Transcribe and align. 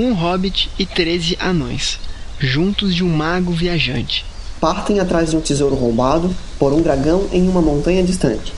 um 0.00 0.14
hobbit 0.14 0.70
e 0.78 0.86
13 0.86 1.36
anões, 1.38 1.98
juntos 2.38 2.94
de 2.94 3.04
um 3.04 3.08
mago 3.08 3.52
viajante. 3.52 4.24
Partem 4.58 4.98
atrás 4.98 5.30
de 5.30 5.36
um 5.36 5.42
tesouro 5.42 5.74
roubado 5.74 6.34
por 6.58 6.72
um 6.72 6.80
dragão 6.80 7.26
em 7.30 7.46
uma 7.46 7.60
montanha 7.60 8.02
distante. 8.02 8.54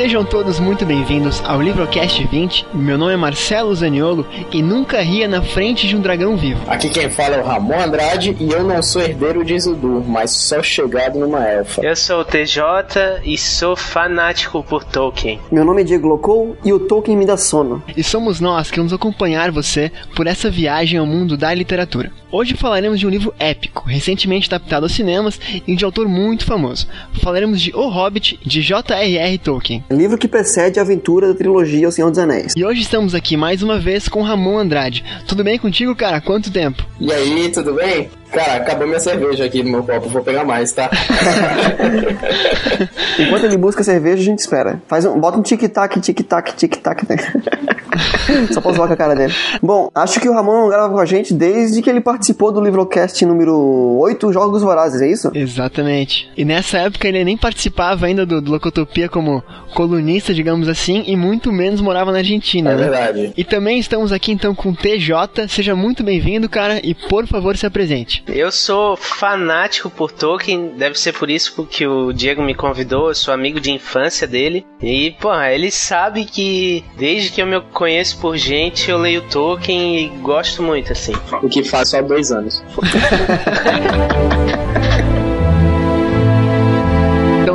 Sejam 0.00 0.24
todos 0.24 0.58
muito 0.58 0.86
bem-vindos 0.86 1.42
ao 1.44 1.60
Livrocast 1.60 2.24
20. 2.24 2.68
Meu 2.72 2.96
nome 2.96 3.12
é 3.12 3.16
Marcelo 3.18 3.74
Zaniolo 3.74 4.26
e 4.50 4.62
nunca 4.62 5.02
ria 5.02 5.28
na 5.28 5.42
frente 5.42 5.86
de 5.86 5.94
um 5.94 6.00
dragão 6.00 6.38
vivo. 6.38 6.58
Aqui 6.68 6.88
quem 6.88 7.10
fala 7.10 7.36
é 7.36 7.42
o 7.42 7.44
Ramon 7.44 7.78
Andrade 7.78 8.34
e 8.40 8.50
eu 8.50 8.64
não 8.64 8.82
sou 8.82 9.02
herdeiro 9.02 9.44
de 9.44 9.52
Isildur, 9.52 10.02
mas 10.08 10.30
só 10.30 10.62
chegado 10.62 11.18
numa 11.18 11.46
elfa. 11.46 11.84
Eu 11.84 11.94
sou 11.94 12.20
o 12.20 12.24
TJ 12.24 13.20
e 13.26 13.36
sou 13.36 13.76
fanático 13.76 14.64
por 14.64 14.84
Tolkien. 14.84 15.38
Meu 15.52 15.66
nome 15.66 15.82
é 15.82 15.84
Diego 15.84 16.08
Locou 16.08 16.56
e 16.64 16.72
o 16.72 16.80
Tolkien 16.80 17.18
me 17.18 17.26
dá 17.26 17.36
sono. 17.36 17.82
E 17.94 18.02
somos 18.02 18.40
nós 18.40 18.70
que 18.70 18.78
vamos 18.78 18.94
acompanhar 18.94 19.50
você 19.50 19.92
por 20.16 20.26
essa 20.26 20.50
viagem 20.50 20.98
ao 20.98 21.04
mundo 21.04 21.36
da 21.36 21.52
literatura. 21.52 22.10
Hoje 22.32 22.54
falaremos 22.54 23.00
de 23.00 23.06
um 23.06 23.10
livro 23.10 23.34
épico, 23.38 23.88
recentemente 23.88 24.48
adaptado 24.48 24.84
aos 24.84 24.92
cinemas 24.92 25.38
e 25.66 25.74
de 25.74 25.84
autor 25.84 26.08
muito 26.08 26.46
famoso. 26.46 26.86
Falaremos 27.20 27.60
de 27.60 27.74
O 27.74 27.88
Hobbit, 27.88 28.38
de 28.42 28.62
J.R.R. 28.62 29.36
Tolkien. 29.38 29.84
Livro 29.92 30.16
que 30.16 30.28
precede 30.28 30.78
a 30.78 30.82
aventura 30.82 31.26
da 31.26 31.34
trilogia 31.34 31.88
O 31.88 31.92
Senhor 31.92 32.10
dos 32.10 32.18
Anéis. 32.18 32.52
E 32.56 32.64
hoje 32.64 32.80
estamos 32.80 33.12
aqui 33.12 33.36
mais 33.36 33.60
uma 33.60 33.76
vez 33.76 34.08
com 34.08 34.22
Ramon 34.22 34.58
Andrade. 34.58 35.04
Tudo 35.26 35.42
bem 35.42 35.58
contigo, 35.58 35.96
cara? 35.96 36.20
Quanto 36.20 36.52
tempo? 36.52 36.86
E 37.00 37.12
aí, 37.12 37.50
tudo 37.50 37.74
bem? 37.74 38.08
Cara, 38.32 38.56
acabou 38.56 38.86
minha 38.86 39.00
cerveja 39.00 39.44
aqui 39.44 39.62
no 39.62 39.70
meu 39.70 39.82
copo, 39.82 40.08
vou 40.08 40.22
pegar 40.22 40.44
mais, 40.44 40.72
tá? 40.72 40.90
Enquanto 43.18 43.44
ele 43.44 43.56
busca 43.56 43.82
cerveja, 43.82 44.22
a 44.22 44.24
gente 44.24 44.38
espera. 44.38 44.80
Faz 44.86 45.04
um, 45.04 45.18
bota 45.18 45.38
um 45.38 45.42
tic-tac, 45.42 46.00
tic-tac, 46.00 46.54
tic-tac. 46.56 47.04
Só 48.52 48.60
pra 48.60 48.72
zoar 48.72 48.86
com 48.88 48.94
a 48.94 48.96
cara 48.96 49.14
dele. 49.16 49.34
Bom, 49.60 49.90
acho 49.94 50.20
que 50.20 50.28
o 50.28 50.32
Ramon 50.32 50.68
grava 50.68 50.92
com 50.92 51.00
a 51.00 51.04
gente 51.04 51.34
desde 51.34 51.82
que 51.82 51.90
ele 51.90 52.00
participou 52.00 52.52
do 52.52 52.60
Livrocast 52.60 53.24
número 53.26 53.56
8, 54.00 54.32
Jogos 54.32 54.62
Vorazes, 54.62 55.02
é 55.02 55.10
isso? 55.10 55.30
Exatamente. 55.34 56.30
E 56.36 56.44
nessa 56.44 56.78
época 56.78 57.08
ele 57.08 57.24
nem 57.24 57.36
participava 57.36 58.06
ainda 58.06 58.24
do, 58.24 58.40
do 58.40 58.52
Locotopia 58.52 59.08
como 59.08 59.42
colunista, 59.74 60.32
digamos 60.32 60.68
assim, 60.68 61.02
e 61.06 61.16
muito 61.16 61.52
menos 61.52 61.80
morava 61.80 62.12
na 62.12 62.18
Argentina, 62.18 62.70
É 62.70 62.74
né? 62.76 62.82
verdade. 62.82 63.32
E 63.36 63.44
também 63.44 63.78
estamos 63.78 64.12
aqui 64.12 64.30
então 64.32 64.54
com 64.54 64.70
o 64.70 64.74
TJ. 64.76 65.48
Seja 65.48 65.74
muito 65.74 66.04
bem-vindo, 66.04 66.48
cara, 66.48 66.80
e 66.84 66.94
por 66.94 67.26
favor 67.26 67.56
se 67.56 67.66
apresente. 67.66 68.19
Eu 68.26 68.52
sou 68.52 68.96
fanático 68.96 69.90
por 69.90 70.12
Tolkien, 70.12 70.74
deve 70.76 70.98
ser 70.98 71.12
por 71.12 71.30
isso 71.30 71.66
que 71.66 71.86
o 71.86 72.12
Diego 72.12 72.42
me 72.42 72.54
convidou, 72.54 73.08
eu 73.08 73.14
sou 73.14 73.32
amigo 73.32 73.60
de 73.60 73.70
infância 73.70 74.26
dele. 74.26 74.66
E, 74.82 75.12
porra, 75.20 75.52
ele 75.52 75.70
sabe 75.70 76.24
que 76.24 76.84
desde 76.96 77.30
que 77.30 77.42
eu 77.42 77.46
me 77.46 77.60
conheço 77.60 78.18
por 78.18 78.36
gente, 78.36 78.90
eu 78.90 78.98
leio 78.98 79.22
Tolkien 79.22 80.04
e 80.04 80.08
gosto 80.20 80.62
muito, 80.62 80.92
assim. 80.92 81.12
O 81.42 81.48
que 81.48 81.64
faz 81.64 81.90
só 81.90 82.02
dois 82.02 82.32
anos. 82.32 82.62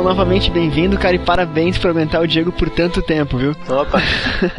Novamente 0.06 0.52
bem-vindo, 0.52 0.96
cara, 0.96 1.16
e 1.16 1.18
parabéns 1.18 1.76
por 1.76 1.90
aguentar 1.90 2.22
o 2.22 2.28
Diego 2.28 2.52
por 2.52 2.70
tanto 2.70 3.02
tempo, 3.02 3.36
viu? 3.36 3.56
Opa, 3.68 4.00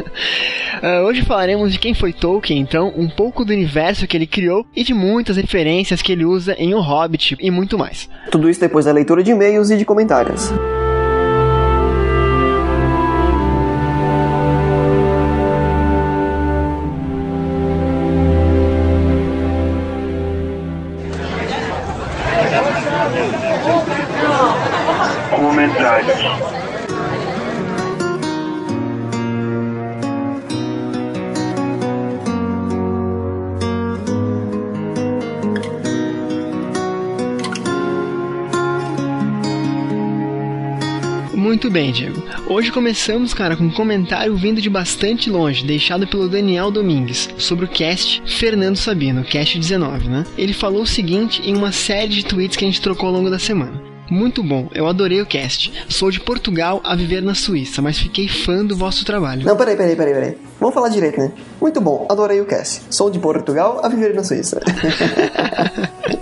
Ah, 0.82 1.00
hoje 1.02 1.22
falaremos 1.22 1.72
de 1.72 1.78
quem 1.78 1.94
foi 1.94 2.12
Tolkien, 2.12 2.60
então, 2.60 2.92
um 2.94 3.08
pouco 3.08 3.46
do 3.46 3.52
universo 3.52 4.06
que 4.06 4.14
ele 4.14 4.26
criou 4.26 4.66
e 4.76 4.84
de 4.84 4.92
muitas 4.92 5.38
referências 5.38 6.02
que 6.02 6.12
ele 6.12 6.26
usa 6.26 6.54
em 6.58 6.74
O 6.74 6.80
Hobbit 6.80 7.34
e 7.40 7.50
muito 7.50 7.78
mais. 7.78 8.10
Tudo 8.30 8.48
isso 8.50 8.60
depois 8.60 8.84
da 8.84 8.92
leitura 8.92 9.22
de 9.22 9.30
e-mails 9.30 9.70
e 9.70 9.78
de 9.78 9.86
comentários. 9.86 10.48
Comentários. 10.48 10.77
Muito 41.58 41.72
bem, 41.72 41.90
Diego. 41.90 42.22
Hoje 42.46 42.70
começamos, 42.70 43.34
cara, 43.34 43.56
com 43.56 43.64
um 43.64 43.70
comentário 43.72 44.36
vindo 44.36 44.62
de 44.62 44.70
bastante 44.70 45.28
longe, 45.28 45.66
deixado 45.66 46.06
pelo 46.06 46.28
Daniel 46.28 46.70
Domingues, 46.70 47.28
sobre 47.36 47.64
o 47.64 47.68
cast 47.68 48.22
Fernando 48.24 48.76
Sabino, 48.76 49.24
cast 49.24 49.58
19, 49.58 50.08
né? 50.08 50.24
Ele 50.38 50.52
falou 50.52 50.82
o 50.82 50.86
seguinte 50.86 51.42
em 51.44 51.56
uma 51.56 51.72
série 51.72 52.10
de 52.10 52.24
tweets 52.24 52.56
que 52.56 52.64
a 52.64 52.68
gente 52.68 52.80
trocou 52.80 53.08
ao 53.08 53.14
longo 53.16 53.28
da 53.28 53.40
semana. 53.40 53.82
Muito 54.08 54.40
bom, 54.40 54.68
eu 54.72 54.86
adorei 54.86 55.20
o 55.20 55.26
cast. 55.26 55.72
Sou 55.88 56.12
de 56.12 56.20
Portugal 56.20 56.80
a 56.84 56.94
viver 56.94 57.22
na 57.22 57.34
Suíça, 57.34 57.82
mas 57.82 57.98
fiquei 57.98 58.28
fã 58.28 58.64
do 58.64 58.76
vosso 58.76 59.04
trabalho. 59.04 59.44
Não, 59.44 59.56
peraí, 59.56 59.76
peraí, 59.76 59.96
peraí, 59.96 60.14
peraí. 60.14 60.38
Vamos 60.60 60.74
falar 60.74 60.90
direito, 60.90 61.18
né? 61.18 61.32
Muito 61.60 61.80
bom, 61.80 62.06
adorei 62.08 62.40
o 62.40 62.46
cast. 62.46 62.82
Sou 62.88 63.10
de 63.10 63.18
Portugal 63.18 63.80
a 63.82 63.88
viver 63.88 64.14
na 64.14 64.22
Suíça. 64.22 64.60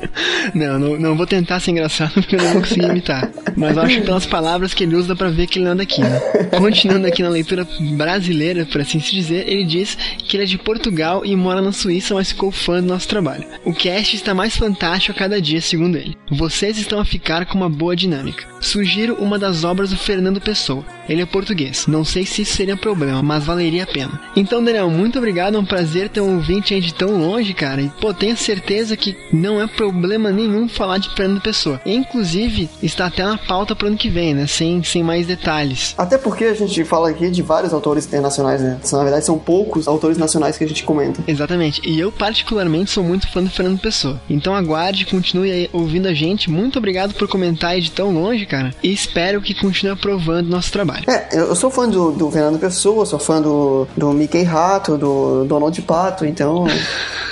Não, 0.54 0.78
não, 0.78 0.98
não 0.98 1.16
vou 1.16 1.26
tentar 1.26 1.60
ser 1.60 1.72
engraçado 1.72 2.12
porque 2.14 2.36
eu 2.36 2.42
não 2.42 2.52
vou 2.52 2.62
conseguir 2.62 2.86
imitar. 2.86 3.30
Mas 3.56 3.76
acho 3.76 3.96
que 3.96 4.00
pelas 4.02 4.26
palavras 4.26 4.74
que 4.74 4.84
ele 4.84 4.96
usa 4.96 5.08
dá 5.08 5.16
pra 5.16 5.28
ver 5.28 5.46
que 5.46 5.58
ele 5.58 5.68
é 5.68 5.74
daqui, 5.74 6.00
né? 6.00 6.20
Continuando 6.56 7.06
aqui 7.06 7.22
na 7.22 7.28
leitura 7.28 7.66
brasileira, 7.96 8.64
por 8.66 8.80
assim 8.80 9.00
se 9.00 9.12
dizer, 9.12 9.48
ele 9.48 9.64
diz 9.64 9.96
que 10.18 10.36
ele 10.36 10.44
é 10.44 10.46
de 10.46 10.58
Portugal 10.58 11.24
e 11.24 11.34
mora 11.36 11.60
na 11.60 11.72
Suíça, 11.72 12.14
mas 12.14 12.32
ficou 12.32 12.50
fã 12.50 12.80
do 12.80 12.88
nosso 12.88 13.08
trabalho. 13.08 13.44
O 13.64 13.72
cast 13.72 14.16
está 14.16 14.34
mais 14.34 14.56
fantástico 14.56 15.16
a 15.16 15.18
cada 15.18 15.40
dia, 15.40 15.60
segundo 15.60 15.96
ele. 15.96 16.16
Vocês 16.30 16.78
estão 16.78 17.00
a 17.00 17.04
ficar 17.04 17.46
com 17.46 17.56
uma 17.56 17.68
boa 17.68 17.96
dinâmica. 17.96 18.46
Sugiro 18.60 19.14
uma 19.16 19.38
das 19.38 19.64
obras 19.64 19.90
do 19.90 19.96
Fernando 19.96 20.40
Pessoa. 20.40 20.84
Ele 21.08 21.22
é 21.22 21.26
português. 21.26 21.86
Não 21.86 22.04
sei 22.04 22.26
se 22.26 22.42
isso 22.42 22.54
seria 22.56 22.76
problema, 22.76 23.22
mas 23.22 23.44
valeria 23.44 23.84
a 23.84 23.86
pena. 23.86 24.20
Então, 24.34 24.62
Daniel, 24.62 24.90
muito 24.90 25.18
obrigado. 25.18 25.56
É 25.56 25.58
um 25.58 25.64
prazer 25.64 26.08
ter 26.08 26.20
um 26.20 26.36
ouvinte 26.36 26.74
aí 26.74 26.80
de 26.80 26.92
tão 26.92 27.18
longe, 27.18 27.54
cara. 27.54 27.80
E, 27.80 27.88
pô, 28.00 28.12
tenho 28.12 28.36
certeza 28.36 28.96
que 28.96 29.16
não 29.32 29.60
é 29.60 29.66
problema 29.66 30.05
nenhum 30.06 30.68
falar 30.68 30.98
de 30.98 31.14
Fernando 31.14 31.40
Pessoa. 31.40 31.80
Inclusive, 31.84 32.68
está 32.82 33.06
até 33.06 33.24
na 33.24 33.38
pauta 33.38 33.74
pro 33.74 33.88
ano 33.88 33.96
que 33.96 34.08
vem, 34.08 34.34
né? 34.34 34.46
Sem, 34.46 34.82
sem 34.82 35.02
mais 35.02 35.26
detalhes. 35.26 35.94
Até 35.98 36.18
porque 36.18 36.44
a 36.44 36.54
gente 36.54 36.84
fala 36.84 37.10
aqui 37.10 37.30
de 37.30 37.42
vários 37.42 37.72
autores 37.72 38.06
internacionais, 38.06 38.60
né? 38.60 38.78
Na 38.92 39.02
verdade, 39.02 39.24
são 39.24 39.38
poucos 39.38 39.88
autores 39.88 40.16
nacionais 40.16 40.56
que 40.56 40.64
a 40.64 40.68
gente 40.68 40.84
comenta. 40.84 41.22
Exatamente. 41.26 41.80
E 41.84 41.98
eu, 41.98 42.10
particularmente, 42.12 42.90
sou 42.90 43.04
muito 43.04 43.30
fã 43.30 43.42
do 43.42 43.50
Fernando 43.50 43.80
Pessoa. 43.80 44.20
Então 44.28 44.54
aguarde, 44.54 45.06
continue 45.06 45.50
aí 45.50 45.70
ouvindo 45.72 46.08
a 46.08 46.14
gente. 46.14 46.50
Muito 46.50 46.78
obrigado 46.78 47.14
por 47.14 47.28
comentar 47.28 47.70
aí 47.70 47.80
de 47.80 47.90
tão 47.90 48.12
longe, 48.12 48.46
cara. 48.46 48.74
E 48.82 48.92
espero 48.92 49.40
que 49.40 49.54
continue 49.54 49.92
aprovando 49.92 50.48
nosso 50.48 50.70
trabalho. 50.72 51.04
É, 51.08 51.28
eu 51.32 51.54
sou 51.54 51.70
fã 51.70 51.88
do, 51.88 52.12
do 52.12 52.30
Fernando 52.30 52.58
Pessoa, 52.58 53.06
sou 53.06 53.18
fã 53.18 53.40
do, 53.40 53.86
do 53.96 54.12
Mickey 54.12 54.42
Rato, 54.42 54.96
do 54.96 55.44
Donald 55.44 55.80
Pato, 55.82 56.24
então. 56.24 56.66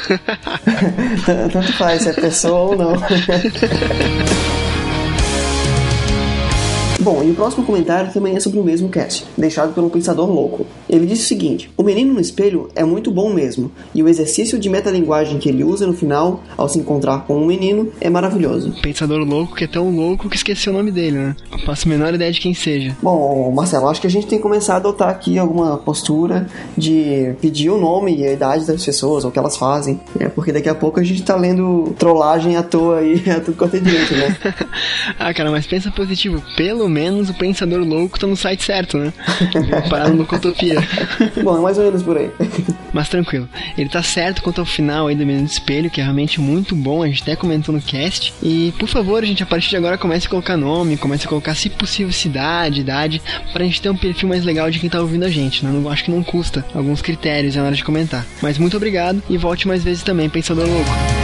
Tanto 1.53 1.73
faz 1.75 2.07
é 2.07 2.13
pessoa 2.13 2.64
ou 2.65 2.77
não. 2.77 2.95
Bom, 7.05 7.23
e 7.23 7.31
o 7.31 7.35
próximo 7.35 7.67
comentário 7.67 8.11
também 8.15 8.35
é 8.35 8.41
sobre 8.41 8.59
o 8.59 8.65
mesmo 8.65 8.89
cast, 8.89 9.27
deixado 9.37 9.75
pelo 9.75 9.91
Pensador 9.91 10.27
Louco. 10.27 10.67
Ele 10.89 11.05
diz 11.05 11.21
o 11.21 11.27
seguinte: 11.27 11.71
O 11.77 11.83
menino 11.83 12.15
no 12.15 12.21
espelho 12.21 12.71
é 12.75 12.83
muito 12.83 13.11
bom 13.11 13.31
mesmo, 13.31 13.71
e 13.95 14.03
o 14.03 14.09
exercício 14.09 14.59
de 14.59 14.71
metalinguagem 14.71 15.39
que 15.39 15.47
ele 15.47 15.63
usa 15.63 15.87
no 15.87 15.93
final, 15.93 16.43
ao 16.57 16.67
se 16.67 16.79
encontrar 16.79 17.27
com 17.27 17.37
um 17.37 17.45
menino, 17.45 17.93
é 18.01 18.09
maravilhoso. 18.09 18.75
Pensador 18.81 19.19
louco 19.23 19.55
que 19.55 19.65
é 19.65 19.67
tão 19.67 19.95
louco 19.95 20.31
que 20.31 20.37
esqueci 20.37 20.71
o 20.71 20.73
nome 20.73 20.91
dele, 20.91 21.19
né? 21.19 21.37
Não 21.53 21.59
faço 21.59 21.87
a 21.87 21.91
menor 21.91 22.15
ideia 22.15 22.33
de 22.33 22.41
quem 22.41 22.55
seja. 22.55 22.97
Bom, 23.03 23.53
Marcelo, 23.55 23.87
acho 23.89 24.01
que 24.01 24.07
a 24.07 24.11
gente 24.11 24.27
tem 24.27 24.39
que 24.39 24.43
começar 24.43 24.73
a 24.73 24.77
adotar 24.77 25.11
aqui 25.11 25.39
alguma 25.39 25.77
postura 25.77 26.47
de 26.75 27.35
pedir 27.39 27.69
o 27.69 27.79
nome 27.79 28.17
e 28.17 28.27
a 28.27 28.33
idade 28.33 28.65
das 28.65 28.83
pessoas, 28.83 29.25
ou 29.25 29.31
o 29.31 29.33
que 29.33 29.39
elas 29.39 29.59
fazem. 29.59 30.01
É, 30.19 30.31
porque 30.31 30.53
daqui 30.53 30.71
a 30.71 30.75
pouco 30.75 30.99
a 30.99 31.03
gente 31.03 31.23
tá 31.23 31.37
lendo 31.37 31.95
trollagem 31.99 32.57
à 32.57 32.63
toa 32.63 33.01
aí, 33.01 33.23
a 33.29 33.41
tudo 33.41 33.59
quanto 33.59 33.77
é 33.77 33.81
direito, 33.81 34.15
né? 34.15 34.39
ah, 35.19 35.35
cara, 35.35 35.51
mas 35.51 35.67
pensa 35.67 35.91
positivo. 35.91 36.43
Pelo 36.57 36.94
menos 36.95 37.29
o 37.29 37.35
Pensador 37.35 37.81
Louco 37.81 38.19
tá 38.19 38.27
no 38.27 38.37
site 38.37 38.63
certo, 38.63 38.97
né? 38.97 39.13
Parar 39.91 40.09
no 40.09 40.17
Locotopia. 40.17 40.77
Bom, 41.43 41.59
é 41.59 41.61
mais 41.61 41.79
ou 41.79 41.85
menos 41.85 42.03
por 42.03 42.17
aí. 42.17 42.31
Mas 42.93 43.09
tranquilo, 43.09 43.49
ele 43.77 43.89
tá 43.89 44.03
certo 44.03 44.43
quanto 44.43 44.61
ao 44.61 44.65
final 44.65 45.09
aí 45.09 45.17
do 45.17 45.27
Menino 45.27 45.47
do 45.47 45.51
Espelho, 45.51 45.91
que 45.91 46.01
é 46.01 46.05
realmente 46.05 46.41
muito 46.41 46.77
bom, 46.77 47.03
a 47.03 47.09
gente 47.09 47.23
até 47.23 47.35
comentou 47.35 47.75
no 47.75 47.81
cast. 47.81 48.33
E 48.43 48.73
por 48.79 48.89
favor, 48.89 49.25
gente, 49.25 49.43
a 49.43 49.47
partir 49.47 49.69
de 49.71 49.77
agora 49.77 49.99
comece 49.99 50.27
a 50.27 50.31
colocar 50.31 50.57
nome, 50.57 50.97
comece 50.97 51.27
a 51.27 51.29
colocar, 51.29 51.55
se 51.55 51.69
possível, 51.69 52.13
cidade, 52.13 52.83
idade, 52.83 53.21
pra 53.53 53.65
gente 53.65 53.83
ter 53.83 53.91
um 53.91 53.97
perfil 53.97 54.29
mais 54.29 54.45
legal 54.45 54.71
de 54.71 54.79
quem 54.79 54.89
tá 54.89 55.01
ouvindo 55.01 55.25
a 55.25 55.31
gente, 55.31 55.65
né? 55.65 55.73
Não, 55.73 55.91
acho 55.91 56.05
que 56.05 56.11
não 56.11 56.23
custa 56.23 56.65
alguns 56.75 57.03
critérios 57.03 57.57
na 57.57 57.65
hora 57.65 57.75
de 57.75 57.83
comentar. 57.83 58.25
Mas 58.41 58.59
muito 58.59 58.77
obrigado 58.77 59.23
e 59.29 59.37
volte 59.37 59.67
mais 59.67 59.83
vezes 59.83 60.03
também, 60.03 60.29
Pensador 60.29 60.67
Louco. 60.67 61.24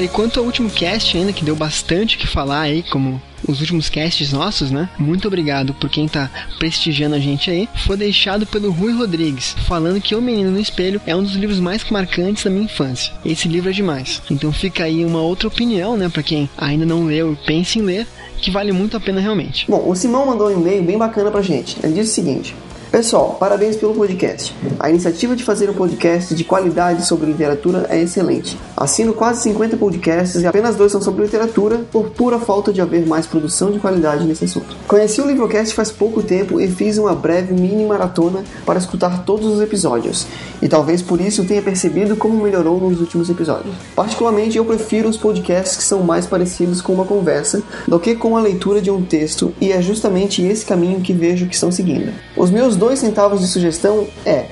Cara, 0.00 0.10
e 0.10 0.16
quanto 0.16 0.40
ao 0.40 0.46
último 0.46 0.70
cast 0.70 1.14
ainda, 1.14 1.30
que 1.30 1.44
deu 1.44 1.54
bastante 1.54 2.16
o 2.16 2.18
que 2.18 2.26
falar 2.26 2.60
aí, 2.60 2.82
como 2.82 3.20
os 3.46 3.60
últimos 3.60 3.90
casts 3.90 4.32
nossos, 4.32 4.70
né? 4.70 4.88
Muito 4.98 5.28
obrigado 5.28 5.74
por 5.74 5.90
quem 5.90 6.08
tá 6.08 6.30
prestigiando 6.58 7.16
a 7.16 7.18
gente 7.18 7.50
aí. 7.50 7.68
Foi 7.84 7.98
deixado 7.98 8.46
pelo 8.46 8.70
Rui 8.70 8.94
Rodrigues, 8.94 9.54
falando 9.68 10.00
que 10.00 10.14
O 10.14 10.22
Menino 10.22 10.52
no 10.52 10.58
Espelho 10.58 11.02
é 11.06 11.14
um 11.14 11.22
dos 11.22 11.34
livros 11.34 11.60
mais 11.60 11.84
marcantes 11.90 12.44
da 12.44 12.50
minha 12.50 12.64
infância. 12.64 13.12
Esse 13.26 13.46
livro 13.46 13.68
é 13.68 13.74
demais. 13.74 14.22
Então 14.30 14.50
fica 14.50 14.84
aí 14.84 15.04
uma 15.04 15.20
outra 15.20 15.48
opinião, 15.48 15.98
né, 15.98 16.08
para 16.08 16.22
quem 16.22 16.48
ainda 16.56 16.86
não 16.86 17.04
leu 17.04 17.34
e 17.34 17.46
pensa 17.46 17.78
em 17.78 17.82
ler, 17.82 18.06
que 18.40 18.50
vale 18.50 18.72
muito 18.72 18.96
a 18.96 19.00
pena 19.00 19.20
realmente. 19.20 19.66
Bom, 19.68 19.86
o 19.86 19.94
Simão 19.94 20.24
mandou 20.24 20.48
um 20.48 20.52
e-mail 20.52 20.82
bem 20.82 20.96
bacana 20.96 21.30
pra 21.30 21.42
gente. 21.42 21.76
Ele 21.82 21.92
diz 21.92 22.08
o 22.08 22.14
seguinte: 22.14 22.54
Pessoal, 22.90 23.36
parabéns 23.38 23.76
pelo 23.76 23.94
podcast. 23.94 24.52
A 24.76 24.90
iniciativa 24.90 25.36
de 25.36 25.44
fazer 25.44 25.70
um 25.70 25.74
podcast 25.74 26.34
de 26.34 26.42
qualidade 26.42 27.06
sobre 27.06 27.30
literatura 27.30 27.86
é 27.88 28.02
excelente. 28.02 28.58
Assino 28.76 29.12
quase 29.12 29.42
50 29.44 29.76
podcasts 29.76 30.42
e 30.42 30.46
apenas 30.46 30.74
dois 30.74 30.90
são 30.90 31.00
sobre 31.00 31.22
literatura, 31.22 31.82
por 31.92 32.10
pura 32.10 32.40
falta 32.40 32.72
de 32.72 32.80
haver 32.80 33.06
mais 33.06 33.28
produção 33.28 33.70
de 33.70 33.78
qualidade 33.78 34.26
nesse 34.26 34.44
assunto. 34.44 34.76
Conheci 34.88 35.20
o 35.20 35.26
Livrocast 35.26 35.72
faz 35.72 35.92
pouco 35.92 36.20
tempo 36.20 36.60
e 36.60 36.66
fiz 36.66 36.98
uma 36.98 37.14
breve 37.14 37.54
mini 37.54 37.86
maratona 37.86 38.42
para 38.66 38.80
escutar 38.80 39.24
todos 39.24 39.46
os 39.46 39.60
episódios, 39.60 40.26
e 40.60 40.68
talvez 40.68 41.00
por 41.00 41.20
isso 41.20 41.44
tenha 41.44 41.62
percebido 41.62 42.16
como 42.16 42.42
melhorou 42.42 42.80
nos 42.80 43.00
últimos 43.00 43.30
episódios. 43.30 43.74
Particularmente, 43.94 44.58
eu 44.58 44.64
prefiro 44.64 45.08
os 45.08 45.16
podcasts 45.16 45.76
que 45.76 45.84
são 45.84 46.02
mais 46.02 46.26
parecidos 46.26 46.80
com 46.82 46.94
uma 46.94 47.04
conversa 47.04 47.62
do 47.86 48.00
que 48.00 48.16
com 48.16 48.36
a 48.36 48.40
leitura 48.40 48.82
de 48.82 48.90
um 48.90 49.02
texto, 49.02 49.54
e 49.60 49.70
é 49.70 49.80
justamente 49.80 50.42
esse 50.42 50.66
caminho 50.66 51.00
que 51.00 51.12
vejo 51.12 51.46
que 51.46 51.54
estão 51.54 51.70
seguindo. 51.70 52.12
Os 52.36 52.50
meus 52.50 52.79
dois 52.80 52.98
centavos 52.98 53.40
de 53.40 53.46
sugestão 53.46 54.08
é. 54.24 54.46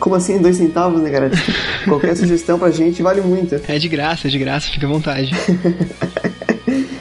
Como 0.00 0.16
assim, 0.16 0.38
dois 0.38 0.56
centavos, 0.56 1.00
né, 1.00 1.10
cara? 1.10 1.30
Qualquer 1.86 2.16
sugestão 2.16 2.58
pra 2.58 2.70
gente 2.70 3.02
vale 3.02 3.20
muito. 3.20 3.60
É 3.68 3.78
de 3.78 3.88
graça, 3.88 4.26
é 4.26 4.30
de 4.30 4.38
graça, 4.38 4.70
fica 4.70 4.86
à 4.86 4.90
vontade. 4.90 5.30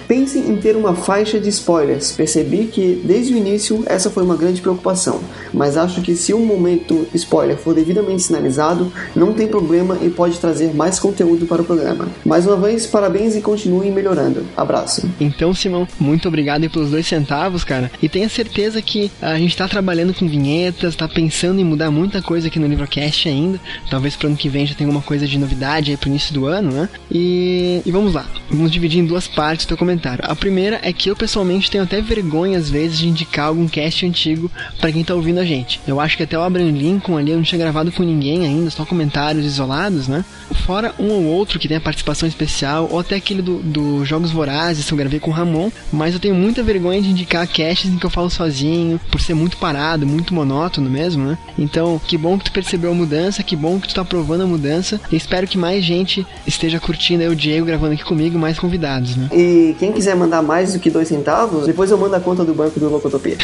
Pensem 0.09 0.49
em 0.49 0.57
ter 0.57 0.75
uma 0.75 0.95
faixa 0.95 1.39
de 1.39 1.49
spoilers. 1.49 2.13
Percebi 2.13 2.65
que 2.65 2.99
desde 3.05 3.31
o 3.31 3.37
início 3.37 3.83
essa 3.85 4.09
foi 4.09 4.23
uma 4.23 4.35
grande 4.35 4.59
preocupação, 4.59 5.21
mas 5.53 5.77
acho 5.77 6.01
que 6.01 6.15
se 6.15 6.33
um 6.33 6.43
momento 6.43 7.07
spoiler 7.13 7.55
for 7.55 7.75
devidamente 7.75 8.23
sinalizado, 8.23 8.91
não 9.15 9.33
tem 9.33 9.47
problema 9.47 9.99
e 10.01 10.09
pode 10.09 10.39
trazer 10.39 10.73
mais 10.73 10.97
conteúdo 10.97 11.45
para 11.45 11.61
o 11.61 11.65
programa. 11.65 12.07
Mais 12.25 12.47
uma 12.47 12.57
vez, 12.57 12.87
parabéns 12.87 13.35
e 13.35 13.41
continuem 13.41 13.91
melhorando. 13.91 14.43
Abraço. 14.57 15.07
Então, 15.19 15.53
Simão, 15.53 15.87
muito 15.99 16.27
obrigado 16.27 16.67
pelos 16.71 16.89
dois 16.89 17.05
centavos, 17.05 17.63
cara. 17.63 17.91
E 18.01 18.09
tenha 18.09 18.27
certeza 18.29 18.81
que 18.81 19.11
a 19.21 19.37
gente 19.37 19.55
tá 19.55 19.67
trabalhando 19.67 20.15
com 20.15 20.27
vinhetas, 20.27 20.95
tá 20.95 21.07
pensando 21.07 21.61
em 21.61 21.63
mudar 21.63 21.91
muita 21.91 22.19
coisa 22.19 22.47
aqui 22.47 22.57
no 22.57 22.65
Livrocast 22.65 23.29
ainda. 23.29 23.59
Talvez 23.91 24.15
pro 24.15 24.25
ano 24.27 24.35
que 24.35 24.49
vem 24.49 24.65
já 24.65 24.73
tenha 24.73 24.87
alguma 24.87 25.05
coisa 25.05 25.27
de 25.27 25.37
novidade 25.37 25.91
aí 25.91 25.97
pro 25.97 26.09
início 26.09 26.33
do 26.33 26.47
ano, 26.47 26.71
né? 26.71 26.89
E, 27.11 27.83
e 27.85 27.91
vamos 27.91 28.15
lá. 28.15 28.25
Vamos 28.49 28.71
dividir 28.71 28.99
em 29.01 29.05
duas 29.05 29.27
partes 29.27 29.65
o 29.65 29.67
teu 29.67 29.77
comentário. 29.77 29.98
A 30.27 30.35
primeira 30.35 30.79
é 30.81 30.91
que 30.93 31.09
eu 31.09 31.15
pessoalmente 31.15 31.69
tenho 31.69 31.83
até 31.83 32.01
vergonha 32.01 32.57
às 32.57 32.69
vezes 32.69 32.97
de 32.97 33.07
indicar 33.07 33.47
algum 33.47 33.67
cast 33.67 34.05
antigo 34.05 34.51
para 34.79 34.91
quem 34.91 35.03
tá 35.03 35.13
ouvindo 35.13 35.39
a 35.39 35.45
gente. 35.45 35.79
Eu 35.87 35.99
acho 35.99 36.17
que 36.17 36.23
até 36.23 36.37
o 36.37 36.41
Abraham 36.41 36.71
Lincoln 36.71 37.17
ali 37.17 37.31
eu 37.31 37.37
não 37.37 37.43
tinha 37.43 37.59
gravado 37.59 37.91
com 37.91 38.03
ninguém 38.03 38.45
ainda, 38.45 38.69
só 38.69 38.85
comentários 38.85 39.45
isolados, 39.45 40.07
né? 40.07 40.23
Fora 40.65 40.93
um 40.99 41.09
ou 41.09 41.23
outro 41.25 41.59
que 41.59 41.67
tem 41.67 41.77
a 41.77 41.81
participação 41.81 42.27
especial, 42.27 42.87
ou 42.91 42.99
até 42.99 43.15
aquele 43.15 43.41
do, 43.41 43.57
do 43.59 44.05
Jogos 44.05 44.31
Vorazes 44.31 44.85
que 44.85 44.93
eu 44.93 44.97
gravei 44.97 45.19
com 45.19 45.31
o 45.31 45.33
Ramon, 45.33 45.71
mas 45.91 46.13
eu 46.13 46.19
tenho 46.19 46.35
muita 46.35 46.63
vergonha 46.63 47.01
de 47.01 47.09
indicar 47.09 47.47
casts 47.47 47.91
em 47.91 47.97
que 47.97 48.05
eu 48.05 48.09
falo 48.09 48.29
sozinho, 48.29 48.99
por 49.11 49.21
ser 49.21 49.33
muito 49.33 49.57
parado, 49.57 50.05
muito 50.05 50.33
monótono 50.33 50.89
mesmo, 50.89 51.25
né? 51.25 51.37
Então, 51.57 51.99
que 52.07 52.17
bom 52.17 52.37
que 52.37 52.45
tu 52.45 52.51
percebeu 52.51 52.91
a 52.91 52.95
mudança, 52.95 53.43
que 53.43 53.55
bom 53.55 53.79
que 53.79 53.87
tu 53.87 53.95
tá 53.95 54.01
aprovando 54.01 54.41
a 54.41 54.47
mudança, 54.47 54.99
e 55.11 55.15
espero 55.15 55.47
que 55.47 55.57
mais 55.57 55.83
gente 55.83 56.25
esteja 56.45 56.79
curtindo 56.79 57.23
aí 57.23 57.29
o 57.29 57.35
Diego 57.35 57.65
gravando 57.65 57.93
aqui 57.93 58.03
comigo, 58.03 58.37
mais 58.37 58.57
convidados, 58.57 59.15
né? 59.15 59.29
E 59.31 59.75
quem 59.79 59.88
quiser 59.91 60.15
mandar 60.15 60.41
mais 60.41 60.73
do 60.73 60.79
que 60.79 60.89
dois 60.89 61.07
centavos, 61.07 61.65
depois 61.65 61.91
eu 61.91 61.97
mando 61.97 62.15
a 62.15 62.19
conta 62.19 62.43
do 62.43 62.53
banco 62.53 62.79
do 62.79 62.89
Locotopia. 62.89 63.37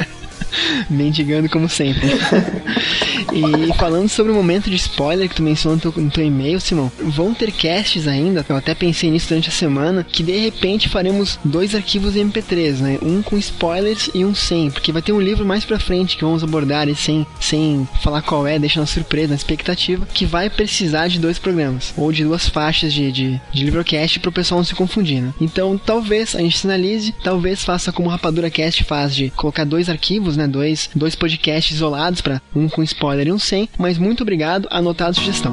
Mendigando 0.88 1.48
como 1.48 1.68
sempre. 1.68 2.08
e 3.32 3.72
falando 3.78 4.08
sobre 4.08 4.30
o 4.30 4.34
momento 4.34 4.68
de 4.68 4.76
spoiler 4.76 5.28
que 5.28 5.34
tu 5.34 5.42
mencionou 5.42 5.76
no 5.76 5.92
teu, 5.92 6.02
no 6.02 6.10
teu 6.10 6.24
e-mail, 6.24 6.60
Simão, 6.60 6.92
vão 7.00 7.32
ter 7.32 7.50
casts 7.50 8.06
ainda, 8.06 8.44
eu 8.48 8.56
até 8.56 8.74
pensei 8.74 9.10
nisso 9.10 9.28
durante 9.28 9.48
a 9.48 9.52
semana, 9.52 10.04
que 10.04 10.22
de 10.22 10.36
repente 10.36 10.88
faremos 10.88 11.38
dois 11.44 11.74
arquivos 11.74 12.14
MP3, 12.14 12.78
né? 12.78 12.98
Um 13.02 13.22
com 13.22 13.38
spoilers 13.38 14.10
e 14.14 14.24
um 14.24 14.34
sem, 14.34 14.70
porque 14.70 14.92
vai 14.92 15.02
ter 15.02 15.12
um 15.12 15.20
livro 15.20 15.44
mais 15.46 15.64
pra 15.64 15.78
frente 15.78 16.16
que 16.16 16.24
vamos 16.24 16.44
abordar 16.44 16.88
e 16.88 16.94
sem, 16.94 17.26
sem 17.40 17.88
falar 18.02 18.22
qual 18.22 18.46
é, 18.46 18.58
deixando 18.58 18.84
a 18.84 18.86
surpresa, 18.86 19.28
na 19.28 19.36
expectativa, 19.36 20.06
que 20.06 20.26
vai 20.26 20.50
precisar 20.50 21.08
de 21.08 21.18
dois 21.18 21.38
programas, 21.38 21.94
ou 21.96 22.12
de 22.12 22.24
duas 22.24 22.48
faixas 22.48 22.92
de, 22.92 23.10
de, 23.10 23.40
de 23.52 23.64
livrocast 23.64 24.20
pro 24.20 24.32
pessoal 24.32 24.58
não 24.58 24.64
se 24.64 24.74
confundir, 24.74 25.22
né? 25.22 25.32
Então 25.40 25.78
talvez 25.78 26.34
a 26.34 26.40
gente 26.40 26.58
sinalize, 26.58 27.14
talvez 27.22 27.64
faça 27.64 27.92
como 27.92 28.08
o 28.08 28.10
Rapadura 28.10 28.50
Cast 28.50 28.84
faz 28.84 29.14
de 29.14 29.30
colocar 29.30 29.64
dois 29.64 29.88
arquivos, 29.88 30.36
né? 30.36 30.46
Dois, 30.46 30.90
dois 30.94 31.14
podcasts 31.14 31.74
isolados 31.74 32.20
para 32.20 32.40
um 32.54 32.68
com 32.68 32.82
spoiler 32.82 33.21
um 33.30 33.38
sem, 33.38 33.68
mas 33.78 33.98
muito 33.98 34.22
obrigado, 34.22 34.66
anotado 34.70 35.10
a 35.10 35.14
sugestão. 35.14 35.52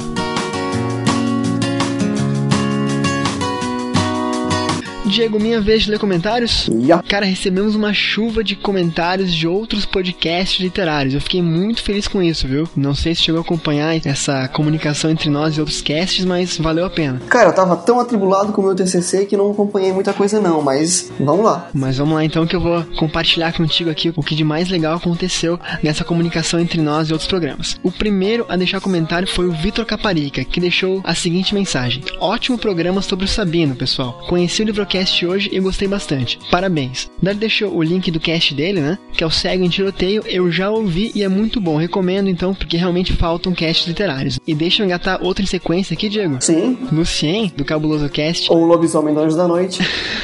Diego, 5.10 5.40
minha 5.40 5.60
vez 5.60 5.84
de 5.84 5.92
ler 5.92 5.98
comentários? 5.98 6.68
Yeah. 6.68 7.04
Cara, 7.08 7.26
recebemos 7.26 7.76
uma 7.76 7.92
chuva 7.94 8.44
de 8.44 8.56
comentários 8.56 9.34
de 9.34 9.48
outros 9.48 9.84
podcasts 9.84 10.60
literários. 10.60 11.16
Eu 11.16 11.22
fiquei 11.22 11.42
muito 11.42 11.82
feliz 11.82 12.08
com 12.08 12.22
isso, 12.22 12.48
viu? 12.48 12.70
Não 12.76 12.94
sei 12.94 13.16
se 13.16 13.24
chegou 13.24 13.40
a 13.40 13.42
acompanhar 13.42 14.00
essa 14.06 14.48
comunicação 14.50 15.10
entre 15.10 15.28
nós 15.28 15.58
e 15.58 15.60
outros 15.60 15.82
casts, 15.82 16.24
mas 16.24 16.60
valeu 16.60 16.86
a 16.86 16.92
pena. 16.92 17.20
Cara, 17.28 17.50
eu 17.50 17.56
tava 17.56 17.76
tão 17.76 18.00
atribulado 18.00 18.54
com 18.54 18.62
o 18.62 18.66
meu 18.66 18.76
TCC 18.76 19.26
que 19.26 19.36
não 19.36 19.50
acompanhei 19.50 19.92
muita 19.92 20.14
coisa 20.14 20.40
não, 20.40 20.62
mas 20.62 21.12
vamos 21.20 21.44
lá. 21.44 21.70
Mas 21.74 21.98
vamos 21.98 22.14
lá 22.14 22.24
então 22.24 22.46
que 22.46 22.56
eu 22.56 22.62
vou 22.62 22.84
compartilhar 23.00 23.52
contigo 23.54 23.90
aqui 23.90 24.14
o 24.16 24.22
que 24.22 24.36
de 24.36 24.44
mais 24.44 24.70
legal 24.70 24.96
aconteceu 24.98 25.60
nessa 25.82 26.04
comunicação 26.04 26.60
entre 26.60 26.80
nós 26.82 27.10
e 27.10 27.14
outros 27.14 27.28
programas. 27.28 27.80
O 27.82 27.92
primeiro 27.92 28.46
a 28.48 28.56
deixar 28.56 28.80
comentário 28.80 29.28
foi 29.28 29.48
o 29.48 29.54
Vitor 29.54 29.86
Caparica, 29.86 30.46
que 30.46 30.60
deixou 30.60 31.02
a 31.04 31.16
seguinte 31.16 31.56
mensagem: 31.56 32.04
Ótimo 32.20 32.60
programa 32.60 33.02
sobre 33.02 33.26
o 33.26 33.28
Sabino, 33.28 33.76
pessoal. 33.76 34.14
Conheci 34.30 34.62
o 34.62 34.66
Livrocast 34.66 34.99
hoje 35.26 35.50
e 35.52 35.60
gostei 35.60 35.88
bastante. 35.88 36.40
Parabéns. 36.52 37.10
Dar 37.22 37.34
deixou 37.34 37.76
o 37.76 37.82
link 37.82 38.12
do 38.12 38.20
cast 38.20 38.54
dele, 38.54 38.82
né? 38.82 38.98
Que 39.14 39.24
é 39.24 39.28
o 39.28 39.32
Cego 39.32 39.64
em 39.64 39.70
Tiroteio. 39.70 40.24
Eu 40.26 40.52
já 40.52 40.70
ouvi 40.70 41.12
e 41.16 41.24
é 41.24 41.28
muito 41.28 41.60
bom. 41.62 41.78
Recomendo 41.78 42.30
então, 42.30 42.54
porque 42.54 42.78
realmente 42.78 43.14
faltam 43.14 43.54
casts 43.54 43.88
literários. 43.88 44.40
E 44.46 44.54
deixa 44.54 44.82
eu 44.82 44.86
engatar 44.86 45.24
outro 45.24 45.44
em 45.44 45.48
sequência 45.48 45.94
aqui, 45.94 46.10
Diego. 46.10 46.38
Sim. 46.40 46.78
Lucien, 46.92 47.52
do 47.56 47.66
Cabuloso 47.66 48.10
Cast. 48.10 48.52
Ou 48.52 48.62
o 48.62 48.66
Lobisomem 48.66 49.14
do 49.14 49.22
Anjo 49.22 49.38
da 49.38 49.48
Noite. 49.48 49.80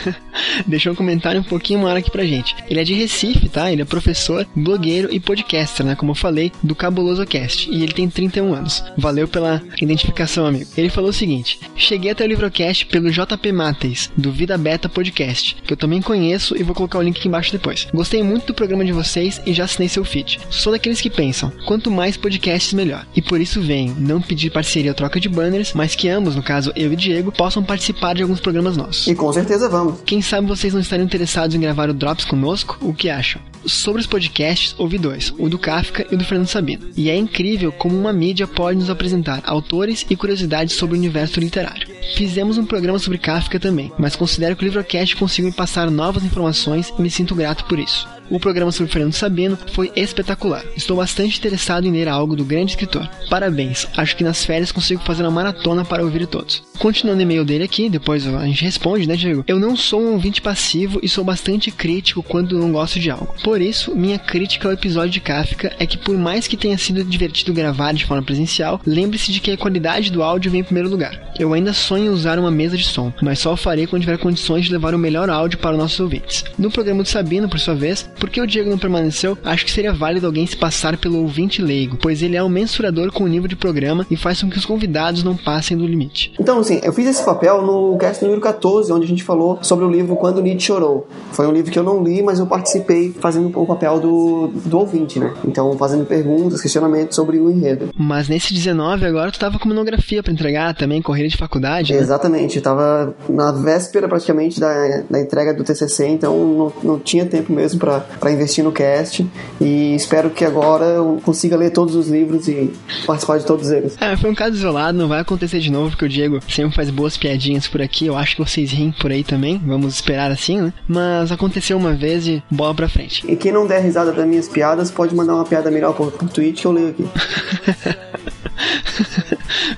deixou 0.65 0.93
um 0.93 0.95
comentário 0.95 1.41
um 1.41 1.43
pouquinho 1.43 1.79
maior 1.79 1.97
aqui 1.97 2.11
pra 2.11 2.25
gente. 2.25 2.55
Ele 2.69 2.79
é 2.79 2.83
de 2.83 2.93
Recife, 2.93 3.49
tá? 3.49 3.71
Ele 3.71 3.81
é 3.81 3.85
professor, 3.85 4.45
blogueiro 4.55 5.13
e 5.13 5.19
podcaster, 5.19 5.85
né? 5.85 5.95
Como 5.95 6.11
eu 6.11 6.15
falei, 6.15 6.51
do 6.61 6.75
Cabuloso 6.75 7.25
Cast. 7.25 7.69
E 7.69 7.83
ele 7.83 7.93
tem 7.93 8.09
31 8.09 8.53
anos. 8.53 8.83
Valeu 8.97 9.27
pela 9.27 9.61
identificação, 9.81 10.45
amigo. 10.45 10.69
Ele 10.77 10.89
falou 10.89 11.09
o 11.09 11.13
seguinte: 11.13 11.59
Cheguei 11.75 12.11
até 12.11 12.23
o 12.23 12.27
Livrocast 12.27 12.85
pelo 12.87 13.11
JP 13.11 13.51
Matheus, 13.51 14.11
do 14.15 14.31
Vida 14.31 14.57
Beta 14.65 14.89
Podcast, 14.89 15.57
que 15.63 15.73
eu 15.73 15.77
também 15.77 16.01
conheço 16.01 16.57
e 16.57 16.63
vou 16.63 16.73
colocar 16.73 16.97
o 16.97 17.01
link 17.03 17.19
aqui 17.19 17.27
embaixo 17.27 17.51
depois. 17.51 17.87
Gostei 17.93 18.23
muito 18.23 18.47
do 18.47 18.53
programa 18.55 18.83
de 18.83 18.91
vocês 18.91 19.39
e 19.45 19.53
já 19.53 19.65
assinei 19.65 19.87
seu 19.87 20.03
feed. 20.03 20.39
Sou 20.49 20.73
daqueles 20.73 20.99
que 20.99 21.07
pensam, 21.07 21.51
quanto 21.67 21.91
mais 21.91 22.17
podcasts 22.17 22.73
melhor. 22.73 23.05
E 23.15 23.21
por 23.21 23.39
isso 23.39 23.61
venho, 23.61 23.95
não 23.99 24.19
pedir 24.19 24.49
parceria 24.49 24.89
ou 24.89 24.95
troca 24.95 25.19
de 25.19 25.29
banners, 25.29 25.71
mas 25.75 25.93
que 25.93 26.09
ambos, 26.09 26.35
no 26.35 26.41
caso 26.41 26.73
eu 26.75 26.91
e 26.91 26.95
Diego, 26.95 27.31
possam 27.31 27.63
participar 27.63 28.15
de 28.15 28.23
alguns 28.23 28.39
programas 28.39 28.75
nossos. 28.75 29.05
E 29.05 29.13
com 29.13 29.31
certeza 29.31 29.69
vamos. 29.69 29.99
Quem 30.03 30.19
sabe 30.19 30.47
vocês 30.47 30.73
não 30.73 30.81
estariam 30.81 31.05
interessados 31.05 31.55
em 31.55 31.59
gravar 31.59 31.87
o 31.91 31.93
Drops 31.93 32.25
conosco? 32.25 32.75
O 32.81 32.91
que 32.91 33.07
acham? 33.07 33.39
Sobre 33.65 33.99
os 33.99 34.07
podcasts, 34.07 34.75
ouvi 34.77 34.97
dois, 34.97 35.33
o 35.39 35.49
do 35.49 35.57
Kafka 35.57 36.05
e 36.11 36.15
o 36.15 36.17
do 36.17 36.23
Fernando 36.23 36.47
Sabino. 36.47 36.87
E 36.95 37.09
é 37.09 37.15
incrível 37.15 37.71
como 37.71 37.97
uma 37.97 38.13
mídia 38.13 38.45
pode 38.45 38.77
nos 38.77 38.89
apresentar 38.89 39.41
autores 39.43 40.05
e 40.09 40.15
curiosidades 40.15 40.75
sobre 40.75 40.95
o 40.95 40.99
universo 40.99 41.39
literário. 41.39 41.87
Fizemos 42.15 42.57
um 42.57 42.65
programa 42.65 42.99
sobre 42.99 43.17
Kafka 43.17 43.59
também, 43.59 43.91
mas 43.97 44.15
considero 44.15 44.55
que 44.55 44.63
o 44.63 44.65
Livrocast 44.65 45.15
conseguiu 45.15 45.49
me 45.49 45.55
passar 45.55 45.89
novas 45.89 46.23
informações 46.23 46.93
e 46.97 47.01
me 47.01 47.09
sinto 47.09 47.33
grato 47.33 47.65
por 47.65 47.79
isso. 47.79 48.14
O 48.29 48.39
programa 48.39 48.71
sobre 48.71 48.91
Fernando 48.91 49.13
Sabino 49.13 49.57
foi 49.73 49.91
espetacular. 49.95 50.63
Estou 50.75 50.97
bastante 50.97 51.37
interessado 51.37 51.85
em 51.85 51.91
ler 51.91 52.07
algo 52.07 52.35
do 52.35 52.43
grande 52.43 52.71
escritor. 52.71 53.07
Parabéns, 53.29 53.87
acho 53.95 54.15
que 54.15 54.23
nas 54.23 54.43
férias 54.43 54.71
consigo 54.71 55.03
fazer 55.03 55.23
uma 55.23 55.31
maratona 55.31 55.85
para 55.85 56.03
ouvir 56.03 56.25
todos. 56.25 56.63
Continuando 56.79 57.19
o 57.19 57.21
e-mail 57.21 57.45
dele 57.45 57.63
aqui, 57.63 57.89
depois 57.89 58.27
a 58.27 58.45
gente 58.45 58.63
responde, 58.63 59.07
né, 59.07 59.15
Diego? 59.15 59.43
Eu 59.47 59.59
não 59.59 59.75
sou 59.75 60.01
um 60.01 60.13
ouvinte 60.13 60.41
passivo 60.41 60.99
e 61.01 61.07
sou 61.07 61.23
bastante 61.23 61.71
crítico 61.71 62.23
quando 62.23 62.57
não 62.57 62.71
gosto 62.71 62.99
de 62.99 63.09
algo. 63.09 63.33
Por 63.43 63.61
isso, 63.61 63.95
minha 63.95 64.19
crítica 64.19 64.67
ao 64.67 64.73
episódio 64.73 65.11
de 65.11 65.21
Kafka 65.21 65.73
é 65.79 65.85
que 65.85 65.97
por 65.97 66.17
mais 66.17 66.47
que 66.47 66.57
tenha 66.57 66.77
sido 66.77 67.03
divertido 67.03 67.53
gravar 67.53 67.93
de 67.93 68.05
forma 68.05 68.23
presencial, 68.23 68.81
lembre-se 68.85 69.31
de 69.31 69.39
que 69.39 69.51
a 69.51 69.57
qualidade 69.57 70.11
do 70.11 70.23
áudio 70.23 70.51
vem 70.51 70.61
em 70.61 70.63
primeiro 70.63 70.89
lugar. 70.89 71.33
Eu 71.39 71.53
ainda 71.53 71.73
sonho 71.73 72.05
em 72.05 72.09
usar 72.09 72.39
uma 72.39 72.51
mesa 72.51 72.77
de 72.77 72.83
som, 72.83 73.13
mas 73.21 73.39
só 73.39 73.53
o 73.53 73.57
farei 73.57 73.87
quando 73.87 74.01
tiver 74.01 74.17
condições 74.17 74.65
de 74.65 74.71
levar 74.71 74.93
o 74.93 74.99
melhor 74.99 75.29
áudio 75.29 75.59
para 75.59 75.71
os 75.71 75.77
nossos 75.77 75.99
ouvintes. 75.99 76.43
No 76.57 76.71
programa 76.71 77.03
do 77.03 77.09
Sabino, 77.09 77.49
por 77.49 77.59
sua 77.59 77.75
vez, 77.75 78.09
porque 78.19 78.41
o 78.41 78.47
Diego 78.47 78.69
não 78.69 78.77
permaneceu, 78.77 79.37
acho 79.43 79.65
que 79.65 79.71
seria 79.71 79.93
válido 79.93 80.25
alguém 80.25 80.45
se 80.45 80.55
passar 80.55 80.97
pelo 80.97 81.21
ouvinte 81.21 81.61
leigo, 81.61 81.97
pois 82.01 82.21
ele 82.21 82.35
é 82.35 82.43
um 82.43 82.49
mensurador 82.49 83.11
com 83.11 83.23
o 83.23 83.27
nível 83.27 83.47
de 83.47 83.55
programa 83.55 84.05
e 84.09 84.15
faz 84.15 84.41
com 84.41 84.49
que 84.49 84.57
os 84.57 84.65
convidados 84.65 85.23
não 85.23 85.35
passem 85.35 85.77
do 85.77 85.85
limite. 85.85 86.33
Então, 86.39 86.59
assim, 86.59 86.79
eu 86.83 86.93
fiz 86.93 87.07
esse 87.07 87.23
papel 87.23 87.61
no 87.61 87.97
cast 87.97 88.23
número 88.23 88.41
14, 88.41 88.91
onde 88.91 89.05
a 89.05 89.07
gente 89.07 89.23
falou 89.23 89.59
sobre 89.61 89.85
o 89.85 89.89
livro 89.89 90.15
Quando 90.15 90.41
Nietzsche 90.41 90.67
Chorou. 90.67 91.07
Foi 91.31 91.47
um 91.47 91.51
livro 91.51 91.71
que 91.71 91.79
eu 91.79 91.83
não 91.83 92.03
li, 92.03 92.21
mas 92.21 92.39
eu 92.39 92.47
participei 92.47 93.13
fazendo 93.19 93.51
o 93.59 93.65
papel 93.65 93.99
do, 93.99 94.47
do 94.47 94.79
ouvinte, 94.79 95.19
né? 95.19 95.33
Então, 95.45 95.77
fazendo 95.77 96.05
perguntas, 96.05 96.61
questionamentos 96.61 97.15
sobre 97.15 97.37
o 97.37 97.49
enredo. 97.49 97.89
Mas 97.97 98.27
nesse 98.27 98.53
19 98.53 99.05
agora 99.05 99.31
tu 99.31 99.39
tava 99.39 99.59
com 99.59 99.67
monografia 99.67 100.23
para 100.23 100.31
entregar 100.31 100.73
também, 100.73 101.01
corrida 101.01 101.27
de 101.27 101.37
faculdade, 101.37 101.93
né? 101.93 101.99
Exatamente, 101.99 102.57
eu 102.57 102.63
tava 102.63 103.15
na 103.29 103.51
véspera 103.51 104.07
praticamente 104.07 104.59
da, 104.59 105.03
da 105.09 105.19
entrega 105.19 105.53
do 105.53 105.63
TCC, 105.63 106.07
então 106.07 106.37
não, 106.37 106.73
não 106.83 106.99
tinha 106.99 107.25
tempo 107.25 107.51
mesmo 107.51 107.79
para 107.79 108.04
investir 108.31 108.63
no 108.63 108.71
cast 108.71 109.25
e 109.61 109.95
espero 109.95 110.29
que 110.29 110.43
agora 110.43 110.85
eu 110.85 111.19
consiga 111.23 111.55
ler 111.55 111.71
todos 111.71 111.95
os 111.95 112.07
livros 112.07 112.47
e 112.47 112.73
participar 113.05 113.37
de 113.37 113.45
todos 113.45 113.69
eles. 113.71 113.95
É, 113.99 114.15
foi 114.17 114.29
um 114.31 114.35
caso 114.35 114.55
isolado, 114.55 114.97
não 114.97 115.07
vai 115.07 115.19
acontecer 115.21 115.59
de 115.59 115.71
novo, 115.71 115.91
porque 115.91 116.05
o 116.05 116.09
Diego 116.09 116.39
sempre 116.49 116.75
faz 116.75 116.89
boas 116.89 117.17
piadinhas 117.17 117.67
por 117.67 117.81
aqui, 117.81 118.07
eu 118.07 118.17
acho 118.17 118.35
que 118.35 118.43
vocês 118.43 118.71
riem 118.71 118.91
por 118.91 119.11
aí 119.11 119.23
também, 119.23 119.61
vamos 119.65 119.95
esperar 119.95 120.31
assim, 120.31 120.61
né? 120.61 120.73
Mas 120.87 121.31
aconteceu 121.31 121.77
uma 121.77 121.93
vez 121.93 122.27
e 122.27 122.43
bola 122.49 122.73
pra 122.73 122.89
frente. 122.89 123.23
E 123.27 123.35
quem 123.35 123.51
não 123.51 123.67
der 123.67 123.81
risada 123.81 124.11
das 124.11 124.27
minhas 124.27 124.47
piadas 124.47 124.91
pode 124.91 125.13
mandar 125.15 125.35
uma 125.35 125.45
piada 125.45 125.69
melhor 125.69 125.93
por, 125.93 126.11
por 126.11 126.29
tweet 126.29 126.61
que 126.61 126.67
eu 126.67 126.71
leio 126.71 126.89
aqui. 126.89 127.05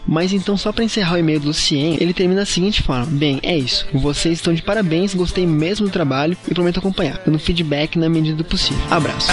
Mas 0.08 0.32
então, 0.32 0.56
só 0.56 0.72
para 0.72 0.84
encerrar 0.84 1.16
o 1.16 1.18
e-mail 1.18 1.40
do 1.40 1.48
Lucien, 1.48 1.98
ele 2.00 2.14
termina 2.14 2.42
da 2.42 2.46
seguinte 2.46 2.82
forma: 2.82 3.06
Bem, 3.06 3.40
é 3.44 3.58
isso. 3.58 3.86
Vocês 3.94 4.36
estão 4.36 4.54
de 4.54 4.62
parabéns, 4.62 5.14
gostei 5.14 5.46
mesmo 5.46 5.88
do 5.88 5.92
trabalho 5.92 6.38
e 6.50 6.54
prometo 6.54 6.80
acompanhar, 6.80 7.22
dando 7.26 7.40
feedback 7.40 7.98
na 7.98 8.10
medida 8.22 8.38
do 8.38 8.44
possível. 8.44 8.82
Abraço. 8.90 9.32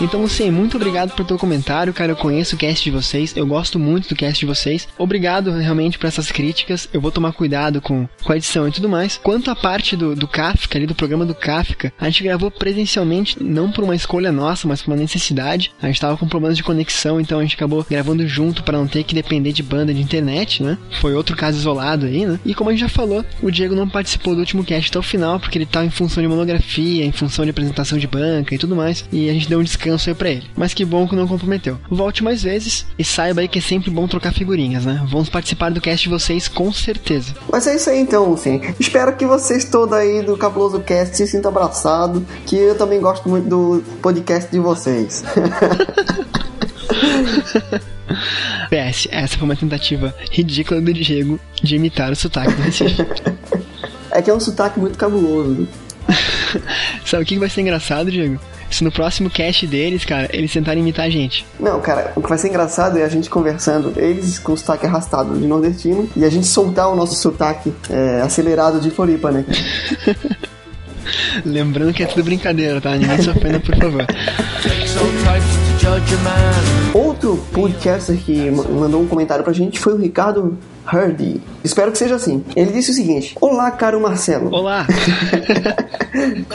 Então, 0.00 0.22
Lucien, 0.22 0.50
muito 0.50 0.76
obrigado 0.76 1.14
por 1.14 1.24
teu 1.24 1.38
comentário, 1.38 1.92
cara. 1.92 2.12
Eu 2.12 2.16
conheço 2.16 2.54
o 2.54 2.58
cast 2.58 2.82
de 2.82 2.90
vocês, 2.90 3.36
eu 3.36 3.46
gosto 3.46 3.78
muito 3.78 4.08
do 4.08 4.16
cast 4.16 4.40
de 4.40 4.46
vocês. 4.46 4.88
Obrigado 4.98 5.50
realmente 5.52 5.98
por 5.98 6.06
essas 6.06 6.30
críticas. 6.30 6.88
Eu 6.92 7.00
vou 7.00 7.10
tomar 7.10 7.32
cuidado 7.32 7.80
com, 7.80 8.08
com 8.24 8.32
a 8.32 8.36
edição 8.36 8.66
e 8.66 8.72
tudo 8.72 8.88
mais. 8.88 9.18
Quanto 9.22 9.50
à 9.50 9.56
parte 9.56 9.96
do, 9.96 10.14
do 10.14 10.26
Kafka, 10.26 10.78
ali 10.78 10.86
do 10.86 10.94
programa 10.94 11.24
do 11.24 11.34
Kafka, 11.34 11.92
a 11.98 12.06
gente 12.06 12.22
gravou 12.22 12.50
presencialmente, 12.50 13.42
não 13.42 13.70
por 13.70 13.84
uma 13.84 13.94
escolha 13.94 14.32
nossa, 14.32 14.66
mas 14.66 14.82
por 14.82 14.90
uma 14.90 14.96
necessidade. 14.96 15.72
A 15.80 15.86
gente 15.86 16.00
tava 16.00 16.16
com 16.16 16.26
problemas 16.26 16.56
de 16.56 16.62
conexão, 16.62 17.20
então 17.20 17.38
a 17.38 17.42
gente 17.42 17.56
acabou 17.56 17.84
gravando 17.88 18.26
junto 18.26 18.62
para 18.62 18.78
não 18.78 18.86
ter 18.86 19.04
que 19.04 19.14
depender 19.14 19.52
de 19.52 19.62
banda 19.62 19.92
de 19.92 20.00
internet, 20.00 20.62
né? 20.62 20.78
Foi 21.00 21.14
outro 21.14 21.36
caso 21.36 21.58
isolado 21.58 22.06
aí, 22.06 22.24
né? 22.24 22.40
E 22.44 22.54
como 22.54 22.70
a 22.70 22.72
gente 22.72 22.80
já 22.80 22.88
falou, 22.88 23.24
o 23.42 23.50
Diego 23.50 23.74
não 23.74 23.88
participou 23.88 24.34
do 24.34 24.40
último 24.40 24.64
cast 24.64 24.90
até 24.90 24.98
o 24.98 25.02
final, 25.02 25.38
porque 25.38 25.58
ele 25.58 25.66
tava 25.66 25.86
em 25.86 25.90
função 25.90 26.22
de 26.22 26.28
monografia, 26.28 27.04
em 27.04 27.12
função 27.12 27.44
de 27.44 27.50
apresentação 27.50 27.98
de 27.98 28.06
banca 28.06 28.54
e 28.54 28.58
tudo 28.58 28.74
mais. 28.74 29.04
E 29.12 29.25
a 29.30 29.32
gente 29.32 29.48
deu 29.48 29.58
um 29.58 29.64
descanso 29.64 30.08
aí 30.08 30.14
pra 30.14 30.30
ele. 30.30 30.50
Mas 30.56 30.74
que 30.74 30.84
bom 30.84 31.06
que 31.08 31.16
não 31.16 31.26
comprometeu. 31.26 31.78
Volte 31.90 32.22
mais 32.22 32.42
vezes 32.42 32.86
e 32.98 33.04
saiba 33.04 33.40
aí 33.40 33.48
que 33.48 33.58
é 33.58 33.62
sempre 33.62 33.90
bom 33.90 34.06
trocar 34.06 34.32
figurinhas, 34.32 34.84
né? 34.84 35.04
Vamos 35.08 35.28
participar 35.28 35.70
do 35.70 35.80
cast 35.80 36.04
de 36.04 36.10
vocês 36.10 36.48
com 36.48 36.72
certeza. 36.72 37.34
Mas 37.50 37.66
é 37.66 37.76
isso 37.76 37.90
aí 37.90 37.98
então, 37.98 38.36
sim. 38.36 38.60
Espero 38.78 39.14
que 39.16 39.26
vocês 39.26 39.64
todos 39.64 39.96
aí 39.96 40.22
do 40.22 40.36
Cabuloso 40.36 40.80
Cast 40.80 41.16
se 41.16 41.26
sintam 41.26 41.50
abraçados, 41.50 42.22
que 42.44 42.56
eu 42.56 42.76
também 42.76 43.00
gosto 43.00 43.28
muito 43.28 43.48
do 43.48 43.82
podcast 44.00 44.50
de 44.50 44.58
vocês. 44.58 45.24
PS, 48.70 49.08
essa 49.10 49.36
foi 49.36 49.44
uma 49.44 49.56
tentativa 49.56 50.14
ridícula 50.30 50.80
do 50.80 50.92
Diego 50.92 51.38
de 51.62 51.76
imitar 51.76 52.12
o 52.12 52.16
sotaque 52.16 52.52
do 52.52 52.62
Recife. 52.62 53.06
é 54.10 54.22
que 54.22 54.30
é 54.30 54.34
um 54.34 54.40
sotaque 54.40 54.78
muito 54.78 54.96
cabuloso. 54.96 55.68
Sabe 57.04 57.22
o 57.22 57.26
que 57.26 57.38
vai 57.38 57.48
ser 57.48 57.62
engraçado, 57.62 58.10
Diego? 58.10 58.40
Se 58.76 58.84
no 58.84 58.92
próximo 58.92 59.30
cast 59.30 59.66
deles, 59.66 60.04
cara, 60.04 60.28
eles 60.32 60.52
tentarem 60.52 60.82
imitar 60.82 61.06
a 61.06 61.10
gente. 61.10 61.46
Não, 61.58 61.80
cara, 61.80 62.12
o 62.14 62.22
que 62.22 62.28
vai 62.28 62.36
ser 62.36 62.48
engraçado 62.48 62.98
é 62.98 63.04
a 63.04 63.08
gente 63.08 63.30
conversando, 63.30 63.92
eles 63.96 64.38
com 64.38 64.52
o 64.52 64.56
sotaque 64.56 64.86
arrastado 64.86 65.38
de 65.38 65.46
nordestino, 65.46 66.08
e 66.14 66.24
a 66.24 66.28
gente 66.28 66.46
soltar 66.46 66.88
o 66.90 66.96
nosso 66.96 67.14
sotaque 67.16 67.72
é, 67.88 68.20
acelerado 68.20 68.78
de 68.78 68.90
Floripa, 68.90 69.30
né? 69.30 69.44
Lembrando 71.44 71.92
que 71.92 72.02
é 72.02 72.06
tudo 72.06 72.24
brincadeira, 72.24 72.80
tá? 72.80 72.94
Ninguém 72.96 73.22
se 73.22 73.30
ofenda, 73.30 73.60
por 73.60 73.76
favor. 73.76 74.04
Outro 77.16 77.38
podcaster 77.50 78.14
que 78.18 78.50
mandou 78.50 79.00
um 79.00 79.06
comentário 79.06 79.42
pra 79.42 79.50
gente 79.50 79.80
foi 79.80 79.94
o 79.94 79.96
Ricardo 79.96 80.58
Hardy. 80.86 81.40
Espero 81.64 81.90
que 81.90 81.98
seja 81.98 82.14
assim. 82.14 82.44
Ele 82.54 82.72
disse 82.72 82.90
o 82.90 82.94
seguinte: 82.94 83.34
Olá, 83.40 83.70
caro 83.70 84.00
Marcelo. 84.00 84.54
Olá. 84.54 84.86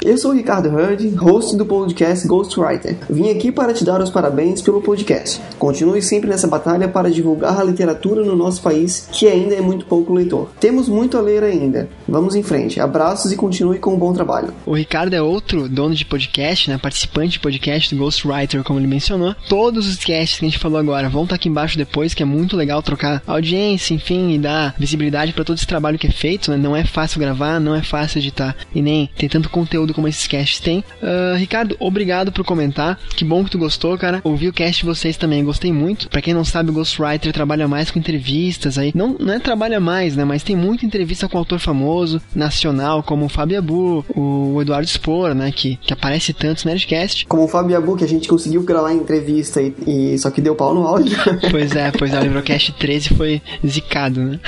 Eu 0.03 0.17
sou 0.17 0.31
o 0.31 0.33
Ricardo 0.33 0.69
Hardy, 0.69 1.09
host 1.09 1.55
do 1.55 1.65
podcast 1.65 2.27
Ghostwriter. 2.27 2.95
Vim 3.09 3.29
aqui 3.29 3.51
para 3.51 3.73
te 3.73 3.83
dar 3.83 4.01
os 4.01 4.09
parabéns 4.09 4.61
pelo 4.61 4.81
podcast. 4.81 5.39
Continue 5.59 6.01
sempre 6.01 6.29
nessa 6.29 6.47
batalha 6.47 6.87
para 6.87 7.11
divulgar 7.11 7.59
a 7.59 7.63
literatura 7.63 8.23
no 8.23 8.35
nosso 8.35 8.61
país, 8.61 9.07
que 9.11 9.27
ainda 9.27 9.53
é 9.53 9.61
muito 9.61 9.85
pouco 9.85 10.13
leitor. 10.13 10.49
Temos 10.59 10.87
muito 10.87 11.17
a 11.17 11.21
ler 11.21 11.43
ainda. 11.43 11.87
Vamos 12.07 12.35
em 12.35 12.41
frente. 12.41 12.79
Abraços 12.79 13.31
e 13.31 13.35
continue 13.35 13.77
com 13.77 13.93
um 13.93 13.99
bom 13.99 14.13
trabalho. 14.13 14.53
O 14.65 14.75
Ricardo 14.75 15.13
é 15.13 15.21
outro 15.21 15.69
dono 15.69 15.93
de 15.93 16.05
podcast, 16.05 16.69
né? 16.69 16.79
Participante 16.79 17.33
de 17.33 17.39
podcast 17.39 17.93
do 17.93 18.01
Ghostwriter, 18.01 18.63
como 18.63 18.79
ele 18.79 18.87
mencionou. 18.87 19.35
Todos 19.47 19.87
os 19.87 19.97
casts 19.97 20.39
que 20.39 20.45
a 20.45 20.49
gente 20.51 20.59
falou 20.59 20.77
agora 20.77 21.09
vão 21.09 21.23
estar 21.23 21.35
aqui 21.35 21.49
embaixo 21.49 21.77
depois, 21.77 22.13
que 22.13 22.21
é 22.21 22.25
muito 22.25 22.55
legal 22.55 22.81
trocar 22.83 23.23
audiência, 23.25 23.93
enfim, 23.93 24.33
e 24.33 24.37
dar 24.37 24.75
visibilidade 24.77 25.33
para 25.33 25.43
todo 25.43 25.57
esse 25.57 25.65
trabalho 25.65 25.97
que 25.97 26.07
é 26.07 26.11
feito. 26.11 26.51
Né? 26.51 26.57
Não 26.57 26.75
é 26.75 26.83
fácil 26.83 27.19
gravar, 27.19 27.59
não 27.59 27.73
é 27.73 27.81
fácil 27.81 28.19
editar 28.19 28.55
e 28.75 28.81
nem 28.81 29.09
ter 29.17 29.29
tanto 29.29 29.49
conteúdo 29.49 29.93
como 29.93 30.07
esses 30.07 30.27
casts 30.27 30.59
têm. 30.59 30.83
Uh, 31.01 31.37
Ricardo, 31.37 31.75
obrigado 31.79 32.31
por 32.31 32.43
comentar. 32.43 32.99
Que 33.15 33.25
bom 33.25 33.43
que 33.43 33.51
tu 33.51 33.57
gostou, 33.57 33.97
cara. 33.97 34.21
Ouvi 34.23 34.47
o 34.47 34.53
cast 34.53 34.81
de 34.81 34.85
vocês 34.85 35.17
também, 35.17 35.43
gostei 35.43 35.71
muito. 35.71 36.09
Para 36.09 36.21
quem 36.21 36.33
não 36.33 36.43
sabe, 36.43 36.69
o 36.69 36.73
Ghostwriter 36.73 37.31
trabalha 37.31 37.67
mais 37.67 37.89
com 37.89 37.99
entrevistas 37.99 38.77
aí. 38.77 38.91
Não, 38.93 39.15
não 39.19 39.33
é 39.33 39.39
trabalha 39.39 39.79
mais, 39.79 40.15
né? 40.15 40.25
Mas 40.25 40.43
tem 40.43 40.55
muita 40.55 40.85
entrevista 40.85 41.27
com 41.27 41.37
autor 41.37 41.59
famoso, 41.59 42.21
nacional, 42.35 43.01
como 43.01 43.25
o 43.25 43.29
Fábio 43.29 43.57
Abu, 43.57 44.05
o 44.15 44.61
Eduardo 44.61 44.87
Spor, 44.87 45.33
né? 45.33 45.51
Que, 45.51 45.77
que 45.77 45.93
aparece 45.93 46.33
tanto 46.33 46.65
no 46.65 46.71
Nerdcast. 46.71 47.25
Como 47.25 47.43
o 47.43 47.47
Fábio 47.47 47.77
Abu, 47.77 47.95
que 47.95 48.03
a 48.03 48.07
gente 48.07 48.27
conseguiu 48.27 48.63
gravar 48.63 48.93
entrevista 48.93 49.61
e, 49.61 49.73
e 49.87 50.17
só 50.17 50.29
que 50.29 50.40
deu 50.41 50.55
pau 50.55 50.73
no 50.73 50.85
áudio. 50.85 51.17
pois 51.51 51.75
é, 51.75 51.91
pois 51.91 52.13
é, 52.13 52.19
o 52.19 52.23
Livrocast 52.23 52.71
13 52.73 53.09
foi 53.09 53.41
zicado, 53.65 54.21
né? 54.21 54.39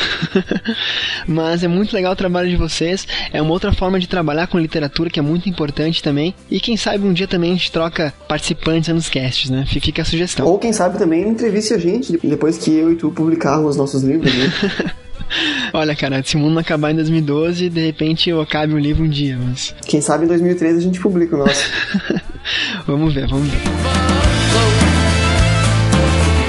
Mas 1.27 1.63
é 1.63 1.67
muito 1.67 1.93
legal 1.93 2.13
o 2.13 2.15
trabalho 2.15 2.49
de 2.49 2.55
vocês. 2.55 3.07
É 3.31 3.41
uma 3.41 3.51
outra 3.51 3.71
forma 3.71 3.99
de 3.99 4.07
trabalhar 4.07 4.47
com 4.47 4.59
literatura 4.59 5.09
que 5.09 5.19
é 5.19 5.23
muito 5.23 5.49
importante 5.49 6.01
também. 6.01 6.33
E 6.49 6.59
quem 6.59 6.77
sabe 6.77 7.05
um 7.05 7.13
dia 7.13 7.27
também 7.27 7.51
a 7.51 7.53
gente 7.53 7.71
troca 7.71 8.13
participantes 8.27 8.93
nos 8.93 9.09
casts, 9.09 9.49
né? 9.49 9.65
Fica 9.67 10.01
a 10.01 10.05
sugestão. 10.05 10.45
Ou 10.45 10.57
quem 10.57 10.73
sabe 10.73 10.97
também 10.97 11.27
entreviste 11.27 11.73
a 11.73 11.77
gente 11.77 12.17
depois 12.23 12.57
que 12.57 12.73
eu 12.73 12.91
e 12.91 12.95
tu 12.95 13.11
publicarmos 13.11 13.71
os 13.71 13.77
nossos 13.77 14.03
livros, 14.03 14.33
né? 14.33 14.93
Olha, 15.73 15.95
cara, 15.95 16.21
se 16.23 16.35
o 16.35 16.39
mundo 16.39 16.53
não 16.53 16.61
acabar 16.61 16.91
em 16.91 16.95
2012, 16.95 17.69
de 17.69 17.85
repente 17.85 18.29
eu 18.29 18.39
acabe 18.39 18.73
o 18.73 18.77
livro 18.77 19.03
um 19.03 19.09
dia, 19.09 19.37
mas. 19.41 19.73
Quem 19.85 20.01
sabe 20.01 20.25
em 20.25 20.27
2013 20.27 20.77
a 20.77 20.81
gente 20.81 20.99
publica 20.99 21.35
o 21.35 21.39
nosso. 21.39 21.65
vamos 22.85 23.13
ver, 23.13 23.27
vamos 23.27 23.47
ver. 23.47 24.82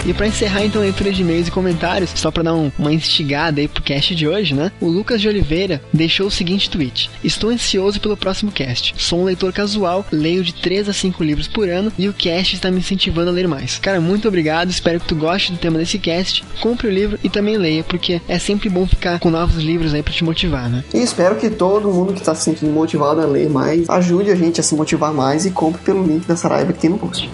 E 0.06 0.12
para 0.12 0.26
encerrar 0.26 0.62
então 0.64 0.82
a 0.82 0.84
leitura 0.84 1.11
de 1.11 1.23
e-mails 1.23 1.49
e 1.49 1.50
comentários, 1.50 2.11
só 2.14 2.30
para 2.30 2.42
dar 2.42 2.54
um, 2.54 2.70
uma 2.78 2.92
instigada 2.92 3.58
aí 3.58 3.66
pro 3.66 3.82
cast 3.82 4.14
de 4.14 4.28
hoje, 4.28 4.52
né? 4.52 4.70
O 4.78 4.87
Lucas 4.87 5.18
de 5.18 5.28
Oliveira 5.28 5.80
deixou 5.90 6.26
o 6.26 6.30
seguinte 6.30 6.68
tweet: 6.68 7.11
Estou 7.23 7.49
ansioso 7.49 7.99
pelo 7.99 8.14
próximo 8.16 8.52
cast. 8.52 8.94
Sou 8.99 9.20
um 9.20 9.25
leitor 9.25 9.50
casual, 9.50 10.04
leio 10.12 10.44
de 10.44 10.52
3 10.52 10.90
a 10.90 10.92
5 10.92 11.25
livros 11.25 11.49
por 11.49 11.70
ano 11.70 11.90
e 11.99 12.06
o 12.06 12.12
cast 12.12 12.54
está 12.54 12.70
me 12.70 12.80
incentivando 12.80 13.30
a 13.30 13.32
ler 13.32 13.49
mais. 13.49 13.78
Cara, 13.78 13.99
muito 13.99 14.28
obrigado, 14.28 14.68
espero 14.68 15.00
que 15.00 15.06
tu 15.06 15.16
goste 15.16 15.52
do 15.52 15.58
tema 15.58 15.78
desse 15.78 15.99
cast. 15.99 16.44
Compre 16.61 16.87
o 16.87 16.90
livro 16.90 17.18
e 17.25 17.30
também 17.30 17.56
leia, 17.56 17.82
porque 17.82 18.20
é 18.28 18.38
sempre 18.38 18.68
bom 18.68 18.87
ficar 18.87 19.18
com 19.18 19.30
novos 19.30 19.62
livros 19.62 19.94
aí 19.94 20.02
para 20.02 20.12
te 20.12 20.23
motivar, 20.23 20.68
né? 20.68 20.84
E 20.92 20.99
espero 20.99 21.37
que 21.37 21.49
todo 21.49 21.90
mundo 21.90 22.12
que 22.12 22.20
está 22.20 22.34
se 22.34 22.42
sentindo 22.42 22.70
motivado 22.73 23.23
a 23.23 23.25
ler 23.25 23.49
mais 23.49 23.88
ajude 23.88 24.30
a 24.30 24.34
gente 24.34 24.61
a 24.61 24.62
se 24.62 24.75
motivar 24.75 25.14
mais 25.14 25.46
e 25.46 25.50
compre 25.50 25.80
pelo 25.82 26.06
link 26.06 26.26
da 26.26 26.37
Saraiva 26.37 26.75
que 26.75 26.78
tem 26.78 26.90
no 26.90 26.99
post. 26.99 27.30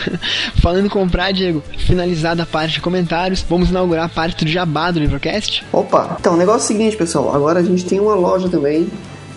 Falando 0.62 0.86
em 0.86 0.88
comprar, 0.88 1.30
Diego, 1.30 1.62
finalizando 1.76 2.13
finalizada 2.14 2.44
a 2.44 2.46
parte 2.46 2.74
de 2.74 2.80
comentários, 2.80 3.44
vamos 3.48 3.70
inaugurar 3.70 4.06
a 4.06 4.08
parte 4.08 4.44
do 4.44 4.50
jabá 4.50 4.90
do 4.90 5.00
Livrocast. 5.00 5.64
Opa! 5.72 6.16
Então, 6.20 6.34
o 6.34 6.36
negócio 6.36 6.62
é 6.62 6.64
o 6.64 6.78
seguinte, 6.78 6.96
pessoal. 6.96 7.34
Agora 7.34 7.60
a 7.60 7.62
gente 7.62 7.84
tem 7.84 8.00
uma 8.00 8.14
loja 8.14 8.48
também 8.48 8.88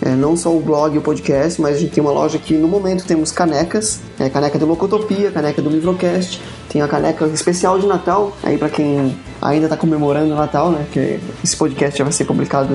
é, 0.01 0.09
não 0.09 0.37
só 0.37 0.55
o 0.55 0.59
blog 0.59 0.93
e 0.93 0.97
o 0.97 1.01
podcast, 1.01 1.59
mas 1.59 1.75
a 1.75 1.79
gente 1.79 1.91
tem 1.91 2.03
uma 2.03 2.11
loja 2.11 2.37
que 2.37 2.53
no 2.53 2.67
momento 2.67 3.05
temos 3.05 3.31
canecas, 3.31 3.99
é, 4.19 4.29
caneca 4.29 4.59
do 4.59 4.65
Locotopia, 4.67 5.31
caneca 5.31 5.61
do 5.61 5.69
Livrocast, 5.69 6.39
Tem 6.69 6.81
a 6.81 6.87
caneca 6.87 7.25
especial 7.27 7.79
de 7.79 7.87
Natal, 7.87 8.35
aí 8.43 8.57
para 8.57 8.69
quem 8.69 9.15
ainda 9.41 9.67
tá 9.67 9.77
comemorando 9.77 10.33
o 10.33 10.35
Natal, 10.35 10.71
né? 10.71 10.85
Que 10.91 11.19
esse 11.43 11.55
podcast 11.55 11.97
já 11.97 12.03
vai 12.03 12.13
ser 12.13 12.25
publicado 12.25 12.69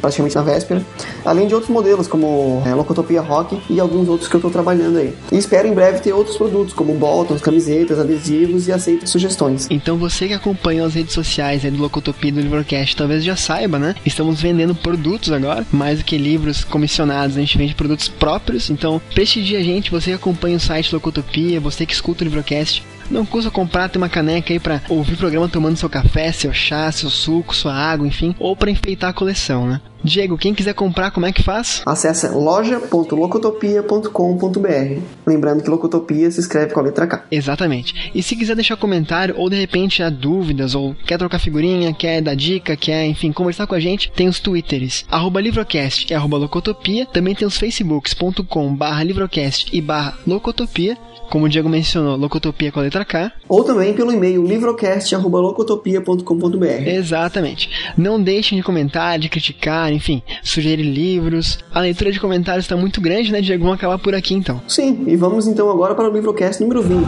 praticamente 0.00 0.34
na 0.34 0.42
véspera. 0.42 0.82
Além 1.24 1.46
de 1.46 1.54
outros 1.54 1.70
modelos, 1.70 2.06
como 2.06 2.62
é, 2.66 2.74
Locotopia 2.74 3.20
Rock 3.20 3.60
e 3.68 3.80
alguns 3.80 4.08
outros 4.08 4.28
que 4.28 4.36
eu 4.36 4.40
tô 4.40 4.50
trabalhando 4.50 4.98
aí. 4.98 5.14
E 5.30 5.38
espero 5.38 5.68
em 5.68 5.74
breve 5.74 6.00
ter 6.00 6.12
outros 6.12 6.36
produtos, 6.36 6.74
como 6.74 6.94
botões, 6.94 7.40
camisetas, 7.40 7.98
adesivos 7.98 8.68
e 8.68 8.72
aceito 8.72 9.08
sugestões. 9.08 9.66
Então 9.70 9.96
você 9.96 10.28
que 10.28 10.34
acompanha 10.34 10.84
as 10.84 10.94
redes 10.94 11.14
sociais 11.14 11.64
aí 11.64 11.70
do 11.70 11.80
Locotopia 11.80 12.30
e 12.30 12.32
do 12.32 12.40
Livrocast 12.40 12.96
talvez 12.96 13.24
já 13.24 13.36
saiba, 13.36 13.78
né? 13.78 13.94
Estamos 14.04 14.40
vendendo 14.40 14.74
produtos 14.74 15.32
agora, 15.32 15.66
mais 15.72 15.98
do 15.98 16.04
que 16.04 16.18
livros 16.18 16.64
comissionados, 16.64 17.36
a 17.36 17.40
gente 17.40 17.56
vende 17.58 17.74
produtos 17.74 18.08
próprios. 18.08 18.70
Então 18.70 19.00
prestigie 19.14 19.56
a 19.56 19.62
gente, 19.62 19.90
você 19.90 20.10
que 20.10 20.16
acompanha 20.16 20.56
o 20.56 20.60
site 20.60 20.94
Locotopia, 20.94 21.60
você 21.60 21.86
que 21.86 21.94
escuta 21.94 22.22
o 22.22 22.24
Livrocast, 22.24 22.82
não 23.12 23.26
custa 23.26 23.50
comprar, 23.50 23.88
ter 23.88 23.98
uma 23.98 24.08
caneca 24.08 24.52
aí 24.52 24.58
para 24.58 24.80
ouvir 24.88 25.14
o 25.14 25.18
programa 25.18 25.48
tomando 25.48 25.76
seu 25.76 25.88
café, 25.88 26.32
seu 26.32 26.52
chá, 26.52 26.90
seu 26.90 27.10
suco, 27.10 27.54
sua 27.54 27.74
água, 27.74 28.06
enfim, 28.06 28.34
ou 28.38 28.56
para 28.56 28.70
enfeitar 28.70 29.10
a 29.10 29.14
coleção, 29.14 29.66
né? 29.66 29.80
Diego, 30.04 30.36
quem 30.36 30.54
quiser 30.54 30.74
comprar, 30.74 31.10
como 31.10 31.26
é 31.26 31.32
que 31.32 31.42
faz? 31.42 31.82
Acesse 31.86 32.28
loja.locotopia.com.br. 32.28 35.00
Lembrando 35.26 35.62
que 35.62 35.70
Locotopia 35.70 36.30
se 36.30 36.40
escreve 36.40 36.72
com 36.72 36.80
a 36.80 36.82
letra 36.82 37.06
K. 37.06 37.24
Exatamente. 37.30 38.10
E 38.14 38.22
se 38.22 38.36
quiser 38.36 38.54
deixar 38.54 38.76
comentário 38.76 39.34
ou 39.38 39.48
de 39.48 39.56
repente 39.56 40.02
há 40.02 40.10
dúvidas 40.10 40.74
ou 40.74 40.94
quer 41.06 41.18
trocar 41.18 41.38
figurinha, 41.38 41.92
quer 41.92 42.20
dar 42.20 42.34
dica, 42.34 42.76
quer, 42.76 43.06
enfim, 43.06 43.32
conversar 43.32 43.66
com 43.66 43.74
a 43.74 43.80
gente, 43.80 44.10
tem 44.12 44.28
os 44.28 44.40
twitters, 44.40 45.04
arroba 45.10 45.40
livrocast 45.40 46.10
e 46.10 46.14
arroba 46.14 46.36
locotopia. 46.36 47.06
Também 47.06 47.34
tem 47.34 47.46
os 47.46 47.56
facebooks.com 47.56 48.74
barra 48.74 49.04
livrocast 49.04 49.68
e 49.72 49.80
barra 49.80 50.18
locotopia 50.26 50.96
como 51.32 51.46
o 51.46 51.48
Diego 51.48 51.66
mencionou, 51.66 52.14
Locotopia 52.14 52.70
com 52.70 52.78
a 52.78 52.82
letra 52.82 53.06
K. 53.06 53.32
Ou 53.48 53.64
também 53.64 53.94
pelo 53.94 54.12
e-mail 54.12 54.44
livrocast.locotopia.com.br. 54.44 56.86
Exatamente. 56.86 57.70
Não 57.96 58.22
deixem 58.22 58.58
de 58.58 58.64
comentar, 58.64 59.18
de 59.18 59.30
criticar, 59.30 59.90
enfim, 59.92 60.22
sugerir 60.42 60.82
livros. 60.82 61.58
A 61.72 61.80
leitura 61.80 62.10
de 62.10 62.20
comentários 62.20 62.64
está 62.64 62.76
muito 62.76 63.00
grande, 63.00 63.32
né, 63.32 63.40
Diego? 63.40 63.64
Vamos 63.64 63.78
acabar 63.78 63.98
por 63.98 64.14
aqui 64.14 64.34
então. 64.34 64.60
Sim, 64.66 65.04
e 65.06 65.16
vamos 65.16 65.46
então 65.46 65.70
agora 65.70 65.94
para 65.94 66.08
o 66.08 66.12
Livrocast 66.12 66.60
número 66.62 66.82
20. 66.82 67.06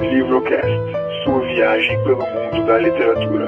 Livrocast, 0.00 1.24
sua 1.24 1.40
viagem 1.40 2.02
pelo 2.04 2.18
mundo 2.18 2.66
da 2.66 2.78
literatura. 2.78 3.46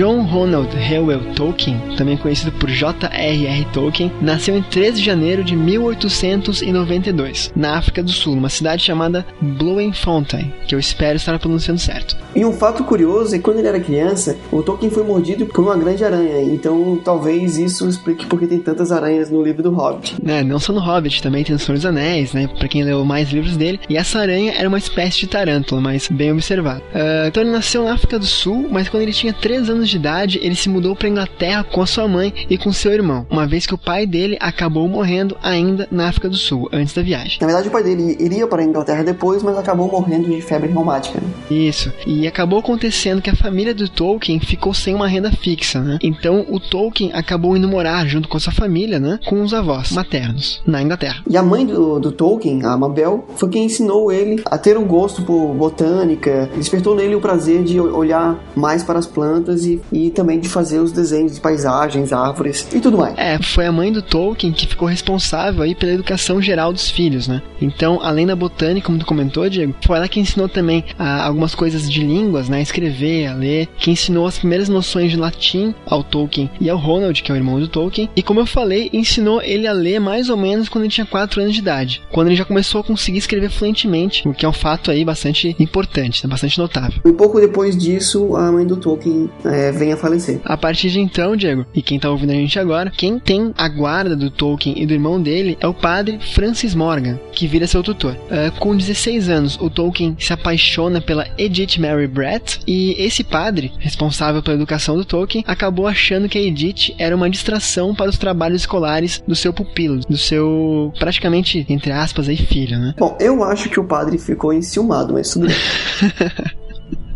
John 0.00 0.22
Ronald 0.22 0.74
Reuel 0.74 1.20
Tolkien, 1.36 1.78
também 1.98 2.16
conhecido 2.16 2.50
por 2.52 2.70
J.R.R. 2.70 3.66
Tolkien, 3.70 4.10
nasceu 4.22 4.56
em 4.56 4.62
13 4.62 4.96
de 4.96 5.04
janeiro 5.04 5.44
de 5.44 5.54
1892, 5.54 7.52
na 7.54 7.76
África 7.76 8.02
do 8.02 8.10
Sul, 8.10 8.34
numa 8.34 8.48
cidade 8.48 8.82
chamada 8.82 9.26
Bloemfontein, 9.42 10.54
que 10.66 10.74
eu 10.74 10.78
espero 10.78 11.16
estar 11.16 11.38
pronunciando 11.38 11.78
certo. 11.78 12.16
E 12.34 12.46
um 12.46 12.52
fato 12.54 12.82
curioso 12.82 13.34
é 13.34 13.38
que 13.38 13.44
quando 13.44 13.58
ele 13.58 13.68
era 13.68 13.78
criança, 13.78 14.38
o 14.50 14.62
Tolkien 14.62 14.90
foi 14.90 15.02
mordido 15.02 15.44
por 15.44 15.60
uma 15.60 15.76
grande 15.76 16.02
aranha, 16.02 16.40
então 16.44 16.98
talvez 17.04 17.58
isso 17.58 17.86
explique 17.86 18.24
porque 18.24 18.46
tem 18.46 18.58
tantas 18.58 18.90
aranhas 18.90 19.30
no 19.30 19.42
livro 19.42 19.62
do 19.62 19.70
Hobbit. 19.70 20.16
É, 20.24 20.42
não 20.42 20.58
só 20.58 20.72
no 20.72 20.80
Hobbit, 20.80 21.22
também 21.22 21.44
tem 21.44 21.52
no 21.52 21.58
Senhor 21.58 21.74
dos 21.74 21.84
Anéis, 21.84 22.32
né, 22.32 22.48
pra 22.58 22.68
quem 22.68 22.82
leu 22.84 23.04
mais 23.04 23.30
livros 23.30 23.54
dele, 23.54 23.78
e 23.86 23.98
essa 23.98 24.18
aranha 24.20 24.54
era 24.56 24.66
uma 24.66 24.78
espécie 24.78 25.18
de 25.18 25.26
tarântula, 25.26 25.78
mas 25.78 26.08
bem 26.08 26.32
observado. 26.32 26.80
Uh, 26.94 27.28
então 27.28 27.42
ele 27.42 27.52
nasceu 27.52 27.84
na 27.84 27.92
África 27.92 28.18
do 28.18 28.24
Sul, 28.24 28.66
mas 28.70 28.88
quando 28.88 29.02
ele 29.02 29.12
tinha 29.12 29.34
3 29.34 29.68
anos 29.68 29.89
de 29.90 29.96
idade, 29.96 30.40
ele 30.42 30.54
se 30.54 30.68
mudou 30.68 30.94
para 30.96 31.08
Inglaterra 31.08 31.64
com 31.64 31.82
a 31.82 31.86
sua 31.86 32.08
mãe 32.08 32.32
e 32.48 32.56
com 32.56 32.72
seu 32.72 32.92
irmão, 32.92 33.26
uma 33.30 33.46
vez 33.46 33.66
que 33.66 33.74
o 33.74 33.78
pai 33.78 34.06
dele 34.06 34.36
acabou 34.40 34.88
morrendo 34.88 35.36
ainda 35.42 35.86
na 35.90 36.08
África 36.08 36.28
do 36.28 36.36
Sul, 36.36 36.68
antes 36.72 36.94
da 36.94 37.02
viagem. 37.02 37.38
Na 37.40 37.46
verdade, 37.46 37.68
o 37.68 37.70
pai 37.70 37.82
dele 37.82 38.16
iria 38.18 38.46
para 38.46 38.62
a 38.62 38.64
Inglaterra 38.64 39.02
depois, 39.02 39.42
mas 39.42 39.56
acabou 39.56 39.90
morrendo 39.90 40.28
de 40.28 40.40
febre 40.40 40.70
reumática. 40.70 41.20
Né? 41.20 41.28
Isso. 41.50 41.92
E 42.06 42.26
acabou 42.26 42.58
acontecendo 42.58 43.22
que 43.22 43.30
a 43.30 43.36
família 43.36 43.74
do 43.74 43.88
Tolkien 43.88 44.40
ficou 44.40 44.72
sem 44.72 44.94
uma 44.94 45.08
renda 45.08 45.30
fixa, 45.32 45.80
né? 45.80 45.98
Então 46.02 46.46
o 46.48 46.60
Tolkien 46.60 47.10
acabou 47.12 47.56
indo 47.56 47.68
morar 47.68 48.06
junto 48.06 48.28
com 48.28 48.38
sua 48.38 48.52
família, 48.52 48.98
né? 48.98 49.18
Com 49.26 49.42
os 49.42 49.52
avós 49.52 49.92
maternos 49.92 50.62
na 50.66 50.82
Inglaterra. 50.82 51.22
E 51.28 51.36
a 51.36 51.42
mãe 51.42 51.66
do, 51.66 51.98
do 51.98 52.12
Tolkien, 52.12 52.64
a 52.64 52.76
Mabel, 52.76 53.26
foi 53.36 53.48
quem 53.48 53.64
ensinou 53.64 54.12
ele 54.12 54.42
a 54.44 54.58
ter 54.58 54.76
um 54.76 54.84
gosto 54.84 55.22
por 55.22 55.54
botânica, 55.54 56.48
despertou 56.56 56.94
nele 56.94 57.14
o 57.14 57.20
prazer 57.20 57.62
de 57.62 57.80
olhar 57.80 58.38
mais 58.54 58.82
para 58.82 58.98
as 58.98 59.06
plantas 59.06 59.64
e, 59.64 59.69
e 59.92 60.10
também 60.10 60.40
de 60.40 60.48
fazer 60.48 60.78
os 60.78 60.92
desenhos 60.92 61.34
de 61.34 61.40
paisagens, 61.40 62.12
árvores 62.12 62.66
e 62.72 62.80
tudo 62.80 62.98
mais. 62.98 63.16
É, 63.16 63.38
foi 63.42 63.66
a 63.66 63.72
mãe 63.72 63.92
do 63.92 64.02
Tolkien 64.02 64.52
que 64.52 64.66
ficou 64.66 64.88
responsável 64.88 65.62
aí 65.62 65.74
pela 65.74 65.92
educação 65.92 66.40
geral 66.40 66.72
dos 66.72 66.90
filhos, 66.90 67.28
né? 67.28 67.42
Então, 67.60 68.00
além 68.02 68.26
da 68.26 68.34
botânica, 68.34 68.86
como 68.86 68.98
tu 68.98 69.06
comentou, 69.06 69.48
Diego, 69.48 69.74
foi 69.84 69.96
ela 69.96 70.08
que 70.08 70.20
ensinou 70.20 70.48
também 70.48 70.84
ah, 70.98 71.26
algumas 71.26 71.54
coisas 71.54 71.90
de 71.90 72.00
línguas, 72.00 72.48
né? 72.48 72.62
Escrever, 72.62 73.26
a 73.26 73.34
ler, 73.34 73.68
que 73.78 73.90
ensinou 73.90 74.26
as 74.26 74.38
primeiras 74.38 74.68
noções 74.68 75.10
de 75.10 75.16
latim 75.16 75.74
ao 75.86 76.02
Tolkien 76.02 76.50
e 76.60 76.68
ao 76.70 76.78
Ronald, 76.78 77.22
que 77.22 77.30
é 77.30 77.34
o 77.34 77.36
irmão 77.36 77.60
do 77.60 77.68
Tolkien. 77.68 78.08
E 78.16 78.22
como 78.22 78.40
eu 78.40 78.46
falei, 78.46 78.90
ensinou 78.92 79.42
ele 79.42 79.66
a 79.66 79.72
ler 79.72 80.00
mais 80.00 80.28
ou 80.28 80.36
menos 80.36 80.68
quando 80.68 80.84
ele 80.84 80.92
tinha 80.92 81.06
4 81.06 81.42
anos 81.42 81.54
de 81.54 81.60
idade, 81.60 82.02
quando 82.10 82.28
ele 82.28 82.36
já 82.36 82.44
começou 82.44 82.80
a 82.80 82.84
conseguir 82.84 83.18
escrever 83.18 83.50
fluentemente, 83.50 84.26
o 84.26 84.32
que 84.32 84.44
é 84.44 84.48
um 84.48 84.52
fato 84.52 84.90
aí 84.90 85.04
bastante 85.04 85.54
importante, 85.58 86.24
né? 86.24 86.30
bastante 86.30 86.58
notável. 86.58 87.00
E 87.04 87.12
pouco 87.12 87.40
depois 87.40 87.76
disso, 87.76 88.36
a 88.36 88.50
mãe 88.50 88.66
do 88.66 88.76
Tolkien 88.76 89.30
é, 89.44 89.59
vem 89.72 89.92
a 89.92 89.96
falecer. 89.96 90.40
A 90.44 90.56
partir 90.56 90.90
de 90.90 91.00
então, 91.00 91.36
Diego, 91.36 91.66
e 91.74 91.82
quem 91.82 91.98
tá 91.98 92.10
ouvindo 92.10 92.30
a 92.30 92.34
gente 92.34 92.58
agora, 92.58 92.90
quem 92.90 93.18
tem 93.18 93.52
a 93.56 93.68
guarda 93.68 94.16
do 94.16 94.30
Tolkien 94.30 94.80
e 94.80 94.86
do 94.86 94.94
irmão 94.94 95.20
dele 95.20 95.56
é 95.60 95.66
o 95.66 95.74
padre 95.74 96.18
Francis 96.34 96.74
Morgan, 96.74 97.18
que 97.32 97.46
vira 97.46 97.66
seu 97.66 97.82
tutor. 97.82 98.12
Uh, 98.12 98.58
com 98.58 98.76
16 98.76 99.28
anos, 99.28 99.58
o 99.60 99.68
Tolkien 99.68 100.16
se 100.18 100.32
apaixona 100.32 101.00
pela 101.00 101.26
Edith 101.38 101.78
Mary 101.78 102.06
Brett 102.06 102.60
e 102.66 102.94
esse 102.98 103.24
padre, 103.24 103.72
responsável 103.78 104.42
pela 104.42 104.56
educação 104.56 104.96
do 104.96 105.04
Tolkien, 105.04 105.44
acabou 105.46 105.86
achando 105.86 106.28
que 106.28 106.38
a 106.38 106.42
Edith 106.42 106.94
era 106.98 107.14
uma 107.14 107.30
distração 107.30 107.94
para 107.94 108.10
os 108.10 108.18
trabalhos 108.18 108.62
escolares 108.62 109.22
do 109.26 109.34
seu 109.34 109.52
pupilo, 109.52 110.00
do 110.08 110.16
seu 110.16 110.92
praticamente, 110.98 111.64
entre 111.68 111.92
aspas, 111.92 112.28
aí, 112.28 112.36
filho, 112.36 112.78
né? 112.78 112.94
Bom, 112.98 113.16
eu 113.20 113.42
acho 113.44 113.68
que 113.68 113.80
o 113.80 113.84
padre 113.84 114.18
ficou 114.18 114.52
enciumado, 114.52 115.12
mas 115.12 115.30
tudo 115.30 115.46
bem. 115.46 115.56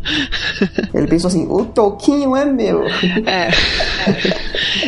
Ele 0.92 1.06
pensou 1.06 1.28
assim: 1.28 1.46
o 1.48 1.64
Tolkien 1.64 2.24
é 2.36 2.44
meu. 2.44 2.84
É. 3.26 3.50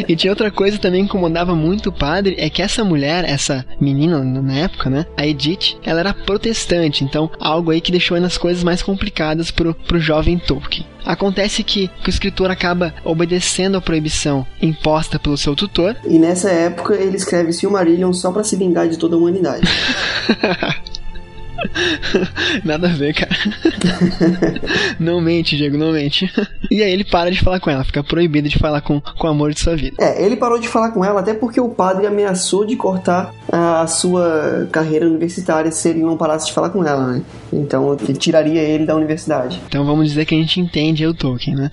E 0.07 0.15
tinha 0.15 0.31
outra 0.31 0.51
coisa 0.51 0.79
também 0.79 1.01
que 1.01 1.07
incomodava 1.07 1.55
muito 1.55 1.89
o 1.89 1.93
padre: 1.93 2.37
é 2.39 2.51
que 2.51 2.63
essa 2.63 2.85
mulher, 2.85 3.25
essa 3.25 3.65
menina 3.81 4.23
na 4.23 4.55
época, 4.55 4.91
né? 4.91 5.07
A 5.17 5.27
Edith, 5.27 5.79
ela 5.83 6.01
era 6.01 6.15
protestante, 6.15 7.05
então 7.05 7.31
algo 7.41 7.71
aí 7.71 7.81
que 7.81 7.91
deixou 7.91 8.17
as 8.17 8.39
coisas 8.39 8.63
mais 8.63 8.83
complicadas 8.83 9.51
pro, 9.51 9.75
pro 9.75 10.01
jovem 10.01 10.39
Tolkien. 10.39 10.87
Acontece 11.05 11.63
que, 11.63 11.89
que 12.03 12.09
o 12.09 12.11
escritor 12.11 12.51
acaba 12.51 12.93
obedecendo 13.05 13.77
à 13.77 13.81
proibição 13.81 14.45
imposta 14.61 15.21
pelo 15.21 15.37
seu 15.37 15.55
tutor. 15.55 15.97
E 16.05 16.19
nessa 16.19 16.51
época 16.51 16.95
ele 16.95 17.17
escreve 17.17 17.53
Silmarillion 17.53 18.13
só 18.13 18.33
para 18.33 18.43
se 18.43 18.57
vingar 18.57 18.89
de 18.89 18.99
toda 18.99 19.15
a 19.15 19.19
humanidade. 19.19 19.67
Nada 22.65 22.89
a 22.89 22.93
ver, 22.93 23.15
cara. 23.15 23.37
não 24.99 25.21
mente, 25.21 25.57
Diego, 25.57 25.77
não 25.77 25.93
mente. 25.93 26.31
E 26.69 26.83
aí 26.83 26.93
ele 26.93 27.05
para 27.05 27.31
de 27.31 27.39
falar 27.39 27.61
com 27.61 27.71
ela, 27.71 27.85
fica 27.85 28.03
proibido 28.03 28.49
de 28.49 28.59
falar 28.59 28.81
com, 28.81 29.01
com 29.01 29.27
o 29.29 29.31
amor 29.31 29.53
de 29.53 29.61
sua 29.61 29.77
vida. 29.77 29.97
É, 30.01 30.21
ele 30.25 30.37
parou 30.37 30.59
de 30.59 30.67
falar 30.67 30.91
com 30.91 31.05
ela 31.05 31.21
até 31.21 31.33
porque 31.33 31.61
o 31.61 31.69
padre 31.69 32.07
ameaçou 32.07 32.67
de 32.67 32.75
cortar 32.75 33.33
a 33.51 33.87
sua 33.87 34.69
carreira 34.73 35.07
universitária 35.07 35.71
se 35.71 35.89
ele 35.89 36.01
não 36.01 36.17
parasse 36.17 36.47
de 36.47 36.53
falar 36.53 36.71
com 36.71 36.85
ela, 36.85 37.07
né? 37.07 37.23
Então 37.53 37.97
ele 38.01 38.15
tiraria 38.15 38.63
ele 38.63 38.85
da 38.85 38.97
universidade. 38.97 39.63
Então 39.69 39.87
vamos 39.87 40.09
dizer 40.09 40.25
que 40.25 40.35
a 40.35 40.39
gente 40.39 40.61
entende 40.61 41.07
o 41.07 41.15
Tolkien, 41.15 41.55
né? 41.55 41.71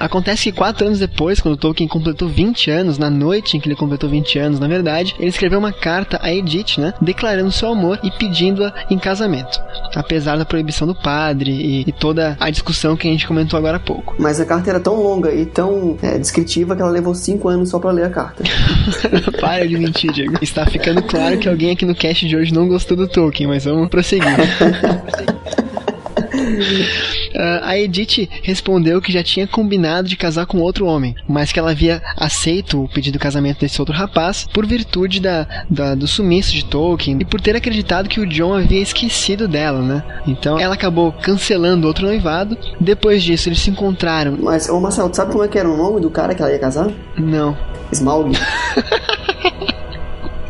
Acontece 0.00 0.44
que 0.44 0.56
quatro 0.56 0.86
anos 0.86 0.98
depois, 0.98 1.40
quando 1.40 1.58
Tolkien 1.58 1.86
completou 1.86 2.26
20 2.26 2.70
anos, 2.70 2.96
na 2.96 3.10
noite 3.10 3.56
em 3.56 3.60
que 3.60 3.68
ele 3.68 3.76
completou 3.76 4.08
20 4.08 4.38
anos, 4.38 4.58
na 4.58 4.66
verdade, 4.66 5.14
ele 5.18 5.28
escreveu 5.28 5.58
uma 5.58 5.72
carta 5.72 6.18
a 6.22 6.32
Edith, 6.32 6.78
né, 6.78 6.94
declarando 7.02 7.52
seu 7.52 7.68
amor 7.68 8.00
e 8.02 8.10
pedindo-a 8.10 8.72
em 8.90 8.98
casamento, 8.98 9.60
apesar 9.94 10.38
da 10.38 10.46
proibição 10.46 10.86
do 10.86 10.94
padre 10.94 11.50
e, 11.50 11.84
e, 11.86 11.92
toda 11.92 12.34
a 12.40 12.48
discussão 12.48 12.96
que 12.96 13.06
a 13.06 13.10
gente 13.10 13.26
comentou 13.26 13.58
agora 13.58 13.76
há 13.76 13.80
pouco. 13.80 14.14
Mas 14.18 14.40
a 14.40 14.46
carta 14.46 14.70
era 14.70 14.80
tão 14.80 14.94
longa 14.94 15.34
e 15.34 15.44
tão 15.44 15.98
é, 16.02 16.18
descritiva 16.18 16.74
que 16.74 16.80
ela 16.80 16.90
levou 16.90 17.14
cinco 17.14 17.50
anos 17.50 17.68
só 17.68 17.78
para 17.78 17.90
ler 17.90 18.06
a 18.06 18.10
carta. 18.10 18.42
Para 19.38 19.68
de 19.68 19.76
mentir, 19.76 20.12
Diego. 20.12 20.38
Está 20.40 20.64
ficando 20.64 21.02
claro 21.02 21.36
que 21.38 21.48
alguém 21.48 21.72
aqui 21.72 21.84
no 21.84 21.94
cast 21.94 22.26
de 22.26 22.34
hoje 22.34 22.54
não 22.54 22.68
gostou 22.68 22.96
do 22.96 23.06
Tolkien, 23.06 23.46
mas 23.46 23.66
vamos 23.66 23.90
prosseguir. 23.90 24.30
Uh, 27.30 27.62
a 27.62 27.78
Edith 27.78 28.28
respondeu 28.42 29.00
que 29.00 29.12
já 29.12 29.22
tinha 29.22 29.46
combinado 29.46 30.08
de 30.08 30.16
casar 30.16 30.46
com 30.46 30.58
outro 30.58 30.86
homem, 30.86 31.14
mas 31.28 31.52
que 31.52 31.58
ela 31.58 31.70
havia 31.70 32.02
aceito 32.16 32.84
o 32.84 32.88
pedido 32.88 33.14
de 33.14 33.18
casamento 33.18 33.60
desse 33.60 33.80
outro 33.80 33.94
rapaz 33.94 34.46
por 34.52 34.66
virtude 34.66 35.20
da, 35.20 35.46
da, 35.68 35.94
do 35.94 36.06
sumiço 36.06 36.52
de 36.52 36.64
Tolkien 36.64 37.18
e 37.20 37.24
por 37.24 37.40
ter 37.40 37.56
acreditado 37.56 38.08
que 38.08 38.20
o 38.20 38.26
John 38.26 38.54
havia 38.54 38.80
esquecido 38.80 39.46
dela, 39.46 39.80
né? 39.80 40.04
Então 40.26 40.58
ela 40.58 40.74
acabou 40.74 41.12
cancelando 41.12 41.86
outro 41.86 42.06
noivado. 42.06 42.56
Depois 42.80 43.22
disso, 43.22 43.48
eles 43.48 43.60
se 43.60 43.70
encontraram. 43.70 44.36
Mas, 44.40 44.68
ô 44.68 44.80
Marcelo, 44.80 45.14
sabe 45.14 45.32
como 45.32 45.44
é 45.44 45.48
que 45.48 45.58
era 45.58 45.68
o 45.68 45.76
nome 45.76 46.00
do 46.00 46.10
cara 46.10 46.34
que 46.34 46.42
ela 46.42 46.50
ia 46.50 46.58
casar? 46.58 46.90
Não. 47.16 47.56
Smaug. 47.92 48.32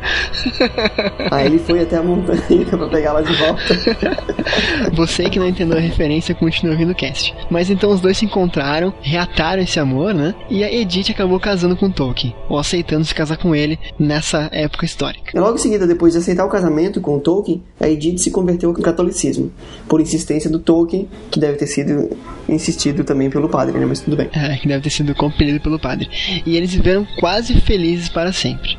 Aí 1.31 1.47
ele 1.47 1.59
foi 1.59 1.81
até 1.81 1.97
a 1.97 2.03
montanha 2.03 2.65
pra 2.69 2.89
pegar 2.89 3.11
ela 3.11 3.23
de 3.23 3.35
volta. 3.35 3.61
Você 4.95 5.29
que 5.29 5.39
não 5.39 5.49
entendeu 5.49 5.77
a 5.77 5.81
referência, 5.81 6.35
continua 6.35 6.73
ouvindo 6.73 6.93
o 6.93 6.95
cast. 6.95 7.35
Mas 7.51 7.71
então 7.71 7.91
os 7.91 8.01
dois 8.01 8.19
se 8.19 8.25
encontraram, 8.25 8.93
reataram 9.01 9.63
esse 9.63 9.79
amor, 9.79 10.15
né? 10.15 10.35
E 10.49 10.65
a 10.65 10.73
Edith 10.73 11.11
acabou 11.11 11.39
casando 11.39 11.77
com 11.77 11.91
Tolkien, 11.91 12.35
ou 12.49 12.59
aceitando 12.59 13.05
se 13.05 13.15
casar 13.15 13.37
com 13.37 13.55
ele 13.55 13.79
nessa 13.99 14.49
época 14.53 14.85
histórica. 14.85 15.31
E 15.35 15.39
logo 15.39 15.57
em 15.57 15.59
seguida, 15.59 15.87
depois 15.87 16.13
de 16.13 16.19
aceitar 16.19 16.45
o 16.45 16.49
casamento 16.49 17.01
com 17.01 17.19
Tolkien, 17.19 17.63
a 17.79 17.89
Edith 17.89 18.19
se 18.19 18.31
converteu 18.31 18.71
ao 18.71 18.77
catolicismo, 18.77 19.53
por 19.89 20.01
insistência 20.01 20.51
do 20.51 20.59
Tolkien, 20.59 21.09
que 21.31 21.39
deve 21.39 21.57
ter 21.57 21.67
sido 21.67 22.17
insistido 22.49 23.05
também 23.05 23.31
pelo 23.31 23.49
padre, 23.49 23.79
né? 23.79 23.87
Mas 23.87 24.01
tudo 24.01 24.17
bem. 24.17 24.29
É, 24.33 24.57
que 24.57 24.69
deve 24.69 24.83
ter 24.83 24.91
sido 24.91 25.15
compelido 25.15 25.61
pelo 25.61 25.79
padre. 25.79 26.09
E 26.45 26.57
eles 26.57 26.73
viveram 26.73 27.07
quase 27.19 27.61
felizes 27.61 28.09
para 28.09 28.33
sempre. 28.33 28.77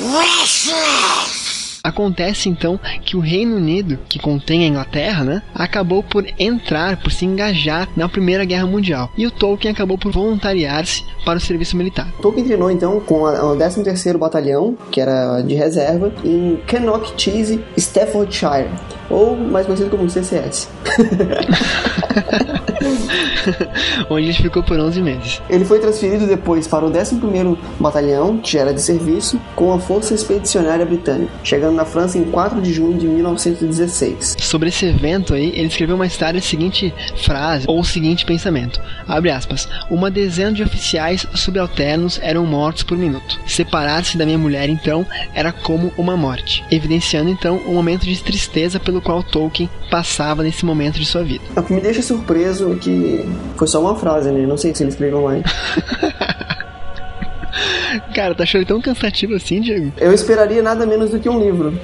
Restless! 0.00 1.39
Acontece 1.82 2.48
então 2.48 2.78
que 3.04 3.16
o 3.16 3.20
Reino 3.20 3.56
Unido, 3.56 3.98
que 4.08 4.18
contém 4.18 4.64
a 4.64 4.68
Inglaterra, 4.68 5.24
né, 5.24 5.42
acabou 5.54 6.02
por 6.02 6.26
entrar, 6.38 6.98
por 6.98 7.10
se 7.10 7.24
engajar 7.24 7.88
na 7.96 8.08
Primeira 8.08 8.44
Guerra 8.44 8.66
Mundial. 8.66 9.10
E 9.16 9.26
o 9.26 9.30
Tolkien 9.30 9.72
acabou 9.72 9.96
por 9.96 10.12
voluntariar-se 10.12 11.04
para 11.24 11.38
o 11.38 11.40
serviço 11.40 11.76
militar. 11.76 12.08
Tolkien 12.20 12.44
treinou 12.44 12.70
então 12.70 13.00
com 13.00 13.22
o 13.22 13.56
13º 13.56 14.18
Batalhão, 14.18 14.76
que 14.90 15.00
era 15.00 15.40
de 15.40 15.54
reserva, 15.54 16.12
em 16.24 16.58
Cannock 16.66 17.12
Chase, 17.16 17.64
Staffordshire, 17.76 18.68
ou 19.08 19.36
mais 19.36 19.66
conhecido 19.66 19.90
como 19.90 20.08
CCS. 20.08 20.68
Onde 24.08 24.26
ele 24.26 24.32
ficou 24.32 24.62
por 24.62 24.78
11 24.78 25.02
meses. 25.02 25.42
Ele 25.48 25.64
foi 25.64 25.78
transferido 25.78 26.26
depois 26.26 26.66
para 26.66 26.84
o 26.84 26.90
11º 26.90 27.56
Batalhão, 27.78 28.38
que 28.38 28.52
já 28.52 28.60
era 28.60 28.74
de 28.74 28.80
serviço, 28.80 29.40
com 29.54 29.72
a 29.72 29.78
Força 29.78 30.14
Expedicionária 30.14 30.84
Britânica, 30.84 31.30
chegando 31.42 31.69
na 31.76 31.84
França 31.84 32.18
em 32.18 32.24
4 32.24 32.60
de 32.60 32.72
junho 32.72 32.98
de 32.98 33.06
1916. 33.06 34.36
Sobre 34.38 34.68
esse 34.68 34.86
evento 34.86 35.34
aí, 35.34 35.48
ele 35.54 35.66
escreveu 35.66 35.96
mais 35.96 36.16
tarde 36.16 36.38
a 36.38 36.42
seguinte 36.42 36.92
frase, 37.24 37.64
ou 37.68 37.80
o 37.80 37.84
seguinte 37.84 38.24
pensamento, 38.24 38.80
abre 39.06 39.30
aspas, 39.30 39.68
uma 39.90 40.10
dezena 40.10 40.52
de 40.52 40.62
oficiais 40.62 41.26
subalternos 41.34 42.18
eram 42.22 42.46
mortos 42.46 42.82
por 42.82 42.96
minuto. 42.96 43.40
Separar-se 43.46 44.16
da 44.16 44.26
minha 44.26 44.38
mulher, 44.38 44.68
então, 44.68 45.06
era 45.34 45.52
como 45.52 45.92
uma 45.96 46.16
morte, 46.16 46.64
evidenciando 46.70 47.30
então 47.30 47.60
um 47.66 47.74
momento 47.74 48.04
de 48.04 48.22
tristeza 48.22 48.78
pelo 48.78 49.00
qual 49.00 49.22
Tolkien 49.22 49.68
passava 49.90 50.42
nesse 50.42 50.64
momento 50.64 50.98
de 50.98 51.06
sua 51.06 51.22
vida. 51.22 51.44
O 51.56 51.62
que 51.62 51.72
me 51.72 51.80
deixa 51.80 52.02
surpreso 52.02 52.72
é 52.72 52.76
que 52.76 53.24
foi 53.56 53.66
só 53.66 53.80
uma 53.80 53.96
frase, 53.96 54.30
né? 54.30 54.46
Não 54.46 54.56
sei 54.56 54.74
se 54.74 54.82
ele 54.82 54.90
escreveu 54.90 55.22
mais. 55.22 55.42
Cara, 58.14 58.34
tá 58.34 58.44
achando 58.44 58.66
tão 58.66 58.80
cansativo 58.80 59.34
assim, 59.34 59.60
Diego? 59.60 59.92
Eu 59.98 60.12
esperaria 60.12 60.62
nada 60.62 60.86
menos 60.86 61.10
do 61.10 61.18
que 61.18 61.28
um 61.28 61.40
livro. 61.40 61.78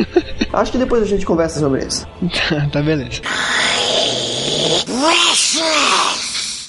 Acho 0.52 0.72
que 0.72 0.78
depois 0.78 1.02
a 1.02 1.06
gente 1.06 1.24
conversa 1.24 1.60
sobre 1.60 1.84
isso. 1.84 2.06
tá, 2.48 2.68
tá 2.70 2.82
beleza. 2.82 3.22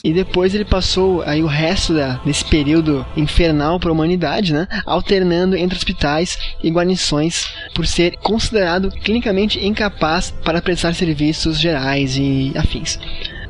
E 0.06 0.12
depois 0.12 0.54
ele 0.54 0.66
passou 0.66 1.22
aí 1.22 1.42
o 1.42 1.48
resto 1.48 1.94
da, 1.94 2.16
desse 2.26 2.44
período 2.44 3.06
infernal 3.16 3.80
para 3.80 3.90
a 3.90 3.94
humanidade, 3.94 4.52
né? 4.52 4.68
Alternando 4.86 5.56
entre 5.56 5.78
hospitais 5.78 6.38
e 6.62 6.70
guarnições 6.70 7.46
por 7.74 7.88
ser 7.88 8.18
considerado 8.18 8.90
clinicamente 8.90 9.66
incapaz 9.66 10.30
para 10.44 10.62
prestar 10.62 10.94
serviços 10.94 11.58
gerais 11.58 12.18
e 12.18 12.52
afins. 12.58 13.00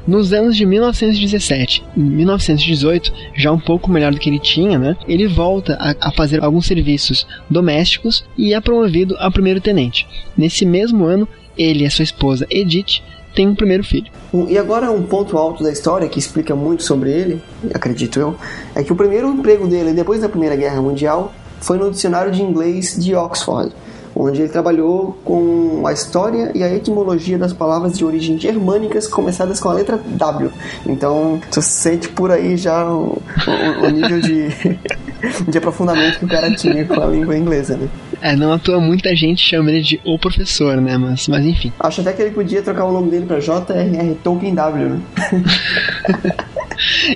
Nos 0.05 0.33
anos 0.33 0.57
de 0.57 0.65
1917 0.65 1.83
e 1.95 1.99
1918, 1.99 3.13
já 3.35 3.51
um 3.51 3.59
pouco 3.59 3.89
melhor 3.89 4.11
do 4.11 4.19
que 4.19 4.29
ele 4.29 4.39
tinha, 4.39 4.77
né? 4.77 4.97
Ele 5.07 5.27
volta 5.27 5.77
a, 5.79 6.09
a 6.09 6.11
fazer 6.11 6.43
alguns 6.43 6.65
serviços 6.65 7.25
domésticos 7.49 8.25
e 8.37 8.53
é 8.53 8.59
promovido 8.59 9.15
a 9.17 9.31
primeiro 9.31 9.61
tenente. 9.61 10.05
Nesse 10.37 10.65
mesmo 10.65 11.05
ano, 11.05 11.27
ele 11.57 11.85
e 11.85 11.89
sua 11.89 12.03
esposa 12.03 12.45
Edith 12.49 13.01
tem 13.33 13.47
um 13.47 13.55
primeiro 13.55 13.83
filho. 13.83 14.11
E 14.47 14.57
agora 14.57 14.91
um 14.91 15.03
ponto 15.03 15.37
alto 15.37 15.63
da 15.63 15.71
história 15.71 16.07
que 16.07 16.19
explica 16.19 16.55
muito 16.55 16.83
sobre 16.83 17.11
ele, 17.11 17.41
acredito 17.73 18.19
eu, 18.19 18.35
é 18.75 18.83
que 18.83 18.91
o 18.91 18.95
primeiro 18.95 19.31
emprego 19.31 19.67
dele 19.67 19.93
depois 19.93 20.21
da 20.21 20.29
Primeira 20.29 20.55
Guerra 20.55 20.81
Mundial 20.81 21.33
foi 21.59 21.77
no 21.77 21.89
dicionário 21.89 22.31
de 22.31 22.41
inglês 22.41 22.95
de 22.99 23.15
Oxford, 23.15 23.73
onde 24.15 24.41
ele 24.41 24.49
trabalhou 24.49 25.17
com 25.23 25.85
a 25.85 25.93
história 25.93 26.51
e 26.53 26.63
a 26.63 26.73
etimologia 26.73 27.37
das 27.37 27.53
palavras 27.53 27.97
de 27.97 28.05
origem 28.05 28.39
germânicas 28.39 29.07
começadas 29.07 29.59
com 29.59 29.69
a 29.69 29.73
letra 29.73 29.97
W. 29.97 30.51
Então, 30.85 31.39
você 31.49 31.61
sente 31.61 32.09
por 32.09 32.31
aí 32.31 32.55
já 32.57 32.85
o, 32.85 33.21
o, 33.47 33.85
o 33.85 33.89
nível 33.89 34.19
de, 34.19 34.49
de 35.47 35.57
aprofundamento 35.57 36.19
que 36.19 36.25
o 36.25 36.27
cara 36.27 36.53
tinha 36.55 36.85
com 36.85 37.01
a 37.01 37.05
língua 37.05 37.37
inglesa, 37.37 37.77
né? 37.77 37.87
É, 38.21 38.35
não 38.35 38.53
à 38.53 38.59
toa 38.59 38.79
muita 38.79 39.13
gente 39.15 39.41
chama 39.41 39.69
ele 39.69 39.81
de 39.81 40.01
o 40.05 40.17
professor, 40.17 40.77
né? 40.77 40.97
Mas, 40.97 41.27
mas 41.27 41.45
enfim. 41.45 41.73
Acho 41.79 42.01
até 42.01 42.13
que 42.13 42.21
ele 42.21 42.31
podia 42.31 42.61
trocar 42.61 42.85
o 42.85 42.91
nome 42.91 43.09
dele 43.09 43.25
pra 43.25 43.39
J.R.R. 43.39 44.15
Tolkien 44.23 44.55
W, 44.55 44.89
né? 44.89 45.01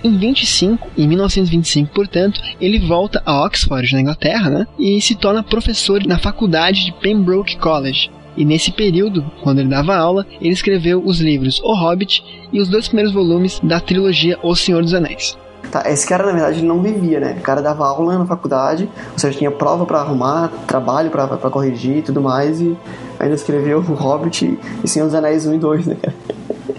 em 0.03 0.17
25, 0.17 0.87
em 0.97 1.07
1925, 1.07 1.93
portanto, 1.93 2.41
ele 2.59 2.79
volta 2.79 3.21
a 3.25 3.45
Oxford, 3.45 3.93
na 3.93 4.01
Inglaterra, 4.01 4.49
né? 4.49 4.67
E 4.77 5.01
se 5.01 5.15
torna 5.15 5.43
professor 5.43 6.05
na 6.05 6.17
faculdade 6.17 6.85
de 6.85 6.93
Pembroke 6.93 7.57
College. 7.57 8.09
E 8.35 8.45
nesse 8.45 8.71
período, 8.71 9.25
quando 9.41 9.59
ele 9.59 9.69
dava 9.69 9.95
aula, 9.95 10.25
ele 10.39 10.53
escreveu 10.53 11.01
os 11.03 11.19
livros 11.19 11.59
O 11.61 11.73
Hobbit 11.73 12.23
e 12.53 12.61
os 12.61 12.69
dois 12.69 12.87
primeiros 12.87 13.11
volumes 13.11 13.59
da 13.63 13.79
trilogia 13.79 14.37
O 14.43 14.55
Senhor 14.55 14.83
dos 14.83 14.93
Anéis. 14.93 15.35
Tá, 15.71 15.83
esse 15.89 16.07
cara, 16.07 16.25
na 16.27 16.31
verdade, 16.31 16.63
não 16.63 16.81
vivia, 16.81 17.19
né? 17.19 17.35
O 17.39 17.41
cara 17.41 17.61
dava 17.61 17.85
aula 17.85 18.17
na 18.17 18.25
faculdade, 18.25 18.87
ou 19.11 19.19
seja, 19.19 19.37
tinha 19.37 19.51
prova 19.51 19.85
para 19.85 19.99
arrumar, 19.99 20.49
trabalho 20.65 21.09
para 21.09 21.37
corrigir 21.49 21.97
e 21.97 22.01
tudo 22.01 22.21
mais, 22.21 22.61
e 22.61 22.77
ainda 23.19 23.35
escreveu 23.35 23.79
O 23.79 23.93
Hobbit 23.93 24.57
e 24.83 24.87
Senhor 24.87 25.05
dos 25.05 25.15
Anéis 25.15 25.45
1 25.45 25.55
e 25.55 25.57
2, 25.57 25.87
né, 25.87 25.97
cara? 26.01 26.15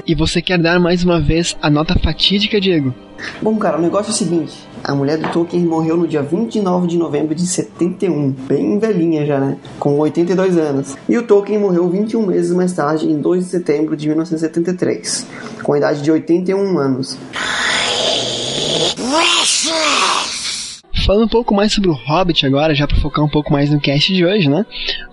E 0.07 0.15
você 0.15 0.41
quer 0.41 0.59
dar 0.59 0.79
mais 0.81 1.05
uma 1.05 1.21
vez 1.21 1.57
a 1.61 1.71
nota 1.71 1.99
fatídica, 1.99 2.61
Diego? 2.61 2.95
Bom, 3.43 3.57
cara, 3.57 3.79
o 3.79 3.81
negócio 3.81 4.11
é 4.11 4.15
o 4.15 4.17
seguinte: 4.17 4.55
a 4.83 4.95
mulher 4.95 5.19
do 5.19 5.29
Tolkien 5.31 5.65
morreu 5.65 5.97
no 5.97 6.07
dia 6.07 6.23
29 6.23 6.87
de 6.87 6.97
novembro 6.97 7.35
de 7.35 7.47
71, 7.47 8.31
bem 8.31 8.79
velhinha 8.79 9.27
já, 9.27 9.39
né? 9.39 9.57
Com 9.79 9.99
82 9.99 10.57
anos. 10.57 10.97
E 11.09 11.17
o 11.19 11.27
Tolkien 11.27 11.59
morreu 11.59 11.89
21 11.89 12.27
meses 12.27 12.55
mais 12.55 12.73
tarde, 12.73 13.07
em 13.07 13.21
2 13.21 13.45
de 13.45 13.51
setembro 13.51 13.97
de 13.97 14.09
1973, 14.09 15.27
com 15.63 15.73
a 15.73 15.79
idade 15.79 16.03
de 16.03 16.11
81 16.11 16.79
anos. 16.79 17.19
Falando 21.07 21.25
um 21.25 21.29
pouco 21.29 21.55
mais 21.55 21.73
sobre 21.73 21.89
o 21.89 21.95
Hobbit 21.95 22.45
agora, 22.45 22.75
já 22.75 22.87
para 22.87 23.01
focar 23.01 23.25
um 23.25 23.29
pouco 23.29 23.51
mais 23.51 23.71
no 23.71 23.81
cast 23.81 24.13
de 24.13 24.27
hoje, 24.27 24.49
né? 24.49 24.67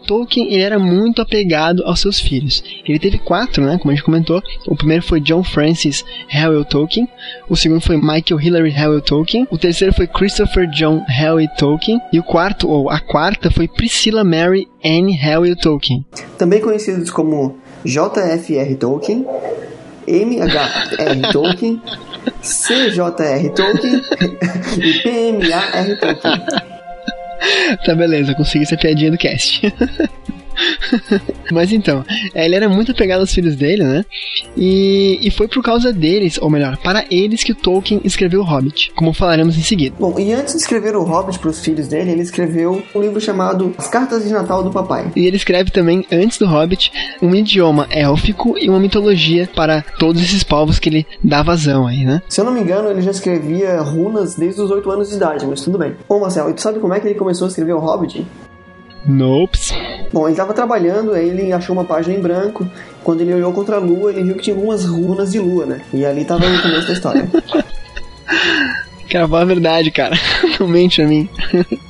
Tolkien 0.05 0.53
ele 0.53 0.63
era 0.63 0.79
muito 0.79 1.21
apegado 1.21 1.83
aos 1.83 1.99
seus 1.99 2.19
filhos. 2.19 2.63
Ele 2.87 2.99
teve 2.99 3.17
quatro, 3.17 3.63
né? 3.63 3.77
Como 3.77 3.91
a 3.91 3.95
gente 3.95 4.03
comentou. 4.03 4.41
O 4.67 4.75
primeiro 4.75 5.03
foi 5.03 5.19
John 5.19 5.43
Francis 5.43 6.05
Howell 6.33 6.65
Tolkien. 6.65 7.07
O 7.49 7.55
segundo 7.55 7.81
foi 7.81 7.97
Michael 7.97 8.39
Hilary 8.41 8.73
Howell 8.73 9.01
Tolkien. 9.01 9.47
O 9.51 9.57
terceiro 9.57 9.93
foi 9.93 10.07
Christopher 10.07 10.67
John 10.69 11.03
Howell 11.09 11.49
Tolkien. 11.57 11.99
E 12.11 12.19
o 12.19 12.23
quarto, 12.23 12.69
ou 12.69 12.89
a 12.89 12.99
quarta, 12.99 13.51
foi 13.51 13.67
Priscilla 13.67 14.23
Mary 14.23 14.67
Anne 14.83 15.19
Howell 15.19 15.55
Tolkien. 15.55 16.05
Também 16.37 16.61
conhecidos 16.61 17.09
como 17.09 17.57
J.F.R. 17.83 18.75
Tolkien, 18.75 19.25
M.H.R. 20.07 21.31
Tolkien, 21.31 21.81
C.J.R. 22.41 23.49
Tolkien 23.49 24.01
e 24.77 24.93
P.M.A.R. 25.03 25.99
Tolkien. 25.99 26.74
Tá 27.85 27.95
beleza, 27.95 28.33
consegui 28.33 28.63
essa 28.63 28.77
piadinha 28.77 29.11
do 29.11 29.17
cast. 29.17 29.61
Mas 31.51 31.71
então, 31.71 32.03
ele 32.33 32.55
era 32.55 32.67
muito 32.67 32.91
apegado 32.91 33.21
aos 33.21 33.33
filhos 33.33 33.55
dele, 33.55 33.83
né? 33.83 34.05
E, 34.57 35.19
e 35.21 35.31
foi 35.31 35.47
por 35.47 35.63
causa 35.63 35.91
deles, 35.91 36.37
ou 36.41 36.49
melhor, 36.49 36.77
para 36.77 37.05
eles 37.09 37.43
que 37.43 37.53
Tolkien 37.53 38.01
escreveu 38.03 38.41
O 38.41 38.43
Hobbit, 38.43 38.91
como 38.95 39.13
falaremos 39.13 39.57
em 39.57 39.61
seguida. 39.61 39.95
Bom, 39.99 40.19
e 40.19 40.33
antes 40.33 40.53
de 40.53 40.61
escrever 40.61 40.95
o 40.95 41.03
Hobbit 41.03 41.39
para 41.39 41.49
os 41.49 41.59
filhos 41.59 41.87
dele, 41.87 42.11
ele 42.11 42.21
escreveu 42.21 42.81
um 42.93 43.01
livro 43.01 43.19
chamado 43.19 43.73
As 43.77 43.87
Cartas 43.87 44.23
de 44.23 44.29
Natal 44.31 44.63
do 44.63 44.71
Papai. 44.71 45.11
E 45.15 45.25
ele 45.25 45.37
escreve 45.37 45.71
também, 45.71 46.05
antes 46.11 46.37
do 46.37 46.47
Hobbit, 46.47 46.91
um 47.21 47.33
idioma 47.35 47.87
élfico 47.89 48.57
e 48.57 48.69
uma 48.69 48.79
mitologia 48.79 49.49
para 49.55 49.81
todos 49.99 50.21
esses 50.21 50.43
povos 50.43 50.79
que 50.79 50.89
ele 50.89 51.07
dá 51.23 51.43
vazão 51.43 51.87
aí, 51.87 52.03
né? 52.03 52.21
Se 52.29 52.41
eu 52.41 52.45
não 52.45 52.51
me 52.51 52.61
engano, 52.61 52.89
ele 52.89 53.01
já 53.01 53.11
escrevia 53.11 53.81
runas 53.81 54.35
desde 54.35 54.61
os 54.61 54.71
8 54.71 54.89
anos 54.91 55.09
de 55.09 55.15
idade, 55.15 55.45
mas 55.45 55.61
tudo 55.61 55.77
bem. 55.77 55.95
Bom, 56.07 56.19
Marcelo, 56.19 56.49
e 56.49 56.53
tu 56.53 56.61
sabe 56.61 56.79
como 56.79 56.93
é 56.93 56.99
que 56.99 57.07
ele 57.07 57.15
começou 57.15 57.45
a 57.45 57.49
escrever 57.49 57.73
o 57.73 57.79
Hobbit? 57.79 58.25
Nope. 59.07 59.59
Bom, 60.11 60.25
ele 60.25 60.31
estava 60.31 60.53
trabalhando, 60.53 61.13
aí 61.13 61.29
ele 61.29 61.51
achou 61.53 61.75
uma 61.75 61.85
página 61.85 62.15
em 62.15 62.21
branco. 62.21 62.67
Quando 63.03 63.21
ele 63.21 63.33
olhou 63.33 63.53
contra 63.53 63.75
a 63.75 63.79
lua, 63.79 64.11
ele 64.11 64.23
viu 64.23 64.35
que 64.35 64.43
tinha 64.43 64.55
algumas 64.55 64.85
runas 64.85 65.31
de 65.31 65.39
lua, 65.39 65.65
né? 65.65 65.81
E 65.93 66.05
ali 66.05 66.25
tava 66.25 66.45
o 66.45 66.61
começo 66.61 66.87
da 66.87 66.93
história. 66.93 67.29
Cara, 69.09 69.27
fala 69.27 69.43
a 69.43 69.45
verdade, 69.45 69.91
cara. 69.91 70.17
Não 70.59 70.67
mente 70.67 71.01
a 71.01 71.07
mim. 71.07 71.29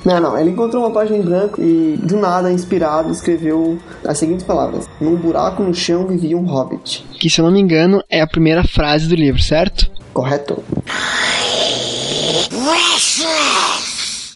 Não, 0.04 0.20
não, 0.20 0.38
ele 0.38 0.50
encontrou 0.50 0.84
uma 0.84 0.92
página 0.92 1.16
em 1.16 1.22
branco 1.22 1.60
e, 1.60 1.98
do 2.00 2.16
nada, 2.16 2.52
inspirado, 2.52 3.10
escreveu 3.10 3.78
as 4.04 4.18
seguintes 4.18 4.44
palavras: 4.44 4.88
Num 5.00 5.16
buraco 5.16 5.62
no 5.62 5.74
chão 5.74 6.06
vivia 6.06 6.36
um 6.36 6.44
hobbit. 6.44 7.04
Que, 7.18 7.30
se 7.30 7.40
eu 7.40 7.44
não 7.44 7.52
me 7.52 7.60
engano, 7.60 8.02
é 8.08 8.20
a 8.20 8.26
primeira 8.26 8.62
frase 8.62 9.08
do 9.08 9.14
livro, 9.14 9.42
certo? 9.42 9.90
Correto? 10.12 10.62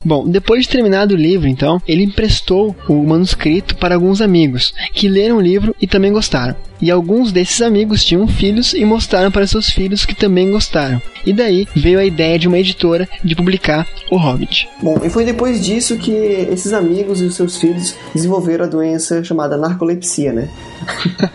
Bom, 0.02 0.26
depois 0.26 0.62
de 0.62 0.70
terminado 0.70 1.14
o 1.14 1.16
livro, 1.16 1.46
então, 1.46 1.78
ele 1.86 2.02
emprestou 2.02 2.74
o 2.88 2.94
manuscrito 3.04 3.76
para 3.76 3.94
alguns 3.94 4.22
amigos 4.22 4.72
que 4.94 5.06
leram 5.06 5.36
o 5.36 5.42
livro 5.42 5.76
e 5.78 5.86
também 5.86 6.10
gostaram. 6.10 6.56
E 6.80 6.90
alguns 6.90 7.32
desses 7.32 7.60
amigos 7.60 8.04
tinham 8.04 8.26
filhos 8.26 8.72
e 8.72 8.84
mostraram 8.84 9.30
para 9.30 9.46
seus 9.46 9.70
filhos 9.70 10.04
que 10.04 10.14
também 10.14 10.50
gostaram. 10.50 11.00
E 11.24 11.32
daí 11.32 11.66
veio 11.74 11.98
a 11.98 12.04
ideia 12.04 12.38
de 12.38 12.48
uma 12.48 12.58
editora 12.58 13.08
de 13.22 13.34
publicar 13.34 13.86
O 14.10 14.16
Hobbit. 14.16 14.68
Bom, 14.82 14.98
e 15.04 15.10
foi 15.10 15.24
depois 15.24 15.64
disso 15.64 15.98
que 15.98 16.10
esses 16.10 16.72
amigos 16.72 17.20
e 17.20 17.24
os 17.24 17.34
seus 17.34 17.58
filhos 17.58 17.94
desenvolveram 18.14 18.64
a 18.64 18.68
doença 18.68 19.22
chamada 19.22 19.56
narcolepsia, 19.56 20.32
né? 20.32 20.48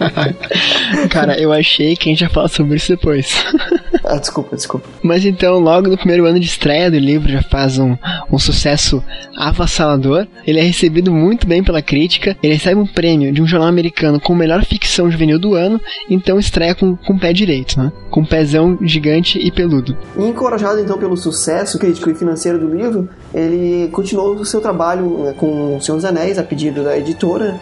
Cara, 1.10 1.40
eu 1.40 1.54
achei 1.54 1.96
que 1.96 2.10
a 2.10 2.12
gente 2.12 2.22
ia 2.22 2.30
falar 2.30 2.48
sobre 2.48 2.78
isso 2.78 2.90
depois. 2.90 3.46
ah, 4.04 4.18
desculpa, 4.18 4.56
desculpa. 4.56 4.90
Mas 5.04 5.24
então, 5.26 5.60
logo 5.60 5.90
no 5.90 5.98
primeiro 5.98 6.26
ano 6.26 6.40
de 6.40 6.48
estreia 6.48 6.90
do 6.90 6.98
livro, 6.98 7.32
já 7.32 7.44
faz 7.44 7.78
um, 7.78 7.96
um 8.32 8.40
sucesso 8.40 9.04
avassalador. 9.38 10.28
Ele 10.46 10.60
é 10.60 10.64
recebido 10.64 11.12
muito 11.12 11.46
bem 11.46 11.64
pela 11.64 11.82
crítica. 11.82 12.36
Ele 12.42 12.54
recebe 12.54 12.80
um 12.80 12.88
prêmio 12.88 13.32
de 13.32 13.42
um 13.42 13.48
jornal 13.48 13.70
americano 13.70 14.20
com 14.20 14.34
melhor 14.34 14.66
ficção 14.66 15.12
juvenil 15.12 15.35
do 15.40 15.54
ano. 15.54 15.80
Então 16.10 16.40
estreia 16.40 16.76
com, 16.76 16.96
com 16.96 17.14
o 17.14 17.20
pé 17.20 17.34
direito, 17.34 17.80
né? 17.80 17.92
Com 18.10 18.22
um 18.22 18.26
pezão 18.26 18.78
gigante 18.82 19.40
e 19.40 19.52
peludo. 19.52 19.98
E 20.18 20.24
encorajado 20.24 20.80
então 20.80 20.98
pelo 20.98 21.18
sucesso 21.18 21.78
crítico 21.80 22.10
e 22.10 22.16
financeiro 22.16 22.60
do 22.60 22.74
livro, 22.74 23.10
ele 23.34 23.90
continuou 23.92 24.36
o 24.36 24.46
seu 24.46 24.62
trabalho 24.62 25.24
né, 25.24 25.34
com 25.34 25.78
O 25.78 25.82
Senhor 25.82 25.98
dos 25.98 26.06
Anéis, 26.06 26.38
a 26.38 26.44
pedido 26.44 26.84
da 26.84 26.98
editora, 26.98 27.60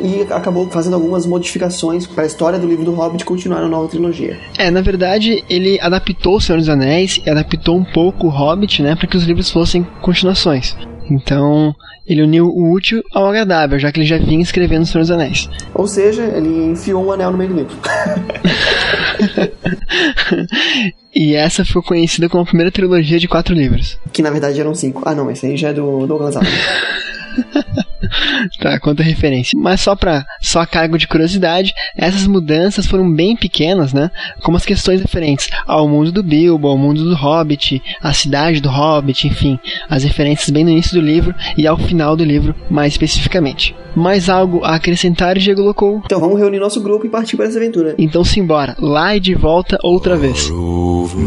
e 0.00 0.22
acabou 0.32 0.68
fazendo 0.70 0.94
algumas 0.94 1.26
modificações 1.26 2.06
para 2.06 2.24
a 2.24 2.26
história 2.26 2.58
do 2.58 2.66
livro 2.66 2.84
do 2.84 2.92
Hobbit 2.92 3.24
continuar 3.24 3.60
na 3.60 3.68
nova 3.68 3.88
trilogia. 3.88 4.38
É, 4.58 4.70
na 4.70 4.80
verdade, 4.80 5.44
ele 5.48 5.78
adaptou 5.80 6.36
O 6.36 6.40
Senhor 6.40 6.58
dos 6.58 6.68
Anéis 6.68 7.20
e 7.24 7.30
adaptou 7.30 7.76
um 7.76 7.84
pouco 7.84 8.26
o 8.26 8.30
Hobbit, 8.30 8.82
né, 8.82 8.94
para 8.94 9.06
que 9.06 9.16
os 9.16 9.24
livros 9.24 9.50
fossem 9.50 9.86
continuações. 10.00 10.76
Então, 11.10 11.74
ele 12.06 12.22
uniu 12.22 12.46
o 12.46 12.72
útil 12.72 13.02
ao 13.12 13.26
agradável, 13.26 13.78
já 13.78 13.92
que 13.92 14.00
ele 14.00 14.06
já 14.06 14.18
vinha 14.18 14.42
escrevendo 14.42 14.86
Senhor 14.86 15.02
dos 15.02 15.10
Anéis. 15.10 15.48
Ou 15.74 15.86
seja, 15.86 16.22
ele 16.22 16.66
enfiou 16.66 17.04
um 17.04 17.12
anel 17.12 17.30
no 17.30 17.38
meio 17.38 17.50
do 17.50 17.56
livro. 17.56 17.76
e 21.14 21.34
essa 21.34 21.64
ficou 21.64 21.82
conhecida 21.82 22.28
como 22.28 22.42
a 22.42 22.46
primeira 22.46 22.70
trilogia 22.70 23.18
de 23.18 23.28
quatro 23.28 23.54
livros. 23.54 23.98
Que 24.12 24.22
na 24.22 24.30
verdade 24.30 24.60
eram 24.60 24.74
cinco. 24.74 25.02
Ah, 25.04 25.14
não, 25.14 25.30
esse 25.30 25.46
aí 25.46 25.56
já 25.56 25.68
é 25.68 25.72
do 25.72 26.06
Douglas 26.06 26.36
Adams. 26.36 26.54
tá, 28.60 28.78
quanta 28.78 29.02
referência. 29.02 29.58
Mas 29.58 29.80
só 29.80 29.94
para 29.96 30.24
só 30.40 30.60
a 30.60 30.66
cargo 30.66 30.98
de 30.98 31.08
curiosidade, 31.08 31.74
essas 31.96 32.26
mudanças 32.26 32.86
foram 32.86 33.10
bem 33.10 33.36
pequenas, 33.36 33.92
né? 33.92 34.10
Como 34.42 34.56
as 34.56 34.64
questões 34.64 35.00
referentes 35.00 35.48
ao 35.66 35.88
mundo 35.88 36.12
do 36.12 36.22
Bilbo, 36.22 36.68
ao 36.68 36.78
mundo 36.78 37.04
do 37.04 37.14
Hobbit, 37.14 37.82
à 38.02 38.12
cidade 38.12 38.60
do 38.60 38.68
Hobbit, 38.68 39.26
enfim, 39.26 39.58
as 39.88 40.04
referências 40.04 40.50
bem 40.50 40.64
no 40.64 40.70
início 40.70 40.94
do 40.94 41.04
livro 41.04 41.34
e 41.56 41.66
ao 41.66 41.76
final 41.76 42.16
do 42.16 42.24
livro, 42.24 42.54
mais 42.70 42.92
especificamente. 42.94 43.74
Mais 43.94 44.28
algo 44.28 44.64
a 44.64 44.74
acrescentar, 44.74 45.38
Diego 45.38 45.62
Locou? 45.62 46.02
Então 46.04 46.18
vamos 46.20 46.38
reunir 46.38 46.58
nosso 46.58 46.80
grupo 46.80 47.06
e 47.06 47.08
partir 47.08 47.36
para 47.36 47.46
essa 47.46 47.58
aventura. 47.58 47.94
Então 47.96 48.24
simbora, 48.24 48.76
lá 48.80 49.16
e 49.16 49.20
de 49.20 49.34
volta 49.34 49.78
outra 49.82 50.16
vez. 50.16 50.50
Over 50.50 51.20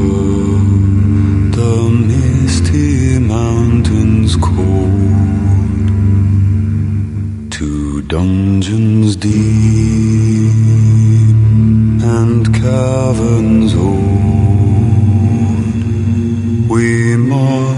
the 1.51 1.89
misty 1.89 3.19
mountains 3.19 4.35
cold 4.35 5.36
dungeons 8.07 9.17
deep 9.17 9.33
and 12.01 12.53
caverns 12.53 13.75
old. 13.75 14.26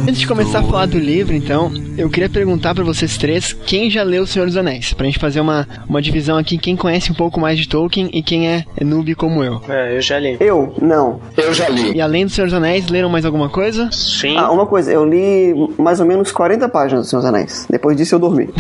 Antes 0.08 0.20
de 0.20 0.28
começar 0.28 0.60
a 0.60 0.64
falar 0.64 0.88
do 0.88 0.98
livro, 0.98 1.34
então, 1.34 1.72
eu 1.98 2.10
queria 2.10 2.30
perguntar 2.30 2.76
para 2.76 2.84
vocês 2.84 3.18
três 3.18 3.54
quem 3.54 3.90
já 3.90 4.04
leu 4.04 4.24
O 4.24 4.28
Senhor 4.28 4.46
dos 4.46 4.58
Anéis, 4.58 4.94
pra 4.94 5.06
gente 5.06 5.20
fazer 5.20 5.40
uma, 5.40 5.68
uma 5.88 6.02
divisão 6.02 6.38
aqui, 6.38 6.58
quem 6.58 6.76
conhece 6.76 7.12
um 7.12 7.16
pouco 7.16 7.40
mais 7.40 7.58
de 7.58 7.68
Tolkien 7.68 8.10
e 8.12 8.22
quem 8.22 8.50
é 8.50 8.66
noob 8.84 9.16
como 9.16 9.44
eu. 9.44 9.62
É, 9.70 9.96
eu 9.96 10.02
já 10.02 10.20
li. 10.20 10.36
Eu? 10.40 10.74
Não. 10.82 11.22
Eu 11.38 11.54
já 11.54 11.70
li. 11.70 11.94
E 11.96 12.02
além 12.02 12.26
do 12.26 12.32
Senhor 12.32 12.48
dos 12.48 12.54
Anéis, 12.54 12.90
leram 12.90 13.10
mais 13.10 13.26
alguma 13.26 13.50
coisa? 13.50 13.90
Sim. 13.92 14.36
Ah, 14.38 14.52
uma 14.52 14.66
coisa, 14.66 14.92
eu 14.92 15.06
li 15.06 15.54
mais 15.78 16.00
ou 16.00 16.06
menos 16.06 16.32
40 16.32 16.68
páginas 16.70 17.06
do 17.06 17.10
Senhor 17.10 17.22
dos 17.22 17.30
Anéis. 17.30 17.68
Depois 17.70 17.96
disso 17.96 18.16
eu 18.16 18.20
dormi. 18.20 18.50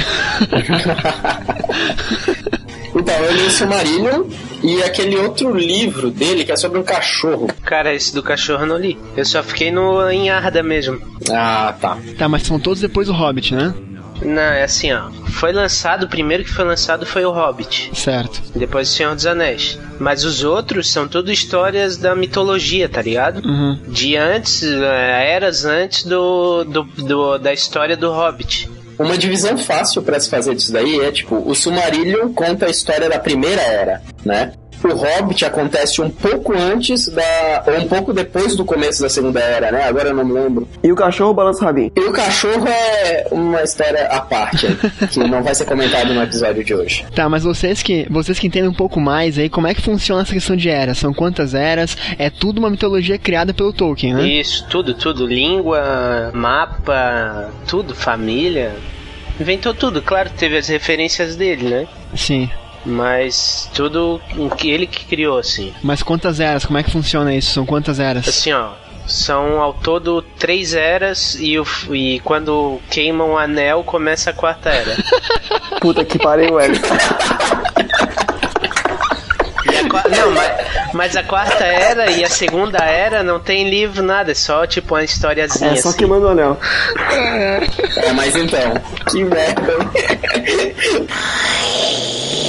Então, 2.95 3.15
eu 3.15 3.31
li 3.33 3.43
o 3.43 3.49
Silmarillion 3.49 4.23
e 4.63 4.83
aquele 4.83 5.15
outro 5.17 5.55
livro 5.55 6.09
dele 6.09 6.43
que 6.43 6.51
é 6.51 6.55
sobre 6.55 6.79
um 6.79 6.83
cachorro. 6.83 7.47
Cara, 7.63 7.93
esse 7.93 8.13
do 8.13 8.23
cachorro 8.23 8.63
eu 8.63 8.67
não 8.67 8.77
li. 8.77 8.97
Eu 9.15 9.25
só 9.25 9.41
fiquei 9.43 9.71
no 9.71 10.09
em 10.09 10.29
Arda 10.29 10.63
mesmo. 10.63 10.99
Ah, 11.31 11.73
tá. 11.79 11.97
Tá, 12.17 12.27
mas 12.27 12.43
são 12.43 12.59
todos 12.59 12.81
depois 12.81 13.07
do 13.07 13.13
Hobbit, 13.13 13.53
né? 13.53 13.73
Não, 14.21 14.41
é 14.41 14.63
assim, 14.63 14.91
ó. 14.91 15.09
Foi 15.29 15.53
lançado, 15.53 16.03
o 16.03 16.09
primeiro 16.09 16.43
que 16.43 16.51
foi 16.51 16.65
lançado 16.65 17.05
foi 17.05 17.23
o 17.23 17.31
Hobbit. 17.31 17.91
Certo. 17.93 18.41
Depois 18.53 18.89
o 18.89 18.91
Senhor 18.91 19.15
dos 19.15 19.25
Anéis. 19.25 19.79
Mas 19.97 20.23
os 20.23 20.43
outros 20.43 20.91
são 20.91 21.07
tudo 21.07 21.31
histórias 21.31 21.97
da 21.97 22.15
mitologia, 22.15 22.89
tá 22.89 23.01
ligado? 23.01 23.45
Uhum. 23.45 23.79
De 23.87 24.17
antes, 24.17 24.63
é, 24.63 25.33
eras 25.33 25.65
antes 25.65 26.03
do, 26.03 26.63
do, 26.65 26.83
do 26.83 27.37
da 27.37 27.53
história 27.53 27.95
do 27.95 28.11
Hobbit. 28.11 28.69
Uma 28.99 29.17
divisão 29.17 29.57
fácil 29.57 30.01
para 30.01 30.19
se 30.19 30.29
fazer 30.29 30.53
disso 30.55 30.73
daí 30.73 30.99
é 30.99 31.09
tipo, 31.09 31.37
o 31.37 31.55
Silmarillion 31.55 32.33
conta 32.33 32.65
a 32.65 32.69
história 32.69 33.09
da 33.09 33.17
primeira 33.17 33.61
era, 33.61 34.01
né? 34.25 34.51
O 34.83 34.93
Hobbit 34.93 35.45
acontece 35.45 36.01
um 36.01 36.09
pouco 36.09 36.53
antes 36.53 37.07
da. 37.07 37.63
ou 37.67 37.79
um 37.79 37.87
pouco 37.87 38.13
depois 38.13 38.55
do 38.55 38.63
começo 38.63 39.01
da 39.01 39.09
Segunda 39.09 39.39
Era, 39.39 39.71
né? 39.71 39.83
Agora 39.83 40.09
eu 40.09 40.15
não 40.15 40.25
me 40.25 40.33
lembro. 40.33 40.67
E 40.83 40.91
o 40.91 40.95
cachorro 40.95 41.33
balança 41.33 41.61
o 41.61 41.65
rabinho. 41.65 41.91
E 41.95 41.99
o 41.99 42.11
cachorro 42.11 42.67
é 42.67 43.27
uma 43.31 43.61
história 43.61 44.07
à 44.07 44.21
parte, 44.21 44.67
que 45.11 45.19
não 45.19 45.43
vai 45.43 45.53
ser 45.53 45.65
comentado 45.65 46.13
no 46.13 46.23
episódio 46.23 46.63
de 46.63 46.73
hoje. 46.73 47.05
Tá, 47.13 47.27
mas 47.27 47.43
vocês 47.43 47.83
que, 47.83 48.07
vocês 48.09 48.39
que 48.39 48.47
entendem 48.47 48.69
um 48.69 48.73
pouco 48.73 48.99
mais 48.99 49.37
aí, 49.37 49.49
como 49.49 49.67
é 49.67 49.73
que 49.73 49.81
funciona 49.81 50.21
essa 50.21 50.33
questão 50.33 50.55
de 50.55 50.69
eras? 50.69 50.97
São 50.97 51.13
quantas 51.13 51.53
eras? 51.53 51.97
É 52.17 52.29
tudo 52.29 52.59
uma 52.59 52.69
mitologia 52.69 53.17
criada 53.17 53.53
pelo 53.53 53.73
Tolkien, 53.73 54.13
né? 54.13 54.27
Isso, 54.27 54.65
tudo, 54.69 54.93
tudo. 54.93 55.27
Língua, 55.27 56.31
mapa, 56.33 57.49
tudo, 57.67 57.93
família. 57.93 58.73
Inventou 59.39 59.73
tudo, 59.73 60.01
claro, 60.01 60.29
teve 60.37 60.57
as 60.57 60.67
referências 60.67 61.35
dele, 61.35 61.69
né? 61.69 61.87
Sim. 62.15 62.49
Mas 62.85 63.69
tudo 63.73 64.21
que 64.57 64.69
ele 64.69 64.87
que 64.87 65.05
criou, 65.05 65.37
assim. 65.37 65.73
Mas 65.83 66.01
quantas 66.01 66.39
eras? 66.39 66.65
Como 66.65 66.77
é 66.77 66.83
que 66.83 66.91
funciona 66.91 67.33
isso? 67.33 67.51
São 67.51 67.65
quantas 67.65 67.99
eras? 67.99 68.27
Assim, 68.27 68.53
ó. 68.53 68.71
São 69.05 69.59
ao 69.59 69.73
todo 69.73 70.21
três 70.21 70.75
eras 70.75 71.35
e, 71.39 71.57
o, 71.57 71.65
e 71.89 72.19
quando 72.19 72.79
queimam 72.91 73.31
o 73.31 73.37
anel 73.37 73.83
começa 73.83 74.29
a 74.29 74.33
quarta 74.33 74.69
era. 74.69 74.95
Puta 75.81 76.05
que 76.05 76.19
pariu, 76.19 76.55
velho. 76.55 76.79
Não, 80.15 80.31
mas, 80.31 80.93
mas, 80.93 81.15
a 81.15 81.23
quarta 81.23 81.63
era 81.63 82.11
e 82.11 82.23
a 82.23 82.29
segunda 82.29 82.79
era 82.79 83.23
não 83.23 83.39
tem 83.39 83.69
livro, 83.69 84.03
nada, 84.03 84.31
é 84.31 84.35
só 84.35 84.67
tipo 84.67 84.93
uma 84.93 85.03
historiazinha. 85.03 85.71
É 85.71 85.75
só 85.77 85.89
assim. 85.89 85.97
que 85.97 86.05
manda 86.05 86.27
o 86.27 86.29
anel. 86.29 86.59
É, 87.11 88.11
mas 88.13 88.35
então, 88.35 88.73
que 89.09 89.23
merda. 89.23 89.73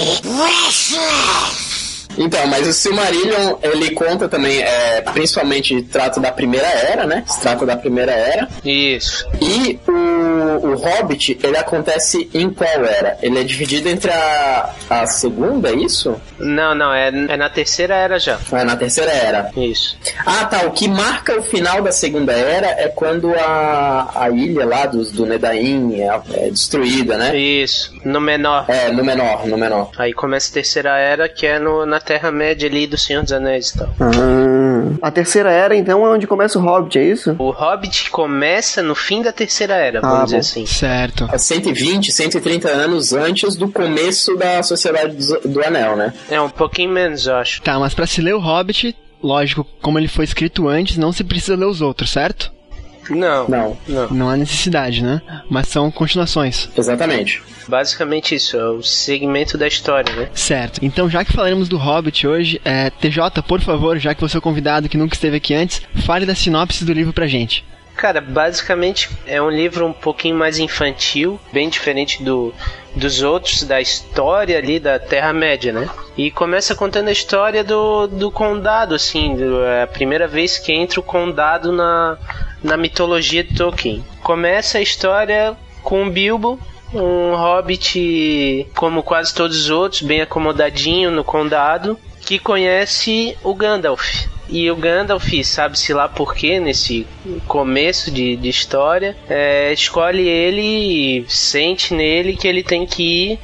Restless! 0.01 1.70
Então, 2.19 2.47
mas 2.47 2.67
o 2.67 2.73
Silmarillion, 2.73 3.57
ele 3.63 3.91
conta 3.93 4.29
também, 4.29 4.61
é, 4.61 5.01
principalmente 5.01 5.83
trata 5.83 6.21
da 6.21 6.33
primeira 6.33 6.67
era, 6.67 7.07
né? 7.07 7.25
Se 7.27 7.41
trata 7.41 7.65
da 7.65 7.77
primeira 7.77 8.13
era. 8.13 8.49
Isso. 8.65 9.29
E 9.41 9.79
o 9.89 10.41
o 10.63 10.75
Hobbit, 10.75 11.39
ele 11.43 11.57
acontece 11.57 12.29
em 12.35 12.51
qual 12.51 12.85
era? 12.85 13.19
Ele 13.23 13.39
é 13.39 13.45
dividido 13.45 13.89
entre 13.89 14.11
a, 14.11 14.71
a 14.89 15.07
segunda, 15.07 15.71
é 15.71 15.75
isso? 15.75 16.21
Não, 16.39 16.75
não, 16.75 16.93
é, 16.93 17.09
é 17.09 17.37
na 17.37 17.49
terceira 17.49 17.95
era 17.95 18.19
já. 18.19 18.39
É 18.53 18.65
na 18.65 18.77
terceira 18.77 19.11
era. 19.11 19.51
Isso. 19.57 19.97
Ah, 20.25 20.45
tá. 20.45 20.67
O 20.67 20.73
que 20.73 20.89
marca 20.89 21.39
o 21.39 21.43
final 21.43 21.83
da 21.83 21.93
segunda 21.93 22.33
era 22.33 22.69
é 22.69 22.89
quando 22.89 23.33
a, 23.35 24.11
a 24.15 24.31
ilha 24.31 24.67
lá 24.67 24.87
dos, 24.87 25.11
do 25.13 25.27
Nedain 25.27 26.01
é, 26.01 26.21
é 26.35 26.51
destruída, 26.51 27.17
né? 27.17 27.37
Isso. 27.37 27.93
No 28.05 28.21
menor. 28.21 28.65
É, 28.69 28.91
no 28.91 29.05
menor, 29.05 29.47
no 29.47 29.57
menor. 29.57 29.91
Aí 29.99 30.13
começa 30.13 30.51
a 30.51 30.55
terceira 30.55 30.99
era, 30.99 31.29
que 31.29 31.47
é 31.47 31.59
no, 31.59 31.85
na 31.87 32.01
Terra-média 32.11 32.69
ali 32.69 32.89
do 32.89 32.99
Senhor 32.99 33.23
dos 33.23 33.31
Anéis 33.33 33.69
e 33.71 33.79
tal. 33.79 33.89
Ah, 34.01 34.97
a 35.07 35.11
terceira 35.13 35.53
era, 35.53 35.77
então, 35.77 36.05
é 36.05 36.09
onde 36.11 36.27
começa 36.27 36.59
o 36.59 36.63
Hobbit, 36.63 36.99
é 36.99 37.05
isso? 37.05 37.37
O 37.39 37.51
Hobbit 37.53 38.11
começa 38.11 38.83
no 38.83 38.97
fim 38.97 39.23
da 39.23 39.31
terceira 39.33 39.75
era, 39.75 40.01
vamos 40.01 40.19
Ah, 40.19 40.25
dizer 40.25 40.37
bom. 40.37 40.41
assim. 40.41 40.67
Certo. 40.67 41.29
É 41.33 41.39
120, 41.39 42.11
130 42.11 42.69
anos 42.69 43.13
antes 43.13 43.55
do 43.55 43.69
começo 43.69 44.37
da 44.37 44.61
Sociedade 44.61 45.15
do, 45.15 45.49
do 45.49 45.65
Anel, 45.65 45.95
né? 45.97 46.13
É 46.29 46.41
um 46.41 46.51
pouquinho 46.51 46.91
menos, 46.91 47.29
eu 47.29 47.37
acho. 47.37 47.63
Tá, 47.63 47.79
mas 47.79 47.95
pra 47.95 48.09
se 48.09 48.21
ler 48.21 48.35
o 48.35 48.41
Hobbit, 48.41 48.97
lógico, 49.23 49.65
como 49.81 49.97
ele 49.97 50.09
foi 50.09 50.25
escrito 50.25 50.67
antes, 50.67 50.97
não 50.97 51.13
se 51.13 51.23
precisa 51.23 51.55
ler 51.55 51.67
os 51.67 51.81
outros, 51.81 52.11
certo? 52.11 52.51
Não, 53.11 53.49
Não, 53.49 53.77
não. 53.87 54.09
Não 54.11 54.29
há 54.31 54.37
necessidade, 54.37 55.03
né? 55.03 55.21
Mas 55.49 55.69
são 55.69 55.91
continuações. 55.91 56.69
exatamente. 56.77 57.43
Basicamente 57.69 58.35
isso, 58.35 58.57
é 58.57 58.69
o 58.71 58.83
segmento 58.83 59.57
da 59.57 59.69
história, 59.69 60.13
né? 60.15 60.29
Certo. 60.35 60.81
Então, 60.83 61.09
já 61.09 61.25
que 61.25 61.33
falaremos 61.33 61.69
do 61.69 61.77
Hobbit 61.77 62.27
hoje, 62.27 62.61
é, 62.65 62.91
TJ, 62.91 63.43
por 63.47 63.61
favor, 63.61 63.97
já 63.99 64.15
que 64.15 64.21
você 64.21 64.37
é 64.37 64.39
o 64.39 64.43
convidado 64.43 64.89
que 64.89 64.97
nunca 64.97 65.15
esteve 65.15 65.37
aqui 65.37 65.55
antes, 65.55 65.81
fale 66.05 66.27
da 66.27 66.35
sinopse 66.35 66.85
do 66.85 66.93
livro 66.93 67.13
pra 67.13 67.27
gente. 67.29 67.65
Cara, 67.97 68.21
basicamente 68.21 69.11
é 69.27 69.41
um 69.43 69.51
livro 69.51 69.87
um 69.87 69.93
pouquinho 69.93 70.35
mais 70.35 70.59
infantil, 70.59 71.39
bem 71.53 71.69
diferente 71.69 72.23
do, 72.25 72.53
dos 72.95 73.23
outros, 73.23 73.63
da 73.65 73.81
história 73.81 74.59
ali 74.59 74.79
da 74.81 74.99
Terra-média, 74.99 75.73
né? 75.73 75.89
E 76.17 76.31
começa 76.31 76.75
contando 76.75 77.09
a 77.09 77.13
história 77.13 77.63
do, 77.63 78.07
do 78.07 78.31
condado, 78.31 78.95
assim, 78.95 79.35
do- 79.37 79.63
é 79.65 79.83
a 79.85 79.87
primeira 79.87 80.27
vez 80.27 80.59
que 80.59 80.73
entra 80.73 81.01
o 81.01 81.03
condado 81.03 81.73
na, 81.73 82.19
na 82.63 82.77
mitologia 82.77 83.45
de 83.45 83.55
Tolkien. 83.55 84.05
Começa 84.23 84.79
a 84.79 84.83
história 84.83 85.57
com 85.83 86.11
Bilbo, 86.11 86.59
um 86.93 87.35
hobbit 87.37 88.67
como 88.75 89.03
quase 89.03 89.35
todos 89.35 89.57
os 89.57 89.71
outros, 89.71 90.03
bem 90.03 90.21
acomodadinho 90.21 91.11
no 91.11 91.23
condado, 91.25 91.99
que 92.31 92.39
conhece 92.39 93.37
o 93.43 93.53
Gandalf. 93.53 94.29
E 94.49 94.71
o 94.71 94.77
Gandalf, 94.77 95.29
sabe-se 95.43 95.93
lá 95.93 96.09
por 96.09 96.33
quê, 96.33 96.61
nesse 96.61 97.05
começo 97.49 98.09
de, 98.09 98.37
de 98.37 98.49
história, 98.49 99.17
é, 99.29 99.73
escolhe 99.73 100.29
ele 100.29 100.63
e 100.63 101.25
sente 101.29 101.93
nele 101.93 102.37
que 102.37 102.47
ele 102.47 102.63
tem 102.63 102.87
que 102.87 103.03
ir 103.33 103.39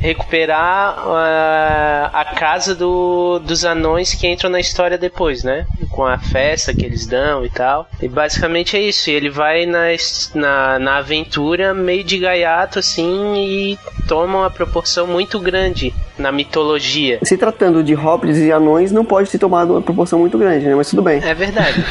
recuperar 0.00 0.96
ah, 0.98 2.10
a 2.12 2.24
casa 2.24 2.74
do, 2.74 3.38
dos 3.38 3.64
anões 3.64 4.12
que 4.12 4.26
entram 4.26 4.50
na 4.50 4.58
história 4.58 4.98
depois, 4.98 5.44
né? 5.44 5.64
Com 5.90 6.04
a 6.04 6.18
festa 6.18 6.74
que 6.74 6.84
eles 6.84 7.06
dão 7.06 7.46
e 7.46 7.50
tal. 7.50 7.88
E 8.02 8.08
basicamente 8.08 8.76
é 8.76 8.80
isso. 8.80 9.08
Ele 9.08 9.30
vai 9.30 9.66
na, 9.66 9.86
na, 10.34 10.78
na 10.80 10.96
aventura 10.96 11.72
meio 11.72 12.02
de 12.02 12.18
gaiato 12.18 12.80
assim 12.80 13.36
e 13.36 13.78
toma 14.08 14.40
uma 14.40 14.50
proporção 14.50 15.06
muito 15.06 15.38
grande 15.38 15.94
na 16.18 16.32
mitologia. 16.32 17.18
Se 17.22 17.36
tratando 17.36 17.82
de 17.82 17.92
hobbits 17.94 18.38
e 18.38 18.50
anões, 18.50 18.90
não 18.92 19.04
pode 19.04 19.30
ter 19.30 19.38
tomado 19.38 19.72
uma 19.74 19.82
proporção 19.82 20.18
muito 20.18 20.38
grande, 20.38 20.64
né? 20.66 20.74
Mas 20.74 20.88
tudo 20.90 21.02
bem. 21.02 21.20
É 21.22 21.34
verdade. 21.34 21.82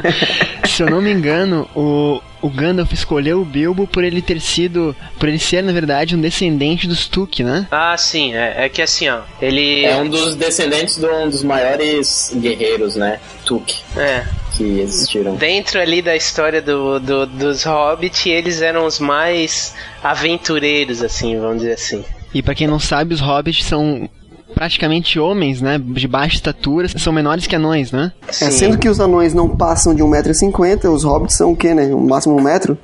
Se 0.66 0.82
eu 0.82 0.90
não 0.90 1.00
me 1.00 1.12
engano, 1.12 1.68
o, 1.74 2.20
o 2.42 2.48
Gandalf 2.50 2.92
escolheu 2.92 3.40
o 3.40 3.44
Bilbo 3.44 3.86
por 3.86 4.04
ele 4.04 4.20
ter 4.20 4.40
sido, 4.40 4.94
por 5.18 5.28
ele 5.28 5.38
ser, 5.38 5.62
na 5.62 5.72
verdade, 5.72 6.14
um 6.16 6.20
descendente 6.20 6.86
dos 6.86 7.06
Tuque, 7.08 7.42
né? 7.42 7.66
ah, 7.70 7.96
sim. 7.96 8.34
É, 8.34 8.64
é 8.64 8.68
que 8.68 8.82
assim, 8.82 9.08
ó. 9.08 9.20
Ele. 9.40 9.84
É 9.84 9.96
um 9.96 10.08
dos 10.08 10.34
descendentes 10.34 10.96
de 10.98 11.06
um 11.06 11.28
dos 11.28 11.42
maiores 11.42 12.32
guerreiros, 12.36 12.96
né? 12.96 13.20
Tuk, 13.44 13.76
É. 13.96 14.24
que 14.56 14.80
existiram. 14.80 15.36
Dentro 15.36 15.80
ali 15.80 16.02
da 16.02 16.16
história 16.16 16.60
do, 16.60 16.98
do- 16.98 17.26
dos 17.26 17.62
Hobbit, 17.64 18.28
eles 18.28 18.60
eram 18.60 18.84
os 18.86 18.98
mais 18.98 19.74
aventureiros, 20.02 21.02
assim, 21.02 21.38
vamos 21.38 21.58
dizer 21.58 21.72
assim. 21.74 22.04
E 22.34 22.42
pra 22.42 22.54
quem 22.54 22.66
não 22.66 22.78
sabe, 22.78 23.14
os 23.14 23.20
hobbits 23.20 23.64
são 23.64 24.08
praticamente 24.54 25.18
homens, 25.18 25.60
né? 25.60 25.78
De 25.78 26.08
baixa 26.08 26.36
estatura, 26.36 26.88
são 26.88 27.12
menores 27.12 27.46
que 27.46 27.56
anões, 27.56 27.92
né? 27.92 28.12
É, 28.28 28.32
Sim. 28.32 28.50
sendo 28.50 28.78
que 28.78 28.88
os 28.88 29.00
anões 29.00 29.34
não 29.34 29.48
passam 29.48 29.94
de 29.94 30.02
1,50m, 30.02 30.90
os 30.90 31.04
hobbits 31.04 31.36
são 31.36 31.52
o 31.52 31.56
quê, 31.56 31.74
né? 31.74 31.86
No 31.86 32.00
máximo 32.00 32.36
um 32.38 32.42
metro? 32.42 32.78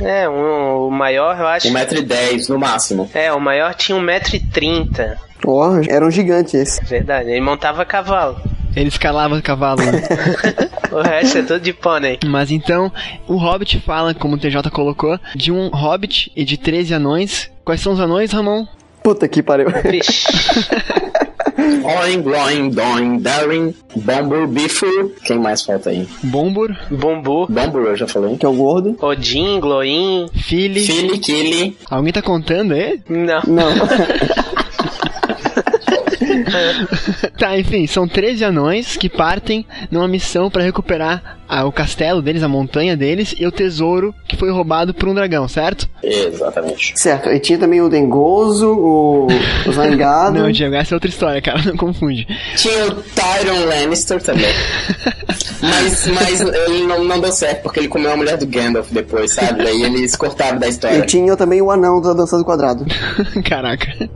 É, 0.00 0.28
um, 0.28 0.86
o 0.86 0.90
maior, 0.90 1.38
eu 1.38 1.46
acho. 1.46 1.68
1,10m 1.68 2.48
no 2.50 2.58
máximo. 2.58 3.10
É, 3.14 3.32
o 3.32 3.40
maior 3.40 3.74
tinha 3.74 3.98
1,30m. 3.98 5.16
Ó, 5.46 5.80
era 5.88 6.06
um 6.06 6.10
gigante 6.10 6.56
esse. 6.56 6.84
Verdade, 6.84 7.30
ele 7.30 7.40
montava 7.40 7.84
cavalo. 7.84 8.36
Ele 8.76 8.88
escalava 8.88 9.40
cavalo. 9.42 9.80
né? 9.82 10.02
O 10.90 11.02
resto 11.02 11.38
é 11.38 11.42
tudo 11.42 11.60
de 11.60 11.72
pônei. 11.74 12.18
Mas 12.24 12.50
então, 12.50 12.90
o 13.26 13.36
Hobbit 13.36 13.78
fala, 13.80 14.14
como 14.14 14.36
o 14.36 14.38
TJ 14.38 14.70
colocou, 14.70 15.18
de 15.34 15.52
um 15.52 15.68
Hobbit 15.68 16.32
e 16.34 16.44
de 16.44 16.56
13 16.56 16.94
anões. 16.94 17.50
Quais 17.68 17.82
são 17.82 17.92
os 17.92 18.00
anões, 18.00 18.32
Ramon? 18.32 18.66
Puta 19.02 19.28
que 19.28 19.42
pariu. 19.42 19.66
Oin, 21.84 22.22
Gloin, 22.24 22.70
Doin, 22.70 23.18
Darin, 23.18 23.74
Bombur, 23.94 24.46
Bifur. 24.46 25.10
Quem 25.26 25.38
mais 25.38 25.62
falta 25.62 25.90
aí? 25.90 26.08
Bombur, 26.22 26.74
Bombu. 26.90 27.46
Bombur, 27.46 27.88
eu 27.88 27.96
já 27.96 28.08
falei. 28.08 28.38
que 28.38 28.46
é 28.46 28.48
o 28.48 28.54
gordo. 28.54 28.96
Odin, 29.02 29.60
Gloin. 29.60 30.30
Fili. 30.32 30.80
Fili, 30.80 31.18
Kili. 31.18 31.76
Alguém 31.90 32.10
tá 32.10 32.22
contando 32.22 32.72
aí? 32.72 33.02
Não. 33.06 33.42
Não. 33.46 33.68
Tá, 37.38 37.58
enfim, 37.58 37.86
são 37.86 38.06
13 38.06 38.44
anões 38.44 38.96
que 38.96 39.08
partem 39.08 39.66
numa 39.90 40.08
missão 40.08 40.50
pra 40.50 40.62
recuperar 40.62 41.38
ah, 41.48 41.64
o 41.64 41.72
castelo 41.72 42.20
deles, 42.20 42.42
a 42.42 42.48
montanha 42.48 42.96
deles 42.96 43.34
e 43.38 43.46
o 43.46 43.50
tesouro 43.50 44.14
que 44.26 44.36
foi 44.36 44.50
roubado 44.50 44.92
por 44.92 45.08
um 45.08 45.14
dragão, 45.14 45.48
certo? 45.48 45.88
Exatamente. 46.02 46.92
certo, 46.94 47.30
e 47.30 47.40
tinha 47.40 47.58
também 47.58 47.80
o 47.80 47.88
Dengoso, 47.88 48.68
o, 48.68 49.26
o 49.66 49.72
Zangado. 49.72 50.38
Não, 50.38 50.50
Diego, 50.52 50.74
essa 50.74 50.94
é 50.94 50.96
outra 50.96 51.08
história, 51.08 51.40
cara, 51.40 51.62
não 51.64 51.76
confunde. 51.76 52.26
Tinha 52.56 52.86
o 52.86 52.94
Tyrion 52.96 53.64
Lannister 53.64 54.22
também. 54.22 54.52
mas 55.62 56.06
mas 56.08 56.40
ele 56.40 56.86
não, 56.86 57.02
não 57.04 57.20
deu 57.20 57.32
certo, 57.32 57.62
porque 57.62 57.80
ele 57.80 57.88
comeu 57.88 58.12
a 58.12 58.16
mulher 58.16 58.36
do 58.36 58.46
Gandalf 58.46 58.90
depois, 58.90 59.32
sabe? 59.32 59.64
Daí 59.64 59.82
eles 59.82 60.14
cortaram 60.16 60.58
da 60.58 60.68
história. 60.68 60.98
E 60.98 61.06
tinha 61.06 61.34
também 61.36 61.62
o 61.62 61.70
anão 61.70 62.00
da 62.00 62.12
dança 62.12 62.36
do 62.36 62.44
quadrado. 62.44 62.84
Caraca. 63.48 64.08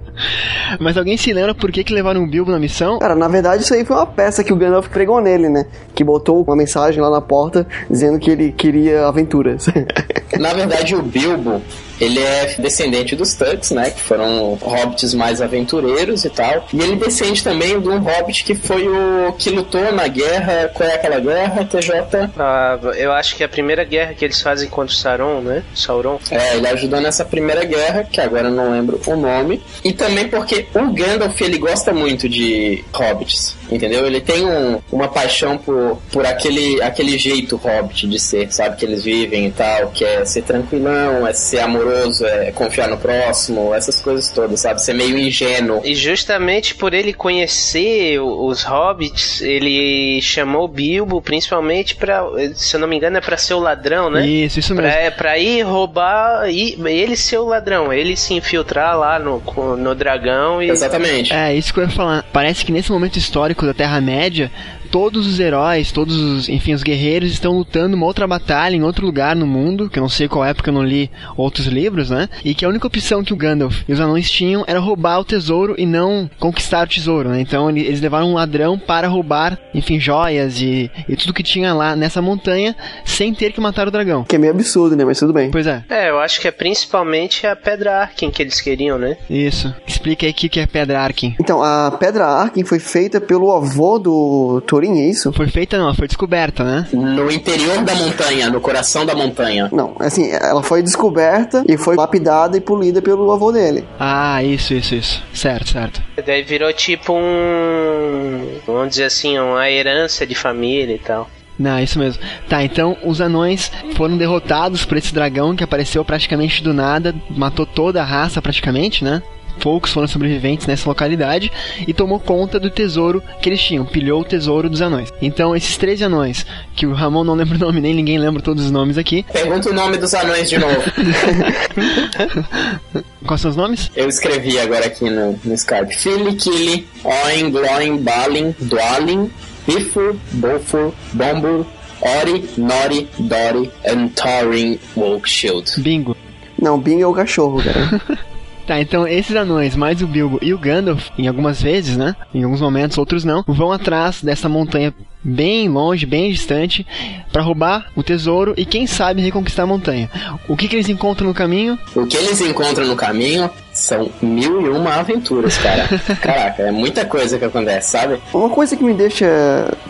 Mas 0.79 0.97
alguém 0.97 1.17
se 1.17 1.33
lembra 1.33 1.55
por 1.55 1.73
que, 1.73 1.83
que 1.83 1.95
levaram 1.95 2.12
o 2.20 2.27
Bilbo 2.27 2.51
na 2.51 2.59
missão? 2.59 2.98
Cara, 2.98 3.14
na 3.14 3.29
verdade 3.29 3.62
isso 3.62 3.75
aí 3.75 3.85
foi 3.85 3.96
uma 3.96 4.07
peça 4.07 4.42
que 4.42 4.53
o 4.53 4.57
Gandalf 4.57 4.88
pregou 4.88 5.20
nele, 5.20 5.48
né? 5.48 5.66
Que 5.94 6.05
botou 6.05 6.42
uma 6.42 6.57
mensagem 6.57 7.01
lá 7.01 7.11
na 7.11 7.20
porta 7.20 7.66
dizendo 7.90 8.18
que 8.18 8.31
ele 8.31 8.53
queria 8.53 9.07
aventuras. 9.07 9.66
Na 10.38 10.53
verdade, 10.53 10.95
o 10.95 11.03
Bilbo, 11.03 11.62
ele 12.01 12.21
é 12.21 12.57
descendente 12.59 13.14
dos 13.14 13.35
Tucks, 13.35 13.71
né? 13.71 13.90
Que 13.90 14.01
foram 14.01 14.55
hobbits 14.55 15.14
mais 15.14 15.40
aventureiros 15.40 16.25
e 16.25 16.31
tal. 16.31 16.66
E 16.73 16.81
ele 16.81 16.97
descende 16.97 17.42
também 17.42 17.81
de 17.81 17.88
um 17.88 17.99
hobbit 17.99 18.45
que 18.45 18.55
foi 18.55 18.88
o 18.88 19.33
que 19.38 19.51
lutou 19.51 19.92
na 19.92 20.09
guerra. 20.09 20.71
Qual 20.75 20.88
é 20.88 20.95
aquela 20.95 21.21
guerra, 21.21 21.64
TJ? 21.64 22.31
Ah, 22.38 22.79
eu 22.97 23.12
acho 23.12 23.37
que 23.37 23.42
é 23.42 23.47
a 23.47 23.49
primeira 23.49 23.85
guerra 23.85 24.14
que 24.14 24.25
eles 24.25 24.40
fazem 24.40 24.68
contra 24.68 24.95
o 24.95 24.97
Sauron, 24.99 25.40
né? 25.40 25.62
Sauron. 25.75 26.18
É, 26.31 26.57
ele 26.57 26.68
ajudou 26.68 27.01
nessa 27.01 27.25
primeira 27.25 27.64
guerra, 27.64 28.05
que 28.05 28.21
agora 28.21 28.49
eu 28.49 28.53
não 28.53 28.73
lembro 28.73 29.01
o 29.07 29.16
nome. 29.16 29.62
E 29.85 29.92
também 29.92 30.29
porque 30.29 30.66
o 30.75 30.92
Gandalf, 30.92 31.40
ele 31.40 31.59
gosta 31.59 31.92
muito 31.92 32.29
de 32.29 32.85
hobbits, 32.92 33.57
entendeu? 33.75 34.07
Ele 34.07 34.21
tem 34.21 34.45
um- 34.47 34.81
uma 34.91 35.09
paixão 35.09 35.57
por, 35.59 35.99
por 36.11 36.27
aquele, 36.27 36.81
aquele 36.83 37.19
jeito 37.19 37.57
hobbit 37.57 38.07
de 38.07 38.19
ser, 38.19 38.53
sabe? 38.53 38.77
Que 38.77 38.85
eles 38.85 39.03
vivem 39.05 39.47
e 39.47 39.51
tal, 39.51 39.89
que 39.91 40.05
é 40.05 40.25
ser 40.25 40.43
tranquilão, 40.43 41.27
é 41.27 41.33
ser 41.33 41.61
amoroso, 41.61 42.25
é 42.27 42.51
confiar 42.53 42.89
no 42.89 42.97
próximo, 42.99 43.75
essas 43.75 44.01
coisas 44.01 44.29
todas, 44.31 44.61
sabe? 44.61 44.83
Ser 44.83 44.95
meio 44.95 45.19
ingênuo. 45.19 45.81
E 45.85 45.95
justamente 45.95 46.75
por 46.75 46.95
ele 46.95 47.13
conhecer 47.13 48.19
os 48.21 48.63
hobbits, 48.63 49.41
ele 49.43 50.21
chamou 50.23 50.67
Bilbo 50.69 51.21
principalmente 51.21 51.95
pra, 51.97 52.25
se 52.55 52.75
eu 52.77 52.81
não 52.81 52.89
me 52.89 52.97
engano, 52.97 53.17
é 53.17 53.21
pra 53.21 53.37
ser 53.37 53.55
o 53.55 53.59
ladrão, 53.61 54.11
né? 54.11 54.27
Isso, 54.27 54.59
isso 54.59 54.75
mesmo. 54.75 54.91
Pra, 54.91 55.11
pra 55.11 55.39
ir 55.39 55.63
roubar, 55.63 56.49
e 56.51 56.77
ele 56.87 57.17
ser 57.17 57.39
o 57.39 57.45
ladrão, 57.47 57.93
ele 57.93 58.17
se 58.17 58.35
infiltrar 58.35 58.99
lá 58.99 59.19
no, 59.19 59.43
no 59.77 59.95
dragão 59.95 60.63
e. 60.63 60.71
Exatamente. 60.71 61.33
É, 61.33 61.55
isso 61.55 61.73
que 61.73 61.81
eu 61.81 61.85
ia 61.85 61.91
falar. 61.91 62.25
Parece 62.33 62.65
que 62.65 62.73
nesse 62.73 62.91
momento 62.91 63.17
histórico 63.19 63.62
da 63.66 63.75
Terra-média, 63.75 64.51
todos 64.92 65.26
os 65.26 65.40
heróis, 65.40 65.90
todos 65.90 66.16
os, 66.16 66.48
enfim, 66.50 66.74
os 66.74 66.83
guerreiros 66.83 67.33
estão 67.33 67.57
lutando 67.57 67.96
uma 67.96 68.07
outra 68.07 68.26
batalha 68.26 68.76
em 68.76 68.83
outro 68.83 69.07
lugar 69.07 69.35
no 69.35 69.46
mundo, 69.46 69.88
que 69.88 69.98
eu 69.98 70.02
não 70.02 70.09
sei 70.09 70.28
qual 70.28 70.44
é 70.44 70.52
porque 70.52 70.68
eu 70.68 70.74
não 70.74 70.85
li 70.85 71.11
outros 71.37 71.66
livros, 71.66 72.11
né? 72.11 72.28
E 72.44 72.55
que 72.55 72.64
a 72.64 72.68
única 72.68 72.87
opção 72.87 73.24
que 73.24 73.33
o 73.33 73.37
Gandalf 73.37 73.83
e 73.88 73.92
os 73.92 73.98
anões 73.98 74.31
tinham 74.31 74.64
era 74.66 74.78
roubar 74.78 75.18
o 75.18 75.24
tesouro 75.24 75.74
e 75.78 75.87
não 75.87 76.31
conquistar 76.38 76.85
o 76.85 76.88
tesouro, 76.90 77.31
né? 77.31 77.40
Então 77.40 77.70
eles 77.70 78.00
levaram 78.00 78.28
um 78.28 78.35
ladrão 78.35 78.78
para 78.78 79.09
roubar, 79.09 79.59
enfim, 79.74 79.98
joias 79.98 80.61
e, 80.61 80.90
e 81.09 81.16
tudo 81.16 81.32
que 81.32 81.43
tinha 81.43 81.72
lá 81.72 81.97
nessa 81.97 82.20
montanha 82.20 82.76
sem 83.05 83.32
ter 83.32 83.53
que 83.53 83.61
matar 83.61 83.88
o 83.88 83.90
dragão. 83.90 84.24
Que 84.24 84.36
é 84.36 84.38
meio 84.38 84.53
absurdo, 84.53 84.95
né? 84.95 85.05
Mas 85.05 85.18
tudo 85.18 85.32
bem. 85.32 85.51
Pois 85.51 85.66
é. 85.66 85.82
É, 85.88 86.11
eu 86.11 86.18
acho 86.18 86.38
que 86.38 86.49
é 86.49 86.51
principalmente 86.51 87.47
a 87.47 87.57
Pedra 87.57 88.03
Arkin 88.03 88.30
que 88.30 88.43
eles 88.43 88.61
queriam, 88.61 88.99
né? 88.99 89.16
Isso. 89.30 89.74
Explica 89.86 90.26
aí 90.26 90.32
o 90.32 90.34
que 90.34 90.49
que 90.49 90.61
é 90.61 90.66
Pedra 90.66 91.01
Arkin. 91.01 91.34
Então, 91.40 91.62
a 91.62 91.97
Pedra 91.99 92.26
Arkin 92.26 92.64
foi 92.64 92.78
feita 92.78 93.20
pelo 93.20 93.51
avô 93.51 93.99
do 93.99 94.61
Thorin, 94.66 94.82
é 94.91 95.09
isso? 95.09 95.33
Foi 95.33 95.47
feita 95.49 95.76
não, 95.76 95.87
ela 95.87 95.95
foi 95.95 96.07
descoberta, 96.07 96.64
né? 96.64 96.89
No 96.93 97.30
interior 97.30 97.83
da 97.83 97.95
montanha, 97.95 98.51
no 98.51 98.61
coração 98.61 99.07
da 99.07 99.14
montanha. 99.14 99.68
Não, 99.72 99.95
assim, 99.99 100.30
ela 100.30 100.62
foi 100.62 100.83
descoberta 100.83 101.64
e 101.68 101.76
foi 101.76 101.97
lapidada 101.97 102.57
e 102.57 102.61
polida 102.61 103.01
pelo 103.01 103.30
avô 103.33 103.53
dele. 103.53 103.85
Ah, 103.99 104.43
isso, 104.43 104.74
isso, 104.74 104.95
isso. 104.95 105.22
Certo, 105.33 105.70
certo. 105.70 106.03
Daí 106.24 106.43
virou 106.43 106.72
tipo 106.72 107.12
um. 107.14 108.59
Vamos 108.66 108.91
dizer 108.91 109.05
assim, 109.05 109.39
uma 109.39 109.70
herança 109.70 110.26
de 110.26 110.35
família 110.35 110.95
e 110.95 110.99
tal. 110.99 111.28
Não, 111.59 111.78
isso 111.78 111.99
mesmo. 111.99 112.22
Tá, 112.49 112.64
então 112.64 112.97
os 113.05 113.20
anões 113.20 113.70
foram 113.95 114.16
derrotados 114.16 114.85
por 114.85 114.97
esse 114.97 115.14
dragão 115.14 115.55
que 115.55 115.62
apareceu 115.62 116.05
praticamente 116.05 116.62
do 116.62 116.72
nada, 116.72 117.14
matou 117.30 117.66
toda 117.66 118.01
a 118.01 118.05
raça 118.05 118.41
praticamente, 118.43 119.05
né? 119.05 119.22
Poucos 119.63 119.93
foram 119.93 120.09
sobreviventes 120.09 120.67
nessa 120.67 120.89
localidade 120.89 121.53
e 121.87 121.95
tomou 121.95 122.19
conta 122.19 122.59
do 122.59 122.69
tesouro 122.69 123.23
que 123.41 123.49
eles 123.49 123.63
tinham, 123.63 123.85
pilhou 123.85 124.23
o 124.23 124.25
tesouro 124.25 124.69
dos 124.69 124.83
anões. 124.83 125.13
Então, 125.23 125.55
esses 125.55 125.77
três 125.77 126.03
anões, 126.03 126.45
que 126.75 126.85
o 126.85 126.93
Ramon 126.93 127.23
não 127.23 127.35
lembra 127.35 127.55
o 127.55 127.61
nome, 127.61 127.81
nem 127.81 127.95
ninguém 127.95 128.19
lembra 128.19 128.43
todos 128.43 128.65
os 128.65 128.73
nomes 128.73 128.99
aqui. 128.99 129.25
Pergunta 129.33 129.71
o 129.71 129.73
nome 129.73 129.99
dos 129.99 130.13
anões 130.15 130.51
de 130.51 130.59
novo. 130.59 130.83
Quais 133.25 133.41
são 133.41 133.53
os 133.53 133.57
nomes? 133.57 133.89
Eu 133.95 134.09
escrevi 134.09 134.59
agora 134.59 134.87
aqui 134.87 135.09
no, 135.09 135.39
no 135.45 135.55
Skype. 135.55 135.95
Fili, 135.95 136.35
Kili, 136.35 136.85
Oin, 137.05 137.53
Gloin, 137.53 137.99
Balin, 137.99 138.53
Dwalin, 138.59 139.31
Bifur, 139.65 140.17
Bofur, 140.33 140.93
Bombur, 141.13 141.65
Ori, 142.01 142.49
Nori, 142.59 143.09
Dori, 143.21 143.71
and 143.87 144.09
Thorin 144.17 144.77
Wolkshield. 144.97 145.81
Bingo. 145.81 146.17
Não, 146.61 146.81
Bing 146.81 147.01
é 147.01 147.07
o 147.07 147.13
cachorro, 147.13 147.63
cara. 147.63 148.23
Tá, 148.67 148.81
então 148.81 149.07
esses 149.07 149.35
anões, 149.35 149.75
mais 149.75 150.01
o 150.03 150.07
Bilbo 150.07 150.39
e 150.41 150.55
o 150.55 150.59
Gandalf, 150.59 151.09
em 151.19 151.27
algumas 151.27 151.61
vezes, 151.61 151.97
né? 151.97 152.15
Em 152.33 152.45
alguns 152.45 152.61
momentos, 152.61 152.97
outros 152.99 153.25
não, 153.25 153.45
vão 153.47 153.73
atrás 153.73 154.23
dessa 154.23 154.49
montanha 154.49 154.95
bem 155.25 155.69
longe, 155.69 156.05
bem 156.05 156.31
distante, 156.31 156.87
para 157.33 157.43
roubar 157.43 157.87
o 157.95 158.03
tesouro 158.03 158.55
e 158.57 158.65
quem 158.65 158.87
sabe 158.87 159.23
reconquistar 159.23 159.63
a 159.63 159.67
montanha. 159.67 160.11
O 160.49 160.57
que, 160.57 160.69
que 160.69 160.77
eles 160.77 160.89
encontram 160.89 161.29
no 161.29 161.35
caminho? 161.35 161.79
O 161.95 162.07
que 162.07 162.17
eles 162.17 162.41
encontram 162.41 162.87
no 162.87 162.97
caminho 162.97 163.49
são 163.73 164.11
mil 164.21 164.61
e 164.61 164.69
uma 164.69 164.95
aventuras, 164.95 165.57
cara. 165.59 165.89
Caraca, 166.21 166.63
é 166.63 166.73
muita 166.73 167.05
coisa 167.05 167.39
que 167.39 167.45
acontece, 167.45 167.91
sabe? 167.91 168.19
Uma 168.33 168.51
coisa 168.51 168.77
que 168.77 168.85
me 168.85 168.95
deixa 168.95 169.27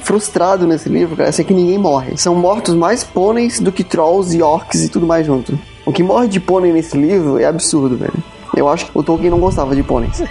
frustrado 0.00 0.66
nesse 0.66 0.88
livro, 0.88 1.16
cara, 1.16 1.30
é 1.30 1.44
que 1.44 1.54
ninguém 1.54 1.78
morre. 1.78 2.16
São 2.16 2.34
mortos 2.34 2.74
mais 2.74 3.02
pôneis 3.02 3.58
do 3.58 3.72
que 3.72 3.82
trolls 3.82 4.36
e 4.36 4.42
orcs 4.42 4.84
e 4.84 4.88
tudo 4.88 5.06
mais 5.06 5.26
junto. 5.26 5.58
O 5.84 5.92
que 5.92 6.02
morre 6.02 6.28
de 6.28 6.38
pônei 6.38 6.72
nesse 6.72 6.96
livro 6.96 7.38
é 7.38 7.44
absurdo, 7.44 7.96
velho. 7.96 8.22
Eu 8.56 8.68
acho 8.68 8.86
que 8.86 8.98
o 8.98 9.02
Tolkien 9.02 9.30
não 9.30 9.40
gostava 9.40 9.74
de 9.74 9.82
pôneis. 9.82 10.22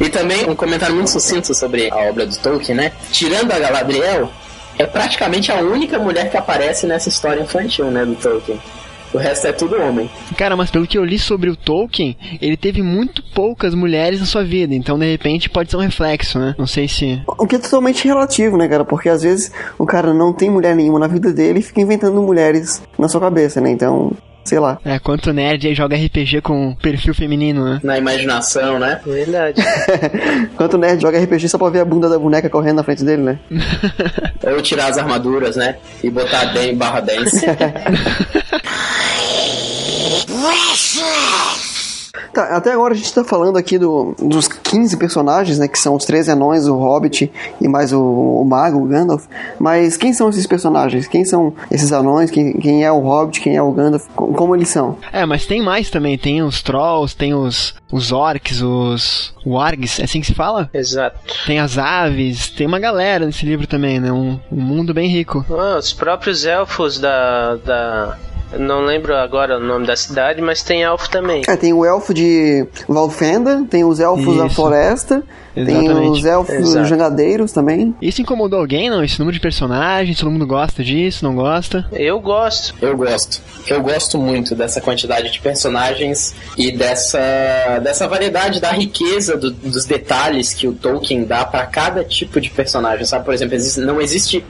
E 0.00 0.08
também 0.08 0.48
um 0.48 0.54
comentário 0.54 0.94
muito 0.94 1.10
sucinto 1.10 1.54
sobre 1.54 1.90
a 1.90 1.96
obra 1.96 2.26
do 2.26 2.36
Tolkien, 2.36 2.76
né? 2.76 2.92
Tirando 3.10 3.52
a 3.52 3.58
Galadriel, 3.58 4.28
é 4.78 4.86
praticamente 4.86 5.50
a 5.52 5.56
única 5.56 5.98
mulher 5.98 6.30
que 6.30 6.36
aparece 6.36 6.86
nessa 6.86 7.08
história 7.08 7.42
infantil, 7.42 7.90
né, 7.90 8.04
do 8.04 8.14
Tolkien. 8.14 8.58
O 9.12 9.18
resto 9.18 9.46
é 9.48 9.52
tudo 9.52 9.76
homem. 9.80 10.08
Cara, 10.36 10.56
mas 10.56 10.70
pelo 10.70 10.86
que 10.86 10.96
eu 10.96 11.04
li 11.04 11.18
sobre 11.18 11.50
o 11.50 11.56
Tolkien, 11.56 12.16
ele 12.40 12.56
teve 12.56 12.80
muito 12.80 13.22
poucas 13.34 13.74
mulheres 13.74 14.20
na 14.20 14.26
sua 14.26 14.44
vida, 14.44 14.72
então 14.72 14.98
de 14.98 15.10
repente 15.10 15.50
pode 15.50 15.70
ser 15.70 15.76
um 15.76 15.80
reflexo, 15.80 16.38
né? 16.38 16.54
Não 16.56 16.66
sei 16.66 16.86
se. 16.86 17.20
O 17.26 17.46
que 17.46 17.56
é 17.56 17.58
totalmente 17.58 18.06
relativo, 18.06 18.56
né, 18.56 18.68
cara? 18.68 18.84
Porque 18.84 19.08
às 19.08 19.22
vezes 19.22 19.52
o 19.76 19.84
cara 19.84 20.14
não 20.14 20.32
tem 20.32 20.48
mulher 20.48 20.76
nenhuma 20.76 21.00
na 21.00 21.08
vida 21.08 21.32
dele 21.32 21.58
e 21.58 21.62
fica 21.62 21.80
inventando 21.80 22.22
mulheres 22.22 22.82
na 22.96 23.08
sua 23.08 23.20
cabeça, 23.20 23.60
né? 23.60 23.70
Então, 23.70 24.12
sei 24.44 24.58
lá. 24.58 24.78
É, 24.84 24.98
quanto 24.98 25.32
nerd 25.32 25.66
aí 25.66 25.74
joga 25.74 25.96
RPG 25.96 26.40
com 26.42 26.74
perfil 26.74 27.14
feminino, 27.14 27.64
né? 27.64 27.80
Na 27.82 27.98
imaginação, 27.98 28.78
né? 28.78 29.00
Verdade. 29.04 29.62
Quanto 30.56 30.78
nerd 30.78 31.00
joga 31.02 31.22
RPG 31.22 31.48
só 31.48 31.58
pra 31.58 31.70
ver 31.70 31.80
a 31.80 31.84
bunda 31.84 32.08
da 32.08 32.18
boneca 32.18 32.48
correndo 32.48 32.76
na 32.76 32.82
frente 32.82 33.04
dele, 33.04 33.22
né? 33.22 33.38
Ou 34.52 34.62
tirar 34.62 34.86
as 34.88 34.98
armaduras, 34.98 35.56
né? 35.56 35.76
E 36.02 36.10
botar 36.10 36.46
den 36.46 36.76
barra 36.76 37.00
dance. 37.00 37.46
Tá, 42.32 42.56
até 42.56 42.72
agora 42.72 42.94
a 42.94 42.96
gente 42.96 43.12
tá 43.12 43.24
falando 43.24 43.56
aqui 43.56 43.78
do, 43.78 44.14
dos 44.18 44.46
15 44.48 44.96
personagens, 44.96 45.58
né? 45.58 45.66
Que 45.68 45.78
são 45.78 45.94
os 45.94 46.04
13 46.04 46.30
anões, 46.32 46.66
o 46.66 46.76
Hobbit 46.76 47.30
e 47.60 47.68
mais 47.68 47.92
o, 47.92 48.00
o 48.00 48.44
Mago, 48.44 48.78
o 48.82 48.86
Gandalf. 48.86 49.26
Mas 49.58 49.96
quem 49.96 50.12
são 50.12 50.28
esses 50.30 50.46
personagens? 50.46 51.06
Quem 51.08 51.24
são 51.24 51.52
esses 51.70 51.92
anões? 51.92 52.30
Quem, 52.30 52.52
quem 52.54 52.84
é 52.84 52.92
o 52.92 53.00
Hobbit? 53.00 53.40
Quem 53.40 53.56
é 53.56 53.62
o 53.62 53.72
Gandalf? 53.72 54.06
Co- 54.14 54.28
Como 54.28 54.54
eles 54.54 54.68
são? 54.68 54.96
É, 55.12 55.24
mas 55.26 55.46
tem 55.46 55.62
mais 55.62 55.90
também. 55.90 56.16
Tem 56.18 56.42
os 56.42 56.62
trolls, 56.62 57.16
tem 57.16 57.34
os, 57.34 57.74
os 57.90 58.12
orcs, 58.12 58.60
os 58.62 59.34
wargs, 59.46 59.98
é 60.00 60.04
assim 60.04 60.20
que 60.20 60.26
se 60.26 60.34
fala? 60.34 60.68
Exato. 60.72 61.18
Tem 61.46 61.58
as 61.58 61.78
aves, 61.78 62.48
tem 62.50 62.66
uma 62.66 62.78
galera 62.78 63.26
nesse 63.26 63.44
livro 63.46 63.66
também, 63.66 63.98
né? 64.00 64.12
Um, 64.12 64.38
um 64.52 64.60
mundo 64.60 64.92
bem 64.94 65.08
rico. 65.08 65.44
Ah, 65.50 65.76
os 65.78 65.92
próprios 65.92 66.44
elfos 66.44 66.98
da. 66.98 67.56
da. 67.56 68.18
Não 68.58 68.80
lembro 68.84 69.14
agora 69.14 69.58
o 69.58 69.60
nome 69.60 69.86
da 69.86 69.96
cidade, 69.96 70.40
mas 70.42 70.62
tem 70.62 70.82
elfo 70.82 71.08
também. 71.08 71.42
É, 71.46 71.56
tem 71.56 71.72
o 71.72 71.84
elfo 71.84 72.12
de 72.12 72.66
Valfenda, 72.88 73.64
tem 73.70 73.84
os 73.84 74.00
elfos 74.00 74.36
da 74.36 74.46
Isso. 74.46 74.56
floresta, 74.56 75.22
tem 75.54 75.84
Exatamente. 75.86 76.10
os 76.18 76.24
elfos 76.24 76.54
Exato. 76.54 76.84
jangadeiros 76.86 77.52
também. 77.52 77.94
Isso 78.02 78.20
incomodou 78.22 78.58
alguém, 78.58 78.90
não? 78.90 79.04
Esse 79.04 79.18
número 79.20 79.34
de 79.34 79.40
personagens, 79.40 80.18
todo 80.18 80.30
mundo 80.30 80.46
gosta 80.46 80.82
disso, 80.82 81.24
não 81.24 81.34
gosta? 81.34 81.86
Eu 81.92 82.18
gosto. 82.20 82.74
Eu 82.82 82.96
gosto. 82.96 83.40
Eu 83.68 83.80
gosto 83.82 84.18
muito 84.18 84.54
dessa 84.56 84.80
quantidade 84.80 85.30
de 85.30 85.38
personagens 85.40 86.34
e 86.56 86.72
dessa, 86.72 87.78
dessa 87.82 88.08
variedade 88.08 88.60
da 88.60 88.70
riqueza 88.72 89.36
do- 89.36 89.50
dos 89.50 89.84
detalhes 89.84 90.52
que 90.54 90.66
o 90.66 90.72
Tolkien 90.72 91.24
dá 91.24 91.44
para 91.44 91.66
cada 91.66 92.04
tipo 92.04 92.40
de 92.40 92.50
personagem, 92.50 93.04
sabe? 93.04 93.24
Por 93.24 93.34
exemplo, 93.34 93.54
existe- 93.54 93.80
não 93.80 94.00
existe 94.00 94.44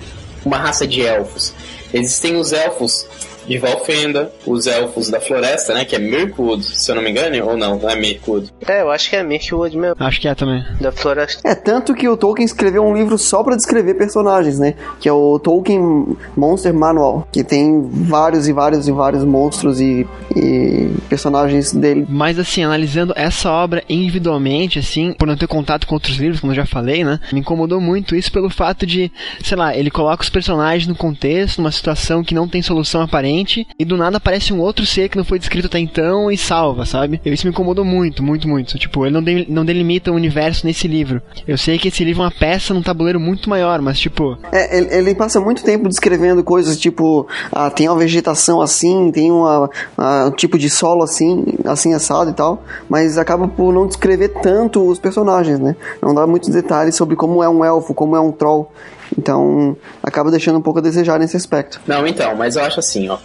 uma 0.44 0.56
raça 0.56 0.86
de 0.86 1.02
elfos. 1.02 1.52
Existem 1.92 2.36
os 2.36 2.52
elfos 2.52 3.06
de 3.50 3.58
Valfenda, 3.58 4.32
os 4.46 4.68
elfos 4.68 5.10
da 5.10 5.20
floresta, 5.20 5.74
né? 5.74 5.84
Que 5.84 5.96
é 5.96 5.98
Mirkwood, 5.98 6.64
se 6.64 6.88
eu 6.88 6.94
não 6.94 7.02
me 7.02 7.10
engano, 7.10 7.44
ou 7.44 7.56
não, 7.56 7.80
não 7.80 7.90
é 7.90 7.96
Mirkwood. 7.96 8.48
É, 8.64 8.80
eu 8.82 8.90
acho 8.92 9.10
que 9.10 9.16
é 9.16 9.24
Mirkwood 9.24 9.76
mesmo. 9.76 9.96
Acho 9.98 10.20
que 10.20 10.28
é 10.28 10.34
também. 10.36 10.64
Da 10.80 10.92
floresta. 10.92 11.40
É, 11.44 11.52
tanto 11.56 11.92
que 11.92 12.08
o 12.08 12.16
Tolkien 12.16 12.46
escreveu 12.46 12.84
um 12.84 12.94
livro 12.94 13.18
só 13.18 13.42
pra 13.42 13.56
descrever 13.56 13.94
personagens, 13.94 14.60
né? 14.60 14.74
Que 15.00 15.08
é 15.08 15.12
o 15.12 15.36
Tolkien 15.40 16.16
Monster 16.36 16.72
Manual, 16.72 17.26
que 17.32 17.42
tem 17.42 17.90
vários 17.90 18.46
e 18.46 18.52
vários 18.52 18.86
e 18.86 18.92
vários 18.92 19.24
monstros 19.24 19.80
e, 19.80 20.06
e 20.36 20.88
personagens 21.08 21.72
dele. 21.72 22.06
Mas 22.08 22.38
assim, 22.38 22.62
analisando 22.62 23.12
essa 23.16 23.50
obra 23.50 23.82
individualmente, 23.88 24.78
assim, 24.78 25.12
por 25.12 25.26
não 25.26 25.36
ter 25.36 25.48
contato 25.48 25.88
com 25.88 25.94
outros 25.94 26.16
livros, 26.18 26.38
como 26.38 26.52
eu 26.52 26.56
já 26.56 26.66
falei, 26.66 27.02
né? 27.02 27.18
Me 27.32 27.40
incomodou 27.40 27.80
muito 27.80 28.14
isso 28.14 28.30
pelo 28.30 28.48
fato 28.48 28.86
de, 28.86 29.10
sei 29.42 29.56
lá, 29.56 29.76
ele 29.76 29.90
coloca 29.90 30.22
os 30.22 30.30
personagens 30.30 30.86
no 30.86 30.94
contexto, 30.94 31.58
numa 31.58 31.72
situação 31.72 32.22
que 32.22 32.32
não 32.32 32.46
tem 32.46 32.62
solução 32.62 33.02
aparente, 33.02 33.39
e 33.78 33.84
do 33.84 33.96
nada 33.96 34.16
aparece 34.16 34.52
um 34.52 34.60
outro 34.60 34.84
ser 34.86 35.08
que 35.08 35.16
não 35.16 35.24
foi 35.24 35.38
descrito 35.38 35.66
até 35.66 35.78
então 35.78 36.30
e 36.30 36.36
salva, 36.36 36.84
sabe? 36.84 37.20
Isso 37.24 37.46
me 37.46 37.50
incomodou 37.52 37.84
muito, 37.84 38.22
muito, 38.22 38.48
muito. 38.48 38.78
Tipo, 38.78 39.04
ele 39.06 39.14
não, 39.14 39.22
de- 39.22 39.46
não 39.48 39.64
delimita 39.64 40.10
o 40.10 40.14
universo 40.14 40.66
nesse 40.66 40.86
livro. 40.88 41.22
Eu 41.46 41.56
sei 41.58 41.78
que 41.78 41.88
esse 41.88 42.04
livro 42.04 42.22
é 42.22 42.26
uma 42.26 42.30
peça 42.30 42.72
num 42.74 42.82
tabuleiro 42.82 43.18
muito 43.20 43.48
maior, 43.48 43.80
mas 43.80 43.98
tipo, 43.98 44.38
É, 44.52 44.76
ele, 44.76 44.94
ele 44.94 45.14
passa 45.14 45.40
muito 45.40 45.62
tempo 45.64 45.88
descrevendo 45.88 46.42
coisas 46.44 46.78
tipo, 46.78 47.26
ah, 47.52 47.70
tem 47.70 47.88
uma 47.88 47.98
vegetação 47.98 48.60
assim, 48.60 49.10
tem 49.12 49.30
uma, 49.30 49.68
ah, 49.96 50.26
um 50.28 50.36
tipo 50.36 50.58
de 50.58 50.68
solo 50.70 51.02
assim, 51.02 51.44
assim 51.64 51.94
assado 51.94 52.30
e 52.30 52.34
tal, 52.34 52.62
mas 52.88 53.18
acaba 53.18 53.46
por 53.48 53.72
não 53.72 53.86
descrever 53.86 54.28
tanto 54.42 54.86
os 54.86 54.98
personagens, 54.98 55.58
né? 55.58 55.76
Não 56.02 56.14
dá 56.14 56.26
muitos 56.26 56.48
detalhes 56.48 56.94
sobre 56.94 57.16
como 57.16 57.42
é 57.42 57.48
um 57.48 57.64
elfo, 57.64 57.94
como 57.94 58.16
é 58.16 58.20
um 58.20 58.32
troll. 58.32 58.70
Então, 59.18 59.76
acaba 60.02 60.30
deixando 60.30 60.58
um 60.58 60.62
pouco 60.62 60.78
a 60.78 60.82
desejar 60.82 61.18
nesse 61.18 61.36
aspecto. 61.36 61.80
Não, 61.86 62.06
então, 62.06 62.34
mas 62.36 62.56
eu 62.56 62.62
acho 62.62 62.80
assim, 62.80 63.08
ó. 63.08 63.18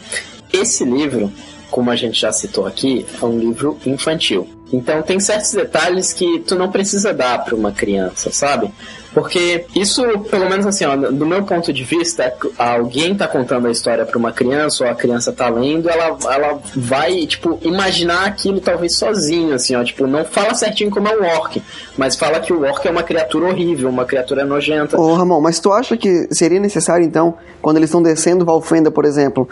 Esse 0.51 0.83
livro, 0.83 1.31
como 1.69 1.91
a 1.91 1.95
gente 1.95 2.19
já 2.19 2.31
citou 2.31 2.65
aqui, 2.65 3.05
é 3.21 3.25
um 3.25 3.37
livro 3.37 3.77
infantil. 3.85 4.47
Então 4.73 5.01
tem 5.01 5.19
certos 5.19 5.53
detalhes 5.53 6.11
que 6.11 6.39
tu 6.39 6.55
não 6.55 6.71
precisa 6.71 7.13
dar 7.13 7.43
para 7.43 7.55
uma 7.55 7.71
criança, 7.71 8.31
sabe? 8.31 8.71
Porque 9.15 9.65
isso, 9.73 10.03
pelo 10.29 10.49
menos 10.49 10.65
assim, 10.65 10.83
ó, 10.83 10.93
do 10.93 11.25
meu 11.25 11.41
ponto 11.43 11.71
de 11.71 11.85
vista, 11.85 12.33
alguém 12.57 13.15
tá 13.15 13.25
contando 13.25 13.65
a 13.67 13.71
história 13.71 14.05
para 14.05 14.17
uma 14.17 14.33
criança, 14.33 14.83
ou 14.83 14.89
a 14.89 14.93
criança 14.93 15.31
tá 15.31 15.47
lendo, 15.47 15.89
ela, 15.89 16.17
ela 16.29 16.59
vai, 16.75 17.25
tipo, 17.25 17.57
imaginar 17.61 18.25
aquilo 18.25 18.59
talvez 18.59 18.97
sozinho, 18.97 19.53
assim, 19.55 19.73
ó, 19.73 19.81
tipo, 19.85 20.05
não 20.05 20.25
fala 20.25 20.53
certinho 20.53 20.91
como 20.91 21.07
é 21.07 21.17
um 21.17 21.23
orc, 21.23 21.63
mas 21.97 22.17
fala 22.17 22.41
que 22.41 22.51
o 22.51 22.63
orc 22.63 22.85
é 22.85 22.91
uma 22.91 23.03
criatura 23.03 23.45
horrível, 23.45 23.87
uma 23.87 24.03
criatura 24.03 24.43
nojenta. 24.43 24.99
Ô, 24.99 25.13
Ramon, 25.13 25.39
mas 25.39 25.61
tu 25.61 25.71
acha 25.71 25.95
que 25.95 26.27
seria 26.31 26.59
necessário, 26.59 27.05
então, 27.05 27.35
quando 27.61 27.77
eles 27.77 27.89
estão 27.89 28.03
descendo 28.03 28.43
Valfenda, 28.43 28.91
por 28.91 29.05
exemplo, 29.05 29.47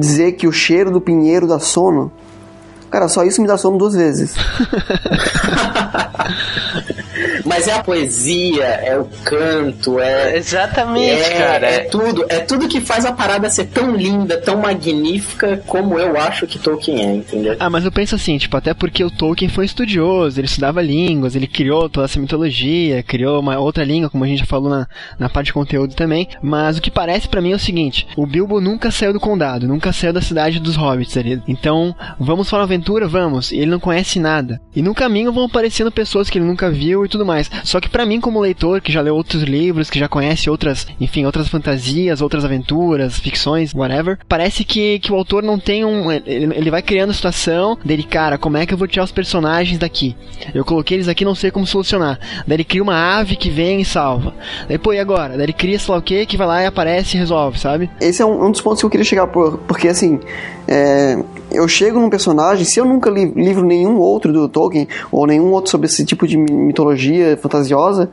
dizer 0.00 0.32
que 0.32 0.48
o 0.48 0.52
cheiro 0.52 0.90
do 0.90 1.00
pinheiro 1.00 1.46
dá 1.46 1.60
sono? 1.60 2.10
Cara, 2.96 3.08
só 3.08 3.24
isso 3.24 3.42
me 3.42 3.46
dá 3.46 3.58
sono 3.58 3.76
duas 3.76 3.94
vezes. 3.94 4.34
Mas 7.46 7.68
é 7.68 7.74
a 7.74 7.82
poesia, 7.82 8.64
é 8.64 8.98
o 8.98 9.04
canto, 9.24 9.98
é. 10.00 10.36
Exatamente, 10.36 11.22
é, 11.22 11.38
cara. 11.38 11.66
É 11.66 11.78
tudo, 11.84 12.26
é 12.28 12.40
tudo 12.40 12.68
que 12.68 12.80
faz 12.80 13.04
a 13.04 13.12
parada 13.12 13.48
ser 13.48 13.66
tão 13.66 13.94
linda, 13.94 14.36
tão 14.38 14.58
magnífica 14.58 15.62
como 15.66 15.98
eu 15.98 16.16
acho 16.16 16.46
que 16.46 16.58
Tolkien 16.58 17.00
é, 17.00 17.14
entendeu? 17.14 17.56
Ah, 17.58 17.70
mas 17.70 17.84
eu 17.84 17.92
penso 17.92 18.14
assim, 18.14 18.36
tipo, 18.38 18.56
até 18.56 18.74
porque 18.74 19.04
o 19.04 19.10
Tolkien 19.10 19.48
foi 19.48 19.64
estudioso, 19.64 20.40
ele 20.40 20.46
estudava 20.46 20.82
línguas, 20.82 21.36
ele 21.36 21.46
criou 21.46 21.88
toda 21.88 22.06
essa 22.06 22.20
mitologia, 22.20 23.02
criou 23.02 23.40
uma 23.40 23.58
outra 23.58 23.84
língua, 23.84 24.10
como 24.10 24.24
a 24.24 24.26
gente 24.26 24.40
já 24.40 24.46
falou 24.46 24.68
na, 24.68 24.86
na 25.18 25.28
parte 25.28 25.46
de 25.46 25.52
conteúdo 25.52 25.94
também. 25.94 26.28
Mas 26.42 26.78
o 26.78 26.82
que 26.82 26.90
parece 26.90 27.28
para 27.28 27.40
mim 27.40 27.52
é 27.52 27.56
o 27.56 27.60
seguinte: 27.60 28.06
o 28.16 28.26
Bilbo 28.26 28.60
nunca 28.60 28.90
saiu 28.90 29.12
do 29.12 29.20
condado, 29.20 29.68
nunca 29.68 29.92
saiu 29.92 30.12
da 30.12 30.20
cidade 30.20 30.58
dos 30.58 30.76
hobbits 30.76 31.16
ali. 31.16 31.40
Então, 31.46 31.94
vamos 32.18 32.48
para 32.48 32.58
uma 32.58 32.64
aventura? 32.64 33.06
Vamos. 33.06 33.52
E 33.52 33.58
ele 33.58 33.70
não 33.70 33.80
conhece 33.80 34.18
nada. 34.18 34.60
E 34.74 34.82
no 34.82 34.94
caminho 34.94 35.32
vão 35.32 35.44
aparecendo 35.44 35.92
pessoas 35.92 36.28
que 36.28 36.38
ele 36.38 36.44
nunca 36.44 36.70
viu 36.70 37.04
e 37.04 37.08
tudo 37.08 37.24
mais. 37.24 37.35
Só 37.64 37.80
que 37.80 37.88
para 37.88 38.06
mim, 38.06 38.20
como 38.20 38.40
leitor, 38.40 38.80
que 38.80 38.92
já 38.92 39.00
leu 39.00 39.14
outros 39.14 39.42
livros, 39.42 39.90
que 39.90 39.98
já 39.98 40.08
conhece 40.08 40.48
outras, 40.48 40.86
enfim, 41.00 41.24
outras 41.24 41.48
fantasias, 41.48 42.20
outras 42.20 42.44
aventuras, 42.44 43.18
ficções, 43.18 43.74
whatever, 43.74 44.18
parece 44.28 44.64
que, 44.64 44.98
que 44.98 45.12
o 45.12 45.16
autor 45.16 45.42
não 45.42 45.58
tem 45.58 45.84
um. 45.84 46.10
Ele, 46.10 46.54
ele 46.54 46.70
vai 46.70 46.82
criando 46.82 47.10
a 47.10 47.14
situação 47.14 47.78
dele, 47.84 48.02
cara, 48.02 48.38
como 48.38 48.56
é 48.56 48.66
que 48.66 48.74
eu 48.74 48.78
vou 48.78 48.88
tirar 48.88 49.04
os 49.04 49.12
personagens 49.12 49.78
daqui? 49.78 50.16
Eu 50.54 50.64
coloquei 50.64 50.96
eles 50.96 51.08
aqui, 51.08 51.24
não 51.24 51.34
sei 51.34 51.50
como 51.50 51.66
solucionar. 51.66 52.18
Daí 52.46 52.56
ele 52.56 52.64
cria 52.64 52.82
uma 52.82 53.18
ave 53.18 53.36
que 53.36 53.50
vem 53.50 53.80
e 53.80 53.84
salva. 53.84 54.34
Daí, 54.68 54.78
pô, 54.78 54.92
e 54.92 54.98
agora? 54.98 55.36
Daí 55.36 55.46
ele 55.46 55.52
cria, 55.52 55.78
sei 55.78 55.92
lá 55.92 55.98
o 55.98 56.02
que, 56.02 56.26
que 56.26 56.36
vai 56.36 56.46
lá 56.46 56.62
e 56.62 56.66
aparece 56.66 57.16
e 57.16 57.20
resolve, 57.20 57.58
sabe? 57.58 57.90
Esse 58.00 58.22
é 58.22 58.26
um, 58.26 58.46
um 58.46 58.50
dos 58.50 58.60
pontos 58.60 58.80
que 58.80 58.86
eu 58.86 58.90
queria 58.90 59.04
chegar, 59.04 59.26
por, 59.26 59.58
porque 59.58 59.88
assim, 59.88 60.20
é, 60.68 61.16
eu 61.50 61.66
chego 61.66 61.98
num 61.98 62.10
personagem, 62.10 62.64
se 62.64 62.78
eu 62.78 62.84
nunca 62.84 63.08
li 63.08 63.24
livro 63.34 63.64
nenhum 63.64 63.98
outro 63.98 64.32
do 64.32 64.48
Tolkien, 64.48 64.86
ou 65.10 65.26
nenhum 65.26 65.50
outro 65.52 65.70
sobre 65.70 65.86
esse 65.86 66.04
tipo 66.04 66.26
de 66.26 66.36
mitologia 66.36 67.25
fantasiosa, 67.34 68.10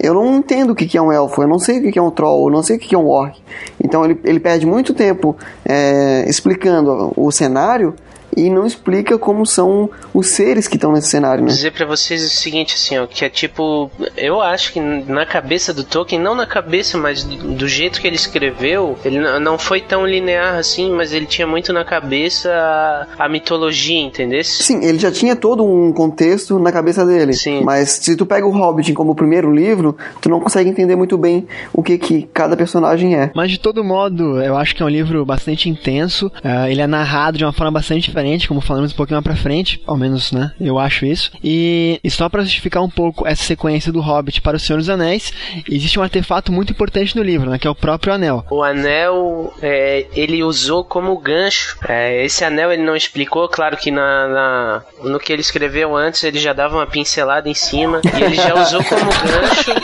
eu 0.00 0.14
não 0.14 0.36
entendo 0.36 0.70
o 0.70 0.74
que 0.74 0.96
é 0.96 1.02
um 1.02 1.12
elfo, 1.12 1.42
eu 1.42 1.48
não 1.48 1.58
sei 1.58 1.78
o 1.78 1.92
que 1.92 1.98
é 1.98 2.02
um 2.02 2.10
troll, 2.10 2.48
eu 2.48 2.52
não 2.52 2.62
sei 2.62 2.76
o 2.76 2.78
que 2.78 2.94
é 2.94 2.98
um 2.98 3.08
orc. 3.08 3.36
Então 3.82 4.04
ele, 4.04 4.18
ele 4.24 4.40
perde 4.40 4.64
muito 4.64 4.94
tempo 4.94 5.36
é, 5.64 6.24
explicando 6.28 7.12
o 7.16 7.30
cenário 7.30 7.94
e 8.36 8.50
não 8.50 8.66
explica 8.66 9.18
como 9.18 9.46
são 9.46 9.90
os 10.12 10.28
seres 10.28 10.68
que 10.68 10.76
estão 10.76 10.92
nesse 10.92 11.08
cenário, 11.08 11.44
né? 11.44 11.50
dizer 11.50 11.72
para 11.72 11.86
vocês 11.86 12.24
o 12.24 12.28
seguinte, 12.28 12.74
assim, 12.74 12.98
ó, 12.98 13.06
que 13.06 13.24
é 13.24 13.28
tipo, 13.28 13.90
eu 14.16 14.40
acho 14.40 14.72
que 14.72 14.80
na 14.80 15.24
cabeça 15.24 15.72
do 15.72 15.84
Tolkien, 15.84 16.20
não 16.20 16.34
na 16.34 16.46
cabeça, 16.46 16.98
mas 16.98 17.24
do, 17.24 17.36
do 17.54 17.68
jeito 17.68 18.00
que 18.00 18.06
ele 18.06 18.16
escreveu, 18.16 18.98
ele 19.04 19.18
não 19.38 19.58
foi 19.58 19.80
tão 19.80 20.06
linear 20.06 20.56
assim, 20.56 20.90
mas 20.90 21.12
ele 21.12 21.26
tinha 21.26 21.46
muito 21.46 21.72
na 21.72 21.84
cabeça 21.84 22.50
a, 22.50 23.24
a 23.24 23.28
mitologia, 23.28 24.00
entendeu? 24.00 24.42
Sim, 24.44 24.84
ele 24.84 24.98
já 24.98 25.10
tinha 25.10 25.36
todo 25.36 25.64
um 25.64 25.92
contexto 25.92 26.58
na 26.58 26.72
cabeça 26.72 27.04
dele. 27.06 27.32
Sim. 27.32 27.62
Mas 27.62 27.90
se 27.90 28.16
tu 28.16 28.26
pega 28.26 28.46
o 28.46 28.50
Hobbit 28.50 28.92
como 28.92 29.12
o 29.12 29.14
primeiro 29.14 29.52
livro, 29.52 29.96
tu 30.20 30.28
não 30.28 30.40
consegue 30.40 30.68
entender 30.68 30.96
muito 30.96 31.16
bem 31.16 31.46
o 31.72 31.82
que 31.82 31.98
que 31.98 32.28
cada 32.32 32.56
personagem 32.56 33.16
é. 33.16 33.30
Mas 33.34 33.50
de 33.50 33.58
todo 33.58 33.84
modo, 33.84 34.40
eu 34.42 34.56
acho 34.56 34.74
que 34.74 34.82
é 34.82 34.86
um 34.86 34.88
livro 34.88 35.24
bastante 35.24 35.68
intenso. 35.68 36.26
Uh, 36.26 36.68
ele 36.68 36.80
é 36.80 36.86
narrado 36.86 37.38
de 37.38 37.44
uma 37.44 37.52
forma 37.52 37.72
bastante 37.72 38.02
diferente, 38.02 38.23
como 38.48 38.60
falamos 38.60 38.92
um 38.92 38.96
pouquinho 38.96 39.16
mais 39.16 39.24
pra 39.24 39.36
frente, 39.36 39.80
ao 39.86 39.96
menos, 39.96 40.32
né? 40.32 40.52
Eu 40.60 40.78
acho 40.78 41.06
isso. 41.06 41.30
E, 41.42 42.00
e 42.02 42.10
só 42.10 42.28
para 42.28 42.42
justificar 42.42 42.82
um 42.82 42.88
pouco 42.88 43.26
essa 43.26 43.42
sequência 43.42 43.92
do 43.92 44.00
Hobbit 44.00 44.40
para 44.40 44.56
o 44.56 44.60
Senhor 44.60 44.78
dos 44.78 44.88
Anéis, 44.88 45.32
existe 45.70 45.98
um 45.98 46.02
artefato 46.02 46.52
muito 46.52 46.72
importante 46.72 47.16
no 47.16 47.22
livro, 47.22 47.50
né? 47.50 47.58
Que 47.58 47.66
é 47.66 47.70
o 47.70 47.74
próprio 47.74 48.12
anel. 48.12 48.44
O 48.50 48.62
anel, 48.62 49.52
é, 49.62 50.06
ele 50.14 50.42
usou 50.42 50.84
como 50.84 51.16
gancho. 51.18 51.78
É, 51.86 52.24
esse 52.24 52.44
anel 52.44 52.72
ele 52.72 52.82
não 52.82 52.96
explicou, 52.96 53.48
claro 53.48 53.76
que 53.76 53.90
na, 53.90 54.28
na, 54.28 54.82
no 55.02 55.18
que 55.18 55.32
ele 55.32 55.42
escreveu 55.42 55.96
antes 55.96 56.24
ele 56.24 56.38
já 56.38 56.52
dava 56.52 56.76
uma 56.76 56.86
pincelada 56.86 57.48
em 57.48 57.54
cima 57.54 58.00
e 58.18 58.22
ele 58.22 58.36
já 58.36 58.54
usou 58.54 58.82
como 58.84 59.10
gancho. 59.24 59.74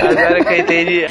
Agora 0.00 0.44
que 0.44 0.52
eu 0.52 0.58
entendi. 0.58 1.06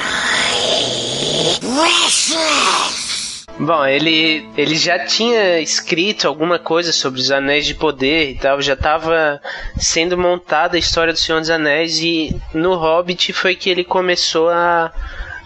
Bom, 3.58 3.86
ele, 3.86 4.48
ele 4.56 4.76
já 4.76 4.98
tinha 5.04 5.60
escrito 5.60 6.26
alguma 6.26 6.58
coisa 6.58 6.92
sobre 6.92 7.20
os 7.20 7.30
Anéis 7.30 7.66
de 7.66 7.74
Poder 7.74 8.30
e 8.30 8.34
tal, 8.34 8.60
já 8.60 8.72
estava 8.72 9.40
sendo 9.76 10.16
montada 10.18 10.76
a 10.76 10.80
história 10.80 11.12
do 11.12 11.18
Senhor 11.18 11.38
dos 11.40 11.50
Anéis 11.50 12.00
e 12.00 12.34
no 12.54 12.74
Hobbit 12.74 13.32
foi 13.32 13.54
que 13.54 13.70
ele 13.70 13.84
começou 13.84 14.48
a, 14.48 14.90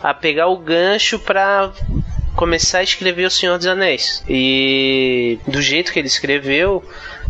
a 0.03 0.15
pegar 0.15 0.47
o 0.47 0.57
gancho 0.57 1.19
para 1.19 1.71
começar 2.37 2.79
a 2.79 2.83
escrever 2.83 3.27
o 3.27 3.31
Senhor 3.31 3.59
dos 3.59 3.67
Anéis. 3.67 4.23
E 4.29 5.39
do 5.47 5.61
jeito 5.61 5.93
que 5.93 5.99
ele 5.99 6.09
escreveu, 6.09 6.85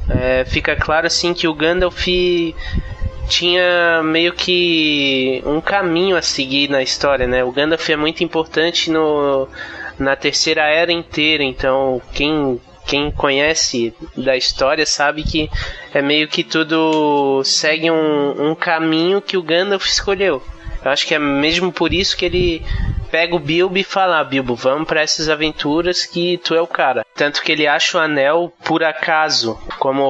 é, 0.08 0.44
fica 0.44 0.76
claro 0.76 1.06
assim 1.06 1.32
que 1.32 1.48
o 1.48 1.54
Gandalf 1.54 2.06
tinha 3.28 4.02
meio 4.02 4.32
que 4.32 5.42
um 5.44 5.60
caminho 5.60 6.16
a 6.16 6.22
seguir 6.22 6.68
na 6.70 6.82
história, 6.82 7.26
né? 7.26 7.44
O 7.44 7.52
Gandalf 7.52 7.88
é 7.88 7.96
muito 7.96 8.22
importante 8.22 8.90
no, 8.90 9.48
na 9.98 10.16
terceira 10.16 10.62
era 10.62 10.92
inteira, 10.92 11.42
então 11.42 12.00
quem 12.12 12.60
quem 12.86 13.10
conhece 13.10 13.92
da 14.16 14.36
história 14.36 14.86
sabe 14.86 15.24
que 15.24 15.50
é 15.92 16.00
meio 16.00 16.28
que 16.28 16.44
tudo 16.44 17.42
segue 17.42 17.90
um, 17.90 18.50
um 18.50 18.54
caminho 18.54 19.20
que 19.20 19.36
o 19.36 19.42
Gandalf 19.42 19.84
escolheu. 19.86 20.40
Eu 20.84 20.90
acho 20.92 21.04
que 21.04 21.14
é 21.14 21.18
mesmo 21.18 21.72
por 21.72 21.92
isso 21.92 22.16
que 22.16 22.24
ele 22.24 22.62
pega 23.10 23.34
o 23.34 23.40
Bilbo 23.40 23.76
e 23.76 23.82
fala: 23.82 24.20
ah, 24.20 24.24
Bilbo, 24.24 24.54
vamos 24.54 24.86
para 24.86 25.00
essas 25.00 25.28
aventuras 25.28 26.04
que 26.04 26.38
tu 26.38 26.54
é 26.54 26.60
o 26.60 26.66
cara. 26.66 27.05
Tanto 27.16 27.42
que 27.42 27.50
ele 27.50 27.66
acha 27.66 27.98
o 27.98 28.00
anel 28.00 28.52
por 28.64 28.84
acaso, 28.84 29.58
como 29.78 30.02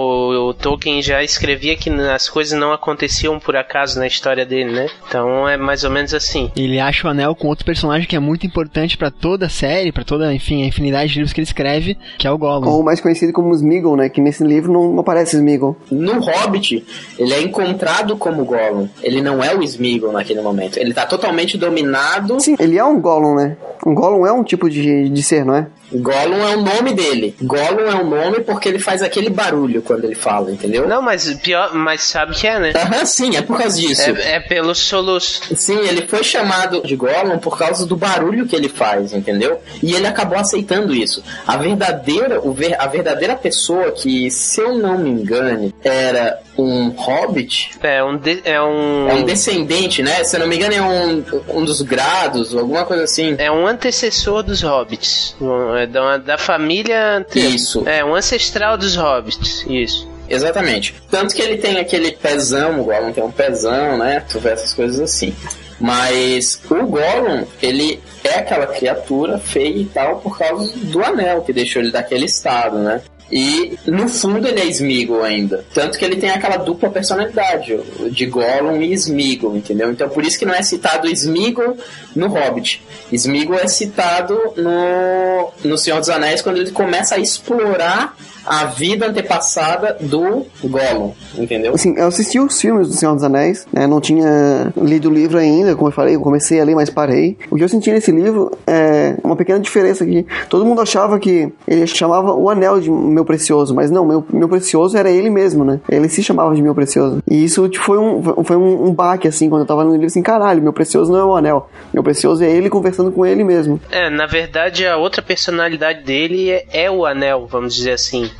o 0.49 0.55
Tolkien 0.55 1.01
já 1.01 1.23
escrevia 1.23 1.77
que 1.77 1.89
as 1.91 2.29
coisas 2.29 2.59
não 2.59 2.73
aconteciam 2.73 3.39
por 3.39 3.57
acaso 3.57 3.99
na 3.99 4.07
história 4.07 4.45
dele, 4.45 4.73
né? 4.73 4.87
Então 5.09 5.49
é 5.49 5.57
mais 5.57 5.85
ou 5.85 5.91
menos 5.91 6.13
assim. 6.13 6.51
Ele 6.57 6.81
acha 6.81 7.07
o 7.07 7.11
anel 7.11 7.35
com 7.35 7.49
outro 7.49 7.65
personagem 7.65 8.09
que 8.09 8.17
é 8.17 8.19
muito 8.19 8.47
importante 8.47 8.97
para 8.97 9.11
toda 9.11 9.47
a 9.47 9.49
série, 9.49 9.93
para 9.93 10.05
toda, 10.05 10.35
enfim, 10.35 10.63
a 10.63 10.67
infinidade 10.67 11.13
de 11.13 11.19
livros 11.19 11.33
que 11.33 11.41
ele 11.41 11.47
escreve, 11.47 11.97
que 12.19 12.27
é 12.27 12.31
o 12.31 12.39
Gollum. 12.39 12.69
Ou 12.69 12.83
mais 12.83 13.01
conhecido 13.01 13.33
como 13.33 13.55
Smeagol, 13.55 13.97
né? 13.97 14.09
Que 14.09 14.21
nesse 14.21 14.43
livro 14.45 14.73
não 14.73 14.99
aparece 14.99 15.37
Smeagol. 15.37 15.77
No 15.91 16.19
Hobbit, 16.21 16.85
ele 17.19 17.33
é 17.33 17.41
encontrado 17.41 18.17
como 18.17 18.45
Gollum. 18.45 18.89
Ele 19.03 19.23
não 19.23 19.43
é 19.43 19.55
o 19.55 19.63
Smeagol 19.63 20.13
naquele 20.13 20.41
momento. 20.41 20.79
Ele 20.79 20.93
tá 20.93 21.07
totalmente 21.07 21.57
dominado. 21.57 22.41
Sim, 22.41 22.57
ele 22.59 22.79
é 22.79 22.85
um 22.85 23.01
Gollum, 23.01 23.37
né? 23.37 23.57
Um 23.87 23.95
Gollum 23.95 24.27
é 24.27 24.33
um 24.33 24.43
tipo 24.43 24.69
de, 24.69 25.09
de 25.09 25.23
ser, 25.23 25.45
não 25.45 25.55
é? 25.55 25.69
Gollum 25.93 26.49
é 26.49 26.57
o 26.57 26.63
nome 26.63 26.93
dele. 26.95 27.35
Gollum 27.43 27.89
é 27.89 27.95
o 27.95 28.05
nome 28.05 28.41
porque 28.41 28.69
ele 28.69 28.79
faz 28.79 29.03
aquele 29.03 29.31
barulho 29.31 29.83
quando 29.83 30.05
ele 30.05 30.15
fala, 30.15 30.51
entendeu? 30.51 30.87
Não, 30.89 31.03
mas 31.03 31.33
pior, 31.35 31.75
mas 31.75 32.03
sabe 32.03 32.35
que 32.35 32.47
é, 32.47 32.59
né? 32.59 32.73
Aham, 32.75 33.05
sim, 33.05 33.37
é 33.37 33.43
por 33.43 33.59
causa 33.59 33.81
disso. 33.81 34.11
É, 34.11 34.37
é 34.37 34.41
pelo 34.41 34.75
soluço. 34.75 35.55
Sim, 35.55 35.79
ele 35.81 36.07
foi 36.07 36.23
chamado 36.25 36.83
de 36.83 36.97
Gollum 36.97 37.39
por 37.39 37.59
causa 37.59 37.87
do 37.87 37.97
barulho 37.97 38.47
que 38.47 38.57
ele 38.57 38.69
faz, 38.69 39.13
entendeu? 39.13 39.61
E 39.83 39.95
ele 39.95 40.07
acabou 40.07 40.39
aceitando 40.39 40.95
isso. 40.95 41.23
A 41.47 41.57
verdadeira, 41.57 42.41
o 42.41 42.53
ver, 42.53 42.81
a 42.81 42.87
verdadeira 42.87 43.35
pessoa 43.35 43.91
que, 43.93 44.31
se 44.31 44.61
eu 44.61 44.75
não 44.77 44.99
me 44.99 45.11
engane, 45.11 45.75
era 45.83 46.41
um 46.59 46.89
hobbit. 46.91 47.71
É 47.83 48.03
um, 48.03 48.17
de, 48.17 48.41
é 48.45 48.61
um. 48.61 49.09
É 49.09 49.15
um 49.15 49.25
descendente, 49.25 50.03
né? 50.03 50.25
Se 50.25 50.37
eu 50.37 50.41
não 50.41 50.47
me 50.47 50.57
engano, 50.57 50.75
é 50.75 50.83
um, 50.83 51.25
um 51.49 51.65
dos 51.65 51.83
grados, 51.83 52.55
alguma 52.55 52.85
coisa 52.85 53.05
assim. 53.05 53.35
É 53.39 53.51
um 53.51 53.67
antecessor 53.67 54.43
dos 54.43 54.63
hobbits. 54.63 55.37
É 55.77 55.87
da, 55.87 56.17
da 56.17 56.39
família. 56.39 57.25
Isso. 57.35 57.87
É 57.87 58.05
um 58.05 58.15
ancestral 58.15 58.77
dos 58.77 58.97
hobbits. 58.97 59.65
Isso. 59.69 60.09
Exatamente. 60.29 60.95
Tanto 61.11 61.35
que 61.35 61.43
ele 61.43 61.57
tem 61.59 61.79
aquele 61.79 62.13
pezão, 62.13 62.81
o 62.81 62.85
Gollum 62.85 63.13
tem 63.13 63.23
um 63.23 63.31
pezão, 63.31 63.97
né? 63.99 64.25
Tu 64.29 64.41
vê 64.41 64.51
essas 64.51 64.75
coisas 64.75 65.01
assim. 65.01 65.35
Mas 65.79 66.61
o 66.69 66.87
Gollum, 66.87 67.47
ele 67.63 68.01
é 68.25 68.39
aquela 68.39 68.67
criatura 68.67 69.39
feia 69.39 69.77
e 69.77 69.85
tal 69.85 70.21
por 70.21 70.37
causa 70.39 70.73
do 70.77 71.03
anel 71.05 71.43
que 71.43 71.53
deixou 71.53 71.83
ele 71.83 71.93
daquele 71.93 72.25
estado, 72.25 72.79
né? 72.79 73.03
E 73.31 73.77
no 73.87 74.09
fundo 74.09 74.47
ele 74.47 74.61
é 74.61 74.67
Smeagol 74.67 75.23
ainda. 75.23 75.65
Tanto 75.75 75.99
que 75.99 76.05
ele 76.05 76.17
tem 76.17 76.31
aquela 76.31 76.57
dupla 76.59 76.89
personalidade, 76.91 77.79
de 78.11 78.27
Gollum 78.27 78.81
e 78.81 78.93
Smeagol, 78.95 79.57
entendeu? 79.57 79.91
Então 79.91 80.09
por 80.09 80.25
isso 80.25 80.39
que 80.39 80.47
não 80.47 80.55
é 80.55 80.63
citado 80.63 81.09
Smeagol 81.09 81.77
no 82.15 82.29
Hobbit. 82.29 82.83
Smeagol 83.13 83.59
é 83.59 83.67
citado 83.67 84.39
no, 84.57 85.53
no 85.65 85.77
Senhor 85.77 85.99
dos 85.99 86.09
Anéis 86.09 86.41
quando 86.41 86.59
ele 86.59 86.71
começa 86.71 87.17
a 87.17 87.19
explorar 87.19 88.17
a 88.47 88.67
vida 88.67 89.07
antepassada 89.07 89.97
do 90.01 90.47
Gollum, 90.63 91.13
entendeu? 91.37 91.75
Assim, 91.75 91.95
eu 91.97 92.07
assisti 92.07 92.39
os 92.39 92.61
filmes 92.61 92.89
do 92.89 92.95
Senhor 92.95 93.15
dos 93.15 93.25
Anéis, 93.25 93.67
né? 93.73 93.87
Não 93.87 94.01
tinha 94.01 94.73
lido 94.77 95.09
o 95.09 95.13
livro 95.13 95.39
ainda, 95.39 95.75
como 95.75 95.89
eu 95.89 95.93
falei, 95.93 96.15
eu 96.15 96.21
comecei 96.21 96.61
a 96.61 96.65
ler, 96.65 96.75
mas 96.75 96.89
parei. 96.89 97.37
O 97.51 97.57
que 97.57 97.65
eu 97.65 97.69
senti 97.69 97.91
nesse 97.91 98.13
livro 98.13 98.57
é 98.67 99.17
uma 99.23 99.37
pequena 99.37 99.59
diferença 99.59 100.05
aqui. 100.05 100.27
Todo 100.49 100.65
mundo 100.65 100.81
achava 100.81 101.19
que 101.19 101.53
ele 101.67 101.87
chamava 101.87 102.33
o 102.33 102.49
anel 102.49 102.81
de 102.81 102.91
meu 102.91 103.25
precioso, 103.25 103.75
mas 103.75 103.91
não, 103.91 104.07
meu, 104.07 104.25
meu 104.33 104.49
precioso 104.49 104.97
era 104.97 105.11
ele 105.11 105.31
mesmo, 105.31 105.65
né? 105.65 105.81
Ele 105.89 106.09
se 106.09 106.23
chamava 106.23 106.55
de 106.55 106.63
meu 106.63 106.75
precioso. 106.75 107.23
E 107.29 107.45
isso 107.45 107.69
tipo, 107.69 107.85
foi 107.85 107.99
um, 107.99 108.45
foi 108.45 108.57
um, 108.57 108.87
um 108.87 108.95
baque, 108.95 109.27
assim, 109.27 109.49
quando 109.49 109.63
eu 109.63 109.67
tava 109.67 109.85
no 109.85 109.93
livro, 109.93 110.07
assim, 110.07 110.23
caralho, 110.23 110.63
meu 110.63 110.73
precioso 110.73 111.11
não 111.11 111.19
é 111.19 111.25
o 111.25 111.37
anel. 111.37 111.69
Meu 111.93 112.03
precioso 112.03 112.45
é 112.45 112.51
ele 112.51 112.71
conversando 112.71 113.11
com 113.11 113.27
ele 113.27 113.43
mesmo. 113.43 113.81
É, 113.91 114.09
na 114.09 114.27
verdade, 114.27 114.87
a 114.87 114.97
outra 114.97 115.23
personalidade 115.23 116.05
dele 116.05 116.51
é, 116.51 116.67
é 116.73 116.91
o 116.91 117.05
anel, 117.05 117.47
vamos 117.51 117.75
dizer 117.75 117.93
assim. 117.93 118.31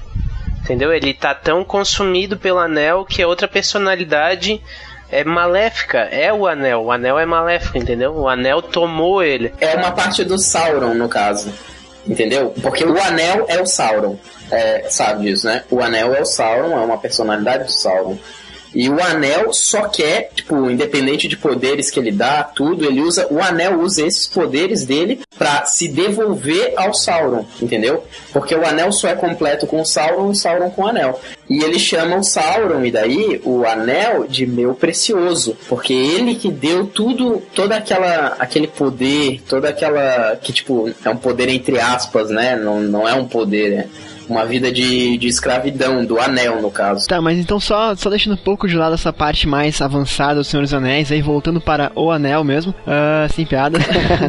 Entendeu? 0.67 0.93
Ele 0.93 1.15
tá 1.15 1.33
tão 1.33 1.63
consumido 1.63 2.37
pelo 2.37 2.59
anel 2.59 3.05
que 3.05 3.23
a 3.23 3.29
outra 3.29 3.47
personalidade 3.47 4.61
é 5.09 5.23
maléfica, 5.23 5.99
é 5.99 6.33
o 6.33 6.45
anel. 6.45 6.83
O 6.83 6.91
anel 6.91 7.21
é 7.21 7.25
maléfico, 7.25 7.79
entendeu? 7.79 8.13
O 8.13 8.29
anel 8.29 8.61
tomou 8.61 9.23
ele. 9.23 9.55
É 9.61 9.77
uma 9.77 9.93
parte 9.93 10.25
do 10.25 10.37
Sauron, 10.37 10.95
no 10.95 11.09
caso. 11.09 11.55
Entendeu? 12.05 12.53
Porque 12.61 12.85
o 12.85 13.01
anel 13.01 13.47
é 13.49 13.63
o 13.63 13.67
Sauron. 13.67 14.19
É, 14.51 14.87
sabe 14.91 15.27
disso, 15.27 15.47
né? 15.47 15.63
O 15.71 15.81
anel 15.81 16.13
é 16.13 16.21
o 16.21 16.27
Sauron, 16.27 16.73
é 16.73 16.85
uma 16.85 16.99
personalidade 16.99 17.65
do 17.65 17.71
Sauron. 17.71 18.19
E 18.77 18.91
o 18.91 19.03
anel 19.03 19.55
só 19.55 19.89
quer, 19.89 20.29
tipo, 20.35 20.71
independente 20.71 21.27
de 21.27 21.35
poderes 21.35 21.91
que 21.91 21.99
ele 21.99 22.13
dá, 22.13 22.43
tudo, 22.45 22.85
ele 22.85 23.01
usa, 23.01 23.27
o 23.31 23.41
anel 23.41 23.81
usa 23.81 24.07
esses 24.07 24.27
poderes 24.27 24.85
dele 24.85 25.21
para 25.39 25.65
se 25.65 25.89
devolver 25.89 26.75
ao 26.77 26.93
Sauron, 26.93 27.47
entendeu? 27.59 28.05
Porque 28.35 28.55
o 28.55 28.67
anel 28.67 28.93
só 28.93 29.09
é 29.09 29.15
completo 29.15 29.67
com 29.67 29.81
o 29.81 29.87
Sauron 29.87 30.31
e 30.31 30.37
Sauron 30.37 30.69
com 30.69 30.83
o 30.83 30.89
anel. 30.89 31.19
E 31.49 31.65
ele 31.65 31.79
chama 31.79 32.17
o 32.17 32.23
Sauron, 32.23 32.85
e 32.85 32.91
daí 32.91 33.41
o 33.47 33.65
anel, 33.65 34.27
de 34.29 34.47
meu 34.47 34.75
precioso. 34.75 35.57
Porque 35.71 35.95
ele 35.95 36.35
que 36.35 36.51
deu 36.51 36.87
tudo, 36.87 37.43
toda 37.55 37.77
aquela 37.77 38.37
aquele 38.39 38.67
poder, 38.67 39.41
toda 39.49 39.71
aquela. 39.71 40.37
que 40.37 40.53
tipo, 40.53 40.93
é 41.03 41.09
um 41.09 41.17
poder 41.17 41.49
entre 41.49 41.81
aspas, 41.81 42.29
né? 42.29 42.57
Não, 42.57 42.81
não 42.81 43.09
é 43.09 43.15
um 43.15 43.27
poder, 43.27 43.73
é 43.73 43.87
uma 44.29 44.45
vida 44.45 44.71
de, 44.71 45.17
de 45.17 45.29
escravidão, 45.29 46.05
do 46.05 46.19
anel, 46.19 46.61
no 46.61 46.71
caso. 46.71 47.07
Tá, 47.07 47.21
mas 47.21 47.39
então 47.39 47.59
só, 47.61 47.95
só 47.95 48.11
deixando 48.11 48.35
um 48.35 48.43
pouco 48.43 48.69
de 48.69 48.77
lado 48.77 48.95
essa 48.95 49.13
parte 49.13 49.47
mais 49.47 49.81
avançada 49.81 50.37
do 50.37 50.45
Senhor 50.45 50.63
dos 50.63 50.75
Anéis, 50.75 51.13
aí 51.13 51.23
voltando 51.23 51.61
para 51.61 51.93
o 51.95 52.11
anel 52.11 52.45
mesmo, 52.45 52.73
uh, 52.73 53.33
sem 53.33 53.47
piada. 53.47 53.79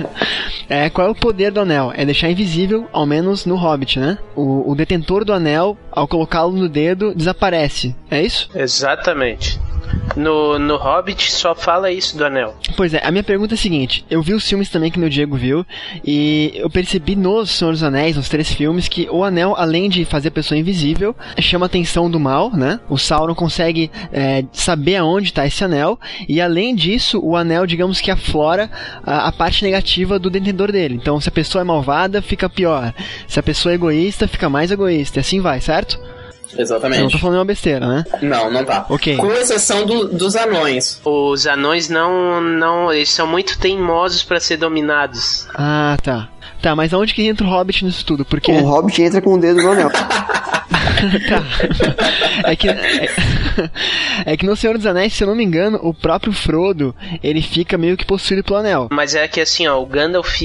é, 0.69 0.89
qual 0.89 1.07
é 1.07 1.09
o 1.09 1.15
poder 1.15 1.51
do 1.51 1.61
anel? 1.61 1.91
É 1.95 2.05
deixar 2.05 2.29
invisível, 2.29 2.87
ao 2.91 3.05
menos 3.05 3.45
no 3.45 3.55
Hobbit, 3.55 3.99
né? 3.99 4.17
O, 4.35 4.71
o 4.71 4.75
detentor 4.75 5.25
do 5.25 5.33
anel, 5.33 5.77
ao 5.91 6.07
colocá-lo 6.07 6.51
no 6.53 6.69
dedo, 6.69 7.13
desaparece. 7.15 7.95
É 8.09 8.21
isso? 8.21 8.49
Exatamente. 8.55 9.59
No, 10.15 10.57
no 10.57 10.77
Hobbit 10.77 11.31
só 11.31 11.53
fala 11.53 11.91
isso 11.91 12.17
do 12.17 12.25
anel. 12.25 12.55
Pois 12.75 12.93
é, 12.93 13.01
a 13.03 13.11
minha 13.11 13.23
pergunta 13.23 13.53
é 13.53 13.55
a 13.55 13.57
seguinte: 13.57 14.05
eu 14.09 14.21
vi 14.21 14.33
os 14.33 14.47
filmes 14.47 14.69
também 14.69 14.89
que 14.89 14.99
meu 14.99 15.09
Diego 15.09 15.35
viu, 15.35 15.65
e 16.03 16.53
eu 16.55 16.69
percebi 16.69 17.15
nos 17.15 17.51
Senhor 17.51 17.71
dos 17.71 17.83
Anéis, 17.83 18.15
nos 18.15 18.29
três 18.29 18.51
filmes, 18.51 18.87
que 18.87 19.07
o 19.11 19.23
anel, 19.23 19.55
além 19.55 19.89
de 19.89 20.05
fazer 20.05 20.29
a 20.29 20.31
pessoa 20.31 20.57
invisível, 20.57 21.15
chama 21.39 21.65
a 21.65 21.67
atenção 21.67 22.09
do 22.09 22.19
mal, 22.19 22.51
né? 22.51 22.79
O 22.89 22.97
Sauron 22.97 23.35
consegue 23.35 23.91
é, 24.11 24.43
saber 24.51 24.97
aonde 24.97 25.29
está 25.29 25.45
esse 25.45 25.63
anel, 25.63 25.99
e 26.27 26.41
além 26.41 26.75
disso, 26.75 27.19
o 27.23 27.35
anel, 27.35 27.65
digamos 27.65 28.01
que 28.01 28.09
aflora 28.09 28.69
a, 29.03 29.27
a 29.27 29.31
parte 29.31 29.63
negativa 29.63 30.17
do 30.17 30.29
detentor 30.29 30.71
dele. 30.71 30.95
Então, 30.95 31.19
se 31.21 31.29
a 31.29 31.31
pessoa 31.31 31.61
é 31.61 31.65
malvada, 31.65 32.21
fica 32.21 32.49
pior. 32.49 32.93
Se 33.27 33.39
a 33.39 33.43
pessoa 33.43 33.73
é 33.73 33.75
egoísta, 33.75 34.27
fica 34.27 34.49
mais 34.49 34.71
egoísta. 34.71 35.19
E 35.19 35.21
assim 35.21 35.41
vai, 35.41 35.61
certo? 35.61 35.99
Exatamente. 36.57 36.99
Eu 36.99 37.03
não 37.05 37.11
tô 37.11 37.17
falando 37.19 37.37
uma 37.37 37.45
besteira, 37.45 37.85
né? 37.87 38.05
Não, 38.21 38.51
não 38.51 38.65
tá. 38.65 38.85
Ok. 38.89 39.17
Com 39.17 39.31
exceção 39.33 39.85
do- 39.85 40.07
dos 40.07 40.35
anões. 40.35 40.99
Os 41.05 41.45
anões 41.47 41.89
não, 41.89 42.41
não, 42.41 42.91
eles 42.91 43.09
são 43.09 43.27
muito 43.27 43.57
teimosos 43.59 44.23
para 44.23 44.39
ser 44.39 44.57
dominados. 44.57 45.47
Ah, 45.53 45.97
tá. 46.03 46.29
Tá, 46.61 46.75
mas 46.75 46.93
aonde 46.93 47.13
que 47.13 47.25
entra 47.25 47.45
o 47.45 47.49
Hobbit 47.49 47.85
nisso 47.85 48.05
tudo? 48.05 48.25
Porque. 48.25 48.51
O 48.51 48.63
Hobbit 48.63 49.01
entra 49.01 49.21
com 49.21 49.33
o 49.33 49.39
dedo 49.39 49.61
no 49.61 49.71
anel. 49.71 49.89
tá. 51.29 51.43
É 52.49 52.55
que, 52.55 52.69
é, 52.69 53.09
é 54.25 54.37
que 54.37 54.45
no 54.45 54.55
Senhor 54.55 54.77
dos 54.77 54.85
Anéis, 54.85 55.13
se 55.13 55.23
eu 55.23 55.27
não 55.27 55.35
me 55.35 55.43
engano, 55.43 55.79
o 55.81 55.93
próprio 55.93 56.33
Frodo, 56.33 56.95
ele 57.23 57.41
fica 57.41 57.77
meio 57.77 57.97
que 57.97 58.05
possuído 58.05 58.43
pelo 58.43 58.59
anel. 58.59 58.87
Mas 58.91 59.15
é 59.15 59.27
que 59.27 59.41
assim, 59.41 59.67
ó, 59.67 59.81
o 59.81 59.85
Gandalf 59.85 60.41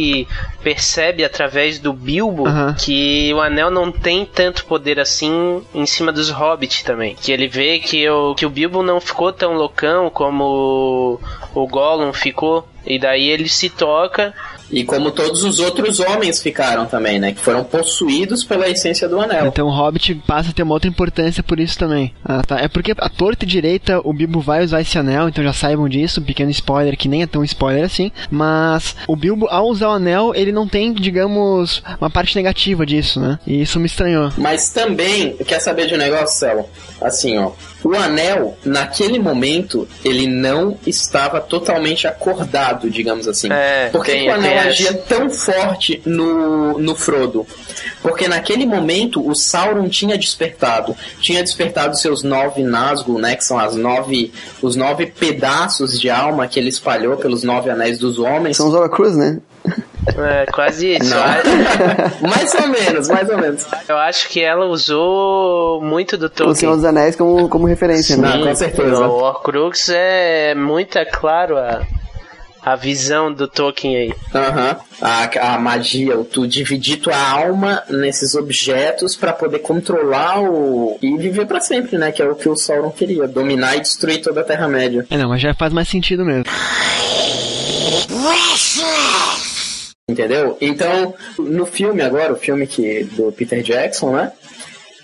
percebe 0.63 1.25
através 1.25 1.79
do 1.79 1.93
Bilbo 1.93 2.47
Aham. 2.47 2.75
que 2.75 3.33
o 3.35 3.41
anel 3.41 3.71
não 3.71 3.91
tem 3.91 4.25
tanto 4.25 4.65
poder 4.65 5.01
assim 5.01 5.63
em 5.75 5.87
cima 5.87 6.13
dos 6.13 6.31
hobbits 6.31 6.83
também. 6.83 7.17
Que 7.21 7.33
ele 7.33 7.49
vê 7.49 7.79
que 7.79 8.09
o, 8.09 8.35
que 8.35 8.47
o 8.47 8.51
Bilbo 8.51 8.83
não 8.83 9.01
ficou 9.01 9.33
tão 9.33 9.55
loucão 9.55 10.11
como 10.11 11.19
o, 11.55 11.63
o 11.63 11.67
Gollum 11.67 12.13
ficou. 12.13 12.67
E 12.85 12.99
daí 12.99 13.29
ele 13.29 13.49
se 13.49 13.71
toca. 13.71 14.35
E 14.73 14.85
como 14.85 15.11
todos 15.11 15.45
os 15.45 15.61
outros 15.61 16.01
homens 16.01 16.43
ficaram 16.43 16.87
também, 16.87 17.19
né? 17.19 17.33
Que 17.33 17.41
foram 17.41 17.63
possuídos 17.63 18.43
pela 18.43 18.69
essência 18.69 19.09
do 19.09 19.21
anel. 19.21 19.47
Então 19.47 19.67
o 19.67 19.71
Hobbit 19.71 20.15
passa 20.27 20.51
a 20.51 20.53
ter 20.53 20.63
uma 20.63 20.75
outra 20.75 20.89
importância 20.89 21.43
por 21.43 21.61
isso 21.61 21.79
também. 21.79 22.13
Ah, 22.25 22.43
tá. 22.43 22.59
É 22.59 22.69
porque 22.69 22.93
a 22.97 23.09
torta 23.09 23.45
e 23.45 23.49
direita 23.49 24.01
o 24.03 24.13
Bilbo 24.13 24.41
vai 24.41 24.65
usar 24.65 24.81
esse 24.81 24.99
anel, 24.99 25.29
então 25.29 25.45
já 25.45 25.53
saibam 25.53 25.89
disso. 25.89 26.21
Um 26.21 26.25
pequeno 26.25 26.51
spoiler 26.51 26.97
que 26.97 27.09
nem 27.09 27.23
é 27.23 27.27
tão 27.27 27.45
spoiler 27.45 27.85
assim. 27.85 28.11
Mas 28.31 28.97
o 29.07 29.15
Bilbo, 29.15 29.47
ao 29.49 29.69
usar 29.69 29.89
o 29.89 29.93
anel, 29.93 30.33
ele 30.35 30.53
não 30.53 30.67
tem, 30.67 30.93
digamos, 30.93 31.83
uma 32.01 32.09
parte 32.09 32.35
negativa 32.35 32.87
disso, 32.87 33.21
né? 33.21 33.39
E 33.47 33.61
isso 33.61 33.79
me 33.79 33.87
estranhou. 33.87 34.33
Mas 34.39 34.71
também, 34.71 35.37
quer 35.47 35.61
saber 35.61 35.87
de 35.87 35.95
um 35.95 35.99
negócio, 35.99 36.39
Celo? 36.39 36.65
Assim, 37.01 37.37
ó. 37.39 37.53
O 37.85 37.95
anel, 37.97 38.57
naquele 38.65 39.19
momento, 39.19 39.89
ele 40.05 40.27
não 40.27 40.79
estava 40.87 41.41
totalmente 41.41 42.07
acordado, 42.07 42.89
digamos 42.89 43.27
assim. 43.27 43.49
É, 43.53 43.89
Por 43.91 44.05
que 44.05 44.13
tem- 44.13 44.25
que 44.25 44.31
o 44.31 44.35
anel 44.35 44.43
tem 44.51 44.59
essa. 44.59 44.69
agia 44.69 44.95
tão 44.95 45.29
forte 45.31 46.01
no, 46.07 46.79
no 46.79 46.95
Frodo? 46.95 47.47
Porque 48.01 48.27
naquele 48.29 48.67
momento 48.67 49.25
o 49.27 49.35
Sauron 49.35 49.89
tinha 49.89 50.17
despertado. 50.19 50.97
Tinha 51.21 51.43
despertado 51.43 51.97
seus 51.99 52.23
nove 52.23 52.63
Nazgûl, 52.63 53.19
né? 53.19 53.37
Que 53.37 53.45
são 53.45 53.59
as 53.59 53.75
nove, 53.77 54.33
os 54.61 54.77
nove 54.77 55.07
pedaços 55.07 56.01
de 56.01 56.11
alma 56.11 56.47
que 56.49 56.59
ele 56.59 56.69
espalhou 56.69 57.17
pelos 57.17 57.43
nove 57.43 57.71
anéis 57.71 57.99
dos 57.99 58.19
homens. 58.19 58.57
São 58.57 58.69
os 58.69 58.75
Horacruz, 58.75 59.17
né? 59.17 59.39
É, 59.65 60.47
quase 60.53 60.97
isso. 60.97 61.15
Mais 62.21 62.55
ou 62.55 62.69
menos, 62.69 63.09
mais 63.09 63.29
ou 63.31 63.39
menos. 63.39 63.65
Eu 63.89 63.97
acho 63.99 64.29
que 64.29 64.41
ela 64.43 64.67
usou 64.67 65.81
muito 65.81 66.19
do 66.19 66.27
O 66.27 66.29
Senhor 66.29 66.47
Tolkien. 66.49 66.71
dos 66.77 66.85
Anéis 66.85 67.15
como, 67.17 67.49
como 67.49 67.67
referência, 67.67 68.17
né? 68.17 68.37
Não, 68.37 68.47
com 68.49 68.55
certeza. 68.55 69.07
O 69.07 69.19
Horcrux 69.21 69.89
é 69.91 70.55
muito 70.57 70.99
é 70.99 71.05
claro 71.05 71.57
a, 71.57 71.83
a 72.65 72.75
visão 72.75 73.33
do 73.33 73.47
Tolkien 73.47 73.97
aí. 73.97 74.15
Aham. 74.35 74.77
A, 75.01 75.55
a 75.55 75.59
magia, 75.61 76.19
o 76.19 76.25
tu 76.25 76.49
dividir 76.49 76.97
tua 76.99 77.17
alma 77.17 77.85
nesses 77.89 78.35
objetos 78.35 79.15
pra 79.15 79.33
poder 79.33 79.61
controlar 79.61 80.41
o. 80.43 80.99
e 81.01 81.17
viver 81.17 81.47
pra 81.47 81.61
sempre, 81.61 81.97
né? 81.97 82.11
Que 82.11 82.23
é 82.23 82.25
o 82.29 82.35
que 82.35 82.49
o 82.49 82.57
Sauron 82.57 82.91
queria. 82.91 83.29
Dominar 83.29 83.77
e 83.77 83.81
destruir 83.81 84.21
toda 84.21 84.41
a 84.41 84.45
Terra-média. 84.45 85.07
É, 85.09 85.17
não, 85.17 85.29
mas 85.29 85.41
já 85.41 85.55
faz 85.55 85.73
mais 85.73 85.89
sentido 85.89 86.25
mesmo. 86.25 86.45
Entendeu? 90.13 90.57
Então, 90.61 91.15
no 91.39 91.65
filme 91.65 92.03
agora, 92.03 92.35
o 92.35 92.37
filme 92.37 92.67
que, 92.67 93.05
do 93.05 93.33
Peter 93.33 93.63
Jackson, 93.63 94.13
né? 94.13 94.33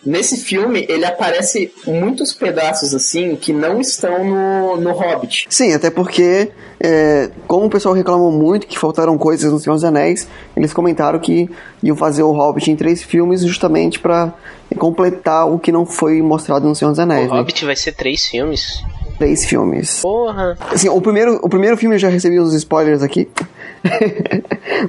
Nesse 0.04 0.36
filme, 0.36 0.86
ele 0.88 1.04
aparece 1.04 1.72
muitos 1.86 2.32
pedaços 2.32 2.94
assim 2.94 3.34
que 3.34 3.52
não 3.52 3.80
estão 3.80 4.24
no, 4.24 4.76
no 4.76 4.92
Hobbit. 4.92 5.46
Sim, 5.50 5.72
até 5.72 5.90
porque, 5.90 6.50
é, 6.78 7.30
como 7.46 7.66
o 7.66 7.70
pessoal 7.70 7.94
reclamou 7.94 8.30
muito 8.30 8.66
que 8.66 8.78
faltaram 8.78 9.18
coisas 9.18 9.50
no 9.52 9.58
Senhor 9.58 9.74
dos 9.74 9.84
Anéis, 9.84 10.28
eles 10.56 10.72
comentaram 10.72 11.18
que 11.18 11.50
iam 11.82 11.96
fazer 11.96 12.22
o 12.22 12.32
Hobbit 12.32 12.70
em 12.70 12.76
três 12.76 13.02
filmes 13.02 13.42
justamente 13.42 13.98
pra 13.98 14.32
completar 14.78 15.50
o 15.50 15.58
que 15.58 15.72
não 15.72 15.84
foi 15.84 16.22
mostrado 16.22 16.68
no 16.68 16.74
Senhor 16.74 16.90
dos 16.90 17.00
Anéis. 17.00 17.28
O 17.28 17.34
né? 17.34 17.40
Hobbit 17.40 17.64
vai 17.64 17.76
ser 17.76 17.92
três 17.92 18.26
filmes. 18.26 18.82
Três 19.18 19.44
filmes. 19.44 20.00
Porra. 20.00 20.56
Assim, 20.72 20.88
o 20.88 21.00
primeiro, 21.00 21.38
o 21.42 21.48
primeiro 21.48 21.76
filme 21.76 21.96
eu 21.96 21.98
já 21.98 22.08
recebi 22.08 22.38
uns 22.40 22.54
spoilers 22.54 23.02
aqui. 23.02 23.28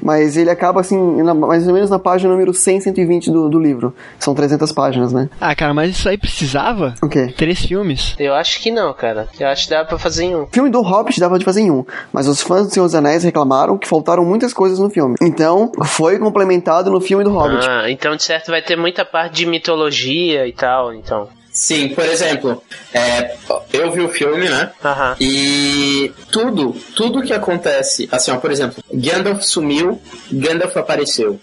Mas 0.01 0.37
ele 0.37 0.49
acaba 0.49 0.81
assim, 0.81 1.21
na- 1.21 1.33
mais 1.33 1.67
ou 1.67 1.73
menos 1.73 1.89
na 1.89 1.99
página 1.99 2.31
número 2.31 2.53
100, 2.53 2.81
120 2.81 3.31
do, 3.31 3.49
do 3.49 3.59
livro. 3.59 3.93
São 4.17 4.33
300 4.33 4.71
páginas, 4.71 5.11
né? 5.13 5.29
Ah, 5.39 5.55
cara, 5.55 5.73
mas 5.73 5.91
isso 5.91 6.07
aí 6.09 6.17
precisava? 6.17 6.93
O 7.01 7.07
quê? 7.07 7.33
Três 7.35 7.59
filmes? 7.65 8.15
Eu 8.19 8.33
acho 8.33 8.61
que 8.61 8.71
não, 8.71 8.93
cara. 8.93 9.27
Eu 9.39 9.47
acho 9.47 9.65
que 9.65 9.69
dá 9.71 9.85
pra 9.85 9.97
fazer 9.97 10.25
em 10.25 10.35
um. 10.35 10.43
O 10.43 10.49
filme 10.51 10.69
do 10.69 10.81
Hobbit 10.81 11.19
dava 11.19 11.39
de 11.39 11.45
fazer 11.45 11.61
em 11.61 11.71
um, 11.71 11.85
mas 12.11 12.27
os 12.27 12.41
fãs 12.41 12.67
do 12.67 12.73
Senhor 12.73 12.85
dos 12.85 12.95
Anéis 12.95 13.23
reclamaram 13.23 13.77
que 13.77 13.87
faltaram 13.87 14.23
muitas 14.25 14.53
coisas 14.53 14.79
no 14.79 14.89
filme. 14.89 15.15
Então, 15.21 15.71
foi 15.85 16.19
complementado 16.19 16.91
no 16.91 16.99
filme 17.01 17.23
do 17.23 17.31
Hobbit. 17.31 17.65
Ah, 17.67 17.89
então 17.89 18.15
de 18.15 18.23
certo 18.23 18.51
vai 18.51 18.61
ter 18.61 18.75
muita 18.75 19.05
parte 19.05 19.35
de 19.35 19.45
mitologia 19.45 20.47
e 20.47 20.53
tal, 20.53 20.93
então. 20.93 21.27
Sim, 21.51 21.89
por 21.89 22.05
exemplo, 22.05 22.63
é, 22.93 23.35
eu 23.73 23.91
vi 23.91 24.01
o 24.01 24.09
filme, 24.09 24.47
né? 24.49 24.71
Aham. 24.83 25.15
E 25.19 26.11
tudo, 26.31 26.75
tudo 26.95 27.21
que 27.21 27.33
acontece, 27.33 28.07
assim, 28.11 28.31
ó, 28.31 28.37
por 28.37 28.51
exemplo, 28.51 28.83
Gandalf 28.93 29.41
sumiu, 29.43 29.99
Gandalf 30.31 30.77
apareceu. 30.77 31.39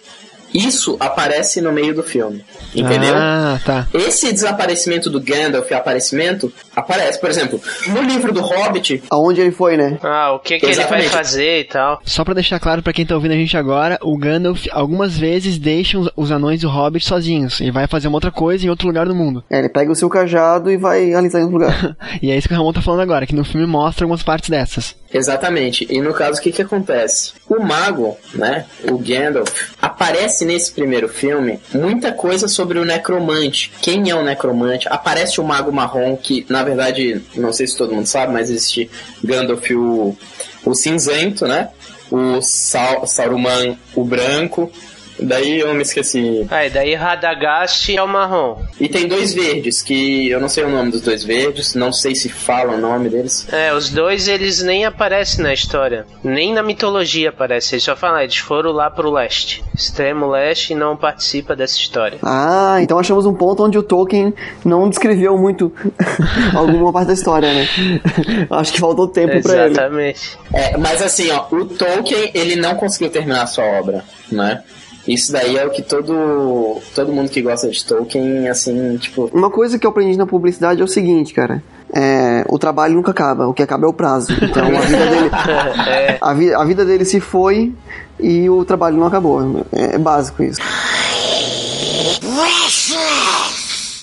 Isso 0.54 0.96
aparece 1.00 1.60
no 1.60 1.72
meio 1.72 1.94
do 1.94 2.02
filme, 2.02 2.44
entendeu? 2.74 3.14
Ah, 3.16 3.58
tá. 3.64 3.86
Esse 3.92 4.32
desaparecimento 4.32 5.10
do 5.10 5.20
Gandalf 5.20 5.70
e 5.70 5.74
aparecimento 5.74 6.52
aparece, 6.74 7.20
por 7.20 7.28
exemplo, 7.30 7.60
no 7.88 8.02
livro 8.02 8.32
do 8.32 8.40
Hobbit, 8.40 9.02
Aonde 9.10 9.40
ele 9.40 9.50
foi, 9.50 9.76
né? 9.76 9.98
Ah, 10.02 10.32
o 10.32 10.38
que, 10.38 10.58
que 10.58 10.66
ele 10.66 10.74
vai 10.84 11.02
fazer 11.04 11.60
e 11.60 11.64
tal. 11.64 12.00
Só 12.04 12.24
pra 12.24 12.34
deixar 12.34 12.58
claro 12.58 12.82
pra 12.82 12.92
quem 12.92 13.04
tá 13.06 13.14
ouvindo 13.14 13.32
a 13.32 13.36
gente 13.36 13.56
agora, 13.56 13.98
o 14.02 14.16
Gandalf 14.16 14.66
algumas 14.70 15.18
vezes 15.18 15.58
deixa 15.58 15.98
os- 16.16 16.30
anões 16.30 16.62
e 16.62 16.66
o 16.66 16.70
Hobbit 16.70 17.04
sozinhos 17.06 17.60
e 17.60 17.70
vai 17.70 17.86
fazer 17.86 18.08
uma 18.08 18.16
outra 18.16 18.30
coisa 18.30 18.66
em 18.66 18.68
outro 18.70 18.86
lugar 18.88 19.06
do 19.06 19.14
mundo. 19.14 19.42
É, 19.50 19.58
ele 19.58 19.68
pega 19.68 19.90
o 19.92 19.94
seu 19.94 20.08
cajado 20.08 20.70
e 20.70 20.76
vai 20.76 21.12
alisar 21.14 21.40
em 21.40 21.44
outro 21.44 21.58
lugar. 21.58 21.96
E 22.22 22.30
é 22.30 22.36
isso 22.36 22.48
que 22.48 22.54
o 22.54 22.56
Ramon 22.56 22.72
tá 22.72 22.80
falando 22.82 23.00
agora, 23.00 23.26
que 23.26 23.34
no 23.34 23.44
filme 23.44 23.66
mostra 23.66 24.04
algumas 24.04 24.22
partes 24.22 24.48
dessas. 24.50 24.94
Exatamente. 25.16 25.86
E 25.90 26.00
no 26.00 26.12
caso, 26.12 26.38
o 26.38 26.42
que 26.42 26.52
que 26.52 26.62
acontece? 26.62 27.32
O 27.48 27.60
mago, 27.62 28.16
né, 28.34 28.66
o 28.90 28.98
Gandalf, 28.98 29.50
aparece 29.80 30.44
nesse 30.44 30.72
primeiro 30.72 31.08
filme 31.08 31.58
muita 31.72 32.12
coisa 32.12 32.46
sobre 32.48 32.78
o 32.78 32.84
necromante. 32.84 33.72
Quem 33.80 34.10
é 34.10 34.14
o 34.14 34.22
necromante? 34.22 34.86
Aparece 34.90 35.40
o 35.40 35.44
mago 35.44 35.72
marrom, 35.72 36.16
que 36.16 36.44
na 36.48 36.62
verdade, 36.62 37.22
não 37.34 37.52
sei 37.52 37.66
se 37.66 37.76
todo 37.76 37.94
mundo 37.94 38.06
sabe, 38.06 38.32
mas 38.32 38.50
existe 38.50 38.90
Gandalf 39.24 39.70
o, 39.70 40.16
o 40.64 40.74
cinzento, 40.74 41.46
né? 41.46 41.70
O 42.10 42.40
Sau- 42.42 43.06
Saruman 43.06 43.76
o 43.94 44.04
branco. 44.04 44.70
Daí 45.18 45.60
eu 45.60 45.72
me 45.74 45.82
esqueci. 45.82 46.46
Ah, 46.50 46.66
e 46.66 46.70
daí 46.70 46.94
Radagast 46.94 47.94
é 47.94 48.02
o 48.02 48.08
marrom. 48.08 48.62
E 48.80 48.88
tem 48.88 49.08
dois 49.08 49.32
verdes, 49.32 49.82
que 49.82 50.28
eu 50.28 50.40
não 50.40 50.48
sei 50.48 50.64
o 50.64 50.68
nome 50.68 50.90
dos 50.90 51.00
dois 51.00 51.24
verdes, 51.24 51.74
não 51.74 51.92
sei 51.92 52.14
se 52.14 52.28
fala 52.28 52.74
o 52.74 52.78
nome 52.78 53.08
deles. 53.08 53.46
É, 53.52 53.72
os 53.72 53.88
dois 53.88 54.28
eles 54.28 54.62
nem 54.62 54.84
aparecem 54.84 55.42
na 55.42 55.52
história. 55.52 56.06
Nem 56.22 56.52
na 56.52 56.62
mitologia 56.62 57.30
aparecem. 57.30 57.76
Eles 57.76 57.84
só 57.84 57.96
falam, 57.96 58.20
eles 58.20 58.36
foram 58.36 58.72
lá 58.72 58.90
pro 58.90 59.10
leste. 59.10 59.64
Extremo 59.74 60.26
leste 60.26 60.72
e 60.72 60.76
não 60.76 60.96
participa 60.96 61.56
dessa 61.56 61.76
história. 61.76 62.18
Ah, 62.22 62.78
então 62.80 62.98
achamos 62.98 63.26
um 63.26 63.34
ponto 63.34 63.64
onde 63.64 63.78
o 63.78 63.82
Tolkien 63.82 64.34
não 64.64 64.88
descreveu 64.88 65.36
muito 65.38 65.72
alguma 66.54 66.92
parte 66.92 67.08
da 67.08 67.14
história, 67.14 67.52
né? 67.52 67.68
Acho 68.50 68.72
que 68.72 68.80
faltou 68.80 69.08
tempo 69.08 69.40
pra 69.42 69.64
ele. 69.64 69.72
Exatamente. 69.72 70.38
É, 70.52 70.76
mas 70.76 71.00
assim, 71.02 71.30
ó, 71.30 71.46
o 71.50 71.64
Tolkien, 71.64 72.30
ele 72.34 72.56
não 72.56 72.74
conseguiu 72.74 73.10
terminar 73.10 73.42
a 73.42 73.46
sua 73.46 73.64
obra, 73.64 74.04
né? 74.30 74.62
Isso 75.06 75.30
daí 75.32 75.56
é 75.56 75.64
o 75.64 75.70
que 75.70 75.82
todo, 75.82 76.80
todo 76.94 77.12
mundo 77.12 77.28
que 77.30 77.40
gosta 77.40 77.68
de 77.68 77.84
Tolkien, 77.84 78.48
assim, 78.48 78.96
tipo... 78.96 79.30
Uma 79.32 79.50
coisa 79.50 79.78
que 79.78 79.86
eu 79.86 79.90
aprendi 79.90 80.18
na 80.18 80.26
publicidade 80.26 80.80
é 80.80 80.84
o 80.84 80.88
seguinte, 80.88 81.32
cara. 81.32 81.62
É, 81.92 82.44
o 82.48 82.58
trabalho 82.58 82.94
nunca 82.94 83.12
acaba, 83.12 83.46
o 83.46 83.54
que 83.54 83.62
acaba 83.62 83.86
é 83.86 83.88
o 83.88 83.92
prazo. 83.92 84.32
Então 84.42 84.66
a 84.66 84.80
vida 84.80 85.06
dele, 85.06 85.30
É, 85.88 86.18
a, 86.20 86.34
vi- 86.34 86.52
a 86.52 86.64
vida 86.64 86.84
dele 86.84 87.04
se 87.04 87.20
foi 87.20 87.72
e 88.18 88.50
o 88.50 88.64
trabalho 88.64 88.96
não 88.96 89.06
acabou. 89.06 89.64
É 89.72 89.96
básico 89.96 90.42
isso. 90.42 90.60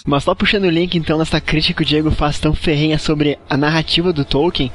Mas 0.06 0.26
só 0.26 0.36
puxando 0.36 0.66
o 0.66 0.70
link 0.70 0.96
então 0.98 1.18
nessa 1.18 1.40
crítica 1.40 1.78
que 1.78 1.84
o 1.84 1.86
Diego 1.86 2.12
faz 2.12 2.38
tão 2.38 2.54
ferrenha 2.54 3.00
sobre 3.00 3.40
a 3.50 3.56
narrativa 3.56 4.12
do 4.12 4.26
Tolkien, 4.26 4.70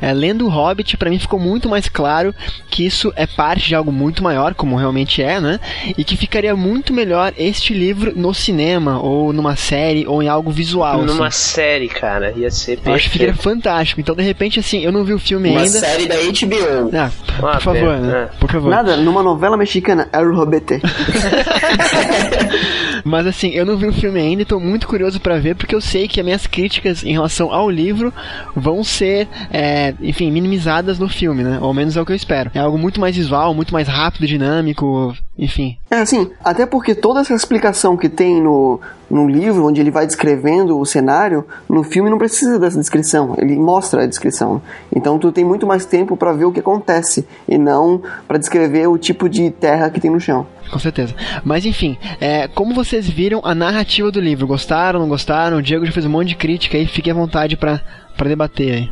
é, 0.00 0.12
lendo 0.12 0.46
o 0.46 0.48
Hobbit 0.48 0.96
pra 0.96 1.08
mim 1.08 1.18
ficou 1.18 1.38
muito 1.38 1.68
mais 1.68 1.88
claro 1.88 2.34
que 2.70 2.84
isso 2.84 3.12
é 3.14 3.24
parte 3.24 3.68
de 3.68 3.74
algo 3.76 3.92
muito 3.92 4.20
maior, 4.22 4.52
como 4.52 4.74
realmente 4.74 5.22
é, 5.22 5.40
né? 5.40 5.60
E 5.96 6.02
que 6.02 6.16
ficaria 6.16 6.56
muito 6.56 6.92
melhor 6.92 7.32
este 7.38 7.72
livro 7.72 8.12
no 8.16 8.34
cinema 8.34 9.00
ou 9.00 9.32
numa 9.32 9.54
série 9.54 10.08
ou 10.08 10.20
em 10.20 10.28
algo 10.28 10.50
visual. 10.50 11.02
numa 11.04 11.28
assim. 11.28 11.52
série, 11.54 11.88
cara. 11.88 12.32
Ia 12.36 12.50
ser 12.50 12.80
Eu 12.84 12.94
acho 12.94 13.04
que 13.04 13.10
ficaria 13.10 13.32
perfeito. 13.32 13.56
fantástico. 13.56 14.00
Então 14.00 14.16
de 14.16 14.24
repente 14.24 14.58
assim, 14.58 14.80
eu 14.80 14.90
não 14.90 15.04
vi 15.04 15.14
o 15.14 15.20
filme 15.20 15.50
Uma 15.50 15.60
ainda. 15.60 15.78
série 15.78 16.06
da 16.06 16.16
HBO. 16.16 16.90
Ah, 16.98 17.10
Ah, 17.38 17.52
por 17.52 17.60
favor, 17.60 17.98
né? 18.00 18.28
é. 18.32 18.36
Por 18.38 18.50
favor. 18.50 18.70
Nada, 18.70 18.96
numa 18.96 19.22
novela 19.22 19.56
mexicana, 19.56 20.08
El 20.12 20.34
Robete. 20.34 20.80
Mas 23.04 23.26
assim, 23.26 23.50
eu 23.50 23.66
não 23.66 23.76
vi 23.76 23.86
o 23.86 23.92
filme 23.92 24.18
ainda 24.18 24.42
e 24.42 24.46
tô 24.46 24.58
muito 24.58 24.88
curioso 24.88 25.20
pra 25.20 25.38
ver, 25.38 25.54
porque 25.54 25.74
eu 25.74 25.80
sei 25.80 26.08
que 26.08 26.18
as 26.18 26.24
minhas 26.24 26.46
críticas 26.46 27.04
em 27.04 27.12
relação 27.12 27.52
ao 27.52 27.70
livro 27.70 28.12
vão 28.56 28.82
ser, 28.82 29.28
é, 29.52 29.94
enfim, 30.00 30.30
minimizadas 30.30 30.98
no 30.98 31.08
filme, 31.08 31.42
né? 31.42 31.58
Ou 31.60 31.68
ao 31.68 31.74
menos 31.74 31.96
é 31.96 32.00
o 32.00 32.06
que 32.06 32.12
eu 32.12 32.16
espero. 32.16 32.50
É 32.54 32.60
algo 32.60 32.78
muito 32.78 33.00
mais 33.00 33.14
visual, 33.14 33.54
muito 33.54 33.72
mais 33.72 33.86
rápido, 33.86 34.26
dinâmico, 34.26 35.14
enfim. 35.38 35.76
É 35.90 35.96
assim, 35.96 36.30
até 36.42 36.64
porque 36.64 36.94
toda 36.94 37.20
essa 37.20 37.34
explicação 37.34 37.96
que 37.96 38.08
tem 38.08 38.40
no, 38.40 38.80
no 39.10 39.28
livro, 39.28 39.66
onde 39.66 39.80
ele 39.80 39.90
vai 39.90 40.06
descrevendo 40.06 40.78
o 40.78 40.86
cenário, 40.86 41.44
no 41.68 41.82
filme 41.82 42.08
não 42.08 42.18
precisa 42.18 42.58
dessa 42.58 42.78
descrição, 42.78 43.34
ele 43.38 43.56
mostra 43.56 44.02
a 44.02 44.06
descrição. 44.06 44.62
Então 44.94 45.18
tu 45.18 45.30
tem 45.30 45.44
muito 45.44 45.66
mais 45.66 45.84
tempo 45.84 46.16
pra 46.16 46.32
ver 46.32 46.44
o 46.44 46.52
que 46.52 46.60
acontece 46.60 47.26
e 47.48 47.58
não 47.58 48.02
pra 48.26 48.38
descrever 48.38 48.86
o 48.86 48.98
tipo 48.98 49.28
de 49.28 49.50
terra 49.50 49.90
que 49.90 50.00
tem 50.00 50.10
no 50.10 50.20
chão. 50.20 50.46
Com 50.70 50.78
certeza. 50.78 51.14
Mas 51.44 51.64
enfim, 51.64 51.96
é, 52.20 52.48
como 52.48 52.74
vocês 52.94 53.08
viram 53.10 53.40
a 53.44 53.54
narrativa 53.54 54.10
do 54.10 54.20
livro? 54.20 54.46
Gostaram, 54.46 55.00
não 55.00 55.08
gostaram? 55.08 55.56
O 55.58 55.62
Diego 55.62 55.84
já 55.84 55.90
fez 55.92 56.06
um 56.06 56.10
monte 56.10 56.28
de 56.28 56.36
crítica 56.36 56.76
aí, 56.76 56.86
fique 56.86 57.10
à 57.10 57.14
vontade 57.14 57.56
pra, 57.56 57.80
pra 58.16 58.28
debater 58.28 58.72
aí. 58.72 58.90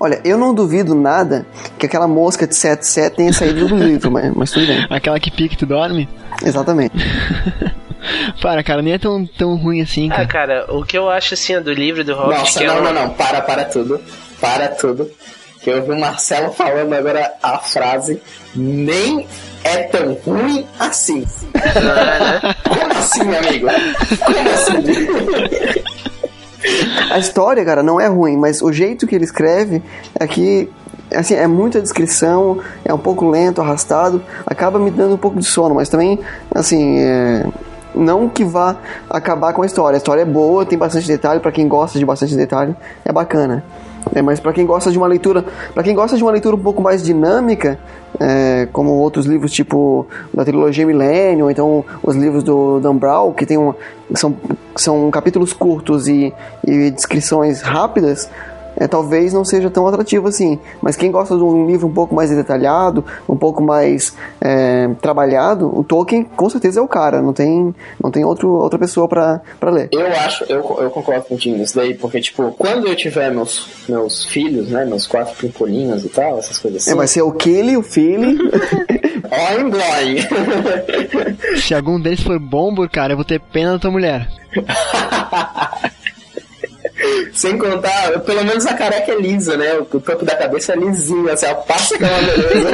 Olha, 0.00 0.20
eu 0.24 0.36
não 0.38 0.54
duvido 0.54 0.94
nada 0.94 1.46
que 1.78 1.86
aquela 1.86 2.08
mosca 2.08 2.46
de 2.46 2.54
77 2.54 3.16
tenha 3.16 3.32
saído 3.32 3.68
do 3.68 3.76
livro, 3.76 4.10
mas, 4.10 4.32
mas 4.34 4.50
tudo 4.50 4.66
bem. 4.66 4.86
Aquela 4.90 5.20
que 5.20 5.30
pique 5.30 5.56
tu 5.56 5.66
dorme? 5.66 6.08
Exatamente. 6.44 6.94
Para, 8.42 8.62
cara, 8.62 8.82
nem 8.82 8.92
é 8.94 8.98
tão, 8.98 9.24
tão 9.26 9.56
ruim 9.56 9.80
assim, 9.80 10.10
Ah, 10.10 10.16
cara. 10.16 10.26
cara, 10.26 10.66
o 10.74 10.84
que 10.84 10.96
eu 10.96 11.08
acho 11.10 11.34
assim 11.34 11.58
do 11.60 11.72
livro 11.72 12.04
do 12.04 12.14
Hobbit 12.14 12.38
Nossa, 12.38 12.58
que 12.58 12.64
é 12.64 12.68
não, 12.68 12.78
um- 12.78 12.82
não, 12.82 12.92
não, 12.92 13.10
para, 13.10 13.40
para 13.40 13.64
tudo. 13.64 14.00
Para 14.40 14.68
tudo. 14.68 15.10
Que 15.64 15.70
eu 15.70 15.82
vi 15.82 15.92
o 15.92 15.98
Marcelo 15.98 16.52
falando 16.52 16.92
agora 16.92 17.32
a 17.42 17.56
frase, 17.56 18.20
nem 18.54 19.26
é 19.64 19.84
tão 19.84 20.12
ruim 20.12 20.66
assim. 20.78 21.24
Como 22.68 22.92
assim, 22.92 23.24
meu 23.24 23.38
amigo? 23.38 23.66
Como 24.26 24.50
assim? 24.50 24.84
A 27.10 27.18
história, 27.18 27.64
cara, 27.64 27.82
não 27.82 27.98
é 27.98 28.06
ruim, 28.08 28.36
mas 28.36 28.60
o 28.60 28.70
jeito 28.70 29.06
que 29.06 29.14
ele 29.14 29.24
escreve 29.24 29.82
é 30.20 30.26
que 30.26 30.70
assim, 31.14 31.34
é 31.34 31.46
muita 31.46 31.80
descrição, 31.80 32.60
é 32.84 32.92
um 32.92 32.98
pouco 32.98 33.30
lento, 33.30 33.62
arrastado, 33.62 34.22
acaba 34.44 34.78
me 34.78 34.90
dando 34.90 35.14
um 35.14 35.18
pouco 35.18 35.38
de 35.38 35.46
sono, 35.46 35.74
mas 35.74 35.88
também, 35.88 36.18
assim, 36.54 36.98
é, 36.98 37.46
não 37.94 38.28
que 38.28 38.44
vá 38.44 38.76
acabar 39.08 39.52
com 39.52 39.62
a 39.62 39.66
história. 39.66 39.96
A 39.96 39.98
história 39.98 40.22
é 40.22 40.24
boa, 40.24 40.64
tem 40.64 40.78
bastante 40.78 41.06
detalhe, 41.06 41.40
pra 41.40 41.52
quem 41.52 41.68
gosta 41.68 41.98
de 41.98 42.04
bastante 42.04 42.34
detalhe, 42.36 42.74
é 43.04 43.12
bacana. 43.12 43.64
É, 44.14 44.20
mas 44.20 44.38
para 44.38 44.52
quem 44.52 44.66
gosta 44.66 44.90
de 44.90 44.98
uma 44.98 45.06
leitura, 45.06 45.44
para 45.72 45.82
quem 45.82 45.94
gosta 45.94 46.16
de 46.16 46.22
uma 46.22 46.30
leitura 46.30 46.56
um 46.56 46.60
pouco 46.60 46.82
mais 46.82 47.02
dinâmica, 47.02 47.78
é, 48.20 48.68
como 48.72 48.90
outros 48.90 49.26
livros 49.26 49.52
tipo 49.52 50.06
da 50.32 50.44
trilogia 50.44 50.84
Millennium, 50.84 51.50
então 51.50 51.84
os 52.02 52.14
livros 52.14 52.42
do 52.42 52.80
Dan 52.80 52.96
Brown, 52.96 53.32
que 53.32 53.46
tem 53.46 53.56
um, 53.56 53.72
são, 54.14 54.36
são 54.76 55.10
capítulos 55.10 55.52
curtos 55.52 56.06
e, 56.06 56.32
e 56.66 56.90
descrições 56.90 57.62
rápidas, 57.62 58.28
é, 58.76 58.86
talvez 58.86 59.32
não 59.32 59.44
seja 59.44 59.70
tão 59.70 59.86
atrativo 59.86 60.28
assim. 60.28 60.58
Mas 60.80 60.96
quem 60.96 61.10
gosta 61.10 61.36
de 61.36 61.42
um 61.42 61.66
livro 61.66 61.86
um 61.86 61.92
pouco 61.92 62.14
mais 62.14 62.30
detalhado, 62.30 63.04
um 63.28 63.36
pouco 63.36 63.62
mais 63.62 64.16
é, 64.40 64.88
trabalhado, 65.00 65.66
o 65.76 65.84
Tolkien 65.84 66.24
com 66.24 66.48
certeza 66.48 66.80
é 66.80 66.82
o 66.82 66.88
cara. 66.88 67.22
Não 67.22 67.32
tem, 67.32 67.74
não 68.02 68.10
tem 68.10 68.24
outro, 68.24 68.50
outra 68.50 68.78
pessoa 68.78 69.08
para 69.08 69.40
ler. 69.70 69.88
Eu 69.92 70.06
acho, 70.06 70.44
eu, 70.44 70.58
eu 70.80 70.90
concordo 70.90 71.24
contigo 71.24 71.56
nisso 71.56 71.76
daí, 71.76 71.94
porque, 71.94 72.20
tipo, 72.20 72.52
quando 72.52 72.86
eu 72.86 72.96
tiver 72.96 73.30
meus, 73.30 73.84
meus 73.88 74.24
filhos, 74.24 74.70
né, 74.70 74.84
meus 74.84 75.06
quatro 75.06 75.34
pimpolinhos 75.36 76.04
e 76.04 76.08
tal, 76.08 76.38
essas 76.38 76.58
coisas 76.58 76.82
assim. 76.82 76.92
É, 76.92 76.94
vai 76.94 77.06
ser 77.06 77.22
o 77.22 77.32
Kelly, 77.32 77.76
o 77.76 77.82
Philly. 77.82 78.38
Oin 79.24 79.70
bloin. 79.70 80.16
Se 81.56 81.74
algum 81.74 82.00
deles 82.00 82.22
for 82.22 82.38
bombo, 82.38 82.88
cara, 82.88 83.12
eu 83.12 83.16
vou 83.16 83.24
ter 83.24 83.40
pena 83.40 83.72
da 83.72 83.78
tua 83.78 83.90
mulher. 83.90 84.28
Sem 87.32 87.58
contar, 87.58 88.20
pelo 88.20 88.44
menos 88.44 88.66
a 88.66 88.74
careca 88.74 89.12
é 89.12 89.16
lisa, 89.16 89.56
né? 89.56 89.74
O, 89.78 89.84
topo 89.84 90.24
da 90.24 90.36
cabeça 90.36 90.72
é 90.72 90.76
lisinho, 90.76 91.30
assim, 91.30 91.46
passa 91.66 91.96
que 91.98 92.04
é 92.04 92.08
uma 92.08 92.22
beleza. 92.22 92.70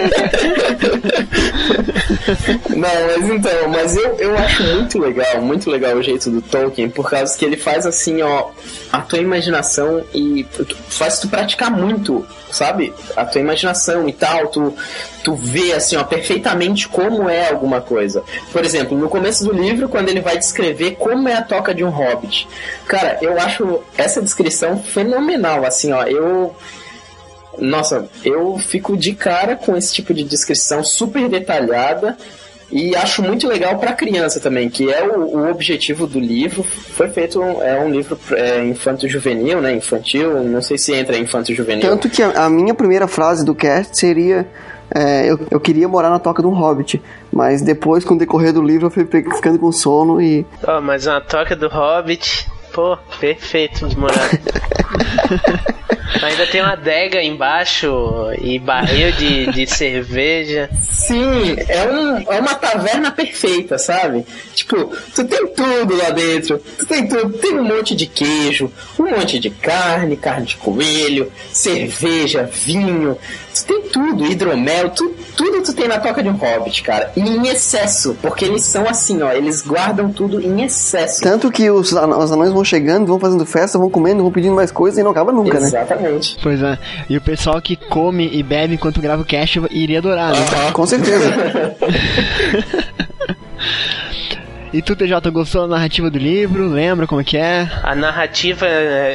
Não, 2.76 2.88
mas 3.06 3.30
então, 3.30 3.68
mas 3.68 3.96
eu, 3.96 4.16
eu 4.18 4.36
acho 4.36 4.62
muito 4.62 4.98
legal, 4.98 5.40
muito 5.42 5.70
legal 5.70 5.94
o 5.94 6.02
jeito 6.02 6.30
do 6.30 6.42
Tolkien, 6.42 6.90
por 6.90 7.08
causa 7.10 7.36
que 7.36 7.44
ele 7.44 7.56
faz 7.56 7.86
assim, 7.86 8.22
ó, 8.22 8.50
a 8.92 9.00
tua 9.00 9.18
imaginação 9.18 10.04
e 10.12 10.44
faz 10.88 11.18
tu 11.20 11.28
praticar 11.28 11.70
muito, 11.70 12.26
sabe? 12.50 12.92
A 13.16 13.24
tua 13.24 13.40
imaginação 13.40 14.08
e 14.08 14.12
tal, 14.12 14.48
tu, 14.48 14.74
tu 15.22 15.34
vê 15.34 15.72
assim, 15.72 15.96
ó, 15.96 16.02
perfeitamente 16.02 16.88
como 16.88 17.28
é 17.28 17.50
alguma 17.50 17.80
coisa. 17.80 18.22
Por 18.52 18.64
exemplo, 18.64 18.98
no 18.98 19.08
começo 19.08 19.44
do 19.44 19.52
livro, 19.52 19.88
quando 19.88 20.08
ele 20.08 20.20
vai 20.20 20.36
descrever 20.36 20.96
como 20.96 21.28
é 21.28 21.34
a 21.34 21.42
toca 21.42 21.74
de 21.74 21.84
um 21.84 21.90
hobbit. 21.90 22.48
Cara, 22.86 23.18
eu 23.22 23.38
acho 23.40 23.80
essa 23.96 24.20
descrição 24.20 24.78
fenomenal, 24.82 25.64
assim, 25.64 25.92
ó, 25.92 26.04
eu 26.04 26.54
nossa, 27.58 28.08
eu 28.24 28.56
fico 28.58 28.96
de 28.96 29.12
cara 29.12 29.54
com 29.54 29.76
esse 29.76 29.92
tipo 29.92 30.14
de 30.14 30.24
descrição 30.24 30.82
super 30.82 31.28
detalhada 31.28 32.16
e 32.72 32.94
acho 32.94 33.22
muito 33.22 33.48
legal 33.48 33.78
para 33.78 33.92
criança 33.92 34.38
também, 34.38 34.70
que 34.70 34.92
é 34.92 35.02
o, 35.02 35.38
o, 35.38 35.50
objetivo 35.50 36.06
do 36.06 36.20
livro. 36.20 36.62
Foi 36.62 37.08
feito, 37.08 37.42
é 37.42 37.80
um 37.80 37.90
livro 37.90 38.18
é, 38.32 38.64
infanto-juvenil, 38.64 39.60
né? 39.60 39.74
Infantil, 39.74 40.42
não 40.44 40.62
sei 40.62 40.78
se 40.78 40.94
entra 40.94 41.18
infanto-juvenil. 41.18 41.82
Tanto 41.82 42.08
que 42.08 42.22
a, 42.22 42.44
a, 42.44 42.50
minha 42.50 42.72
primeira 42.72 43.08
frase 43.08 43.44
do 43.44 43.54
cast 43.54 43.98
seria. 43.98 44.46
É, 44.92 45.30
eu, 45.30 45.38
eu 45.52 45.60
queria 45.60 45.86
morar 45.86 46.10
na 46.10 46.18
toca 46.18 46.42
de 46.42 46.48
um 46.48 46.52
hobbit, 46.52 47.00
mas 47.32 47.62
depois, 47.62 48.04
com 48.04 48.14
o 48.14 48.18
decorrer 48.18 48.52
do 48.52 48.60
livro, 48.60 48.86
eu 48.86 48.90
fui 48.90 49.04
ficando 49.04 49.58
com 49.58 49.70
sono 49.70 50.20
e. 50.20 50.44
Oh, 50.66 50.80
mas 50.80 51.06
uma 51.06 51.20
toca 51.20 51.54
do 51.54 51.68
hobbit, 51.68 52.48
pô, 52.72 52.96
perfeito 53.18 53.88
de 53.88 53.96
morar. 53.96 54.30
Ainda 56.22 56.46
tem 56.46 56.60
uma 56.60 56.72
adega 56.72 57.22
embaixo 57.22 57.88
e 58.40 58.58
barril 58.58 59.12
de, 59.12 59.46
de 59.52 59.66
cerveja. 59.66 60.68
Sim, 60.80 61.56
é, 61.66 61.88
um, 61.88 62.32
é 62.32 62.40
uma 62.40 62.54
taverna 62.54 63.10
perfeita, 63.10 63.78
sabe? 63.78 64.26
Tipo, 64.54 64.90
tu 65.14 65.24
tem 65.24 65.46
tudo 65.46 65.96
lá 65.96 66.10
dentro. 66.10 66.60
Tu 66.78 66.86
tem 66.86 67.06
tudo. 67.06 67.38
Tem 67.38 67.58
um 67.58 67.64
monte 67.64 67.94
de 67.94 68.06
queijo, 68.06 68.70
um 68.98 69.04
monte 69.04 69.38
de 69.38 69.48
carne, 69.48 70.16
carne 70.16 70.46
de 70.46 70.56
coelho, 70.56 71.32
cerveja, 71.52 72.42
vinho. 72.52 73.16
Tu 73.54 73.64
tem 73.64 73.82
tudo, 73.82 74.26
hidromel, 74.26 74.90
tu, 74.90 75.14
tudo 75.36 75.62
tu 75.62 75.72
tem 75.72 75.88
na 75.88 75.98
toca 75.98 76.22
de 76.22 76.28
um 76.28 76.36
hobbit, 76.36 76.82
cara. 76.82 77.12
E 77.16 77.20
em 77.20 77.48
excesso, 77.48 78.16
porque 78.20 78.44
eles 78.44 78.62
são 78.62 78.88
assim, 78.88 79.22
ó, 79.22 79.32
eles 79.32 79.62
guardam 79.62 80.12
tudo 80.12 80.40
em 80.40 80.62
excesso. 80.64 81.22
Tanto 81.22 81.50
que 81.50 81.70
os, 81.70 81.92
os 81.92 82.32
anões 82.32 82.52
vão 82.60 82.64
chegando, 82.64 83.06
vão 83.06 83.18
fazendo 83.18 83.44
festa, 83.46 83.78
vão 83.78 83.90
comendo, 83.90 84.22
vão 84.22 84.30
pedindo 84.30 84.54
mais 84.54 84.70
coisas 84.70 84.98
e 84.98 85.02
não 85.02 85.10
acaba 85.10 85.32
nunca, 85.32 85.56
Exatamente. 85.56 85.74
né? 85.74 85.82
Exatamente. 85.82 86.38
Pois 86.42 86.62
é. 86.62 86.78
E 87.08 87.16
o 87.16 87.20
pessoal 87.20 87.60
que 87.60 87.74
come 87.76 88.28
e 88.32 88.42
bebe 88.42 88.74
enquanto 88.74 89.00
grava 89.00 89.22
o 89.22 89.24
cast 89.24 89.60
iria 89.70 89.98
adorar, 89.98 90.32
né? 90.32 90.38
-huh, 90.38 90.72
com 90.72 90.86
certeza. 90.86 91.30
E 94.72 94.80
tu, 94.80 94.94
TJ, 94.94 95.32
gostou 95.32 95.62
da 95.62 95.74
narrativa 95.74 96.08
do 96.08 96.16
livro? 96.16 96.68
Lembra 96.68 97.04
como 97.04 97.20
é 97.20 97.24
que 97.24 97.36
é? 97.36 97.68
A 97.82 97.92
narrativa, 97.92 98.68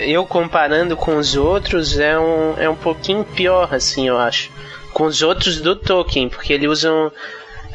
eu 0.05 0.25
comparando 0.25 0.97
com 0.97 1.15
os 1.15 1.37
outros, 1.37 1.97
é 1.97 2.19
um, 2.19 2.55
é 2.57 2.69
um 2.69 2.75
pouquinho 2.75 3.23
pior, 3.23 3.73
assim, 3.73 4.05
eu 4.05 4.17
acho. 4.17 4.51
Com 4.91 5.05
os 5.05 5.21
outros 5.21 5.61
do 5.61 5.73
Tolkien, 5.73 6.27
porque 6.27 6.51
ele 6.51 6.67
usa 6.67 6.91
um, 6.91 7.09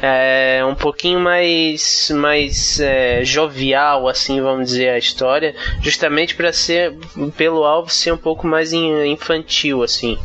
é, 0.01 0.63
um 0.65 0.73
pouquinho 0.73 1.19
mais, 1.19 2.11
mais 2.15 2.79
é, 2.79 3.23
jovial, 3.23 4.07
assim, 4.07 4.41
vamos 4.41 4.69
dizer, 4.69 4.89
a 4.89 4.97
história, 4.97 5.55
justamente 5.79 6.35
para 6.35 6.51
ser, 6.51 6.95
pelo 7.37 7.63
alvo, 7.63 7.91
ser 7.91 8.11
um 8.11 8.17
pouco 8.17 8.47
mais 8.47 8.73
infantil, 8.73 9.83
assim. 9.83 10.17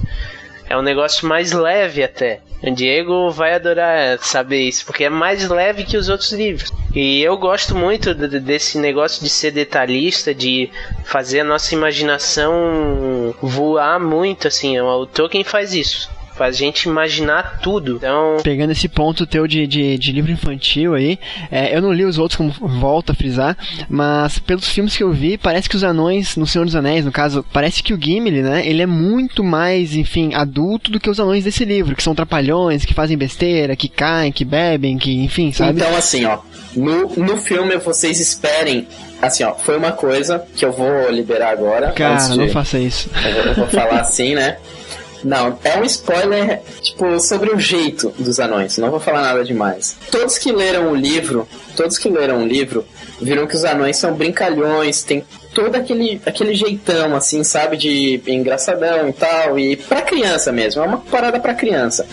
É 0.68 0.76
um 0.76 0.82
negócio 0.82 1.28
mais 1.28 1.52
leve 1.52 2.02
até. 2.02 2.40
O 2.62 2.70
Diego 2.70 3.30
vai 3.30 3.54
adorar 3.54 4.18
saber 4.18 4.62
isso, 4.62 4.86
porque 4.86 5.04
é 5.04 5.10
mais 5.10 5.46
leve 5.46 5.84
que 5.84 5.96
os 5.96 6.08
outros 6.08 6.32
livros. 6.32 6.72
E 6.94 7.22
eu 7.22 7.36
gosto 7.36 7.74
muito 7.74 8.14
desse 8.14 8.78
negócio 8.78 9.22
de 9.22 9.28
ser 9.28 9.50
detalhista, 9.50 10.34
de 10.34 10.70
fazer 11.04 11.40
a 11.40 11.44
nossa 11.44 11.74
imaginação 11.74 13.34
voar 13.42 14.00
muito, 14.00 14.48
assim. 14.48 14.80
O 14.80 15.06
Tolkien 15.06 15.44
faz 15.44 15.74
isso 15.74 16.15
faz 16.36 16.56
a 16.56 16.58
gente 16.58 16.84
imaginar 16.88 17.58
tudo. 17.60 17.96
Então... 17.96 18.36
Pegando 18.42 18.72
esse 18.72 18.88
ponto 18.88 19.26
teu 19.26 19.46
de, 19.46 19.66
de, 19.66 19.98
de 19.98 20.12
livro 20.12 20.30
infantil 20.30 20.94
aí, 20.94 21.18
é, 21.50 21.76
eu 21.76 21.82
não 21.82 21.92
li 21.92 22.04
os 22.04 22.18
outros, 22.18 22.36
como 22.36 22.50
volta 22.50 23.12
a 23.12 23.14
frisar, 23.14 23.56
mas 23.88 24.38
pelos 24.38 24.68
filmes 24.68 24.96
que 24.96 25.02
eu 25.02 25.12
vi, 25.12 25.38
parece 25.38 25.68
que 25.68 25.76
os 25.76 25.84
anões, 25.84 26.36
no 26.36 26.46
Senhor 26.46 26.64
dos 26.64 26.76
Anéis, 26.76 27.04
no 27.04 27.12
caso, 27.12 27.44
parece 27.52 27.82
que 27.82 27.94
o 27.94 28.00
Gimli, 28.00 28.42
né, 28.42 28.66
ele 28.66 28.82
é 28.82 28.86
muito 28.86 29.42
mais, 29.42 29.94
enfim, 29.94 30.34
adulto 30.34 30.90
do 30.90 31.00
que 31.00 31.10
os 31.10 31.18
anões 31.18 31.44
desse 31.44 31.64
livro, 31.64 31.96
que 31.96 32.02
são 32.02 32.14
trapalhões, 32.14 32.84
que 32.84 32.94
fazem 32.94 33.16
besteira, 33.16 33.76
que 33.76 33.88
caem, 33.88 34.32
que 34.32 34.44
bebem, 34.44 34.98
que, 34.98 35.24
enfim, 35.24 35.52
sabe? 35.52 35.80
Então, 35.80 35.96
assim, 35.96 36.24
ó, 36.24 36.38
no, 36.74 37.08
no 37.16 37.36
filme 37.36 37.76
vocês 37.78 38.20
esperem 38.20 38.86
assim, 39.20 39.44
ó, 39.44 39.54
foi 39.54 39.76
uma 39.76 39.92
coisa 39.92 40.44
que 40.54 40.64
eu 40.64 40.72
vou 40.72 41.10
liberar 41.10 41.50
agora. 41.50 41.92
Cara, 41.92 42.16
de... 42.16 42.36
não 42.36 42.48
faça 42.48 42.78
isso. 42.78 43.10
Eu 43.24 43.32
vou, 43.32 43.42
eu 43.42 43.54
vou 43.54 43.66
falar 43.68 44.00
assim, 44.00 44.34
né? 44.34 44.58
Não, 45.26 45.58
é 45.64 45.76
um 45.76 45.82
spoiler, 45.82 46.62
tipo, 46.80 47.18
sobre 47.18 47.50
o 47.50 47.58
jeito 47.58 48.10
dos 48.16 48.38
anões. 48.38 48.78
Não 48.78 48.92
vou 48.92 49.00
falar 49.00 49.22
nada 49.22 49.44
demais. 49.44 49.96
Todos 50.08 50.38
que 50.38 50.52
leram 50.52 50.92
o 50.92 50.94
livro, 50.94 51.48
todos 51.74 51.98
que 51.98 52.08
leram 52.08 52.44
o 52.44 52.46
livro, 52.46 52.86
viram 53.20 53.44
que 53.44 53.56
os 53.56 53.64
anões 53.64 53.96
são 53.96 54.14
brincalhões, 54.14 55.02
tem 55.02 55.24
todo 55.52 55.74
aquele, 55.74 56.22
aquele 56.24 56.54
jeitão, 56.54 57.16
assim, 57.16 57.42
sabe, 57.42 57.76
de 57.76 58.22
engraçadão 58.28 59.08
e 59.08 59.12
tal. 59.12 59.58
E 59.58 59.74
pra 59.74 60.02
criança 60.02 60.52
mesmo, 60.52 60.80
é 60.80 60.86
uma 60.86 60.98
parada 60.98 61.40
pra 61.40 61.54
criança 61.54 62.06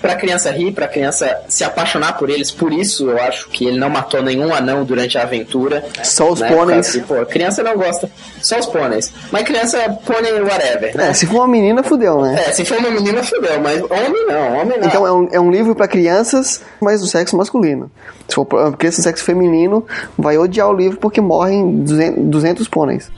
pra 0.00 0.14
criança 0.14 0.50
rir, 0.50 0.72
pra 0.72 0.88
criança 0.88 1.40
se 1.48 1.64
apaixonar 1.64 2.16
por 2.18 2.30
eles. 2.30 2.50
Por 2.50 2.72
isso 2.72 3.10
eu 3.10 3.20
acho 3.20 3.48
que 3.50 3.66
ele 3.66 3.78
não 3.78 3.90
matou 3.90 4.22
nenhum 4.22 4.54
anão 4.54 4.84
durante 4.84 5.18
a 5.18 5.22
aventura. 5.22 5.84
Só 6.02 6.30
os 6.30 6.40
né? 6.40 6.50
pôneis. 6.50 6.96
Pô, 7.06 7.26
criança 7.26 7.62
não 7.62 7.76
gosta. 7.76 8.10
Só 8.40 8.58
os 8.58 8.66
pôneis. 8.66 9.12
Mas 9.30 9.44
criança, 9.44 9.78
pônei 10.04 10.40
whatever. 10.40 10.96
Né? 10.96 11.10
É, 11.10 11.12
se 11.12 11.26
for 11.26 11.36
uma 11.36 11.48
menina, 11.48 11.82
fudeu, 11.82 12.22
né? 12.22 12.44
É, 12.46 12.52
se 12.52 12.64
for 12.64 12.78
uma 12.78 12.90
menina, 12.90 13.22
fudeu. 13.22 13.60
Mas 13.60 13.82
homem 13.82 14.26
não, 14.26 14.60
homem 14.60 14.78
não. 14.78 14.86
Então 14.86 15.06
é 15.06 15.12
um, 15.12 15.28
é 15.32 15.40
um 15.40 15.50
livro 15.50 15.74
para 15.74 15.88
crianças, 15.88 16.62
mas 16.80 17.00
do 17.00 17.06
sexo 17.06 17.36
masculino. 17.36 17.90
Se 18.28 18.34
for 18.34 18.46
criança 18.76 19.00
do 19.00 19.04
sexo 19.04 19.24
feminino, 19.24 19.86
vai 20.16 20.36
odiar 20.36 20.68
o 20.68 20.74
livro 20.74 20.98
porque 20.98 21.20
morrem 21.20 21.80
200, 21.80 22.24
200 22.24 22.68
pôneis. 22.68 23.10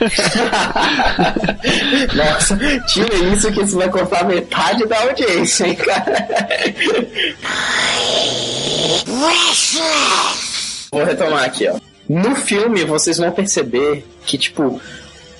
Nossa, 2.14 2.58
tira 2.86 3.14
isso 3.32 3.50
que 3.52 3.62
isso 3.62 3.78
vai 3.78 3.88
cortar 3.88 4.24
metade 4.24 4.84
da 4.86 5.00
audiência, 5.02 5.66
hein, 5.66 5.76
cara? 5.76 6.09
Vou 10.90 11.04
retomar 11.04 11.44
aqui, 11.44 11.68
ó. 11.68 11.78
No 12.08 12.34
filme, 12.34 12.84
vocês 12.84 13.18
vão 13.18 13.30
perceber 13.30 14.04
que, 14.26 14.36
tipo, 14.36 14.80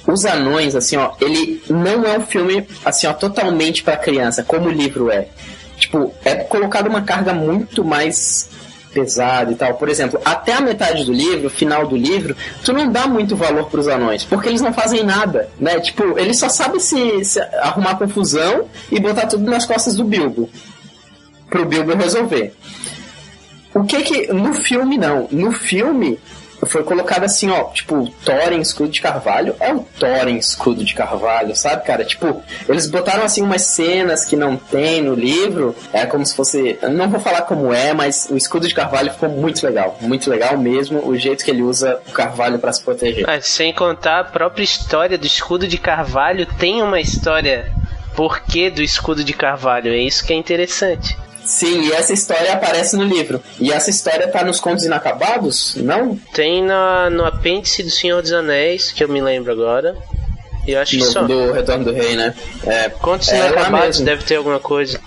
os 0.07 0.25
anões, 0.25 0.75
assim, 0.77 0.97
ó, 0.97 1.13
ele 1.21 1.63
não 1.69 2.05
é 2.05 2.17
um 2.19 2.25
filme, 2.25 2.67
assim, 2.85 3.07
ó, 3.07 3.13
totalmente 3.13 3.83
para 3.83 3.97
criança, 3.97 4.45
como 4.45 4.69
o 4.69 4.73
livro 4.73 5.11
é. 5.11 5.27
Tipo, 5.77 6.15
é 6.25 6.37
colocado 6.37 6.87
uma 6.89 7.03
carga 7.03 7.33
muito 7.33 7.85
mais 7.85 8.49
pesada 8.93 9.53
e 9.53 9.55
tal. 9.55 9.75
Por 9.75 9.89
exemplo, 9.89 10.21
até 10.25 10.55
a 10.55 10.61
metade 10.61 11.05
do 11.05 11.13
livro, 11.13 11.49
final 11.49 11.87
do 11.87 11.97
livro, 11.97 12.37
tu 12.65 12.73
não 12.73 12.91
dá 12.91 13.07
muito 13.07 13.37
valor 13.37 13.71
pros 13.71 13.89
anões, 13.89 14.25
porque 14.25 14.49
eles 14.49 14.61
não 14.61 14.73
fazem 14.73 15.05
nada, 15.05 15.49
né? 15.59 15.81
Tipo, 15.81 16.19
eles 16.19 16.39
só 16.39 16.49
sabem 16.49 16.81
se, 16.81 17.25
se 17.25 17.41
arrumar 17.41 17.97
confusão 17.97 18.67
e 18.91 18.99
botar 19.01 19.27
tudo 19.27 19.51
nas 19.51 19.67
costas 19.67 19.97
do 19.97 20.05
Bilbo 20.05 20.49
pro 21.51 21.67
Bilbo 21.67 21.95
resolver. 21.95 22.55
O 23.75 23.85
que 23.85 24.03
que. 24.03 24.33
No 24.33 24.55
filme, 24.55 24.97
não. 24.97 25.29
No 25.31 25.53
filme, 25.53 26.19
foi 26.67 26.83
colocado 26.85 27.25
assim, 27.25 27.51
ó, 27.51 27.65
tipo, 27.65 28.09
Thorin 28.25 28.61
escudo 28.61 28.91
de 28.91 29.01
carvalho 29.01 29.55
é 29.61 29.73
um 29.73 29.83
Thorin 29.83 30.37
escudo 30.37 30.85
de 30.85 30.95
carvalho, 30.95 31.55
sabe, 31.57 31.85
cara? 31.85 32.05
Tipo, 32.05 32.43
eles 32.69 32.87
botaram 32.87 33.25
assim 33.25 33.43
umas 33.43 33.63
cenas 33.63 34.25
que 34.25 34.37
não 34.37 34.57
tem 34.57 35.03
no 35.03 35.15
livro, 35.15 35.75
é 35.93 36.07
como 36.07 36.25
se 36.25 36.35
fosse, 36.35 36.79
não 36.83 37.09
vou 37.09 37.21
falar 37.21 37.43
como 37.43 37.73
é, 37.73 37.93
mas 37.93 38.29
o 38.31 38.37
escudo 38.37 38.69
de 38.69 38.75
carvalho 38.75 39.13
ficou 39.13 39.29
muito 39.29 39.65
legal, 39.65 39.97
muito 40.01 40.31
legal 40.31 40.57
mesmo, 40.59 41.07
o 41.07 41.17
jeito 41.17 41.45
que 41.45 41.51
ele 41.51 41.63
usa 41.63 42.01
o 42.07 42.13
carvalho 42.13 42.59
para 42.59 42.73
se 42.73 42.83
proteger. 42.83 43.29
Ah, 43.29 43.41
sem 43.41 43.73
contar 43.73 44.21
a 44.21 44.25
própria 44.25 44.65
história 44.65 45.17
do 45.17 45.27
escudo 45.27 45.67
de 45.67 45.79
carvalho, 45.79 46.47
tem 46.47 46.83
uma 46.83 47.01
história 47.01 47.73
porquê 48.15 48.71
do 48.71 48.83
escudo 48.83 49.25
de 49.25 49.33
carvalho, 49.33 49.93
é 49.93 49.99
isso 49.99 50.25
que 50.25 50.33
é 50.33 50.37
interessante. 50.37 51.17
Sim, 51.51 51.89
e 51.89 51.93
essa 51.93 52.13
história 52.13 52.53
aparece 52.53 52.97
no 52.97 53.03
livro. 53.03 53.43
E 53.59 53.73
essa 53.73 53.91
história 53.91 54.29
tá 54.29 54.45
nos 54.45 54.61
Contos 54.61 54.85
Inacabados? 54.85 55.75
Não? 55.75 56.17
Tem 56.33 56.63
na, 56.63 57.11
no 57.11 57.25
apêndice 57.25 57.83
do 57.83 57.91
Senhor 57.91 58.23
dos 58.23 58.33
Anéis, 58.33 58.93
que 58.93 59.03
eu 59.03 59.09
me 59.09 59.21
lembro 59.21 59.51
agora. 59.51 59.97
E 60.65 60.77
acho 60.77 60.97
no, 60.97 61.05
que 61.05 61.11
só. 61.11 61.25
Do 61.25 61.51
Retorno 61.51 61.87
do 61.87 61.93
Rei, 61.93 62.15
né? 62.15 62.33
É, 62.65 62.89
Contos 62.89 63.29
é 63.31 63.49
Inacabados 63.49 64.01
deve 64.01 64.23
ter 64.23 64.37
alguma 64.37 64.61
coisa. 64.61 65.01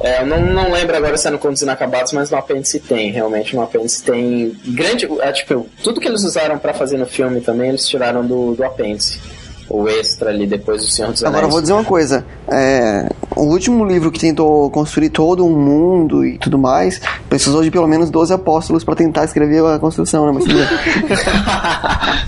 É, 0.00 0.22
eu 0.22 0.26
não, 0.26 0.40
não 0.40 0.70
lembro 0.70 0.96
agora 0.96 1.16
se 1.16 1.26
é 1.26 1.32
no 1.32 1.38
Contos 1.38 1.62
Inacabados, 1.62 2.12
mas 2.12 2.30
no 2.30 2.38
apêndice 2.38 2.78
tem, 2.78 3.10
realmente. 3.10 3.56
No 3.56 3.62
apêndice 3.62 4.04
tem 4.04 4.56
grande. 4.66 5.08
É, 5.20 5.32
tipo, 5.32 5.68
tudo 5.82 6.00
que 6.00 6.06
eles 6.06 6.22
usaram 6.22 6.60
para 6.60 6.74
fazer 6.74 6.96
no 6.96 7.06
filme 7.06 7.40
também, 7.40 7.70
eles 7.70 7.88
tiraram 7.88 8.24
do, 8.24 8.54
do 8.54 8.62
apêndice. 8.62 9.20
O 9.68 9.88
extra 9.88 10.30
ali 10.30 10.46
depois 10.46 10.82
do 10.82 10.88
Senhor 10.88 11.12
dos 11.12 11.22
Anéis. 11.22 11.34
Agora 11.34 11.46
eu 11.46 11.50
vou 11.50 11.60
dizer 11.60 11.72
uma 11.72 11.84
coisa. 11.84 12.24
É, 12.48 13.08
o 13.34 13.42
último 13.42 13.84
livro 13.84 14.10
que 14.10 14.20
tentou 14.20 14.70
construir 14.70 15.10
todo 15.10 15.44
um 15.44 15.56
mundo 15.56 16.24
e 16.24 16.38
tudo 16.38 16.58
mais 16.58 17.00
precisou 17.28 17.62
de 17.62 17.70
pelo 17.70 17.86
menos 17.86 18.10
12 18.10 18.32
apóstolos 18.32 18.84
pra 18.84 18.94
tentar 18.94 19.24
escrever 19.24 19.64
a 19.64 19.78
construção, 19.78 20.26
né? 20.26 20.32
Mas. 20.32 20.44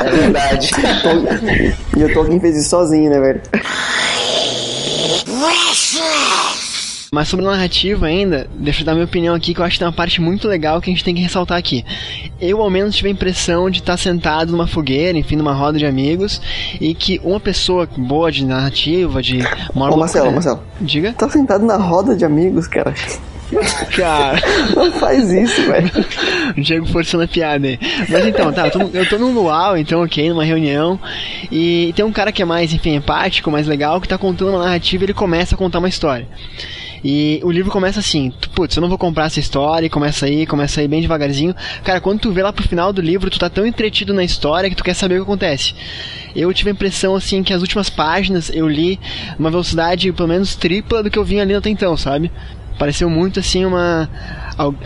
É 0.00 0.10
verdade. 0.10 0.70
E 1.96 2.04
o 2.04 2.14
Tolkien 2.14 2.40
fez 2.40 2.56
isso 2.56 2.70
sozinho, 2.70 3.10
né, 3.10 3.20
velho? 3.20 3.42
Mas 7.12 7.26
sobre 7.26 7.44
narrativa 7.44 8.06
ainda, 8.06 8.46
deixa 8.54 8.82
eu 8.82 8.86
dar 8.86 8.92
minha 8.92 9.04
opinião 9.04 9.34
aqui, 9.34 9.52
que 9.52 9.60
eu 9.60 9.64
acho 9.64 9.74
que 9.74 9.78
tem 9.80 9.88
uma 9.88 9.92
parte 9.92 10.20
muito 10.20 10.46
legal 10.46 10.80
que 10.80 10.88
a 10.88 10.92
gente 10.92 11.02
tem 11.02 11.12
que 11.12 11.20
ressaltar 11.20 11.58
aqui. 11.58 11.84
Eu, 12.40 12.62
ao 12.62 12.70
menos, 12.70 12.94
tive 12.94 13.08
a 13.08 13.12
impressão 13.12 13.68
de 13.68 13.80
estar 13.80 13.96
sentado 13.96 14.52
numa 14.52 14.68
fogueira, 14.68 15.18
enfim, 15.18 15.34
numa 15.34 15.52
roda 15.52 15.76
de 15.76 15.84
amigos, 15.84 16.40
e 16.80 16.94
que 16.94 17.20
uma 17.24 17.40
pessoa 17.40 17.88
boa 17.96 18.30
de 18.30 18.44
narrativa, 18.44 19.20
de... 19.20 19.40
Uma 19.74 19.92
Ô, 19.92 19.96
Marcelo, 19.96 20.30
Marcelo. 20.30 20.62
Diga? 20.80 21.12
Tá 21.12 21.28
sentado 21.28 21.66
na 21.66 21.76
roda 21.76 22.14
de 22.14 22.24
amigos, 22.24 22.68
cara. 22.68 22.94
Cara... 23.96 24.38
Não 24.76 24.92
faz 24.92 25.32
isso, 25.32 25.62
velho. 25.62 25.90
o 26.56 26.60
Diego 26.60 26.86
forçando 26.86 27.24
a 27.24 27.28
piada 27.28 27.66
aí. 27.66 27.78
Mas 28.08 28.24
então, 28.24 28.52
tá, 28.52 28.68
eu 28.68 28.70
tô, 28.70 28.78
eu 28.96 29.08
tô 29.08 29.18
num 29.18 29.32
luau, 29.32 29.76
então, 29.76 30.00
ok, 30.00 30.28
numa 30.28 30.44
reunião, 30.44 30.96
e 31.50 31.92
tem 31.96 32.04
um 32.04 32.12
cara 32.12 32.30
que 32.30 32.40
é 32.40 32.44
mais, 32.44 32.72
enfim, 32.72 32.94
empático, 32.94 33.50
mais 33.50 33.66
legal, 33.66 34.00
que 34.00 34.06
tá 34.06 34.16
contando 34.16 34.50
uma 34.50 34.64
narrativa 34.64 35.02
e 35.02 35.06
ele 35.06 35.14
começa 35.14 35.56
a 35.56 35.58
contar 35.58 35.80
uma 35.80 35.88
história. 35.88 36.28
E 37.02 37.40
o 37.42 37.50
livro 37.50 37.70
começa 37.70 38.00
assim, 38.00 38.32
putz, 38.54 38.76
eu 38.76 38.80
não 38.80 38.88
vou 38.88 38.98
comprar 38.98 39.26
essa 39.26 39.40
história, 39.40 39.86
e 39.86 39.90
começa 39.90 40.26
aí, 40.26 40.46
começa 40.46 40.80
aí 40.80 40.88
bem 40.88 41.00
devagarzinho. 41.00 41.54
Cara, 41.82 42.00
quando 42.00 42.20
tu 42.20 42.32
vê 42.32 42.42
lá 42.42 42.52
pro 42.52 42.66
final 42.66 42.92
do 42.92 43.00
livro, 43.00 43.30
tu 43.30 43.38
tá 43.38 43.48
tão 43.48 43.66
entretido 43.66 44.12
na 44.12 44.22
história 44.22 44.68
que 44.68 44.76
tu 44.76 44.84
quer 44.84 44.94
saber 44.94 45.14
o 45.14 45.24
que 45.24 45.30
acontece. 45.30 45.74
Eu 46.36 46.52
tive 46.52 46.70
a 46.70 46.72
impressão, 46.72 47.14
assim, 47.14 47.42
que 47.42 47.52
as 47.52 47.62
últimas 47.62 47.88
páginas 47.88 48.50
eu 48.52 48.68
li 48.68 49.00
uma 49.38 49.50
velocidade 49.50 50.12
pelo 50.12 50.28
menos 50.28 50.54
tripla 50.54 51.02
do 51.02 51.10
que 51.10 51.18
eu 51.18 51.24
vinha 51.24 51.42
ali 51.42 51.54
até 51.54 51.70
então, 51.70 51.96
sabe? 51.96 52.30
Pareceu 52.78 53.10
muito 53.10 53.38
assim 53.40 53.66
uma. 53.66 54.08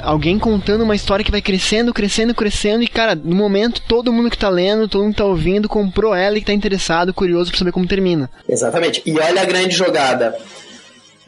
Alguém 0.02 0.36
contando 0.36 0.82
uma 0.82 0.96
história 0.96 1.24
que 1.24 1.30
vai 1.30 1.40
crescendo, 1.40 1.94
crescendo, 1.94 2.34
crescendo, 2.34 2.82
e 2.82 2.88
cara, 2.88 3.14
no 3.14 3.36
momento 3.36 3.80
todo 3.86 4.12
mundo 4.12 4.30
que 4.30 4.38
tá 4.38 4.48
lendo, 4.48 4.88
todo 4.88 5.02
mundo 5.02 5.12
que 5.12 5.18
tá 5.18 5.24
ouvindo, 5.24 5.68
comprou 5.68 6.12
ela 6.12 6.36
e 6.36 6.40
que 6.40 6.46
tá 6.46 6.52
interessado, 6.52 7.14
curioso 7.14 7.50
pra 7.50 7.58
saber 7.58 7.70
como 7.70 7.86
termina. 7.86 8.28
Exatamente. 8.48 9.00
E 9.06 9.16
olha 9.16 9.42
a 9.42 9.44
grande 9.44 9.76
jogada. 9.76 10.36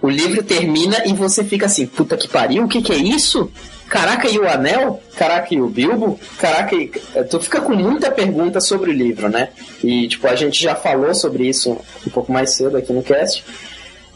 O 0.01 0.11
livro 0.11 0.43
termina 0.43 1.05
e 1.07 1.13
você 1.13 1.43
fica 1.43 1.67
assim, 1.67 1.87
puta 1.87 2.17
que 2.17 2.29
pariu, 2.29 2.65
o 2.65 2.69
que 2.69 2.83
que 2.83 2.93
é 2.93 2.97
isso? 2.97 3.51
Caraca, 3.89 4.29
e 4.29 4.39
o 4.39 4.49
anel? 4.49 5.01
Caraca, 5.17 5.55
e 5.55 5.61
o 5.61 5.69
Bilbo? 5.69 6.19
Caraca, 6.39 6.75
e... 6.75 6.91
tu 7.31 7.41
fica 7.41 7.61
com 7.61 7.75
muita 7.75 8.11
pergunta 8.11 8.61
sobre 8.61 8.91
o 8.91 8.93
livro, 8.93 9.29
né? 9.29 9.51
E, 9.83 10.09
tipo, 10.09 10.27
a 10.27 10.35
gente 10.35 10.61
já 10.61 10.75
falou 10.75 11.15
sobre 11.15 11.49
isso 11.49 11.79
um 12.07 12.11
pouco 12.11 12.33
mais 12.33 12.55
cedo 12.55 12.77
aqui 12.77 12.93
no 12.93 13.03
cast. 13.03 13.45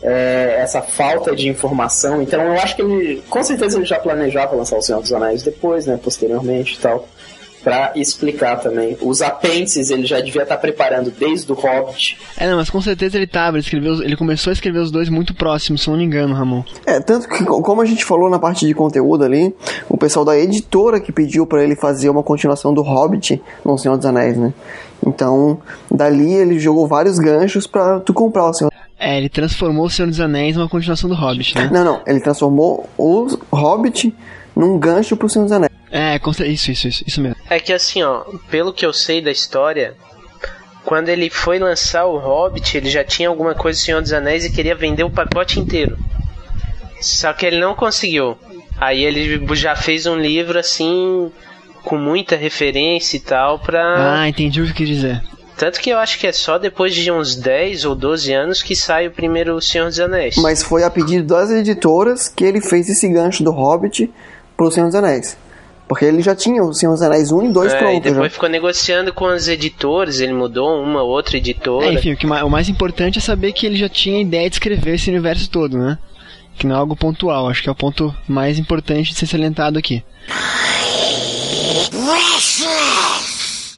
É, 0.02 0.56
essa 0.58 0.82
falta 0.82 1.36
de 1.36 1.48
informação. 1.48 2.20
Então, 2.22 2.42
eu 2.42 2.54
acho 2.54 2.74
que 2.74 2.82
ele, 2.82 3.22
com 3.28 3.42
certeza, 3.42 3.76
ele 3.76 3.84
já 3.84 3.98
planejava 3.98 4.56
lançar 4.56 4.76
o 4.76 4.82
Senhor 4.82 5.00
dos 5.00 5.12
Anéis 5.12 5.42
depois, 5.42 5.86
né? 5.86 5.98
Posteriormente 6.02 6.74
e 6.74 6.78
tal 6.78 7.08
para 7.62 7.92
explicar 7.94 8.56
também. 8.56 8.96
Os 9.00 9.22
apêndices 9.22 9.90
ele 9.90 10.06
já 10.06 10.20
devia 10.20 10.42
estar 10.42 10.56
tá 10.56 10.60
preparando 10.60 11.10
desde 11.10 11.50
o 11.50 11.54
Hobbit. 11.54 12.18
É, 12.36 12.48
não, 12.48 12.56
mas 12.56 12.70
com 12.70 12.80
certeza 12.80 13.16
ele 13.16 13.26
tava, 13.26 13.56
ele, 13.56 13.64
escreveu, 13.64 14.02
ele 14.02 14.16
começou 14.16 14.50
a 14.50 14.54
escrever 14.54 14.78
os 14.78 14.90
dois 14.90 15.08
muito 15.08 15.34
próximos, 15.34 15.82
se 15.82 15.90
não 15.90 15.96
me 15.96 16.04
engano, 16.04 16.34
Ramon. 16.34 16.64
É, 16.86 17.00
tanto 17.00 17.28
que, 17.28 17.44
como 17.44 17.82
a 17.82 17.86
gente 17.86 18.04
falou 18.04 18.30
na 18.30 18.38
parte 18.38 18.66
de 18.66 18.74
conteúdo 18.74 19.24
ali, 19.24 19.54
o 19.88 19.96
pessoal 19.96 20.24
da 20.24 20.36
editora 20.38 21.00
que 21.00 21.12
pediu 21.12 21.46
para 21.46 21.62
ele 21.62 21.76
fazer 21.76 22.08
uma 22.08 22.22
continuação 22.22 22.72
do 22.72 22.82
Hobbit 22.82 23.40
no 23.64 23.76
Senhor 23.78 23.96
dos 23.96 24.06
Anéis, 24.06 24.36
né? 24.36 24.52
Então, 25.06 25.58
dali 25.90 26.32
ele 26.32 26.58
jogou 26.58 26.86
vários 26.86 27.18
ganchos 27.18 27.66
para 27.66 28.00
tu 28.00 28.12
comprar 28.12 28.48
o 28.48 28.52
Senhor 28.52 28.70
é, 29.02 29.16
ele 29.16 29.30
transformou 29.30 29.86
o 29.86 29.90
Senhor 29.90 30.08
dos 30.08 30.20
Anéis 30.20 30.54
numa 30.56 30.68
continuação 30.68 31.08
do 31.08 31.16
Hobbit, 31.16 31.56
né? 31.56 31.70
Não, 31.72 31.82
não, 31.82 32.02
ele 32.06 32.20
transformou 32.20 32.86
o 32.98 33.26
Hobbit 33.50 34.14
num 34.54 34.78
gancho 34.78 35.16
pro 35.16 35.28
Senhor 35.28 35.44
dos 35.44 35.52
Anéis. 35.52 35.70
É, 35.90 36.20
isso, 36.46 36.70
isso, 36.70 36.88
isso, 36.88 37.04
isso 37.06 37.20
mesmo. 37.20 37.36
É 37.48 37.58
que 37.58 37.72
assim, 37.72 38.02
ó, 38.02 38.24
pelo 38.48 38.72
que 38.72 38.86
eu 38.86 38.92
sei 38.92 39.20
da 39.20 39.30
história, 39.30 39.96
quando 40.84 41.08
ele 41.08 41.28
foi 41.28 41.58
lançar 41.58 42.06
o 42.06 42.18
Hobbit, 42.18 42.76
ele 42.76 42.88
já 42.88 43.04
tinha 43.04 43.28
alguma 43.28 43.54
coisa 43.54 43.78
do 43.78 43.82
Senhor 43.82 44.00
dos 44.00 44.12
Anéis 44.12 44.44
e 44.44 44.50
queria 44.50 44.74
vender 44.74 45.04
o 45.04 45.10
pacote 45.10 45.58
inteiro. 45.58 45.98
Só 47.00 47.32
que 47.32 47.44
ele 47.44 47.58
não 47.58 47.74
conseguiu. 47.74 48.36
Aí 48.78 49.02
ele 49.02 49.40
já 49.54 49.74
fez 49.74 50.06
um 50.06 50.16
livro 50.16 50.58
assim, 50.58 51.30
com 51.82 51.98
muita 51.98 52.36
referência 52.36 53.16
e 53.16 53.20
tal, 53.20 53.58
pra. 53.58 54.20
Ah, 54.20 54.28
entendi 54.28 54.60
o 54.60 54.66
que 54.66 54.72
quis 54.72 54.88
dizer. 54.88 55.22
Tanto 55.56 55.78
que 55.78 55.90
eu 55.90 55.98
acho 55.98 56.18
que 56.18 56.26
é 56.26 56.32
só 56.32 56.56
depois 56.56 56.94
de 56.94 57.10
uns 57.12 57.36
10 57.36 57.84
ou 57.84 57.94
12 57.94 58.32
anos 58.32 58.62
que 58.62 58.74
sai 58.74 59.06
o 59.06 59.10
primeiro 59.10 59.60
Senhor 59.60 59.88
dos 59.88 60.00
Anéis. 60.00 60.36
Mas 60.36 60.62
foi 60.62 60.82
a 60.84 60.90
pedido 60.90 61.26
das 61.26 61.50
editoras 61.50 62.28
que 62.28 62.44
ele 62.44 62.62
fez 62.62 62.88
esse 62.88 63.06
gancho 63.06 63.44
do 63.44 63.50
Hobbit 63.50 64.10
pro 64.60 64.70
Senhor 64.70 64.86
dos 64.88 64.94
Anéis. 64.94 65.38
Porque 65.88 66.04
ele 66.04 66.20
já 66.20 66.36
tinha 66.36 66.62
o 66.62 66.74
Senhor 66.74 66.92
dos 66.92 67.00
Anéis 67.00 67.32
1 67.32 67.46
e 67.46 67.52
2 67.52 67.72
é, 67.72 67.78
pronto. 67.78 67.96
E 67.96 68.00
depois 68.00 68.24
já. 68.24 68.30
ficou 68.30 68.48
negociando 68.50 69.10
com 69.10 69.24
os 69.24 69.48
editores, 69.48 70.20
ele 70.20 70.34
mudou 70.34 70.82
uma 70.82 71.02
outra 71.02 71.38
editora. 71.38 71.86
É, 71.86 71.94
enfim, 71.94 72.12
o, 72.12 72.16
que, 72.16 72.26
o 72.26 72.50
mais 72.50 72.68
importante 72.68 73.18
é 73.18 73.22
saber 73.22 73.52
que 73.52 73.64
ele 73.64 73.76
já 73.76 73.88
tinha 73.88 74.20
ideia 74.20 74.50
de 74.50 74.56
escrever 74.56 74.96
esse 74.96 75.08
universo 75.08 75.48
todo, 75.48 75.78
né? 75.78 75.98
Que 76.58 76.66
não 76.66 76.76
é 76.76 76.78
algo 76.78 76.94
pontual, 76.94 77.48
acho 77.48 77.62
que 77.62 77.70
é 77.70 77.72
o 77.72 77.74
ponto 77.74 78.14
mais 78.28 78.58
importante 78.58 79.12
de 79.12 79.18
ser 79.18 79.26
salientado 79.26 79.78
aqui. 79.78 80.04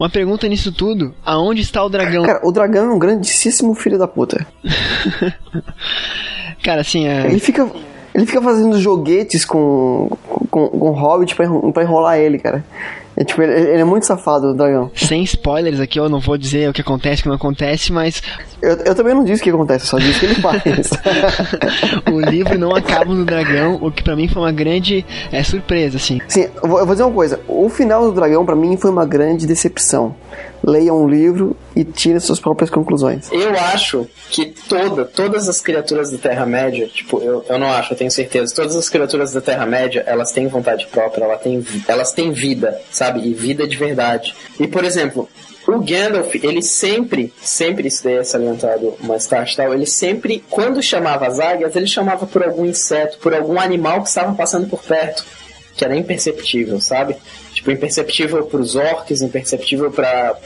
Uma 0.00 0.10
pergunta 0.10 0.48
nisso 0.48 0.72
tudo: 0.72 1.14
aonde 1.24 1.60
está 1.62 1.84
o 1.84 1.88
dragão? 1.88 2.24
Cara, 2.24 2.40
o 2.42 2.50
dragão 2.50 2.90
é 2.90 2.94
um 2.94 2.98
grandíssimo 2.98 3.72
filho 3.72 3.98
da 3.98 4.08
puta. 4.08 4.44
Cara, 6.60 6.80
assim, 6.80 7.06
é. 7.06 7.26
Ele 7.26 7.38
fica. 7.38 7.70
Ele 8.14 8.26
fica 8.26 8.42
fazendo 8.42 8.78
joguetes 8.78 9.44
com, 9.44 10.10
com, 10.50 10.68
com 10.68 10.90
o 10.90 10.92
Hobbit 10.92 11.34
pra, 11.34 11.48
pra 11.72 11.82
enrolar 11.82 12.18
ele, 12.18 12.38
cara. 12.38 12.64
É, 13.16 13.24
tipo, 13.24 13.42
ele, 13.42 13.52
ele, 13.52 13.80
é 13.80 13.84
muito 13.84 14.06
safado, 14.06 14.48
o 14.48 14.54
dragão. 14.54 14.90
Sem 14.94 15.22
spoilers 15.22 15.80
aqui, 15.80 16.00
eu 16.00 16.08
não 16.08 16.18
vou 16.18 16.38
dizer 16.38 16.68
o 16.70 16.72
que 16.72 16.80
acontece 16.80 17.20
o 17.20 17.22
que 17.24 17.28
não 17.28 17.36
acontece, 17.36 17.92
mas. 17.92 18.22
Eu, 18.60 18.76
eu 18.76 18.94
também 18.94 19.14
não 19.14 19.22
disse 19.22 19.40
o 19.40 19.44
que 19.44 19.50
acontece, 19.50 19.86
só 19.86 19.98
disse 19.98 20.16
o 20.16 20.20
que 20.20 20.26
ele 20.26 20.34
faz. 20.36 20.62
o 22.10 22.20
livro 22.20 22.58
não 22.58 22.74
acaba 22.74 23.14
no 23.14 23.24
dragão, 23.24 23.78
o 23.82 23.90
que 23.90 24.02
para 24.02 24.16
mim 24.16 24.28
foi 24.28 24.40
uma 24.40 24.52
grande 24.52 25.04
é, 25.30 25.42
surpresa, 25.42 25.98
assim. 25.98 26.20
Sim, 26.26 26.48
eu 26.62 26.68
vou, 26.68 26.78
eu 26.78 26.86
vou 26.86 26.94
dizer 26.94 27.04
uma 27.04 27.12
coisa: 27.12 27.40
o 27.46 27.68
final 27.68 28.04
do 28.04 28.12
dragão 28.12 28.46
para 28.46 28.56
mim 28.56 28.76
foi 28.78 28.90
uma 28.90 29.04
grande 29.04 29.46
decepção 29.46 30.14
leia 30.64 30.92
um 30.92 31.08
livro 31.08 31.56
e 31.74 31.84
tire 31.84 32.20
suas 32.20 32.38
próprias 32.38 32.70
conclusões. 32.70 33.30
Eu 33.32 33.50
acho 33.58 34.06
que 34.30 34.46
toda, 34.68 35.04
todas 35.04 35.48
as 35.48 35.60
criaturas 35.60 36.10
da 36.10 36.18
Terra-média, 36.18 36.86
tipo, 36.86 37.20
eu, 37.20 37.44
eu 37.48 37.58
não 37.58 37.72
acho, 37.72 37.92
eu 37.92 37.96
tenho 37.96 38.10
certeza, 38.10 38.54
todas 38.54 38.76
as 38.76 38.88
criaturas 38.88 39.32
da 39.32 39.40
Terra-média, 39.40 40.04
elas 40.06 40.32
têm 40.32 40.46
vontade 40.46 40.86
própria, 40.86 41.24
elas 41.24 41.40
têm, 41.40 41.64
elas 41.88 42.12
têm 42.12 42.32
vida, 42.32 42.80
sabe? 42.90 43.26
E 43.26 43.34
vida 43.34 43.66
de 43.66 43.76
verdade. 43.76 44.34
E, 44.58 44.68
por 44.68 44.84
exemplo, 44.84 45.28
o 45.66 45.78
Gandalf, 45.78 46.34
ele 46.34 46.62
sempre, 46.62 47.32
sempre 47.40 47.88
isso 47.88 48.02
daí 48.02 48.16
é 48.16 48.24
salientado 48.24 48.94
mais 49.00 49.26
tarde 49.26 49.56
tal, 49.56 49.72
ele 49.72 49.86
sempre, 49.86 50.44
quando 50.50 50.82
chamava 50.82 51.26
as 51.26 51.38
águias, 51.38 51.76
ele 51.76 51.86
chamava 51.86 52.26
por 52.26 52.42
algum 52.42 52.66
inseto, 52.66 53.18
por 53.18 53.32
algum 53.32 53.60
animal 53.60 54.02
que 54.02 54.08
estava 54.08 54.34
passando 54.34 54.68
por 54.68 54.82
perto, 54.82 55.24
que 55.76 55.84
era 55.84 55.96
imperceptível, 55.96 56.80
sabe? 56.80 57.16
Tipo, 57.62 57.70
imperceptível 57.70 58.48
os 58.52 58.74
orcs, 58.74 59.22
imperceptível 59.22 59.92
para 59.92 60.36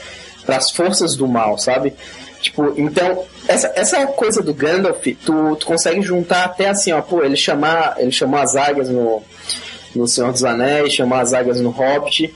as 0.47 0.69
forças 0.69 1.15
do 1.15 1.27
mal, 1.27 1.57
sabe? 1.57 1.95
Tipo, 2.39 2.75
então, 2.77 3.23
essa, 3.47 3.73
essa 3.75 4.05
coisa 4.05 4.43
do 4.43 4.53
Gandalf, 4.53 5.03
tu, 5.25 5.55
tu 5.55 5.65
consegue 5.65 5.99
juntar 6.03 6.45
até 6.45 6.69
assim, 6.69 6.91
ó, 6.91 7.01
pô, 7.01 7.23
ele 7.23 7.35
chamar, 7.35 7.95
ele 7.97 8.11
chamou 8.11 8.39
as 8.39 8.55
águias 8.55 8.87
no, 8.87 9.23
no 9.95 10.07
Senhor 10.07 10.31
dos 10.31 10.43
Anéis, 10.43 10.93
chamou 10.93 11.17
as 11.17 11.33
águias 11.33 11.59
no 11.59 11.71
Hobbit, 11.71 12.31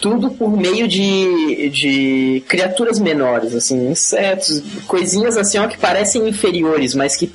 tudo 0.00 0.32
por 0.32 0.50
meio 0.50 0.88
de, 0.88 1.70
de 1.70 2.44
criaturas 2.48 2.98
menores, 2.98 3.54
assim, 3.54 3.88
insetos, 3.88 4.60
coisinhas 4.88 5.36
assim, 5.36 5.58
ó, 5.58 5.68
que 5.68 5.78
parecem 5.78 6.28
inferiores, 6.28 6.92
mas 6.92 7.16
que 7.16 7.28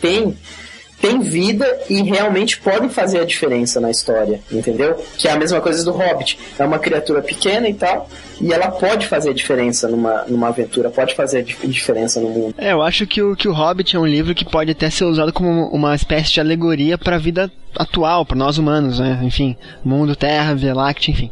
têm 1.02 1.20
vida 1.20 1.66
e 1.89 2.02
realmente 2.04 2.60
podem 2.60 2.89
fazer 2.89 3.20
a 3.20 3.26
diferença 3.26 3.80
na 3.80 3.89
história, 3.89 4.39
entendeu? 4.52 5.02
Que 5.18 5.28
é 5.28 5.32
a 5.32 5.38
mesma 5.38 5.62
coisa 5.62 5.84
do 5.84 5.91
Hobbit. 5.91 6.38
É 6.58 6.66
uma 6.66 6.80
criatura 6.80 7.22
pequena 7.22 7.68
e 7.70 7.74
tal, 7.74 8.10
e 8.41 8.54
ela 8.54 8.70
pode 8.72 9.08
fazer 9.08 9.34
diferença 9.34 9.88
numa, 9.88 10.24
numa 10.28 10.47
aventura, 10.50 10.89
pode 10.89 11.16
fazer 11.16 11.43
diferença 11.43 12.20
no 12.20 12.30
mundo. 12.30 12.56
É, 12.58 12.72
eu 12.72 12.82
acho 12.82 13.08
que 13.08 13.22
o, 13.22 13.36
que 13.36 13.47
o 13.47 13.54
Hobbit 13.54 13.95
é 13.95 14.00
um 14.00 14.06
livro 14.06 14.36
que 14.36 14.45
pode 14.45 14.72
até 14.72 14.89
ser 14.89 15.06
usado 15.06 15.32
como 15.32 15.68
uma 15.70 15.95
espécie 15.95 16.34
de 16.34 16.39
alegoria 16.39 16.97
para 16.97 17.16
a 17.16 17.20
vida 17.20 17.52
atual, 17.78 18.26
para 18.26 18.38
nós 18.38 18.58
humanos, 18.58 19.00
né? 19.00 19.20
Enfim, 19.24 19.56
mundo, 19.84 20.16
terra, 20.16 20.56
Via 20.56 20.74
Láctea, 20.74 21.12
enfim. 21.12 21.32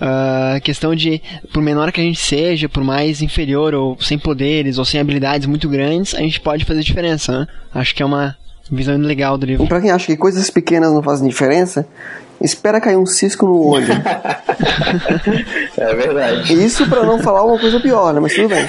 A 0.00 0.56
uh, 0.56 0.60
questão 0.60 0.94
de, 0.94 1.20
por 1.52 1.62
menor 1.62 1.90
que 1.90 2.00
a 2.00 2.04
gente 2.04 2.20
seja, 2.20 2.68
por 2.68 2.84
mais 2.84 3.20
inferior 3.20 3.74
ou 3.74 3.96
sem 4.00 4.18
poderes 4.18 4.78
ou 4.78 4.84
sem 4.84 5.00
habilidades 5.00 5.46
muito 5.46 5.68
grandes, 5.68 6.14
a 6.14 6.20
gente 6.20 6.40
pode 6.40 6.64
fazer 6.64 6.82
diferença, 6.82 7.40
né? 7.40 7.46
Acho 7.74 7.94
que 7.94 8.02
é 8.02 8.06
uma, 8.06 8.36
visão 8.70 8.96
legal 8.96 9.36
do 9.36 9.46
livro. 9.46 9.66
Pra 9.66 9.80
quem 9.80 9.90
acha 9.90 10.06
que 10.06 10.16
coisas 10.16 10.48
pequenas 10.50 10.92
não 10.92 11.02
fazem 11.02 11.28
diferença, 11.28 11.86
espera 12.40 12.80
cair 12.80 12.96
um 12.96 13.06
cisco 13.06 13.46
no 13.46 13.66
olho. 13.66 13.86
é 15.76 15.94
verdade. 15.94 16.52
Isso 16.64 16.88
pra 16.88 17.04
não 17.04 17.18
falar 17.18 17.44
uma 17.44 17.58
coisa 17.58 17.80
pior, 17.80 18.12
né? 18.12 18.20
Mas 18.20 18.34
tudo 18.34 18.48
bem. 18.48 18.64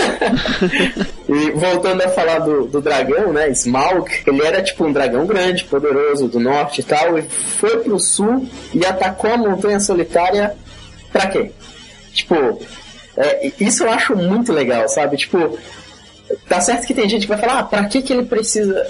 E 1.30 1.52
voltando 1.52 2.02
a 2.02 2.10
falar 2.10 2.40
do, 2.40 2.68
do 2.68 2.82
dragão, 2.82 3.34
né? 3.34 3.50
Smaug, 3.50 4.10
ele 4.26 4.44
era 4.44 4.62
tipo 4.62 4.86
um 4.86 4.92
dragão 4.92 5.26
grande, 5.26 5.64
poderoso, 5.64 6.28
do 6.28 6.40
norte 6.40 6.82
e 6.82 6.84
tal, 6.84 7.18
e 7.18 7.24
foi 7.24 7.78
pro 7.78 8.00
sul 8.00 8.48
e 8.74 8.86
atacou 8.86 9.32
a 9.32 9.38
montanha 9.38 9.80
solitária 9.80 10.56
pra 11.12 11.28
quê? 11.28 11.52
Tipo, 12.12 12.36
é, 13.18 13.52
isso 13.60 13.84
eu 13.84 13.92
acho 13.92 14.16
muito 14.16 14.52
legal, 14.52 14.88
sabe? 14.90 15.18
Tipo, 15.18 15.58
tá 16.48 16.62
certo 16.62 16.86
que 16.86 16.94
tem 16.94 17.08
gente 17.08 17.24
que 17.24 17.28
vai 17.28 17.38
falar, 17.38 17.60
ah, 17.60 17.64
pra 17.64 17.86
que, 17.86 18.02
que 18.02 18.14
ele 18.14 18.26
precisa. 18.26 18.86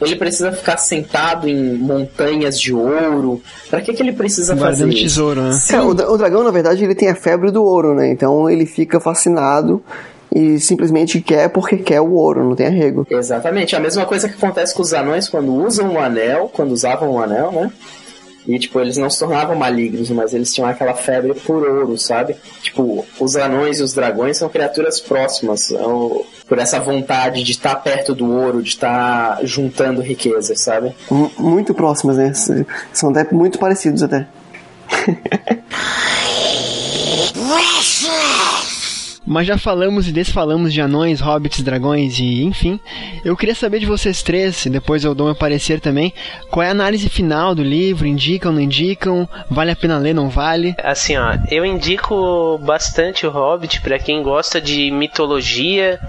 Ele 0.00 0.14
precisa 0.14 0.52
ficar 0.52 0.76
sentado 0.76 1.48
em 1.48 1.74
montanhas 1.74 2.60
de 2.60 2.72
ouro? 2.72 3.42
Pra 3.68 3.80
que, 3.80 3.92
que 3.92 4.02
ele 4.02 4.12
precisa 4.12 4.54
Guardando 4.54 4.90
fazer 4.90 5.02
tesouro, 5.02 5.42
né? 5.42 5.58
É, 5.72 5.80
o, 5.80 5.88
o 5.88 6.16
dragão, 6.16 6.44
na 6.44 6.52
verdade, 6.52 6.84
ele 6.84 6.94
tem 6.94 7.08
a 7.08 7.16
febre 7.16 7.50
do 7.50 7.64
ouro, 7.64 7.94
né? 7.94 8.10
Então 8.10 8.48
ele 8.48 8.64
fica 8.64 9.00
fascinado 9.00 9.82
e 10.34 10.60
simplesmente 10.60 11.20
quer 11.20 11.48
porque 11.48 11.78
quer 11.78 12.00
o 12.00 12.12
ouro, 12.12 12.44
não 12.44 12.54
tem 12.54 12.66
arrego. 12.66 13.06
Exatamente, 13.10 13.74
a 13.74 13.80
mesma 13.80 14.04
coisa 14.06 14.28
que 14.28 14.34
acontece 14.36 14.74
com 14.74 14.82
os 14.82 14.92
anões 14.92 15.28
quando 15.28 15.52
usam 15.52 15.94
o 15.94 15.98
anel, 15.98 16.50
quando 16.52 16.72
usavam 16.72 17.10
o 17.10 17.20
anel, 17.20 17.50
né? 17.50 17.72
E, 18.48 18.58
tipo, 18.58 18.80
eles 18.80 18.96
não 18.96 19.10
se 19.10 19.18
tornavam 19.18 19.54
malignos, 19.54 20.08
mas 20.10 20.32
eles 20.32 20.52
tinham 20.54 20.66
aquela 20.68 20.94
febre 20.94 21.34
por 21.34 21.62
ouro, 21.68 21.98
sabe? 21.98 22.34
Tipo, 22.62 23.04
os 23.20 23.36
anões 23.36 23.78
e 23.78 23.82
os 23.82 23.92
dragões 23.92 24.38
são 24.38 24.48
criaturas 24.48 24.98
próximas 24.98 25.70
ao- 25.72 26.24
por 26.48 26.58
essa 26.58 26.80
vontade 26.80 27.42
de 27.42 27.52
estar 27.52 27.76
perto 27.76 28.14
do 28.14 28.26
ouro, 28.26 28.62
de 28.62 28.70
estar 28.70 29.38
juntando 29.44 30.00
riquezas, 30.00 30.62
sabe? 30.62 30.94
M- 31.10 31.30
muito 31.38 31.74
próximas, 31.74 32.16
né? 32.16 32.28
S- 32.28 32.66
São 32.90 33.10
até 33.10 33.26
muito 33.34 33.58
parecidos 33.58 34.02
até. 34.02 34.26
Mas 39.30 39.46
já 39.46 39.58
falamos 39.58 40.08
e 40.08 40.12
desfalamos 40.12 40.72
de 40.72 40.80
anões, 40.80 41.20
hobbits, 41.20 41.62
dragões 41.62 42.18
e 42.18 42.42
enfim. 42.42 42.80
Eu 43.22 43.36
queria 43.36 43.54
saber 43.54 43.78
de 43.78 43.84
vocês 43.84 44.22
três, 44.22 44.64
e 44.64 44.70
depois 44.70 45.04
eu 45.04 45.14
dou 45.14 45.26
meu 45.26 45.36
parecer 45.36 45.80
também, 45.80 46.14
qual 46.50 46.64
é 46.64 46.68
a 46.68 46.70
análise 46.70 47.10
final 47.10 47.54
do 47.54 47.62
livro? 47.62 48.06
Indicam, 48.06 48.50
não 48.52 48.60
indicam? 48.60 49.28
Vale 49.50 49.70
a 49.70 49.76
pena 49.76 49.98
ler, 49.98 50.14
não 50.14 50.30
vale? 50.30 50.74
Assim, 50.82 51.18
ó, 51.18 51.36
eu 51.50 51.62
indico 51.66 52.58
bastante 52.62 53.26
o 53.26 53.30
Hobbit 53.30 53.82
pra 53.82 53.98
quem 53.98 54.22
gosta 54.22 54.62
de 54.62 54.90
mitologia 54.90 56.00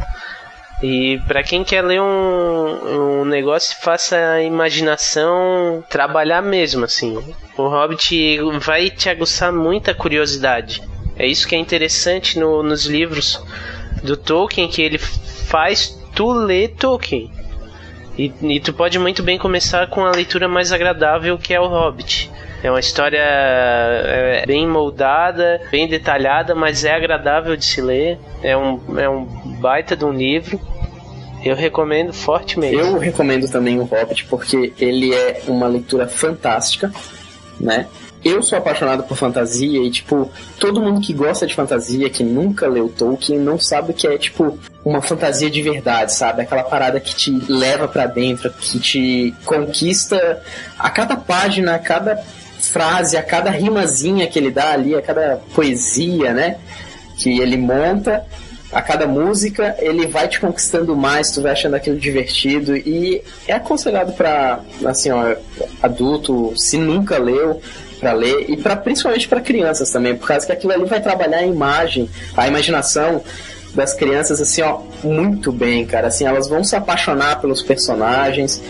e 0.81 1.19
pra 1.27 1.43
quem 1.43 1.61
quer 1.61 1.83
ler 1.83 2.01
um, 2.01 3.21
um 3.21 3.25
negócio 3.25 3.75
faça 3.81 4.15
a 4.15 4.41
imaginação 4.41 5.83
trabalhar 5.89 6.41
mesmo, 6.41 6.85
assim. 6.85 7.19
O 7.57 7.67
Hobbit 7.67 8.39
vai 8.61 8.89
te 8.89 9.09
aguçar 9.09 9.51
muita 9.51 9.93
curiosidade. 9.93 10.81
É 11.19 11.27
isso 11.27 11.47
que 11.47 11.53
é 11.53 11.57
interessante 11.59 12.39
no- 12.39 12.63
nos 12.63 12.85
livros 12.85 13.39
do 14.01 14.15
Tolkien, 14.17 14.67
que 14.69 14.81
ele 14.81 14.97
faz 14.97 15.95
tu 16.15 16.31
ler 16.31 16.69
Tolkien. 16.69 17.29
E, 18.17 18.31
e 18.41 18.59
tu 18.59 18.73
pode 18.73 18.97
muito 18.97 19.21
bem 19.21 19.37
começar 19.37 19.87
com 19.87 20.03
a 20.05 20.11
leitura 20.11 20.47
mais 20.47 20.71
agradável 20.71 21.37
que 21.37 21.53
é 21.53 21.59
o 21.59 21.67
Hobbit. 21.67 22.31
É 22.61 22.69
uma 22.69 22.79
história 22.79 23.19
é, 23.21 24.43
bem 24.45 24.67
moldada, 24.67 25.61
bem 25.71 25.87
detalhada, 25.87 26.53
mas 26.53 26.83
é 26.83 26.93
agradável 26.93 27.55
de 27.55 27.63
se 27.63 27.79
ler. 27.81 28.17
É 28.43 28.57
um, 28.57 28.99
é 28.99 29.07
um 29.09 29.23
baita 29.61 29.95
de 29.95 30.03
um 30.03 30.11
livro. 30.11 30.59
Eu 31.43 31.55
recomendo 31.55 32.11
fortemente. 32.11 32.75
Eu 32.75 32.97
recomendo 32.97 33.49
também 33.49 33.79
o 33.79 33.83
Hobbit 33.83 34.25
porque 34.25 34.73
ele 34.77 35.13
é 35.13 35.41
uma 35.47 35.67
leitura 35.67 36.05
fantástica, 36.05 36.91
né? 37.57 37.87
Eu 38.23 38.43
sou 38.43 38.57
apaixonado 38.57 39.03
por 39.03 39.15
fantasia 39.15 39.81
e, 39.81 39.89
tipo, 39.89 40.29
todo 40.59 40.81
mundo 40.81 40.99
que 40.99 41.13
gosta 41.13 41.47
de 41.47 41.55
fantasia, 41.55 42.09
que 42.09 42.23
nunca 42.23 42.67
leu 42.67 42.89
Tolkien, 42.89 43.39
não 43.39 43.57
sabe 43.57 43.93
que 43.93 44.07
é, 44.07 44.17
tipo, 44.17 44.59
uma 44.83 45.01
fantasia 45.01 45.49
de 45.49 45.61
verdade, 45.61 46.13
sabe? 46.13 46.41
Aquela 46.41 46.63
parada 46.63 46.99
que 46.99 47.15
te 47.15 47.31
leva 47.47 47.87
pra 47.87 48.05
dentro, 48.07 48.51
que 48.51 48.79
te 48.79 49.33
conquista 49.45 50.41
a 50.77 50.89
cada 50.89 51.15
página, 51.15 51.75
a 51.75 51.79
cada 51.79 52.21
frase, 52.59 53.15
a 53.15 53.23
cada 53.23 53.49
rimazinha 53.49 54.27
que 54.27 54.37
ele 54.37 54.51
dá 54.51 54.71
ali, 54.71 54.95
a 54.95 55.01
cada 55.01 55.39
poesia, 55.55 56.33
né? 56.33 56.57
Que 57.17 57.39
ele 57.39 57.55
monta 57.57 58.25
a 58.71 58.81
cada 58.81 59.07
música 59.07 59.75
ele 59.79 60.05
vai 60.05 60.27
te 60.27 60.39
conquistando 60.39 60.95
mais, 60.95 61.31
tu 61.31 61.41
vai 61.41 61.53
achando 61.53 61.75
aquilo 61.75 61.97
divertido 61.97 62.77
e 62.77 63.21
é 63.47 63.53
aconselhado 63.53 64.13
para 64.13 64.59
assim, 64.85 65.09
ó, 65.09 65.35
adulto, 65.81 66.53
se 66.55 66.77
nunca 66.77 67.17
leu, 67.17 67.59
para 67.99 68.13
ler 68.13 68.49
e 68.49 68.57
para 68.57 68.75
principalmente 68.75 69.27
para 69.27 69.41
crianças 69.41 69.91
também, 69.91 70.15
por 70.15 70.27
causa 70.27 70.45
que 70.45 70.51
aquilo 70.51 70.73
ali 70.73 70.85
vai 70.85 71.01
trabalhar 71.01 71.39
a 71.39 71.45
imagem, 71.45 72.09
a 72.35 72.47
imaginação 72.47 73.21
das 73.73 73.93
crianças 73.93 74.41
assim, 74.41 74.61
ó, 74.61 74.81
muito 75.03 75.51
bem, 75.51 75.85
cara. 75.85 76.07
Assim, 76.07 76.25
elas 76.25 76.47
vão 76.47 76.63
se 76.63 76.75
apaixonar 76.75 77.39
pelos 77.39 77.61
personagens. 77.61 78.61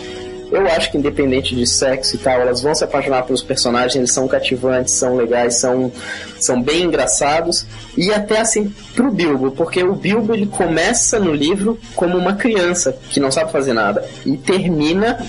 Eu 0.50 0.66
acho 0.66 0.90
que 0.90 0.98
independente 0.98 1.54
de 1.54 1.64
sexo 1.64 2.16
e 2.16 2.18
tal, 2.18 2.40
elas 2.40 2.60
vão 2.60 2.74
se 2.74 2.82
apaixonar 2.82 3.22
pelos 3.22 3.40
personagens, 3.40 3.94
eles 3.94 4.12
são 4.12 4.26
cativantes, 4.26 4.94
são 4.94 5.14
legais, 5.14 5.60
são, 5.60 5.92
são 6.40 6.60
bem 6.60 6.82
engraçados. 6.82 7.64
E 7.96 8.12
até 8.12 8.40
assim 8.40 8.74
pro 8.94 9.12
Bilbo, 9.12 9.52
porque 9.52 9.82
o 9.82 9.94
Bilbo 9.94 10.34
ele 10.34 10.46
começa 10.46 11.20
no 11.20 11.32
livro 11.32 11.78
como 11.94 12.18
uma 12.18 12.34
criança 12.34 12.98
que 13.10 13.20
não 13.20 13.30
sabe 13.30 13.52
fazer 13.52 13.72
nada 13.72 14.04
e 14.26 14.36
termina 14.36 15.24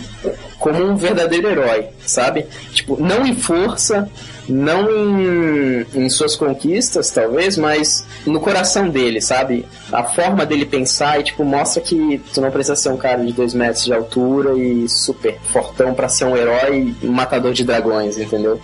como 0.62 0.86
um 0.86 0.96
verdadeiro 0.96 1.50
herói, 1.50 1.88
sabe? 2.06 2.46
Tipo, 2.72 2.96
não 3.02 3.26
em 3.26 3.36
força, 3.36 4.08
não 4.48 4.92
em, 4.92 5.88
em 5.96 6.08
suas 6.08 6.36
conquistas, 6.36 7.10
talvez, 7.10 7.58
mas 7.58 8.06
no 8.28 8.40
coração 8.40 8.88
dele, 8.88 9.20
sabe? 9.20 9.66
A 9.92 10.04
forma 10.04 10.46
dele 10.46 10.68
pensar 10.68 11.20
e, 11.20 11.24
tipo, 11.24 11.44
mostra 11.44 11.82
que 11.82 12.22
tu 12.32 12.40
não 12.40 12.52
precisa 12.52 12.76
ser 12.76 12.90
um 12.90 12.98
cara 12.98 13.26
de 13.26 13.34
dois 13.34 13.56
metros 13.56 13.84
de 13.84 13.92
altura 13.92 14.54
e 14.54 14.88
super 14.88 15.40
fortão 15.46 15.96
pra 15.96 16.08
ser 16.08 16.26
um 16.26 16.38
herói 16.38 16.94
matador 17.02 17.54
de 17.54 17.64
dragões, 17.64 18.20
entendeu? 18.20 18.62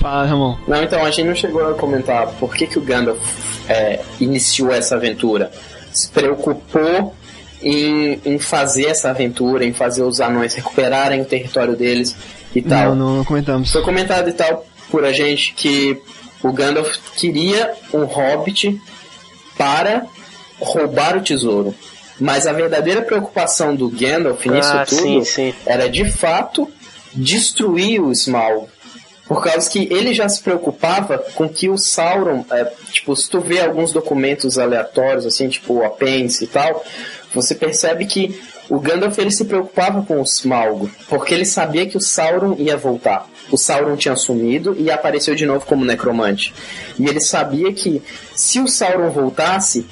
Fala, 0.00 0.24
Ramon. 0.24 0.56
Não, 0.66 0.82
então, 0.82 1.04
a 1.04 1.10
gente 1.10 1.26
não 1.26 1.34
chegou 1.34 1.70
a 1.70 1.74
comentar 1.74 2.28
por 2.40 2.54
que, 2.54 2.66
que 2.66 2.78
o 2.78 2.82
Gandalf 2.82 3.20
é, 3.68 4.00
iniciou 4.18 4.72
essa 4.72 4.96
aventura. 4.96 5.52
Se 5.92 6.08
preocupou 6.08 7.14
em, 7.62 8.20
em 8.24 8.38
fazer 8.38 8.86
essa 8.86 9.10
aventura, 9.10 9.64
em 9.64 9.72
fazer 9.72 10.02
os 10.02 10.20
anões 10.20 10.54
recuperarem 10.54 11.20
o 11.20 11.24
território 11.24 11.76
deles 11.76 12.16
e 12.54 12.62
tal. 12.62 12.94
Não, 12.94 13.06
não, 13.06 13.16
não 13.18 13.24
comentamos. 13.24 13.72
Foi 13.72 13.82
comentado 13.82 14.28
e 14.28 14.32
tal 14.32 14.66
por 14.90 15.04
a 15.04 15.12
gente 15.12 15.54
que 15.54 15.98
o 16.42 16.52
Gandalf 16.52 16.96
queria 17.16 17.72
um 17.94 18.04
hobbit 18.04 18.78
para 19.56 20.04
roubar 20.60 21.16
o 21.16 21.22
tesouro. 21.22 21.74
Mas 22.20 22.46
a 22.46 22.52
verdadeira 22.52 23.02
preocupação 23.02 23.74
do 23.74 23.88
Gandalf 23.88 24.44
nisso 24.46 24.70
Ah, 24.72 24.84
tudo 24.86 25.02
sim, 25.02 25.24
sim. 25.24 25.54
era 25.64 25.88
de 25.88 26.04
fato 26.10 26.68
destruir 27.14 28.00
o 28.00 28.12
Smaug. 28.12 28.66
Por 29.26 29.42
causa 29.42 29.70
que 29.70 29.88
ele 29.90 30.12
já 30.12 30.28
se 30.28 30.42
preocupava 30.42 31.18
com 31.34 31.48
que 31.48 31.68
o 31.68 31.78
Sauron, 31.78 32.44
é, 32.50 32.64
tipo, 32.92 33.16
se 33.16 33.30
tu 33.30 33.40
vê 33.40 33.60
alguns 33.60 33.92
documentos 33.92 34.58
aleatórios, 34.58 35.24
assim, 35.24 35.48
tipo 35.48 35.74
o 35.74 35.84
apêndice 35.84 36.44
e 36.44 36.46
tal, 36.48 36.84
você 37.34 37.54
percebe 37.54 38.06
que 38.06 38.40
o 38.68 38.78
Gandalf 38.78 39.18
ele 39.18 39.30
se 39.30 39.44
preocupava 39.44 40.02
com 40.02 40.20
o 40.20 40.24
Smaug, 40.24 40.90
porque 41.08 41.34
ele 41.34 41.44
sabia 41.44 41.86
que 41.86 41.96
o 41.96 42.00
Sauron 42.00 42.56
ia 42.58 42.76
voltar. 42.76 43.26
O 43.50 43.56
Sauron 43.56 43.96
tinha 43.96 44.16
sumido 44.16 44.74
e 44.78 44.90
apareceu 44.90 45.34
de 45.34 45.44
novo 45.44 45.66
como 45.66 45.84
necromante. 45.84 46.54
E 46.98 47.06
ele 47.06 47.20
sabia 47.20 47.72
que 47.72 48.02
se 48.34 48.60
o 48.60 48.68
Sauron 48.68 49.10
voltasse, 49.10 49.86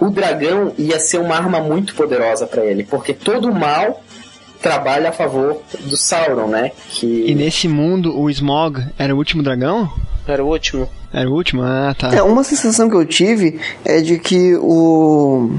o 0.00 0.10
dragão 0.10 0.72
ia 0.76 0.98
ser 0.98 1.18
uma 1.18 1.36
arma 1.36 1.60
muito 1.60 1.94
poderosa 1.94 2.46
para 2.46 2.64
ele, 2.64 2.84
porque 2.84 3.12
todo 3.12 3.48
o 3.50 3.54
mal 3.54 4.02
trabalha 4.60 5.10
a 5.10 5.12
favor 5.12 5.60
do 5.80 5.96
Sauron, 5.96 6.48
né? 6.48 6.72
Que 6.88 7.30
E 7.30 7.34
nesse 7.34 7.68
mundo, 7.68 8.18
o 8.18 8.30
Smog 8.30 8.82
era 8.98 9.14
o 9.14 9.18
último 9.18 9.42
dragão? 9.42 9.92
Era 10.26 10.42
o 10.42 10.48
último. 10.48 10.88
Era 11.12 11.28
o 11.28 11.34
último? 11.34 11.62
Ah, 11.62 11.94
tá. 11.96 12.14
É, 12.14 12.22
uma 12.22 12.42
sensação 12.42 12.88
que 12.88 12.96
eu 12.96 13.04
tive 13.04 13.60
é 13.84 14.00
de 14.00 14.18
que 14.18 14.56
o. 14.56 15.50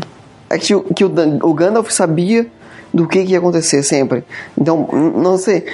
É 0.56 0.60
que, 0.60 0.74
o- 0.76 0.84
que 0.94 1.04
o, 1.04 1.12
o 1.44 1.54
Gandalf 1.54 1.90
sabia 1.92 2.48
do 2.94 3.08
que, 3.08 3.24
que 3.26 3.32
ia 3.34 3.40
acontecer 3.40 3.84
sempre. 3.84 4.24
Então, 4.58 4.88
não 5.16 5.38
sei. 5.38 5.66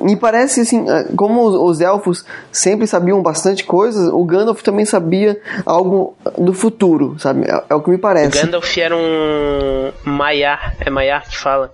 Me 0.00 0.14
parece 0.16 0.60
assim, 0.60 0.84
ah, 0.90 1.06
como 1.16 1.42
os, 1.46 1.54
os 1.54 1.80
elfos 1.80 2.24
sempre 2.52 2.86
sabiam 2.86 3.22
bastante 3.22 3.64
coisas, 3.64 4.08
o 4.12 4.24
Gandalf 4.24 4.60
também 4.62 4.84
sabia 4.84 5.40
algo 5.64 6.14
do 6.36 6.52
futuro, 6.52 7.16
sabe? 7.18 7.46
É, 7.48 7.62
é 7.70 7.74
o 7.74 7.80
que 7.80 7.88
me 7.88 7.96
O 7.96 7.98
parece. 7.98 8.36
Gandalf 8.38 8.76
era 8.76 8.94
um 8.96 9.92
Maiar, 10.04 10.74
é 10.80 10.90
Maiar 10.90 11.26
que 11.26 11.38
fala. 11.38 11.72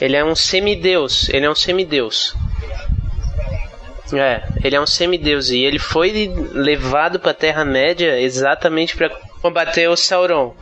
Ele 0.00 0.16
é 0.16 0.24
um 0.24 0.34
semideus, 0.34 1.28
ele 1.28 1.46
é 1.46 1.50
um 1.50 1.54
semideus. 1.54 2.34
É, 4.12 4.42
ele 4.62 4.76
é 4.76 4.80
um 4.80 4.86
semideus 4.86 5.50
e 5.50 5.60
ele 5.60 5.78
foi 5.78 6.30
levado 6.52 7.18
para 7.18 7.32
Terra 7.32 7.64
Média 7.64 8.20
exatamente 8.20 8.94
para 8.96 9.10
combater 9.40 9.88
o 9.88 9.96
Sauron. 9.96 10.52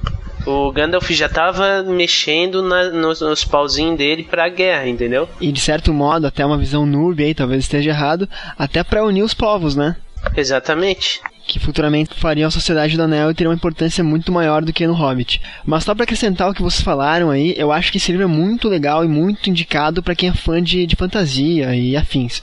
O 0.47 0.73
Gandalf 0.73 1.09
já 1.11 1.29
tava 1.29 1.83
mexendo 1.83 2.63
na, 2.63 2.91
nos, 2.91 3.21
nos 3.21 3.45
pauzinhos 3.45 3.99
dele 3.99 4.25
pra 4.25 4.49
guerra, 4.49 4.89
entendeu? 4.89 5.29
E 5.41 5.53
de 5.53 5.61
certo 5.61 5.93
modo, 5.93 6.27
até 6.27 6.45
uma 6.45 6.59
visão 6.59 6.87
noob 6.87 7.23
aí, 7.23 7.35
talvez 7.35 7.65
esteja 7.65 7.91
errado, 7.91 8.29
até 8.59 8.83
pra 8.83 9.05
unir 9.05 9.23
os 9.23 9.35
povos, 9.35 9.77
né? 9.77 9.97
Exatamente. 10.37 11.21
que 11.47 11.59
futuramente 11.59 12.15
fariam 12.15 12.47
a 12.47 12.51
Sociedade 12.51 12.97
do 12.97 13.03
Anel 13.03 13.31
e 13.31 13.35
teriam 13.35 13.51
uma 13.51 13.57
importância 13.57 14.05
muito 14.05 14.31
maior 14.31 14.63
do 14.63 14.73
que 14.73 14.87
no 14.87 14.93
Hobbit. 14.93 15.41
Mas 15.65 15.83
só 15.83 15.95
para 15.95 16.05
acrescentar 16.05 16.49
o 16.49 16.55
que 16.55 16.63
vocês 16.63 16.83
falaram 16.83 17.31
aí, 17.31 17.55
eu 17.57 17.73
acho 17.73 17.91
que 17.91 17.99
esse 17.99 18.13
livro 18.13 18.25
é 18.25 18.29
muito 18.29 18.69
legal 18.69 19.05
e 19.05 19.09
muito 19.09 19.51
indicado 19.51 20.03
para 20.03 20.15
quem 20.15 20.29
é 20.29 20.35
fã 20.35 20.63
de, 20.63 20.87
de 20.87 20.95
fantasia 20.95 21.75
e 21.75 21.97
afins. 21.97 22.43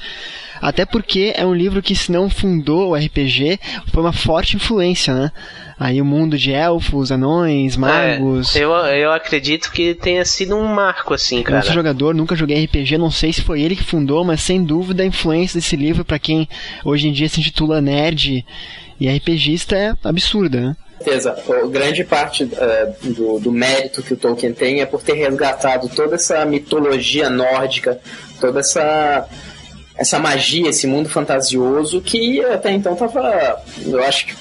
Até 0.62 0.86
porque 0.86 1.34
é 1.36 1.46
um 1.46 1.54
livro 1.54 1.82
que, 1.82 1.96
se 1.96 2.12
não 2.12 2.30
fundou 2.30 2.92
o 2.92 2.96
RPG, 2.96 3.60
foi 3.92 4.04
uma 4.04 4.14
forte 4.14 4.56
influência, 4.56 5.14
né? 5.14 5.32
Aí 5.80 6.02
o 6.02 6.06
mundo 6.06 6.38
de 6.38 6.52
elfos, 6.52 7.12
anões, 7.12 7.78
magos. 7.78 8.56
É, 8.56 8.64
eu, 8.64 8.72
eu 8.72 9.12
acredito 9.12 9.72
que 9.72 9.94
tenha 9.94 10.26
sido 10.26 10.56
um 10.56 10.66
marco, 10.66 11.14
assim, 11.14 11.38
Eu 11.38 11.44
cara. 11.44 11.58
não 11.58 11.64
sou 11.64 11.74
jogador, 11.74 12.16
nunca 12.16 12.36
joguei 12.36 12.66
RPG, 12.66 12.98
não 12.98 13.12
sei 13.12 13.32
se 13.32 13.42
foi 13.42 13.62
ele 13.62 13.76
que 13.76 13.84
fundou, 13.84 14.24
mas 14.24 14.42
sem 14.42 14.64
dúvida 14.64 15.04
a 15.04 15.06
influência 15.06 15.60
desse 15.60 15.76
livro 15.76 16.04
para 16.04 16.18
quem 16.18 16.50
hoje 16.84 17.08
em 17.08 17.12
dia 17.12 17.30
se 17.30 17.40
intitula 17.40 17.80
nerd 17.80 18.44
e 19.00 19.08
RPGista 19.08 19.76
é 19.76 19.94
absurda, 20.04 20.60
né? 20.62 20.76
certeza. 21.08 21.36
Grande 21.70 22.04
parte 22.04 22.50
eh, 22.52 22.94
do, 23.04 23.40
do 23.40 23.52
mérito 23.52 24.02
que 24.02 24.14
o 24.14 24.18
Tolkien 24.18 24.54
tem 24.54 24.82
é 24.82 24.86
por 24.86 25.02
ter 25.02 25.14
resgatado 25.14 25.90
toda 25.90 26.16
essa 26.16 26.46
mitologia 26.46 27.30
nórdica, 27.30 28.00
toda 28.40 28.60
essa 28.60 29.28
essa 29.98 30.20
magia, 30.20 30.70
esse 30.70 30.86
mundo 30.86 31.10
fantasioso 31.10 32.02
que 32.02 32.44
até 32.46 32.72
então 32.72 32.96
tava, 32.96 33.62
eu 33.86 34.04
acho 34.04 34.28
que, 34.28 34.36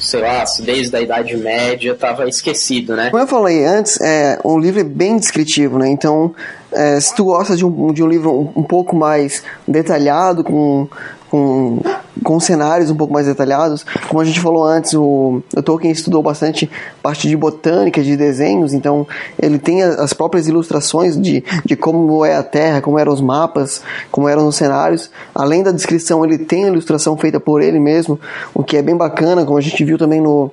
sei 0.00 0.20
lá, 0.20 0.44
desde 0.60 0.94
a 0.96 1.00
Idade 1.00 1.36
Média 1.36 1.94
tava 1.94 2.28
esquecido, 2.28 2.96
né? 2.96 3.10
Como 3.10 3.22
eu 3.22 3.26
falei 3.26 3.64
antes, 3.64 4.00
é, 4.00 4.38
o 4.42 4.58
livro 4.58 4.80
é 4.80 4.84
bem 4.84 5.16
descritivo, 5.16 5.78
né? 5.78 5.88
Então, 5.88 6.34
é, 6.72 6.98
se 7.00 7.14
tu 7.14 7.24
gosta 7.24 7.56
de 7.56 7.64
um, 7.64 7.92
de 7.92 8.02
um 8.02 8.08
livro 8.08 8.32
um, 8.32 8.60
um 8.60 8.62
pouco 8.62 8.96
mais 8.96 9.42
detalhado, 9.66 10.42
com, 10.42 10.88
com, 11.30 11.80
com 12.22 12.38
cenários 12.40 12.90
um 12.90 12.96
pouco 12.96 13.12
mais 13.12 13.26
detalhados, 13.26 13.84
como 14.08 14.20
a 14.20 14.24
gente 14.24 14.40
falou 14.40 14.64
antes, 14.64 14.94
o, 14.94 15.42
o 15.56 15.62
Tolkien 15.62 15.92
estudou 15.92 16.22
bastante 16.22 16.70
parte 17.02 17.28
de 17.28 17.36
botânica, 17.36 18.02
de 18.02 18.16
desenhos, 18.16 18.72
então 18.72 19.06
ele 19.40 19.58
tem 19.58 19.82
as 19.82 20.12
próprias 20.12 20.48
ilustrações 20.48 21.20
de, 21.20 21.44
de 21.64 21.76
como 21.76 22.24
é 22.24 22.36
a 22.36 22.42
Terra, 22.42 22.80
como 22.80 22.98
eram 22.98 23.12
os 23.12 23.20
mapas, 23.20 23.82
como 24.10 24.28
eram 24.28 24.46
os 24.46 24.56
cenários. 24.56 25.10
Além 25.34 25.62
da 25.62 25.70
descrição, 25.70 26.24
ele 26.24 26.38
tem 26.38 26.64
a 26.64 26.68
ilustração 26.68 27.16
feita 27.16 27.38
por 27.38 27.62
ele 27.62 27.78
mesmo, 27.78 28.18
o 28.54 28.62
que 28.62 28.76
é 28.76 28.82
bem 28.82 28.96
bacana, 28.96 29.44
como 29.44 29.58
a 29.58 29.62
gente 29.62 29.84
viu 29.84 29.98
também 29.98 30.20
no, 30.20 30.50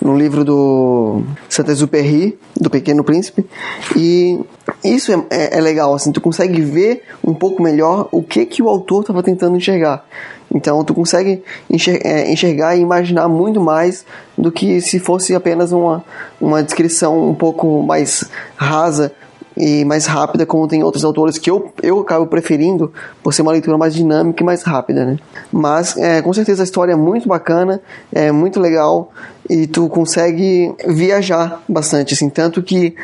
no 0.00 0.16
livro 0.16 0.44
do 0.44 1.22
Saint-Exupéry, 1.48 2.38
do 2.56 2.70
Pequeno 2.70 3.02
Príncipe, 3.02 3.44
e 3.96 4.40
isso 4.84 5.12
é, 5.12 5.24
é, 5.30 5.58
é 5.58 5.60
legal, 5.60 5.94
assim, 5.94 6.12
tu 6.12 6.20
consegue 6.20 6.60
ver 6.60 7.02
um 7.24 7.34
pouco 7.34 7.62
melhor 7.62 8.08
o 8.12 8.22
que 8.22 8.46
que 8.46 8.62
o 8.62 8.68
autor 8.68 9.00
estava 9.00 9.22
tentando 9.22 9.56
enxergar. 9.56 10.04
Então 10.54 10.82
tu 10.82 10.94
consegue 10.94 11.42
enxer- 11.68 12.00
é, 12.04 12.30
enxergar 12.32 12.74
e 12.76 12.80
imaginar 12.80 13.28
muito 13.28 13.60
mais 13.60 14.04
do 14.36 14.50
que 14.50 14.80
se 14.80 14.98
fosse 14.98 15.34
apenas 15.34 15.72
uma, 15.72 16.02
uma 16.40 16.62
descrição 16.62 17.28
um 17.28 17.34
pouco 17.34 17.82
mais 17.82 18.24
rasa 18.56 19.12
e 19.58 19.84
mais 19.84 20.06
rápida, 20.06 20.46
como 20.46 20.68
tem 20.68 20.82
outros 20.84 21.04
autores 21.04 21.36
que 21.36 21.50
eu, 21.50 21.72
eu 21.82 21.98
acabo 21.98 22.26
preferindo 22.26 22.92
por 23.22 23.34
ser 23.34 23.42
uma 23.42 23.52
leitura 23.52 23.76
mais 23.76 23.94
dinâmica 23.94 24.42
e 24.42 24.46
mais 24.46 24.62
rápida, 24.62 25.04
né? 25.04 25.18
Mas 25.52 25.96
é, 25.96 26.22
com 26.22 26.32
certeza 26.32 26.62
a 26.62 26.64
história 26.64 26.92
é 26.92 26.96
muito 26.96 27.28
bacana, 27.28 27.80
é 28.12 28.30
muito 28.30 28.60
legal 28.60 29.12
e 29.50 29.66
tu 29.66 29.88
consegue 29.88 30.72
viajar 30.86 31.62
bastante, 31.68 32.14
assim, 32.14 32.28
tanto 32.28 32.62
que 32.62 32.94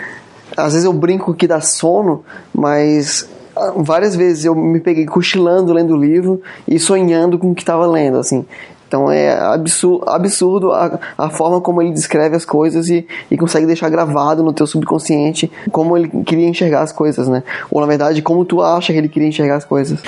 às 0.56 0.72
vezes 0.72 0.84
eu 0.84 0.92
brinco 0.92 1.34
que 1.34 1.48
dá 1.48 1.60
sono, 1.60 2.24
mas 2.54 3.28
ah, 3.56 3.72
várias 3.76 4.14
vezes 4.14 4.44
eu 4.44 4.54
me 4.54 4.80
peguei 4.80 5.06
cochilando 5.06 5.72
lendo 5.72 5.94
o 5.94 5.96
livro 5.96 6.40
e 6.68 6.78
sonhando 6.78 7.38
com 7.38 7.50
o 7.50 7.54
que 7.54 7.62
estava 7.62 7.86
lendo, 7.86 8.18
assim. 8.18 8.44
Então 8.86 9.10
é 9.10 9.32
absurdo, 9.38 10.08
absurdo 10.08 10.72
a, 10.72 10.98
a 11.18 11.30
forma 11.30 11.60
como 11.60 11.82
ele 11.82 11.92
descreve 11.92 12.36
as 12.36 12.44
coisas 12.44 12.88
e, 12.88 13.06
e 13.30 13.36
consegue 13.36 13.66
deixar 13.66 13.88
gravado 13.88 14.42
no 14.42 14.52
teu 14.52 14.66
subconsciente 14.66 15.50
como 15.70 15.96
ele 15.96 16.08
queria 16.24 16.48
enxergar 16.48 16.82
as 16.82 16.92
coisas, 16.92 17.28
né? 17.28 17.42
Ou 17.70 17.80
na 17.80 17.86
verdade, 17.86 18.22
como 18.22 18.44
tu 18.44 18.62
acha 18.62 18.92
que 18.92 18.98
ele 18.98 19.08
queria 19.08 19.28
enxergar 19.28 19.56
as 19.56 19.64
coisas. 19.64 19.98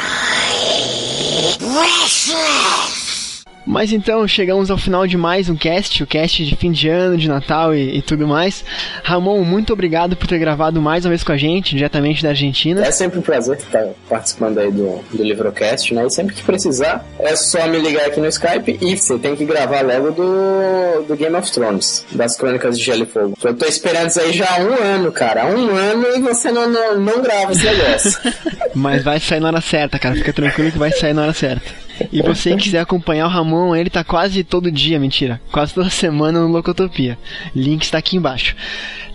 Mas 3.66 3.92
então, 3.92 4.26
chegamos 4.28 4.70
ao 4.70 4.78
final 4.78 5.06
de 5.08 5.16
mais 5.16 5.48
um 5.48 5.56
cast, 5.56 6.00
o 6.02 6.06
cast 6.06 6.44
de 6.44 6.54
fim 6.54 6.70
de 6.70 6.88
ano, 6.88 7.16
de 7.16 7.28
Natal 7.28 7.74
e, 7.74 7.98
e 7.98 8.02
tudo 8.02 8.26
mais. 8.26 8.64
Ramon, 9.02 9.42
muito 9.42 9.72
obrigado 9.72 10.16
por 10.16 10.28
ter 10.28 10.38
gravado 10.38 10.80
mais 10.80 11.04
uma 11.04 11.10
vez 11.10 11.24
com 11.24 11.32
a 11.32 11.36
gente, 11.36 11.74
diretamente 11.74 12.22
da 12.22 12.28
Argentina. 12.28 12.86
É 12.86 12.92
sempre 12.92 13.18
um 13.18 13.22
prazer 13.22 13.56
estar 13.56 13.88
participando 14.08 14.58
aí 14.58 14.70
do, 14.70 15.00
do 15.12 15.22
Livrocast, 15.22 15.92
né? 15.92 16.06
E 16.06 16.10
sempre 16.10 16.34
que 16.34 16.44
precisar, 16.44 17.04
é 17.18 17.34
só 17.34 17.66
me 17.66 17.78
ligar 17.78 18.06
aqui 18.06 18.20
no 18.20 18.28
Skype 18.28 18.78
e 18.80 18.96
você 18.96 19.18
tem 19.18 19.34
que 19.34 19.44
gravar 19.44 19.82
logo 19.82 20.12
do, 20.12 21.02
do 21.08 21.16
Game 21.16 21.34
of 21.34 21.50
Thrones, 21.50 22.04
das 22.12 22.36
Crônicas 22.36 22.78
de 22.78 22.84
Gelo 22.84 23.02
e 23.02 23.06
Fogo. 23.06 23.36
Eu 23.42 23.54
tô 23.54 23.66
esperando 23.66 24.10
isso 24.10 24.20
aí 24.20 24.32
já 24.32 24.46
há 24.48 24.60
um 24.60 24.80
ano, 24.80 25.10
cara. 25.10 25.42
Há 25.42 25.46
um 25.46 25.74
ano 25.74 26.06
e 26.16 26.20
você 26.20 26.52
não, 26.52 26.70
não, 26.70 27.00
não 27.00 27.20
grava 27.20 27.50
esse 27.50 27.64
negócio. 27.64 28.16
Mas 28.74 29.02
vai 29.02 29.18
sair 29.18 29.40
na 29.40 29.48
hora 29.48 29.60
certa, 29.60 29.98
cara. 29.98 30.14
Fica 30.14 30.32
tranquilo 30.32 30.70
que 30.70 30.78
vai 30.78 30.92
sair 30.92 31.12
na 31.12 31.22
hora 31.22 31.32
certa. 31.32 31.86
E 32.12 32.22
você 32.22 32.56
quiser 32.56 32.80
acompanhar 32.80 33.26
o 33.26 33.30
Ramon, 33.30 33.74
ele 33.74 33.90
tá 33.90 34.04
quase 34.04 34.44
todo 34.44 34.70
dia, 34.70 34.98
mentira. 34.98 35.40
Quase 35.50 35.74
toda 35.74 35.90
semana 35.90 36.40
no 36.40 36.48
Locotopia. 36.48 37.18
Link 37.54 37.82
está 37.82 37.98
aqui 37.98 38.16
embaixo. 38.16 38.54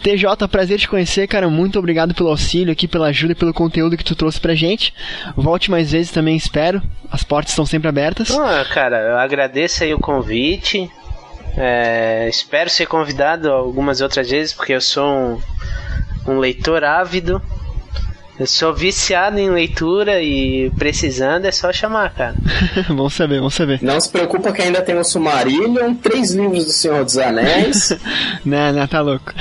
TJ, 0.01 0.47
prazer 0.47 0.79
te 0.79 0.87
conhecer, 0.87 1.27
cara. 1.27 1.49
Muito 1.49 1.77
obrigado 1.77 2.13
pelo 2.15 2.29
auxílio 2.29 2.71
aqui, 2.71 2.87
pela 2.87 3.07
ajuda 3.07 3.33
e 3.33 3.35
pelo 3.35 3.53
conteúdo 3.53 3.95
que 3.95 4.03
tu 4.03 4.15
trouxe 4.15 4.39
pra 4.39 4.55
gente. 4.55 4.93
Volte 5.35 5.69
mais 5.69 5.91
vezes 5.91 6.11
também, 6.11 6.35
espero. 6.35 6.81
As 7.11 7.23
portas 7.23 7.51
estão 7.51 7.65
sempre 7.65 7.87
abertas. 7.87 8.31
Ah, 8.31 8.65
cara, 8.73 8.97
eu 8.97 9.17
agradeço 9.17 9.83
aí 9.83 9.93
o 9.93 9.99
convite. 9.99 10.89
É, 11.55 12.27
espero 12.29 12.69
ser 12.69 12.87
convidado 12.87 13.51
algumas 13.51 14.01
outras 14.01 14.29
vezes, 14.29 14.53
porque 14.53 14.73
eu 14.73 14.81
sou 14.81 15.05
um, 15.05 15.41
um 16.27 16.39
leitor 16.39 16.83
ávido. 16.83 17.41
Eu 18.41 18.47
sou 18.47 18.73
viciado 18.73 19.37
em 19.37 19.51
leitura 19.51 20.19
e 20.19 20.71
precisando 20.71 21.45
é 21.45 21.51
só 21.51 21.71
chamar, 21.71 22.11
cara. 22.11 22.33
vamos 22.89 23.13
saber, 23.13 23.37
vamos 23.37 23.53
saber. 23.53 23.77
Não 23.83 24.01
se 24.01 24.09
preocupa 24.09 24.51
que 24.51 24.63
ainda 24.63 24.81
tem 24.81 24.97
o 24.97 25.03
Sumarillion, 25.03 25.93
três 25.93 26.31
livros 26.31 26.65
do 26.65 26.71
Senhor 26.71 27.05
dos 27.05 27.19
Anéis. 27.19 27.95
Né, 28.43 28.71
né, 28.71 28.87
tá 28.87 29.01
louco. 29.01 29.31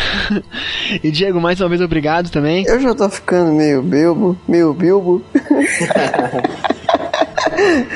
e 1.02 1.10
Diego, 1.10 1.40
mais 1.40 1.58
uma 1.60 1.68
vez 1.70 1.80
obrigado 1.80 2.28
também. 2.28 2.66
Eu 2.66 2.78
já 2.78 2.94
tô 2.94 3.08
ficando 3.08 3.52
meio 3.52 3.82
bilbo, 3.82 4.36
meio 4.46 4.74
bilbo. 4.74 5.24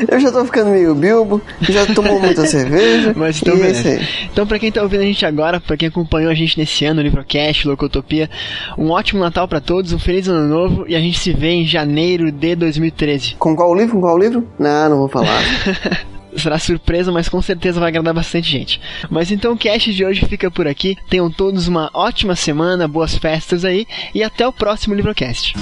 Eu 0.09 0.21
já 0.21 0.31
tô 0.31 0.45
ficando 0.45 0.71
meio 0.71 0.95
bilbo, 0.95 1.41
já 1.61 1.87
tomou 1.87 2.21
muita 2.21 2.47
cerveja. 2.47 3.13
Mas 3.17 3.41
então, 3.41 3.57
e 3.57 3.63
é 3.63 3.71
isso 3.71 3.89
aí. 3.89 4.09
Então, 4.33 4.47
pra 4.47 4.59
quem 4.59 4.71
tá 4.71 4.83
ouvindo 4.83 5.01
a 5.03 5.07
gente 5.07 5.25
agora, 5.25 5.61
pra 5.61 5.77
quem 5.77 5.89
acompanhou 5.89 6.31
a 6.31 6.35
gente 6.35 6.59
nesse 6.59 6.85
ano, 6.85 7.03
Livrocast, 7.03 7.67
Locotopia, 7.67 8.29
um 8.77 8.91
ótimo 8.91 9.21
Natal 9.21 9.49
pra 9.49 9.61
todos, 9.61 9.93
um 9.93 9.99
feliz 9.99 10.29
ano 10.29 10.47
novo 10.47 10.85
e 10.89 10.95
a 10.95 11.01
gente 11.01 11.19
se 11.19 11.33
vê 11.33 11.51
em 11.51 11.67
janeiro 11.67 12.31
de 12.31 12.55
2013. 12.55 13.37
Com 13.39 13.57
qual 13.57 13.75
livro? 13.75 13.95
Com 13.95 14.01
qual 14.01 14.19
livro? 14.19 14.47
Não, 14.59 14.91
não 14.91 14.99
vou 14.99 15.09
falar. 15.09 15.43
Será 16.37 16.59
surpresa, 16.59 17.13
mas 17.13 17.29
com 17.29 17.41
certeza 17.41 17.79
vai 17.79 17.91
agradar 17.91 18.13
bastante 18.13 18.51
gente. 18.51 18.81
Mas 19.09 19.31
então 19.31 19.53
o 19.53 19.57
cast 19.57 19.93
de 19.95 20.05
hoje 20.05 20.27
fica 20.27 20.51
por 20.51 20.67
aqui. 20.67 20.97
Tenham 21.09 21.31
todos 21.31 21.69
uma 21.69 21.91
ótima 21.95 22.35
semana, 22.35 22.89
boas 22.89 23.17
festas 23.17 23.65
aí 23.65 23.87
e 24.13 24.23
até 24.23 24.47
o 24.47 24.53
próximo 24.53 24.95
Livrocast. 24.95 25.55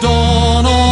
Dawn 0.00 0.89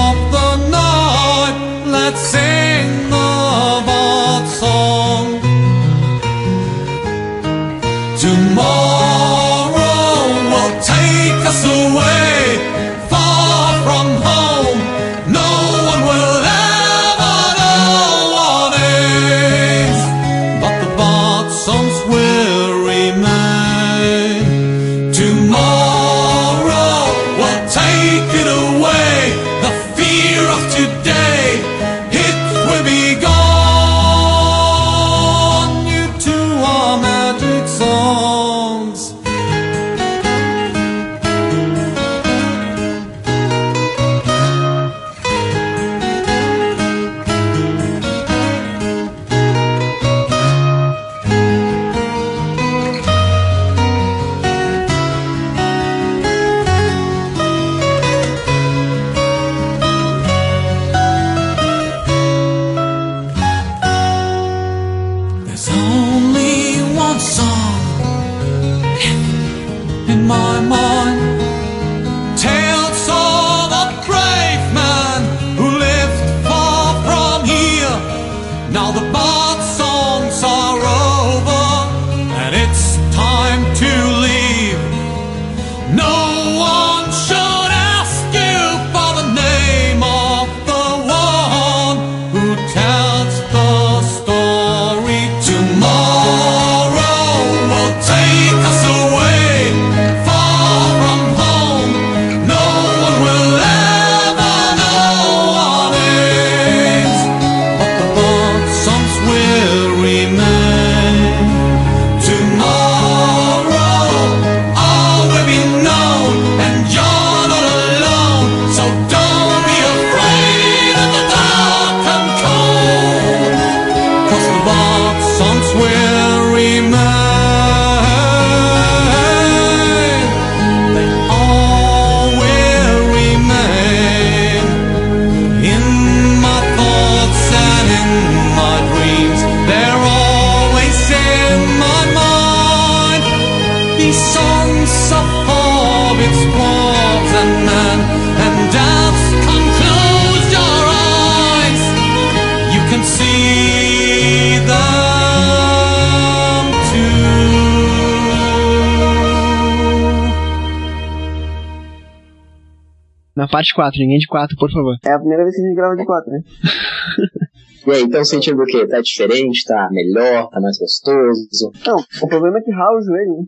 quatro, 163.78 164.00
ninguém 164.00 164.18
de 164.18 164.26
quatro, 164.26 164.56
por 164.56 164.68
favor. 164.72 164.96
É 165.04 165.12
a 165.12 165.18
primeira 165.20 165.44
vez 165.44 165.54
que 165.54 165.62
a 165.62 165.64
gente 165.64 165.76
grava 165.76 165.94
de 165.94 166.04
quatro, 166.04 166.32
né? 166.32 166.40
Ué, 167.86 168.00
então 168.00 168.24
sentindo 168.24 168.60
o 168.60 168.64
quê? 168.66 168.84
Tá 168.88 169.00
diferente? 169.00 169.64
Tá 169.64 169.88
melhor? 169.92 170.48
Tá 170.50 170.60
mais 170.60 170.76
gostoso? 170.78 171.70
Não, 171.86 171.96
o 172.22 172.28
problema 172.28 172.58
é 172.58 172.60
que 172.60 172.72
rala 172.72 172.98
o 172.98 173.02
joelho. 173.02 173.36
Né? 173.38 173.44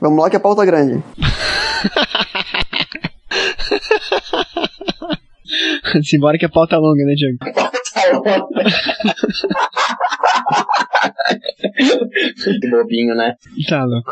Vamos 0.02 0.18
lá 0.22 0.28
que 0.28 0.36
a 0.36 0.40
pauta 0.40 0.64
é 0.64 0.66
grande. 0.66 1.02
Simbora 6.02 6.36
que 6.36 6.46
a 6.46 6.48
pauta 6.48 6.74
é 6.74 6.78
longa, 6.78 7.04
né, 7.04 7.14
Diego? 7.14 7.38
Pauta 7.38 7.78
é 8.00 8.12
longa. 8.12 8.44
Muito 12.46 12.70
bobinho, 12.70 13.14
né? 13.14 13.36
Tá 13.68 13.84
louco. 13.84 14.02